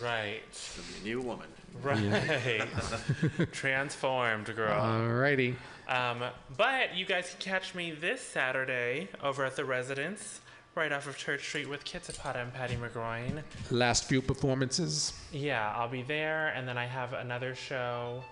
Right. 0.02 0.42
To 0.52 0.82
be 0.82 1.00
a 1.02 1.04
new 1.16 1.22
woman. 1.22 1.48
Right. 1.82 2.68
Transformed, 3.52 4.56
girl. 4.56 4.80
All 4.80 5.08
righty. 5.08 5.56
Um, 5.88 6.24
but 6.56 6.96
you 6.96 7.06
guys 7.06 7.30
can 7.30 7.40
catch 7.40 7.76
me 7.76 7.92
this 7.92 8.22
Saturday 8.22 9.10
over 9.22 9.44
at 9.44 9.56
the 9.56 9.66
Residence, 9.66 10.40
right 10.76 10.92
off 10.92 11.08
of 11.08 11.18
Church 11.18 11.48
Street 11.48 11.70
with 11.70 11.84
Kitsapata 11.86 12.38
and 12.42 12.54
Patty 12.54 12.76
McGroin. 12.76 13.44
Last 13.70 14.06
few 14.06 14.22
performances. 14.22 15.14
Yeah, 15.32 15.72
I'll 15.76 15.88
be 15.88 16.02
there, 16.02 16.48
and 16.50 16.68
then 16.68 16.78
I 16.78 16.86
have 16.86 17.14
another 17.14 17.56
show. 17.56 18.24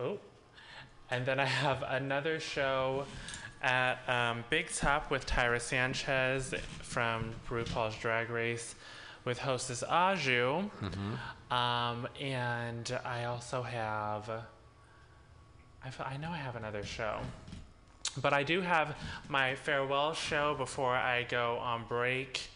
Oh, 0.00 0.18
and 1.10 1.24
then 1.26 1.40
I 1.40 1.44
have 1.44 1.82
another 1.86 2.38
show 2.40 3.04
at 3.62 3.98
um, 4.08 4.44
Big 4.50 4.70
Top 4.72 5.10
with 5.10 5.26
Tyra 5.26 5.60
Sanchez 5.60 6.54
from 6.82 7.32
RuPaul's 7.48 7.96
Drag 7.96 8.30
Race 8.30 8.74
with 9.24 9.38
hostess 9.38 9.82
Aju. 9.88 10.70
Um, 11.50 12.08
and 12.20 12.98
I 13.04 13.24
also 13.24 13.62
have. 13.62 14.28
I 15.84 15.90
I 16.04 16.16
know 16.16 16.30
I 16.30 16.36
have 16.36 16.56
another 16.56 16.84
show. 16.84 17.20
But 18.16 18.32
I 18.32 18.42
do 18.42 18.60
have 18.60 18.96
my 19.28 19.54
farewell 19.54 20.12
show 20.12 20.54
before 20.54 20.94
I 20.94 21.24
go 21.24 21.58
on 21.58 21.84
break 21.88 22.48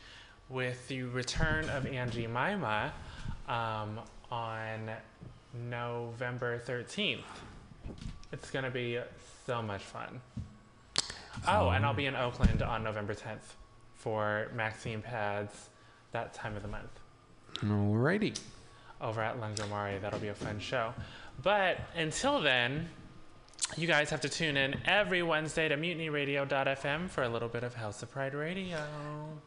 with 0.48 0.88
the 0.88 1.02
return 1.04 1.68
of 1.68 1.86
Angie 1.86 2.26
Mima 2.26 2.92
um, 3.48 4.00
on 4.30 4.90
November 5.70 6.58
13th. 6.66 7.20
It's 8.32 8.50
going 8.50 8.64
to 8.64 8.70
be 8.70 8.98
so 9.46 9.62
much 9.62 9.82
fun. 9.82 10.20
Oh, 11.46 11.68
and 11.70 11.84
I'll 11.84 11.94
be 11.94 12.06
in 12.06 12.16
Oakland 12.16 12.62
on 12.62 12.82
November 12.82 13.14
10th 13.14 13.54
for 13.94 14.48
Maxine 14.54 15.00
Pads 15.02 15.68
that 16.12 16.34
time 16.34 16.56
of 16.56 16.62
the 16.62 16.68
month 16.68 17.00
All 17.64 17.94
righty. 17.94 18.34
over 19.00 19.20
at 19.22 19.40
Lungomare. 19.40 20.00
That'll 20.00 20.18
be 20.18 20.28
a 20.28 20.34
fun 20.34 20.58
show. 20.60 20.92
But 21.42 21.78
until 21.96 22.40
then, 22.40 22.88
you 23.76 23.86
guys 23.86 24.10
have 24.10 24.20
to 24.20 24.28
tune 24.28 24.56
in 24.56 24.76
every 24.84 25.22
Wednesday 25.22 25.68
to 25.68 25.76
mutinyradio.fm 25.76 27.08
for 27.08 27.22
a 27.24 27.28
little 27.28 27.48
bit 27.48 27.64
of 27.64 27.74
House 27.74 28.02
of 28.02 28.10
Pride 28.10 28.34
Radio. 28.34 28.78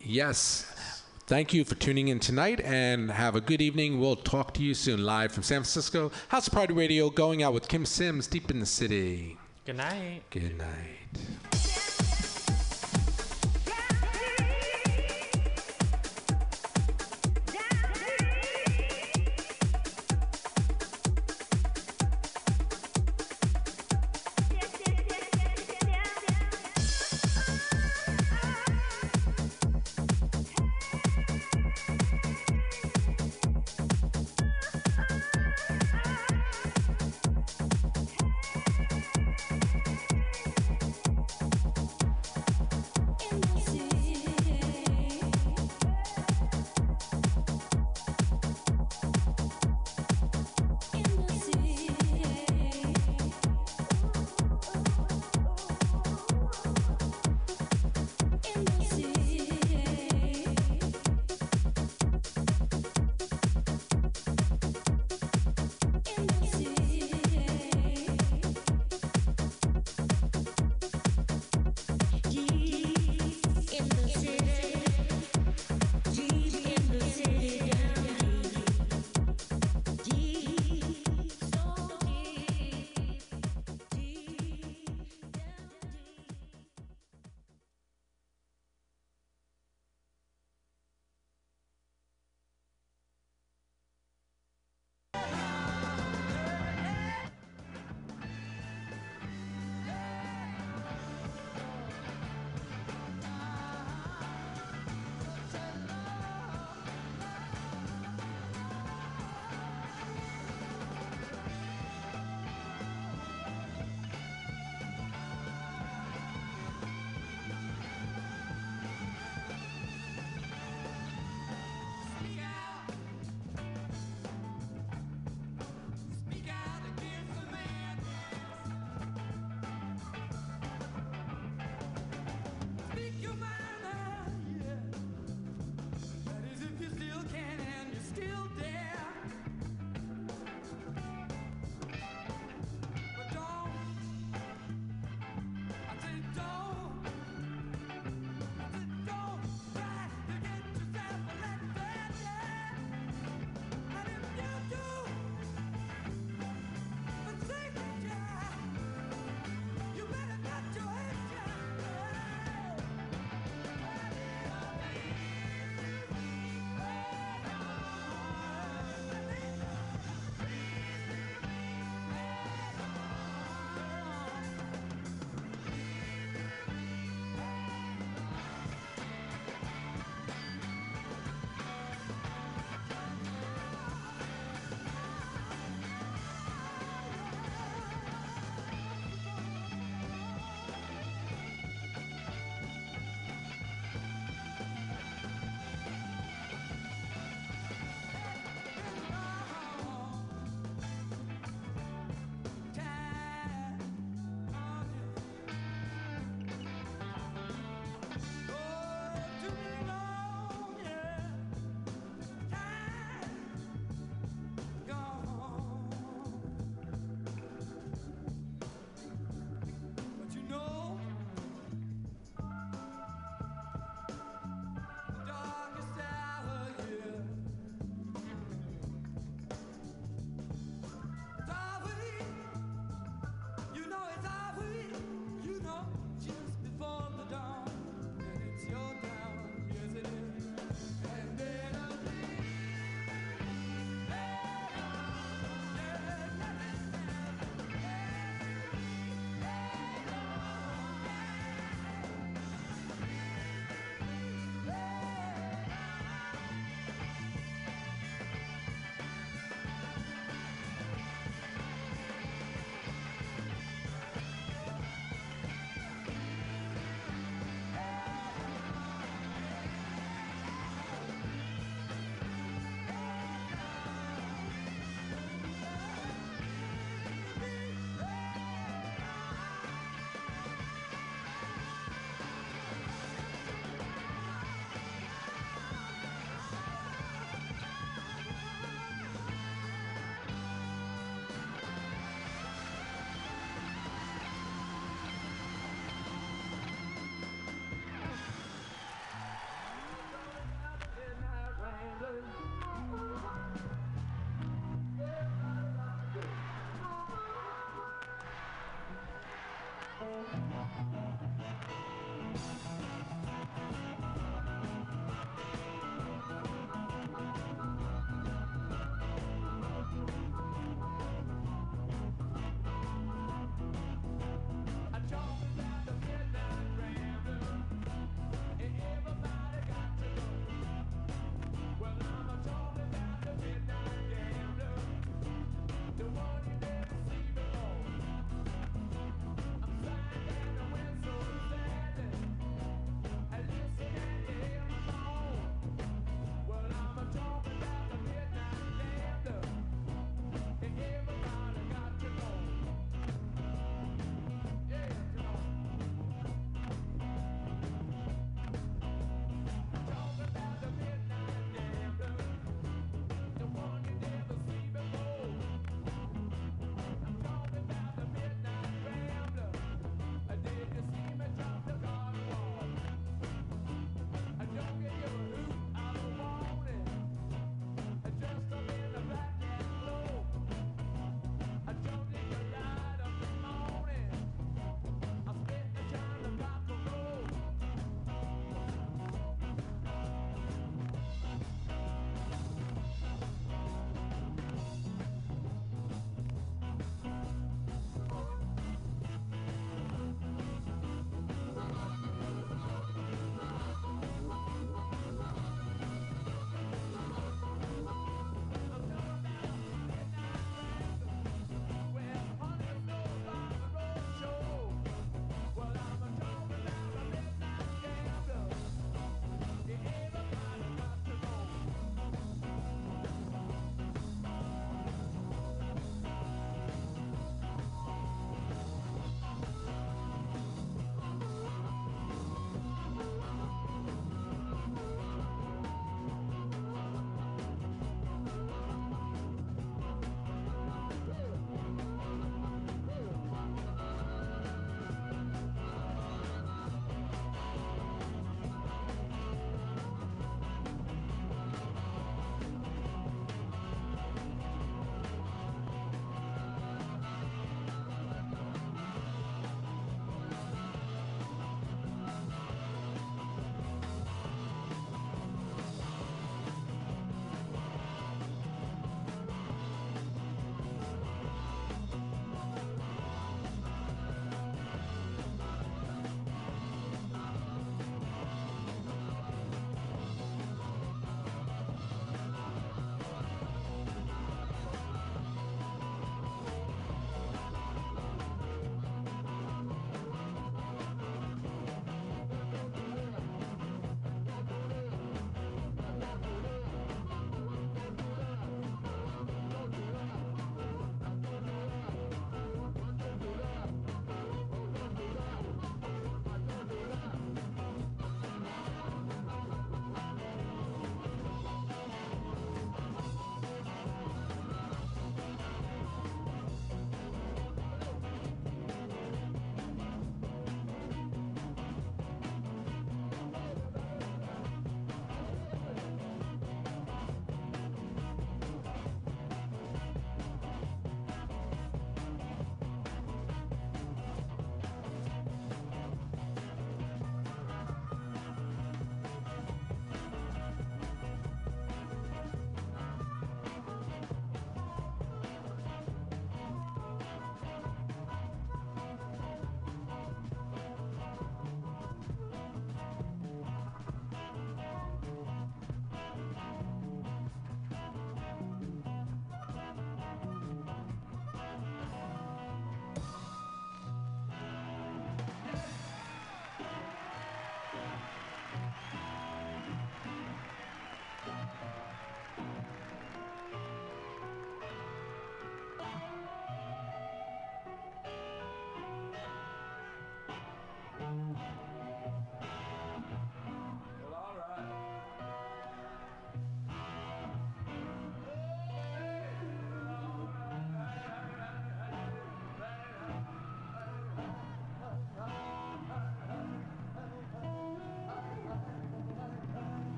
Yes. 0.00 0.66
Thank 1.26 1.52
you 1.52 1.64
for 1.64 1.74
tuning 1.74 2.08
in 2.08 2.20
tonight 2.20 2.60
and 2.60 3.10
have 3.10 3.36
a 3.36 3.40
good 3.40 3.60
evening. 3.60 4.00
We'll 4.00 4.16
talk 4.16 4.54
to 4.54 4.62
you 4.62 4.74
soon 4.74 5.04
live 5.04 5.30
from 5.30 5.42
San 5.42 5.58
Francisco. 5.58 6.10
House 6.28 6.46
of 6.46 6.52
Pride 6.54 6.72
Radio 6.72 7.10
going 7.10 7.42
out 7.42 7.52
with 7.52 7.68
Kim 7.68 7.84
Sims 7.84 8.26
deep 8.26 8.50
in 8.50 8.60
the 8.60 8.66
city. 8.66 9.36
Good 9.66 9.76
night. 9.76 10.22
Good 10.30 10.56
night. 10.56 11.47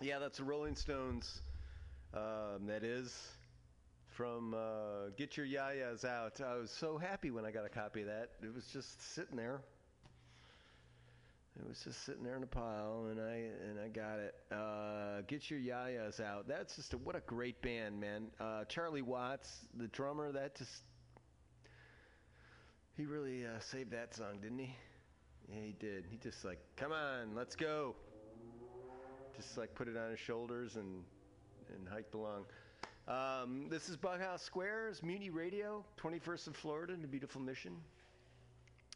Yeah, 0.00 0.20
that's 0.20 0.38
the 0.38 0.44
Rolling 0.44 0.76
Stones. 0.76 1.40
Um, 2.14 2.66
that 2.66 2.84
is 2.84 3.12
from 4.10 4.54
uh, 4.54 5.10
Get 5.16 5.36
Your 5.36 5.44
Ya-Ya's 5.44 6.04
Out. 6.04 6.40
I 6.40 6.54
was 6.54 6.70
so 6.70 6.98
happy 6.98 7.32
when 7.32 7.44
I 7.44 7.50
got 7.50 7.66
a 7.66 7.68
copy 7.68 8.02
of 8.02 8.06
that. 8.06 8.30
It 8.40 8.54
was 8.54 8.64
just 8.72 9.14
sitting 9.14 9.36
there. 9.36 9.60
It 11.58 11.66
was 11.66 11.80
just 11.82 12.04
sitting 12.04 12.22
there 12.22 12.36
in 12.36 12.44
a 12.44 12.46
pile, 12.46 13.08
and 13.10 13.20
I 13.20 13.48
and 13.68 13.80
I 13.80 13.88
got 13.88 14.20
it. 14.20 14.36
Uh, 14.52 15.22
Get 15.26 15.50
Your 15.50 15.58
Ya-Ya's 15.58 16.20
Out. 16.20 16.46
That's 16.46 16.76
just 16.76 16.94
a, 16.94 16.98
what 16.98 17.16
a 17.16 17.20
great 17.26 17.60
band, 17.60 18.00
man. 18.00 18.28
Uh, 18.38 18.66
Charlie 18.66 19.02
Watts, 19.02 19.66
the 19.76 19.88
drummer, 19.88 20.30
that 20.30 20.54
just 20.54 20.82
he 22.96 23.04
really 23.04 23.44
uh, 23.44 23.58
saved 23.58 23.90
that 23.90 24.14
song, 24.14 24.38
didn't 24.40 24.60
he? 24.60 24.76
Yeah, 25.48 25.60
he 25.64 25.74
did. 25.80 26.04
He 26.08 26.18
just 26.18 26.44
like, 26.44 26.60
come 26.76 26.92
on, 26.92 27.34
let's 27.34 27.56
go. 27.56 27.96
Just 29.38 29.56
like 29.56 29.72
put 29.76 29.86
it 29.86 29.96
on 29.96 30.10
his 30.10 30.18
shoulders 30.18 30.74
and 30.74 31.04
and 31.76 31.88
hiked 31.88 32.14
along. 32.14 32.44
Um, 33.06 33.68
this 33.70 33.88
is 33.88 33.96
Bughouse 33.96 34.42
Squares, 34.42 35.00
Mutiny 35.00 35.30
Radio, 35.30 35.84
21st 35.96 36.48
of 36.48 36.56
Florida, 36.56 36.92
in 36.92 37.02
the 37.02 37.06
beautiful 37.06 37.40
Mission, 37.40 37.76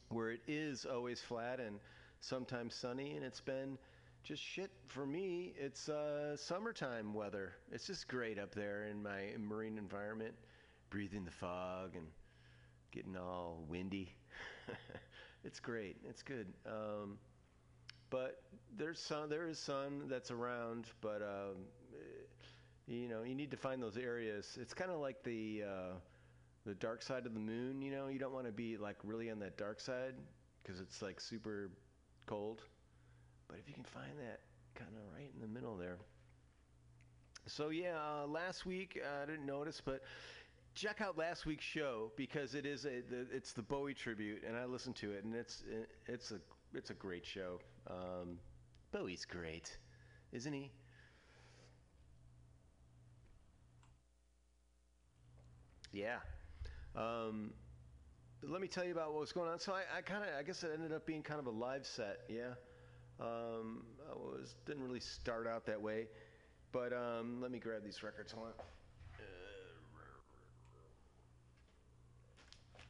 where 0.09 0.31
it 0.31 0.41
is 0.49 0.85
always 0.85 1.21
flat 1.21 1.61
and 1.61 1.79
sometimes 2.21 2.75
sunny, 2.75 3.15
and 3.15 3.25
it's 3.25 3.41
been 3.41 3.79
just 4.25 4.43
shit 4.43 4.73
for 4.89 5.07
me. 5.07 5.55
It's 5.57 5.89
uh, 5.89 6.37
summertime 6.37 7.15
weather. 7.15 7.53
It's 7.71 7.87
just 7.87 8.09
great 8.09 8.37
up 8.37 8.53
there 8.53 8.87
in 8.87 9.01
my 9.01 9.35
marine 9.39 9.79
environment, 9.79 10.35
breathing 10.91 11.25
the 11.25 11.31
fog 11.31 11.95
and 11.95 12.07
getting 12.91 13.17
all 13.17 13.65
windy. 13.69 14.13
it's 15.45 15.61
great. 15.61 15.99
It's 16.05 16.23
good. 16.25 16.53
Um, 16.67 17.19
but 18.13 18.43
there's 18.77 19.01
sun. 19.01 19.31
There 19.31 19.49
is 19.49 19.59
sun 19.59 20.03
that's 20.07 20.31
around, 20.31 20.85
but 21.01 21.23
um, 21.23 21.57
eh, 21.95 21.97
you 22.87 23.09
know 23.09 23.23
you 23.23 23.35
need 23.35 23.51
to 23.51 23.57
find 23.57 23.83
those 23.83 23.97
areas. 23.97 24.59
It's 24.61 24.75
kind 24.75 24.91
of 24.91 25.01
like 25.01 25.25
the 25.25 25.65
uh, 25.67 25.95
the 26.67 26.75
dark 26.75 27.03
side 27.03 27.27
of 27.27 27.33
the 27.33 27.41
moon. 27.41 27.81
You 27.81 27.91
know, 27.91 28.09
you 28.09 28.19
don't 28.19 28.35
want 28.35 28.47
to 28.47 28.53
be 28.53 28.77
like 28.77 28.97
really 29.03 29.31
on 29.31 29.39
that 29.41 29.57
dark 29.57 29.81
side 29.81 30.15
because 30.63 30.79
it's 30.79 31.01
like 31.01 31.21
super 31.21 31.71
cold. 32.27 32.61
But 33.49 33.59
if 33.59 33.67
you 33.67 33.75
can 33.75 33.85
find 33.85 34.13
that 34.21 34.41
kind 34.75 34.91
of 34.95 35.13
right 35.17 35.31
in 35.35 35.41
the 35.41 35.49
middle 35.49 35.77
there. 35.77 35.97
So 37.47 37.71
yeah, 37.71 37.97
uh, 37.99 38.27
last 38.27 38.67
week 38.67 39.01
uh, 39.03 39.23
I 39.23 39.27
didn't 39.27 39.47
notice, 39.47 39.81
but 39.85 40.03
check 40.75 41.01
out 41.01 41.17
last 41.19 41.47
week's 41.47 41.65
show 41.65 42.13
because 42.17 42.55
it 42.55 42.67
is 42.67 42.85
a 42.85 43.01
the, 43.09 43.27
it's 43.33 43.53
the 43.55 43.63
Bowie 43.63 43.95
tribute, 43.95 44.43
and 44.47 44.55
I 44.55 44.67
listened 44.67 44.97
to 44.97 45.13
it, 45.13 45.25
and 45.25 45.35
it's 45.35 45.65
it's 46.07 46.31
a 46.31 46.41
it's 46.75 46.91
a 46.91 46.95
great 46.95 47.25
show. 47.27 47.61
Um, 47.89 48.39
Bowie's 48.93 49.25
great, 49.25 49.77
isn't 50.33 50.53
he? 50.53 50.71
Yeah. 55.93 56.19
Um, 56.97 57.53
let 58.43 58.61
me 58.61 58.69
tell 58.69 58.85
you 58.85 58.93
about 58.93 59.13
what 59.13 59.21
was 59.21 59.33
going 59.33 59.49
on. 59.49 59.59
So 59.59 59.73
I, 59.73 59.83
I 59.99 60.01
kind 60.03 60.25
of, 60.25 60.31
I 60.39 60.43
guess 60.43 60.63
it 60.63 60.71
ended 60.75 60.93
up 60.93 61.07
being 61.07 61.23
kind 61.23 61.39
of 61.39 61.47
a 61.47 61.51
live 61.51 61.87
set. 61.87 62.21
Yeah. 62.29 62.55
Um, 63.21 63.85
I 64.11 64.15
was 64.15 64.57
didn't 64.67 64.83
really 64.83 65.01
start 65.01 65.47
out 65.47 65.67
that 65.67 65.81
way, 65.81 66.09
but 66.73 66.93
um, 66.93 67.41
let 67.41 67.51
me 67.51 67.59
grab 67.59 67.85
these 67.85 68.03
records. 68.03 68.33
Hold 68.33 68.49
on. 68.49 68.53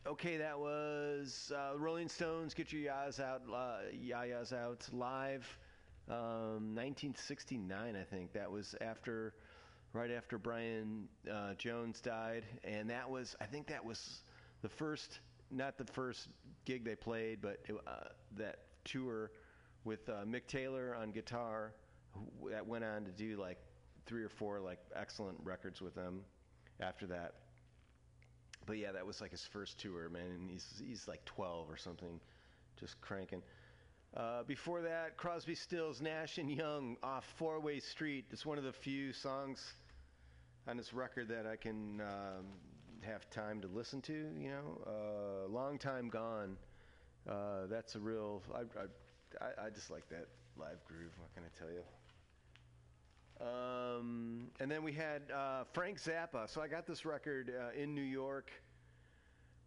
Okay, 0.04 0.36
that 0.36 0.58
was 0.58 1.52
uh, 1.54 1.78
Rolling 1.78 2.08
Stones. 2.08 2.54
Get 2.54 2.72
your 2.72 2.82
yas 2.82 3.20
out, 3.20 3.42
uh, 3.48 4.56
out 4.56 4.88
live. 4.92 5.58
Um, 6.08 6.74
1969, 6.74 7.94
I 7.94 8.02
think. 8.02 8.32
That 8.32 8.50
was 8.50 8.74
after, 8.80 9.34
right 9.92 10.10
after 10.10 10.38
Brian 10.38 11.06
uh, 11.32 11.54
Jones 11.54 12.00
died, 12.00 12.44
and 12.64 12.90
that 12.90 13.08
was, 13.08 13.36
I 13.40 13.44
think 13.44 13.68
that 13.68 13.84
was 13.84 14.22
the 14.60 14.68
first, 14.68 15.20
not 15.52 15.78
the 15.78 15.84
first 15.84 16.26
gig 16.64 16.84
they 16.84 16.96
played, 16.96 17.40
but 17.40 17.60
it, 17.68 17.76
uh, 17.86 18.08
that 18.36 18.58
tour 18.84 19.30
with 19.84 20.08
uh, 20.08 20.24
Mick 20.24 20.48
Taylor 20.48 20.96
on 21.00 21.12
guitar, 21.12 21.74
that 22.50 22.66
went 22.66 22.82
on 22.82 23.04
to 23.04 23.12
do 23.12 23.36
like 23.36 23.58
three 24.06 24.24
or 24.24 24.28
four 24.28 24.58
like 24.58 24.80
excellent 24.96 25.38
records 25.44 25.80
with 25.80 25.94
them 25.94 26.22
after 26.80 27.06
that 27.06 27.34
but 28.66 28.78
yeah, 28.78 28.92
that 28.92 29.06
was 29.06 29.20
like 29.20 29.30
his 29.30 29.44
first 29.44 29.78
tour, 29.78 30.08
man. 30.08 30.22
And 30.22 30.50
he's 30.50 30.82
he's 30.84 31.08
like 31.08 31.24
12 31.24 31.70
or 31.70 31.76
something, 31.76 32.20
just 32.78 33.00
cranking. 33.00 33.42
Uh, 34.16 34.42
before 34.42 34.82
that, 34.82 35.16
Crosby, 35.16 35.54
Stills, 35.54 36.02
Nash 36.02 36.36
and 36.38 36.50
Young 36.50 36.96
off 37.02 37.24
Four 37.36 37.60
Way 37.60 37.80
Street. 37.80 38.26
It's 38.30 38.44
one 38.44 38.58
of 38.58 38.64
the 38.64 38.72
few 38.72 39.12
songs 39.12 39.72
on 40.68 40.76
this 40.76 40.92
record 40.92 41.28
that 41.28 41.46
I 41.46 41.56
can 41.56 42.00
um, 42.02 42.46
have 43.00 43.28
time 43.30 43.60
to 43.62 43.68
listen 43.68 44.02
to. 44.02 44.12
You 44.12 44.50
know, 44.50 44.82
uh, 44.86 45.48
Long 45.48 45.78
Time 45.78 46.08
Gone. 46.08 46.56
Uh, 47.28 47.66
that's 47.68 47.94
a 47.94 48.00
real. 48.00 48.42
I, 48.54 48.60
I 49.44 49.66
I 49.66 49.70
just 49.70 49.90
like 49.90 50.08
that 50.10 50.26
live 50.58 50.84
groove. 50.84 51.12
What 51.18 51.32
can 51.34 51.44
I 51.44 51.58
tell 51.58 51.72
you? 51.72 51.82
Um, 53.42 54.48
and 54.60 54.70
then 54.70 54.82
we 54.84 54.92
had 54.92 55.22
uh, 55.34 55.64
Frank 55.72 55.98
Zappa. 55.98 56.48
So 56.48 56.60
I 56.60 56.68
got 56.68 56.86
this 56.86 57.04
record 57.04 57.50
uh, 57.50 57.80
in 57.80 57.94
New 57.94 58.02
York. 58.02 58.50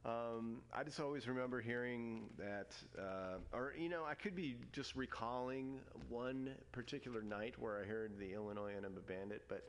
Um, 0.05 0.61
I 0.71 0.83
just 0.83 0.99
always 0.99 1.27
remember 1.27 1.59
hearing 1.59 2.29
that, 2.37 2.75
uh, 2.97 3.37
or 3.51 3.73
you 3.77 3.89
know, 3.89 4.03
I 4.05 4.13
could 4.13 4.35
be 4.35 4.55
just 4.71 4.95
recalling 4.95 5.79
one 6.09 6.51
particular 6.71 7.23
night 7.23 7.55
where 7.57 7.81
I 7.81 7.85
heard 7.85 8.17
the 8.19 8.33
Illinois 8.33 8.71
Enema 8.77 9.01
Bandit, 9.01 9.43
but 9.49 9.63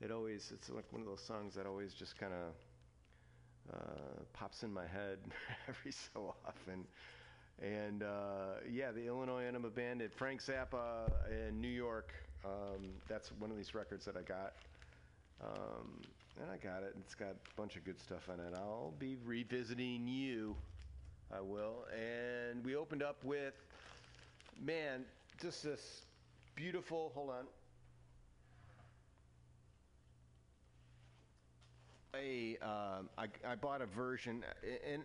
it 0.00 0.12
always 0.12 0.52
it's 0.54 0.70
like 0.70 0.84
one 0.92 1.02
of 1.02 1.08
those 1.08 1.20
songs 1.20 1.54
that 1.56 1.66
always 1.66 1.94
just 1.94 2.16
kind 2.16 2.32
of 2.32 3.74
uh, 3.74 4.22
pops 4.32 4.62
in 4.62 4.72
my 4.72 4.86
head 4.86 5.18
every 5.68 5.92
so 5.92 6.36
often. 6.46 6.86
And 7.60 8.04
uh, 8.04 8.60
yeah, 8.70 8.92
the 8.92 9.06
Illinois 9.06 9.44
Enema 9.44 9.68
Bandit, 9.68 10.14
Frank 10.14 10.42
Zappa 10.42 11.10
in 11.30 11.60
New 11.60 11.68
York. 11.68 12.12
Um, 12.44 12.90
that's 13.08 13.30
one 13.38 13.50
of 13.50 13.56
these 13.56 13.74
records 13.74 14.04
that 14.04 14.16
I 14.16 14.22
got. 14.22 14.54
Um, 15.42 16.00
and 16.40 16.50
I 16.50 16.56
got 16.56 16.82
it. 16.82 16.94
It's 17.00 17.14
got 17.14 17.30
a 17.30 17.54
bunch 17.56 17.76
of 17.76 17.84
good 17.84 18.00
stuff 18.00 18.28
on 18.28 18.40
it. 18.40 18.54
I'll 18.56 18.94
be 18.98 19.16
revisiting 19.24 20.06
you. 20.06 20.56
I 21.34 21.40
will. 21.40 21.86
And 21.92 22.64
we 22.64 22.76
opened 22.76 23.02
up 23.02 23.24
with, 23.24 23.54
man, 24.60 25.04
just 25.40 25.62
this 25.62 26.02
beautiful. 26.54 27.12
Hold 27.14 27.30
on. 27.30 27.44
A, 32.14 32.58
um, 32.62 33.08
I, 33.16 33.26
I 33.48 33.54
bought 33.54 33.80
a 33.80 33.86
version, 33.86 34.44
and 34.86 35.02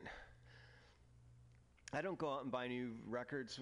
I 1.94 2.02
don't 2.02 2.18
go 2.18 2.34
out 2.34 2.44
and 2.44 2.52
buy 2.52 2.68
new 2.68 2.92
records 3.08 3.62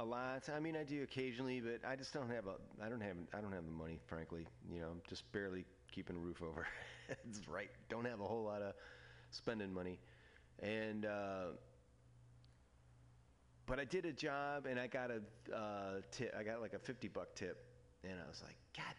a 0.00 0.04
lot. 0.04 0.48
I 0.54 0.60
mean, 0.60 0.76
I 0.76 0.82
do 0.82 1.02
occasionally, 1.02 1.60
but 1.60 1.86
I 1.86 1.94
just 1.94 2.14
don't 2.14 2.30
have 2.30 2.46
a. 2.46 2.54
I 2.84 2.88
don't 2.88 3.02
have. 3.02 3.16
I 3.34 3.40
don't 3.40 3.52
have 3.52 3.66
the 3.66 3.70
money, 3.70 4.00
frankly. 4.06 4.46
You 4.72 4.80
know, 4.80 4.86
I'm 4.86 5.02
just 5.08 5.30
barely 5.30 5.66
keeping 5.92 6.16
a 6.16 6.18
roof 6.18 6.42
over. 6.42 6.66
it's 7.28 7.46
right. 7.46 7.70
Don't 7.88 8.06
have 8.06 8.20
a 8.20 8.24
whole 8.24 8.44
lot 8.44 8.62
of 8.62 8.74
spending 9.30 9.72
money, 9.72 10.00
and. 10.60 11.04
Uh, 11.04 11.44
but 13.66 13.78
I 13.78 13.84
did 13.84 14.04
a 14.04 14.12
job 14.12 14.66
and 14.66 14.80
I 14.80 14.88
got 14.88 15.10
a 15.12 15.54
uh, 15.54 16.00
tip. 16.10 16.34
I 16.36 16.42
got 16.42 16.60
like 16.60 16.74
a 16.74 16.78
50 16.80 17.06
buck 17.06 17.36
tip, 17.36 17.56
and 18.02 18.14
I 18.14 18.28
was 18.28 18.42
like, 18.44 18.56
God, 18.76 18.94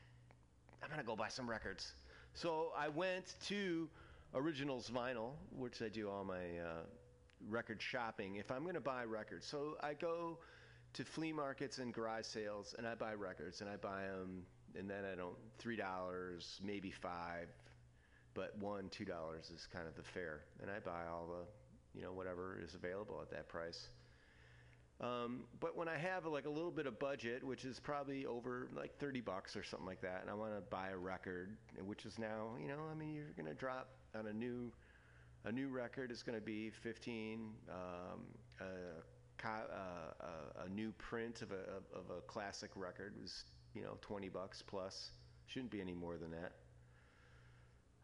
I'm 0.81 0.89
gonna 0.89 1.03
go 1.03 1.15
buy 1.15 1.27
some 1.27 1.49
records. 1.49 1.93
So 2.33 2.71
I 2.77 2.87
went 2.87 3.35
to 3.47 3.89
Originals 4.33 4.89
Vinyl, 4.89 5.31
which 5.57 5.81
I 5.81 5.89
do 5.89 6.09
all 6.09 6.23
my 6.23 6.35
uh, 6.35 6.83
record 7.49 7.81
shopping. 7.81 8.37
If 8.37 8.49
I'm 8.49 8.65
gonna 8.65 8.79
buy 8.79 9.03
records, 9.03 9.45
so 9.45 9.75
I 9.83 9.93
go 9.93 10.37
to 10.93 11.05
flea 11.05 11.31
markets 11.31 11.77
and 11.77 11.93
garage 11.93 12.25
sales, 12.25 12.75
and 12.77 12.85
I 12.85 12.95
buy 12.95 13.13
records, 13.13 13.61
and 13.61 13.69
I 13.69 13.75
buy 13.77 14.03
them, 14.03 14.43
and 14.77 14.89
then 14.89 15.03
I 15.11 15.15
don't 15.15 15.35
three 15.57 15.75
dollars, 15.75 16.59
maybe 16.63 16.91
five, 16.91 17.47
but 18.33 18.57
one, 18.59 18.89
two 18.89 19.05
dollars 19.05 19.51
is 19.53 19.67
kind 19.71 19.87
of 19.87 19.95
the 19.95 20.03
fare, 20.03 20.41
and 20.61 20.69
I 20.69 20.79
buy 20.79 21.05
all 21.11 21.27
the, 21.27 21.97
you 21.97 22.03
know, 22.03 22.11
whatever 22.11 22.59
is 22.63 22.75
available 22.75 23.19
at 23.21 23.29
that 23.31 23.47
price. 23.47 23.89
Um, 25.01 25.45
but 25.59 25.75
when 25.75 25.87
I 25.87 25.97
have 25.97 26.27
like 26.27 26.45
a 26.45 26.49
little 26.49 26.69
bit 26.69 26.85
of 26.85 26.99
budget, 26.99 27.43
which 27.43 27.65
is 27.65 27.79
probably 27.79 28.27
over 28.27 28.69
like 28.75 28.95
30 28.99 29.21
bucks 29.21 29.55
or 29.55 29.63
something 29.63 29.87
like 29.87 30.01
that, 30.01 30.19
and 30.21 30.29
I 30.29 30.35
want 30.35 30.53
to 30.53 30.61
buy 30.61 30.89
a 30.89 30.97
record, 30.97 31.57
which 31.83 32.05
is 32.05 32.19
now, 32.19 32.49
you 32.61 32.67
know, 32.67 32.81
I 32.89 32.93
mean, 32.93 33.15
you're 33.15 33.33
going 33.35 33.47
to 33.47 33.55
drop 33.55 33.89
on 34.15 34.27
a 34.27 34.33
new, 34.33 34.71
a 35.43 35.51
new 35.51 35.69
record 35.69 36.11
is 36.11 36.21
going 36.21 36.37
to 36.37 36.45
be 36.45 36.69
15. 36.69 37.49
Um, 37.67 38.19
uh, 39.45 40.25
a, 40.59 40.65
a 40.65 40.69
new 40.69 40.91
print 40.93 41.41
of 41.41 41.51
a 41.51 41.97
of 41.97 42.17
a 42.17 42.21
classic 42.21 42.71
record 42.75 43.13
was, 43.21 43.43
you 43.73 43.81
know, 43.81 43.97
20 44.01 44.29
bucks 44.29 44.63
plus. 44.65 45.11
Shouldn't 45.47 45.71
be 45.71 45.81
any 45.81 45.93
more 45.93 46.17
than 46.17 46.31
that. 46.31 46.53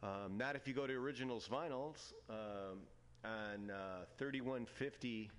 Um, 0.03 0.37
not 0.37 0.55
if 0.55 0.67
you 0.67 0.73
go 0.73 0.85
to 0.85 0.93
Originals 0.93 1.47
Vinyls 1.51 2.13
um, 2.29 2.79
on 3.23 3.71
uh, 3.71 4.05
3150 4.17 5.31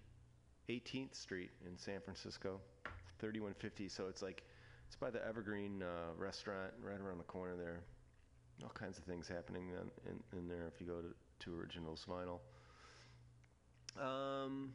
18th 0.68 1.14
Street 1.14 1.50
in 1.66 1.78
San 1.78 2.00
Francisco, 2.00 2.60
3150. 3.20 3.88
So 3.88 4.06
it's 4.08 4.22
like 4.22 4.44
It's 4.86 4.96
by 4.96 5.10
the 5.10 5.24
Evergreen 5.26 5.82
uh, 5.82 6.14
restaurant 6.16 6.72
right 6.82 7.00
around 7.00 7.18
the 7.18 7.24
corner 7.24 7.56
there. 7.56 7.80
All 8.62 8.70
kinds 8.70 8.98
of 8.98 9.04
things 9.04 9.28
happening 9.28 9.68
in, 9.68 10.10
in, 10.10 10.38
in 10.38 10.48
there 10.48 10.66
if 10.66 10.80
you 10.80 10.86
go 10.86 11.00
to, 11.00 11.14
to 11.44 11.58
Originals 11.58 12.04
Vinyl. 12.08 12.40
Um, 14.02 14.72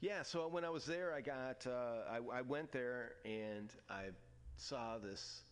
yeah, 0.00 0.22
so 0.22 0.48
when 0.48 0.64
I 0.64 0.70
was 0.70 0.86
there, 0.86 1.12
I 1.12 1.20
got 1.20 1.66
uh, 1.66 2.10
I, 2.10 2.38
I 2.38 2.40
went 2.42 2.72
there 2.72 3.12
and 3.24 3.70
I 3.88 4.06
saw 4.56 4.96
this 4.98 5.42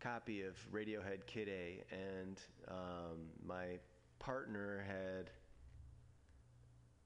copy 0.00 0.42
of 0.42 0.56
Radiohead 0.72 1.26
Kid 1.26 1.48
A, 1.48 1.84
and 1.92 2.40
um, 2.68 3.28
my 3.44 3.78
partner 4.18 4.84
had 4.86 5.30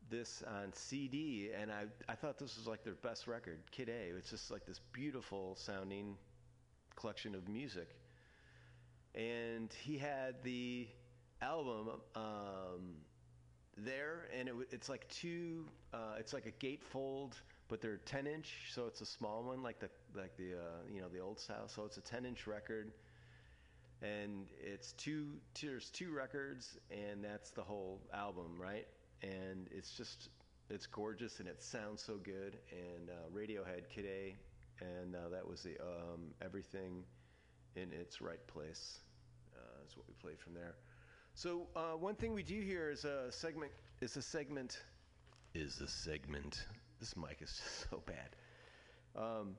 this 0.08 0.44
on 0.46 0.72
CD, 0.72 1.50
and 1.60 1.72
I 1.72 1.86
I 2.08 2.14
thought 2.14 2.38
this 2.38 2.56
was 2.56 2.68
like 2.68 2.84
their 2.84 2.94
best 2.94 3.26
record, 3.26 3.58
Kid 3.72 3.88
A. 3.88 4.16
It's 4.16 4.30
just 4.30 4.50
like 4.50 4.64
this 4.64 4.80
beautiful 4.92 5.56
sounding 5.56 6.16
collection 6.94 7.34
of 7.34 7.48
music, 7.48 7.88
and 9.16 9.72
he 9.82 9.98
had 9.98 10.44
the 10.44 10.86
album. 11.42 12.00
Um, 12.14 12.98
there, 13.84 14.28
and 14.38 14.48
it, 14.48 14.54
it's 14.70 14.88
like 14.88 15.08
two. 15.08 15.64
Uh, 15.92 16.14
it's 16.18 16.32
like 16.32 16.46
a 16.46 16.64
gatefold, 16.64 17.34
but 17.68 17.80
they're 17.80 17.98
10 17.98 18.26
inch, 18.26 18.54
so 18.74 18.86
it's 18.86 19.00
a 19.00 19.06
small 19.06 19.42
one, 19.42 19.62
like 19.62 19.78
the 19.80 19.90
like 20.14 20.36
the 20.36 20.54
uh, 20.54 20.82
you 20.92 21.00
know 21.00 21.08
the 21.08 21.20
old 21.20 21.38
style. 21.40 21.68
So 21.68 21.84
it's 21.84 21.96
a 21.96 22.02
10 22.02 22.24
inch 22.24 22.46
record, 22.46 22.92
and 24.02 24.46
it's 24.60 24.92
two. 24.92 25.26
There's 25.60 25.90
two 25.90 26.12
records, 26.12 26.78
and 26.90 27.22
that's 27.22 27.50
the 27.50 27.62
whole 27.62 28.00
album, 28.14 28.56
right? 28.60 28.86
And 29.22 29.68
it's 29.70 29.96
just 29.96 30.28
it's 30.70 30.86
gorgeous, 30.86 31.40
and 31.40 31.48
it 31.48 31.62
sounds 31.62 32.02
so 32.02 32.16
good. 32.16 32.58
And 32.70 33.10
uh, 33.10 33.28
Radiohead, 33.34 33.88
Kid 33.88 34.06
A, 34.06 34.36
and 34.80 35.16
uh, 35.16 35.28
that 35.30 35.46
was 35.46 35.62
the 35.62 35.76
um, 35.80 36.34
everything 36.42 37.02
in 37.76 37.92
its 37.92 38.20
right 38.20 38.44
place. 38.46 39.00
Uh, 39.56 39.84
is 39.88 39.96
what 39.96 40.06
we 40.08 40.14
played 40.14 40.38
from 40.38 40.54
there. 40.54 40.76
So 41.38 41.68
uh, 41.76 41.92
one 41.92 42.16
thing 42.16 42.34
we 42.34 42.42
do 42.42 42.60
here 42.60 42.90
is 42.90 43.04
a 43.04 43.30
segment. 43.30 43.70
Is 44.00 44.16
a 44.16 44.22
segment. 44.22 44.80
Is 45.54 45.80
a 45.80 45.86
segment. 45.86 46.66
This 46.98 47.16
mic 47.16 47.38
is 47.40 47.52
just 47.56 47.90
so 47.90 48.02
bad. 48.04 48.34
Um, 49.14 49.54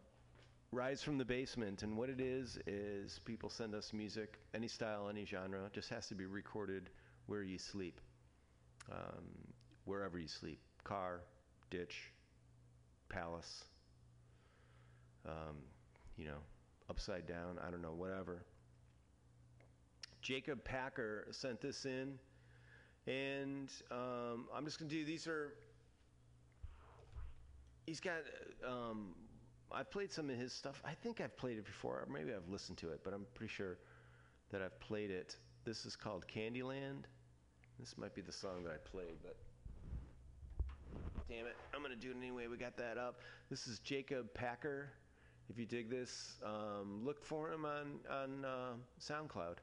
Rise 0.74 1.02
from 1.02 1.18
the 1.18 1.24
basement, 1.24 1.82
and 1.84 1.96
what 1.96 2.10
it 2.10 2.20
is 2.20 2.60
is 2.68 3.22
people 3.24 3.50
send 3.50 3.74
us 3.74 3.94
music, 3.94 4.40
any 4.54 4.68
style, 4.68 5.08
any 5.08 5.24
genre. 5.24 5.70
Just 5.72 5.88
has 5.88 6.06
to 6.10 6.16
be 6.16 6.26
recorded 6.26 6.90
where 7.28 7.44
you 7.44 7.58
sleep, 7.58 8.02
um, 8.92 9.24
wherever 9.86 10.20
you 10.20 10.28
sleep, 10.28 10.60
car, 10.84 11.22
ditch, 11.70 12.12
palace. 13.08 13.64
Um, 15.26 15.56
you 16.18 16.26
know, 16.26 16.42
upside 16.90 17.26
down. 17.26 17.58
I 17.66 17.72
don't 17.72 17.82
know, 17.82 17.94
whatever. 17.94 18.44
Jacob 20.22 20.64
Packer 20.64 21.28
sent 21.32 21.62
this 21.62 21.86
in, 21.86 22.20
and 23.08 23.72
um, 23.92 24.48
I'm 24.54 24.66
just 24.66 24.80
gonna 24.80 24.90
do. 24.90 25.06
These 25.06 25.28
are. 25.28 25.54
He's 27.86 28.00
got. 28.00 28.22
Um, 28.68 29.16
I've 29.72 29.92
played 29.92 30.12
some 30.12 30.30
of 30.30 30.36
his 30.36 30.52
stuff. 30.52 30.82
I 30.84 30.94
think 30.94 31.22
I've 31.22 31.36
played 31.38 31.58
it 31.58 31.66
before, 31.66 31.96
or 31.96 32.08
maybe 32.12 32.34
I've 32.34 32.50
listened 32.50 32.78
to 32.80 32.90
it, 32.90 33.02
but 33.04 33.14
I'm 33.14 33.26
pretty 33.36 33.54
sure 33.54 33.78
that 34.52 34.62
I've 34.62 34.80
played 34.80 35.12
it. 35.12 35.38
This 35.64 35.86
is 35.86 35.96
called 35.96 36.26
Candyland. 36.28 37.04
This 37.80 37.98
might 37.98 38.14
be 38.14 38.22
the 38.22 38.32
song 38.32 38.64
that 38.64 38.74
I 38.74 38.90
played, 38.90 39.16
but 39.24 39.38
damn 41.30 41.46
it, 41.46 41.56
I'm 41.74 41.82
gonna 41.82 41.96
do 41.96 42.10
it 42.10 42.18
anyway. 42.18 42.48
We 42.48 42.58
got 42.58 42.76
that 42.78 42.98
up. 42.98 43.22
This 43.50 43.68
is 43.68 43.80
Jacob 43.80 44.34
Packer. 44.34 44.90
If 45.50 45.58
you 45.58 45.66
dig 45.66 45.90
this, 45.90 46.36
um, 46.44 47.02
look 47.06 47.24
for 47.24 47.52
him 47.52 47.66
on 47.66 48.00
on 48.12 48.46
uh, 48.46 48.74
SoundCloud. 49.00 49.58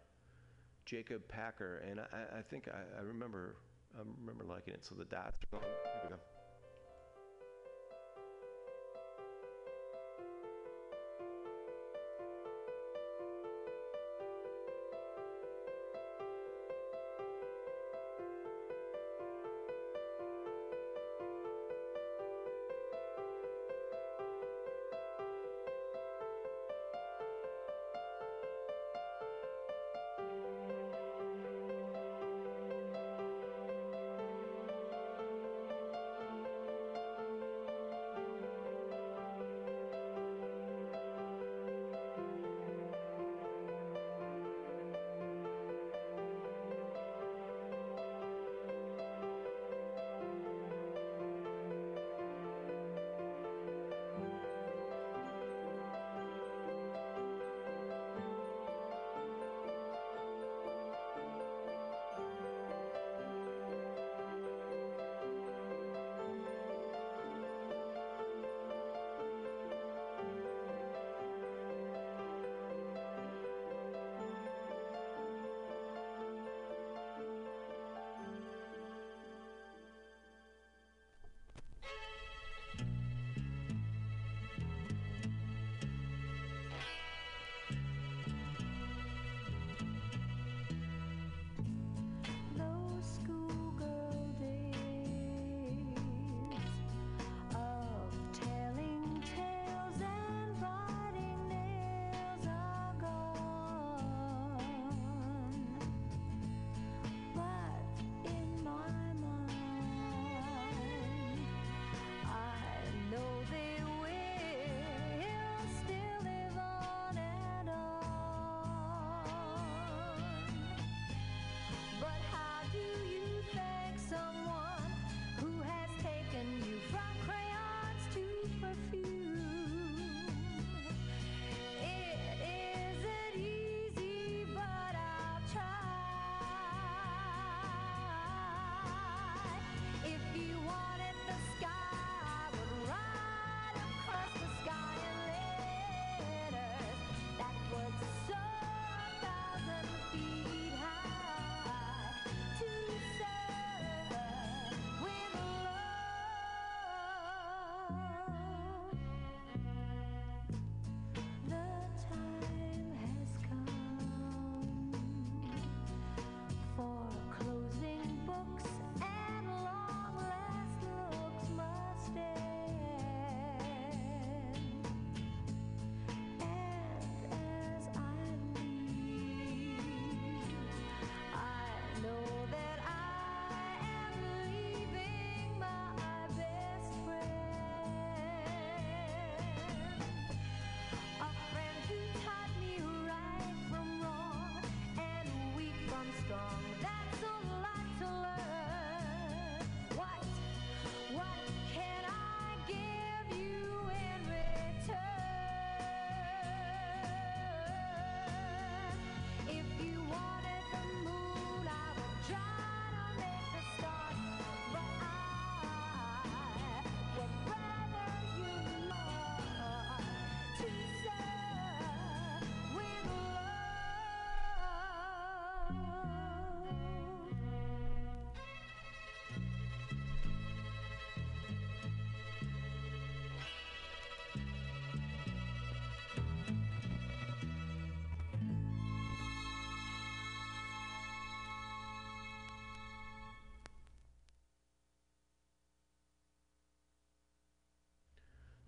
Jacob 0.86 1.26
Packer, 1.28 1.82
and 1.88 2.00
I, 2.00 2.38
I 2.38 2.42
think 2.42 2.68
I, 2.68 3.00
I 3.00 3.02
remember 3.02 3.56
I 3.96 4.02
remember 4.20 4.44
liking 4.44 4.74
it. 4.74 4.84
So 4.84 4.94
the 4.94 5.04
dots 5.04 5.42
are 5.42 5.58
going. 5.58 5.72
Here 5.84 6.00
we 6.04 6.08
go. 6.10 6.35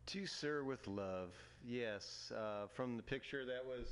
To 0.08 0.24
Sir 0.24 0.64
with 0.64 0.86
Love. 0.88 1.34
Yes. 1.62 2.32
Uh, 2.34 2.66
from 2.74 2.96
the 2.96 3.02
picture, 3.02 3.44
that 3.44 3.62
was. 3.66 3.86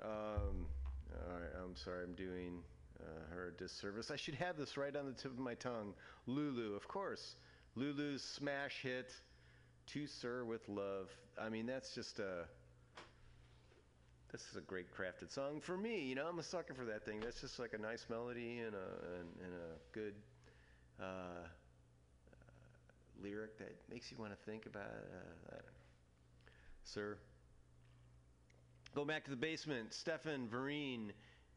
Um, 0.00 0.66
all 1.12 1.40
right, 1.40 1.50
I'm 1.60 1.74
sorry, 1.74 2.04
I'm 2.04 2.14
doing 2.14 2.62
uh, 3.00 3.34
her 3.34 3.48
a 3.48 3.50
disservice. 3.50 4.12
I 4.12 4.16
should 4.16 4.36
have 4.36 4.56
this 4.56 4.76
right 4.76 4.94
on 4.94 5.06
the 5.06 5.12
tip 5.12 5.32
of 5.32 5.38
my 5.40 5.54
tongue. 5.54 5.92
Lulu, 6.26 6.76
of 6.76 6.86
course. 6.86 7.34
Lulu's 7.74 8.22
smash 8.22 8.80
hit, 8.80 9.10
To 9.88 10.06
Sir 10.06 10.44
with 10.44 10.68
Love. 10.68 11.10
I 11.40 11.48
mean, 11.48 11.66
that's 11.66 11.92
just 11.96 12.20
a. 12.20 12.44
This 14.30 14.42
is 14.52 14.56
a 14.56 14.60
great 14.60 14.86
crafted 14.94 15.32
song 15.32 15.60
for 15.60 15.76
me. 15.76 16.00
You 16.04 16.14
know, 16.14 16.28
I'm 16.28 16.38
a 16.38 16.44
sucker 16.44 16.74
for 16.74 16.84
that 16.84 17.04
thing. 17.04 17.18
That's 17.18 17.40
just 17.40 17.58
like 17.58 17.72
a 17.72 17.78
nice 17.78 18.06
melody 18.08 18.60
and 18.60 18.76
a 18.76 19.18
and, 19.18 19.28
and 19.42 19.52
a 19.52 19.92
good 19.92 20.14
uh, 21.02 21.48
lyric 23.22 23.58
that 23.58 23.76
makes 23.90 24.10
you 24.10 24.16
want 24.18 24.30
to 24.32 24.50
think 24.50 24.66
about. 24.66 24.82
Uh, 24.82 25.48
I 25.48 25.56
don't 25.56 25.64
know. 25.64 25.72
Sir, 26.84 27.18
go 28.94 29.04
back 29.04 29.24
to 29.24 29.30
the 29.30 29.36
basement. 29.36 29.92
Stefan 29.92 30.48
Vereen, 30.48 31.10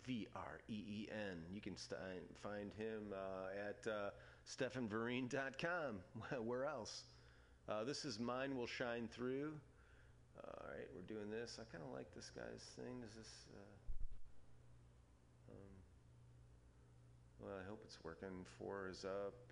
V 0.05 0.27
R 0.35 0.59
E 0.67 0.73
E 0.73 1.09
N. 1.11 1.43
You 1.53 1.61
can 1.61 1.77
st- 1.77 1.99
find 2.41 2.71
him 2.73 3.13
uh, 3.13 3.69
at 3.69 3.91
uh, 3.91 4.09
stefanvereen.com. 4.47 5.99
Where 6.45 6.65
else? 6.65 7.03
Uh, 7.69 7.83
this 7.83 8.05
is 8.05 8.19
Mine 8.19 8.55
Will 8.57 8.67
Shine 8.67 9.07
Through. 9.07 9.53
All 10.43 10.65
right, 10.67 10.88
we're 10.95 11.01
doing 11.03 11.29
this. 11.29 11.59
I 11.59 11.63
kind 11.71 11.83
of 11.83 11.93
like 11.93 12.13
this 12.15 12.31
guy's 12.35 12.63
thing. 12.75 13.03
Is 13.05 13.13
this. 13.15 13.45
Uh, 13.53 15.51
um, 15.51 15.73
well, 17.39 17.57
I 17.63 17.69
hope 17.69 17.81
it's 17.85 18.03
working. 18.03 18.45
Four 18.57 18.88
is 18.89 19.05
up. 19.05 19.51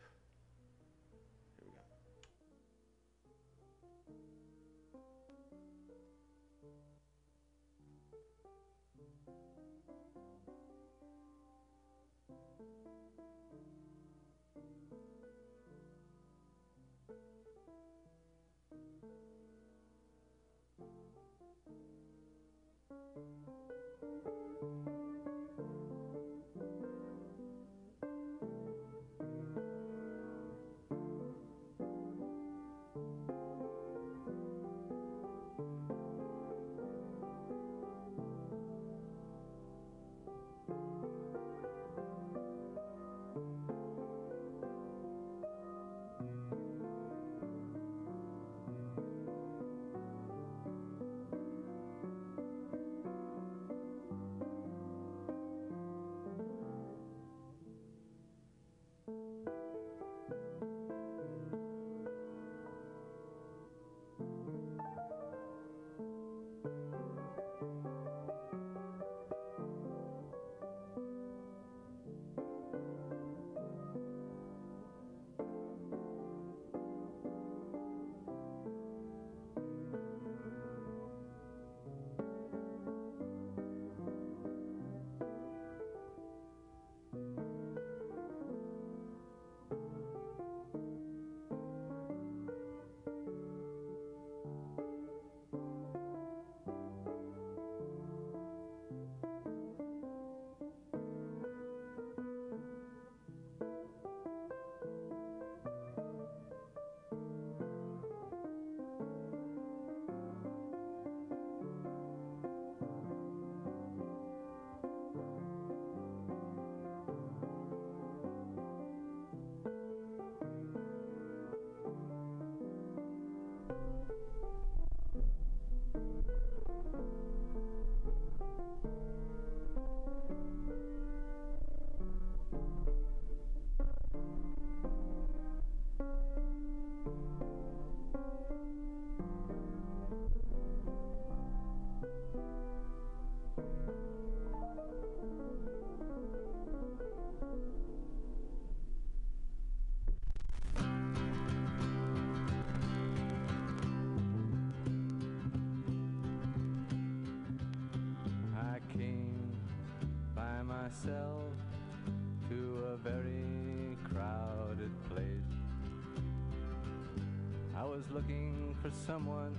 Looking 168.11 168.76
for 168.81 168.90
someone 169.06 169.56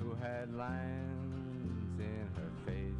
who 0.00 0.14
had 0.14 0.52
lines 0.54 1.98
in 1.98 2.28
her 2.36 2.50
face. 2.66 2.94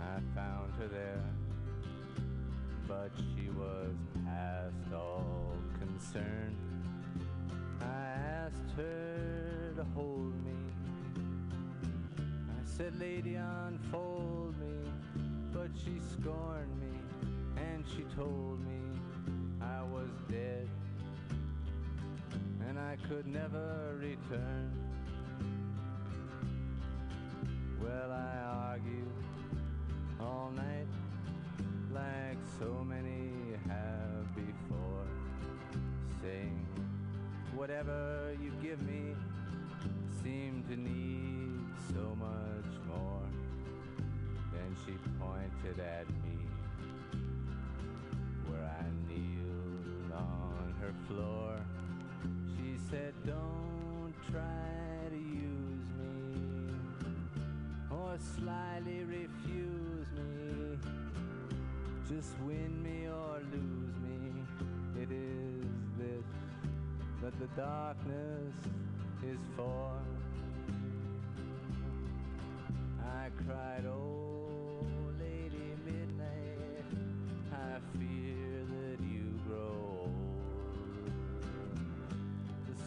I 0.00 0.20
found 0.34 0.72
her 0.78 0.88
there, 0.88 1.24
but 2.88 3.10
she 3.16 3.50
was 3.50 3.94
past 4.24 4.92
all 4.94 5.54
concern. 5.78 6.56
I 7.80 7.84
asked 7.84 8.76
her 8.76 9.72
to 9.76 9.84
hold 9.94 10.34
me. 10.44 10.52
I 12.18 12.64
said, 12.64 12.98
Lady, 12.98 13.34
unfold 13.34 14.54
me. 14.60 14.90
But 15.52 15.70
she 15.74 16.00
scorned 16.12 16.80
me, 16.80 16.98
and 17.56 17.84
she 17.94 18.04
told 18.14 18.60
me 18.66 18.80
I 19.60 19.82
was 19.82 20.10
dead, 20.30 20.68
and 22.76 22.86
I 22.86 22.96
could 23.08 23.26
never 23.26 23.96
return. 23.98 24.72
Well, 27.80 28.12
I 28.12 28.72
argued 28.72 29.12
all 30.20 30.50
night 30.54 30.86
like 31.92 32.38
so 32.58 32.84
many 32.84 33.32
have 33.68 34.34
before, 34.34 35.06
saying, 36.22 36.66
Whatever 37.54 38.34
you 38.42 38.52
give 38.62 38.82
me 38.82 39.14
seem 40.22 40.62
to 40.68 40.76
need 40.76 41.60
so 41.94 42.14
much 42.16 42.72
more. 42.88 43.22
Then 44.52 44.76
she 44.84 44.92
pointed 45.18 45.80
at 45.80 46.08
me 46.24 46.38
where 48.46 48.64
I 48.64 48.84
kneeled 49.08 50.12
on 50.12 50.74
her 50.80 50.92
floor. 51.08 51.60
Said, 52.90 53.14
Don't 53.26 54.14
try 54.30 55.08
to 55.10 55.16
use 55.16 55.88
me 55.98 56.74
or 57.90 58.16
slyly 58.36 59.04
refuse 59.04 60.08
me. 60.12 60.78
Just 62.08 62.38
win 62.40 62.82
me 62.82 63.08
or 63.08 63.40
lose 63.52 63.96
me. 63.98 65.02
It 65.02 65.10
is 65.10 65.64
this 65.98 66.24
but 67.20 67.32
the 67.40 67.48
darkness 67.60 68.54
is 69.26 69.40
for. 69.56 69.90
I 73.02 73.30
cried, 73.44 73.84
oh, 73.86 74.86
Lady 75.18 75.74
Midnight, 75.84 76.84
I 77.52 77.78
fear 77.98 78.15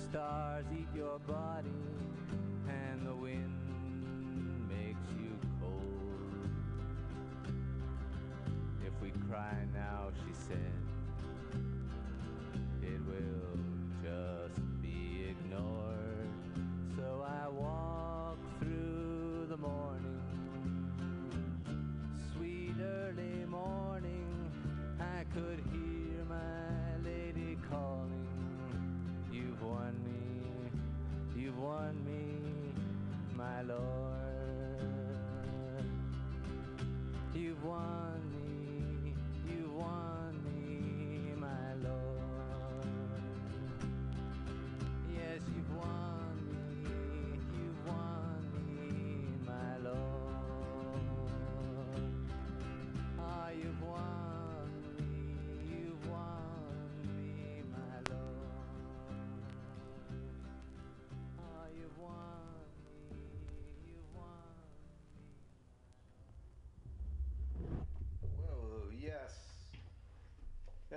stars 0.10 0.66
eat 0.74 0.88
your 0.96 1.20
body, 1.20 1.70
and 2.68 3.06
the 3.06 3.14
wind 3.14 3.54
makes 4.68 5.08
you 5.20 5.38
cold. 5.62 6.50
If 8.86 8.94
we 9.02 9.12
cry 9.30 9.56
now, 9.74 10.10
she 10.26 10.34
said, 10.34 10.74
it 12.82 13.00
will 13.08 13.60
just 14.02 14.60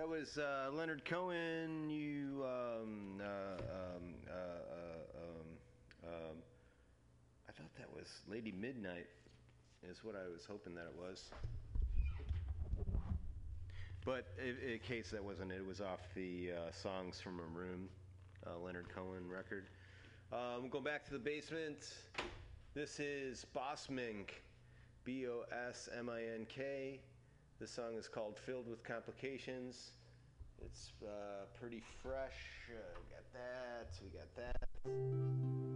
That 0.02 0.08
was 0.08 0.36
uh, 0.36 0.68
Leonard 0.72 1.04
Cohen. 1.04 1.88
You, 1.88 2.44
um, 2.44 3.20
uh, 3.20 3.24
um, 3.24 4.14
uh, 4.28 4.32
uh, 4.32 5.22
um, 5.22 6.12
um, 6.12 6.36
I 7.48 7.52
thought 7.52 7.70
that 7.78 7.86
was 7.94 8.08
Lady 8.26 8.50
Midnight, 8.50 9.06
is 9.88 10.02
what 10.02 10.16
I 10.16 10.28
was 10.28 10.44
hoping 10.44 10.74
that 10.74 10.86
it 10.86 10.94
was. 10.98 11.30
But 14.04 14.26
in, 14.44 14.72
in 14.72 14.80
case 14.80 15.12
that 15.12 15.22
wasn't 15.22 15.52
it, 15.52 15.58
it 15.58 15.66
was 15.68 15.80
off 15.80 16.00
the 16.16 16.50
uh, 16.50 16.72
Songs 16.72 17.20
from 17.20 17.38
a 17.38 17.56
Room, 17.56 17.88
uh, 18.44 18.58
Leonard 18.58 18.88
Cohen 18.92 19.28
record. 19.28 19.68
Um, 20.32 20.68
going 20.68 20.82
back 20.82 21.04
to 21.04 21.12
the 21.12 21.20
basement. 21.20 21.94
This 22.74 22.98
is 22.98 23.44
Boss 23.54 23.88
Mink, 23.88 24.42
B 25.04 25.28
O 25.28 25.44
S 25.68 25.88
M 25.96 26.08
I 26.08 26.22
N 26.34 26.44
K. 26.48 26.98
This 27.62 27.70
song 27.70 27.94
is 27.96 28.08
called 28.08 28.36
Filled 28.44 28.68
with 28.68 28.82
Complications. 28.82 29.92
It's 30.60 30.94
uh, 31.00 31.44
pretty 31.60 31.80
fresh. 32.02 32.34
Uh, 32.68 32.74
we 32.98 33.14
got 33.14 33.32
that. 33.32 34.00
We 34.02 34.10
got 34.18 34.34
that. 34.34 35.71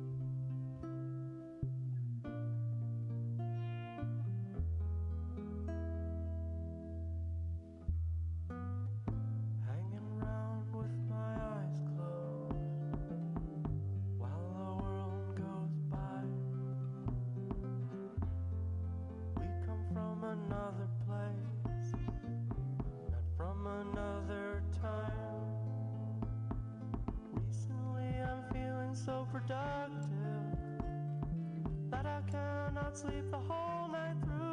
Sleep 32.97 33.31
the 33.31 33.37
whole. 33.37 33.76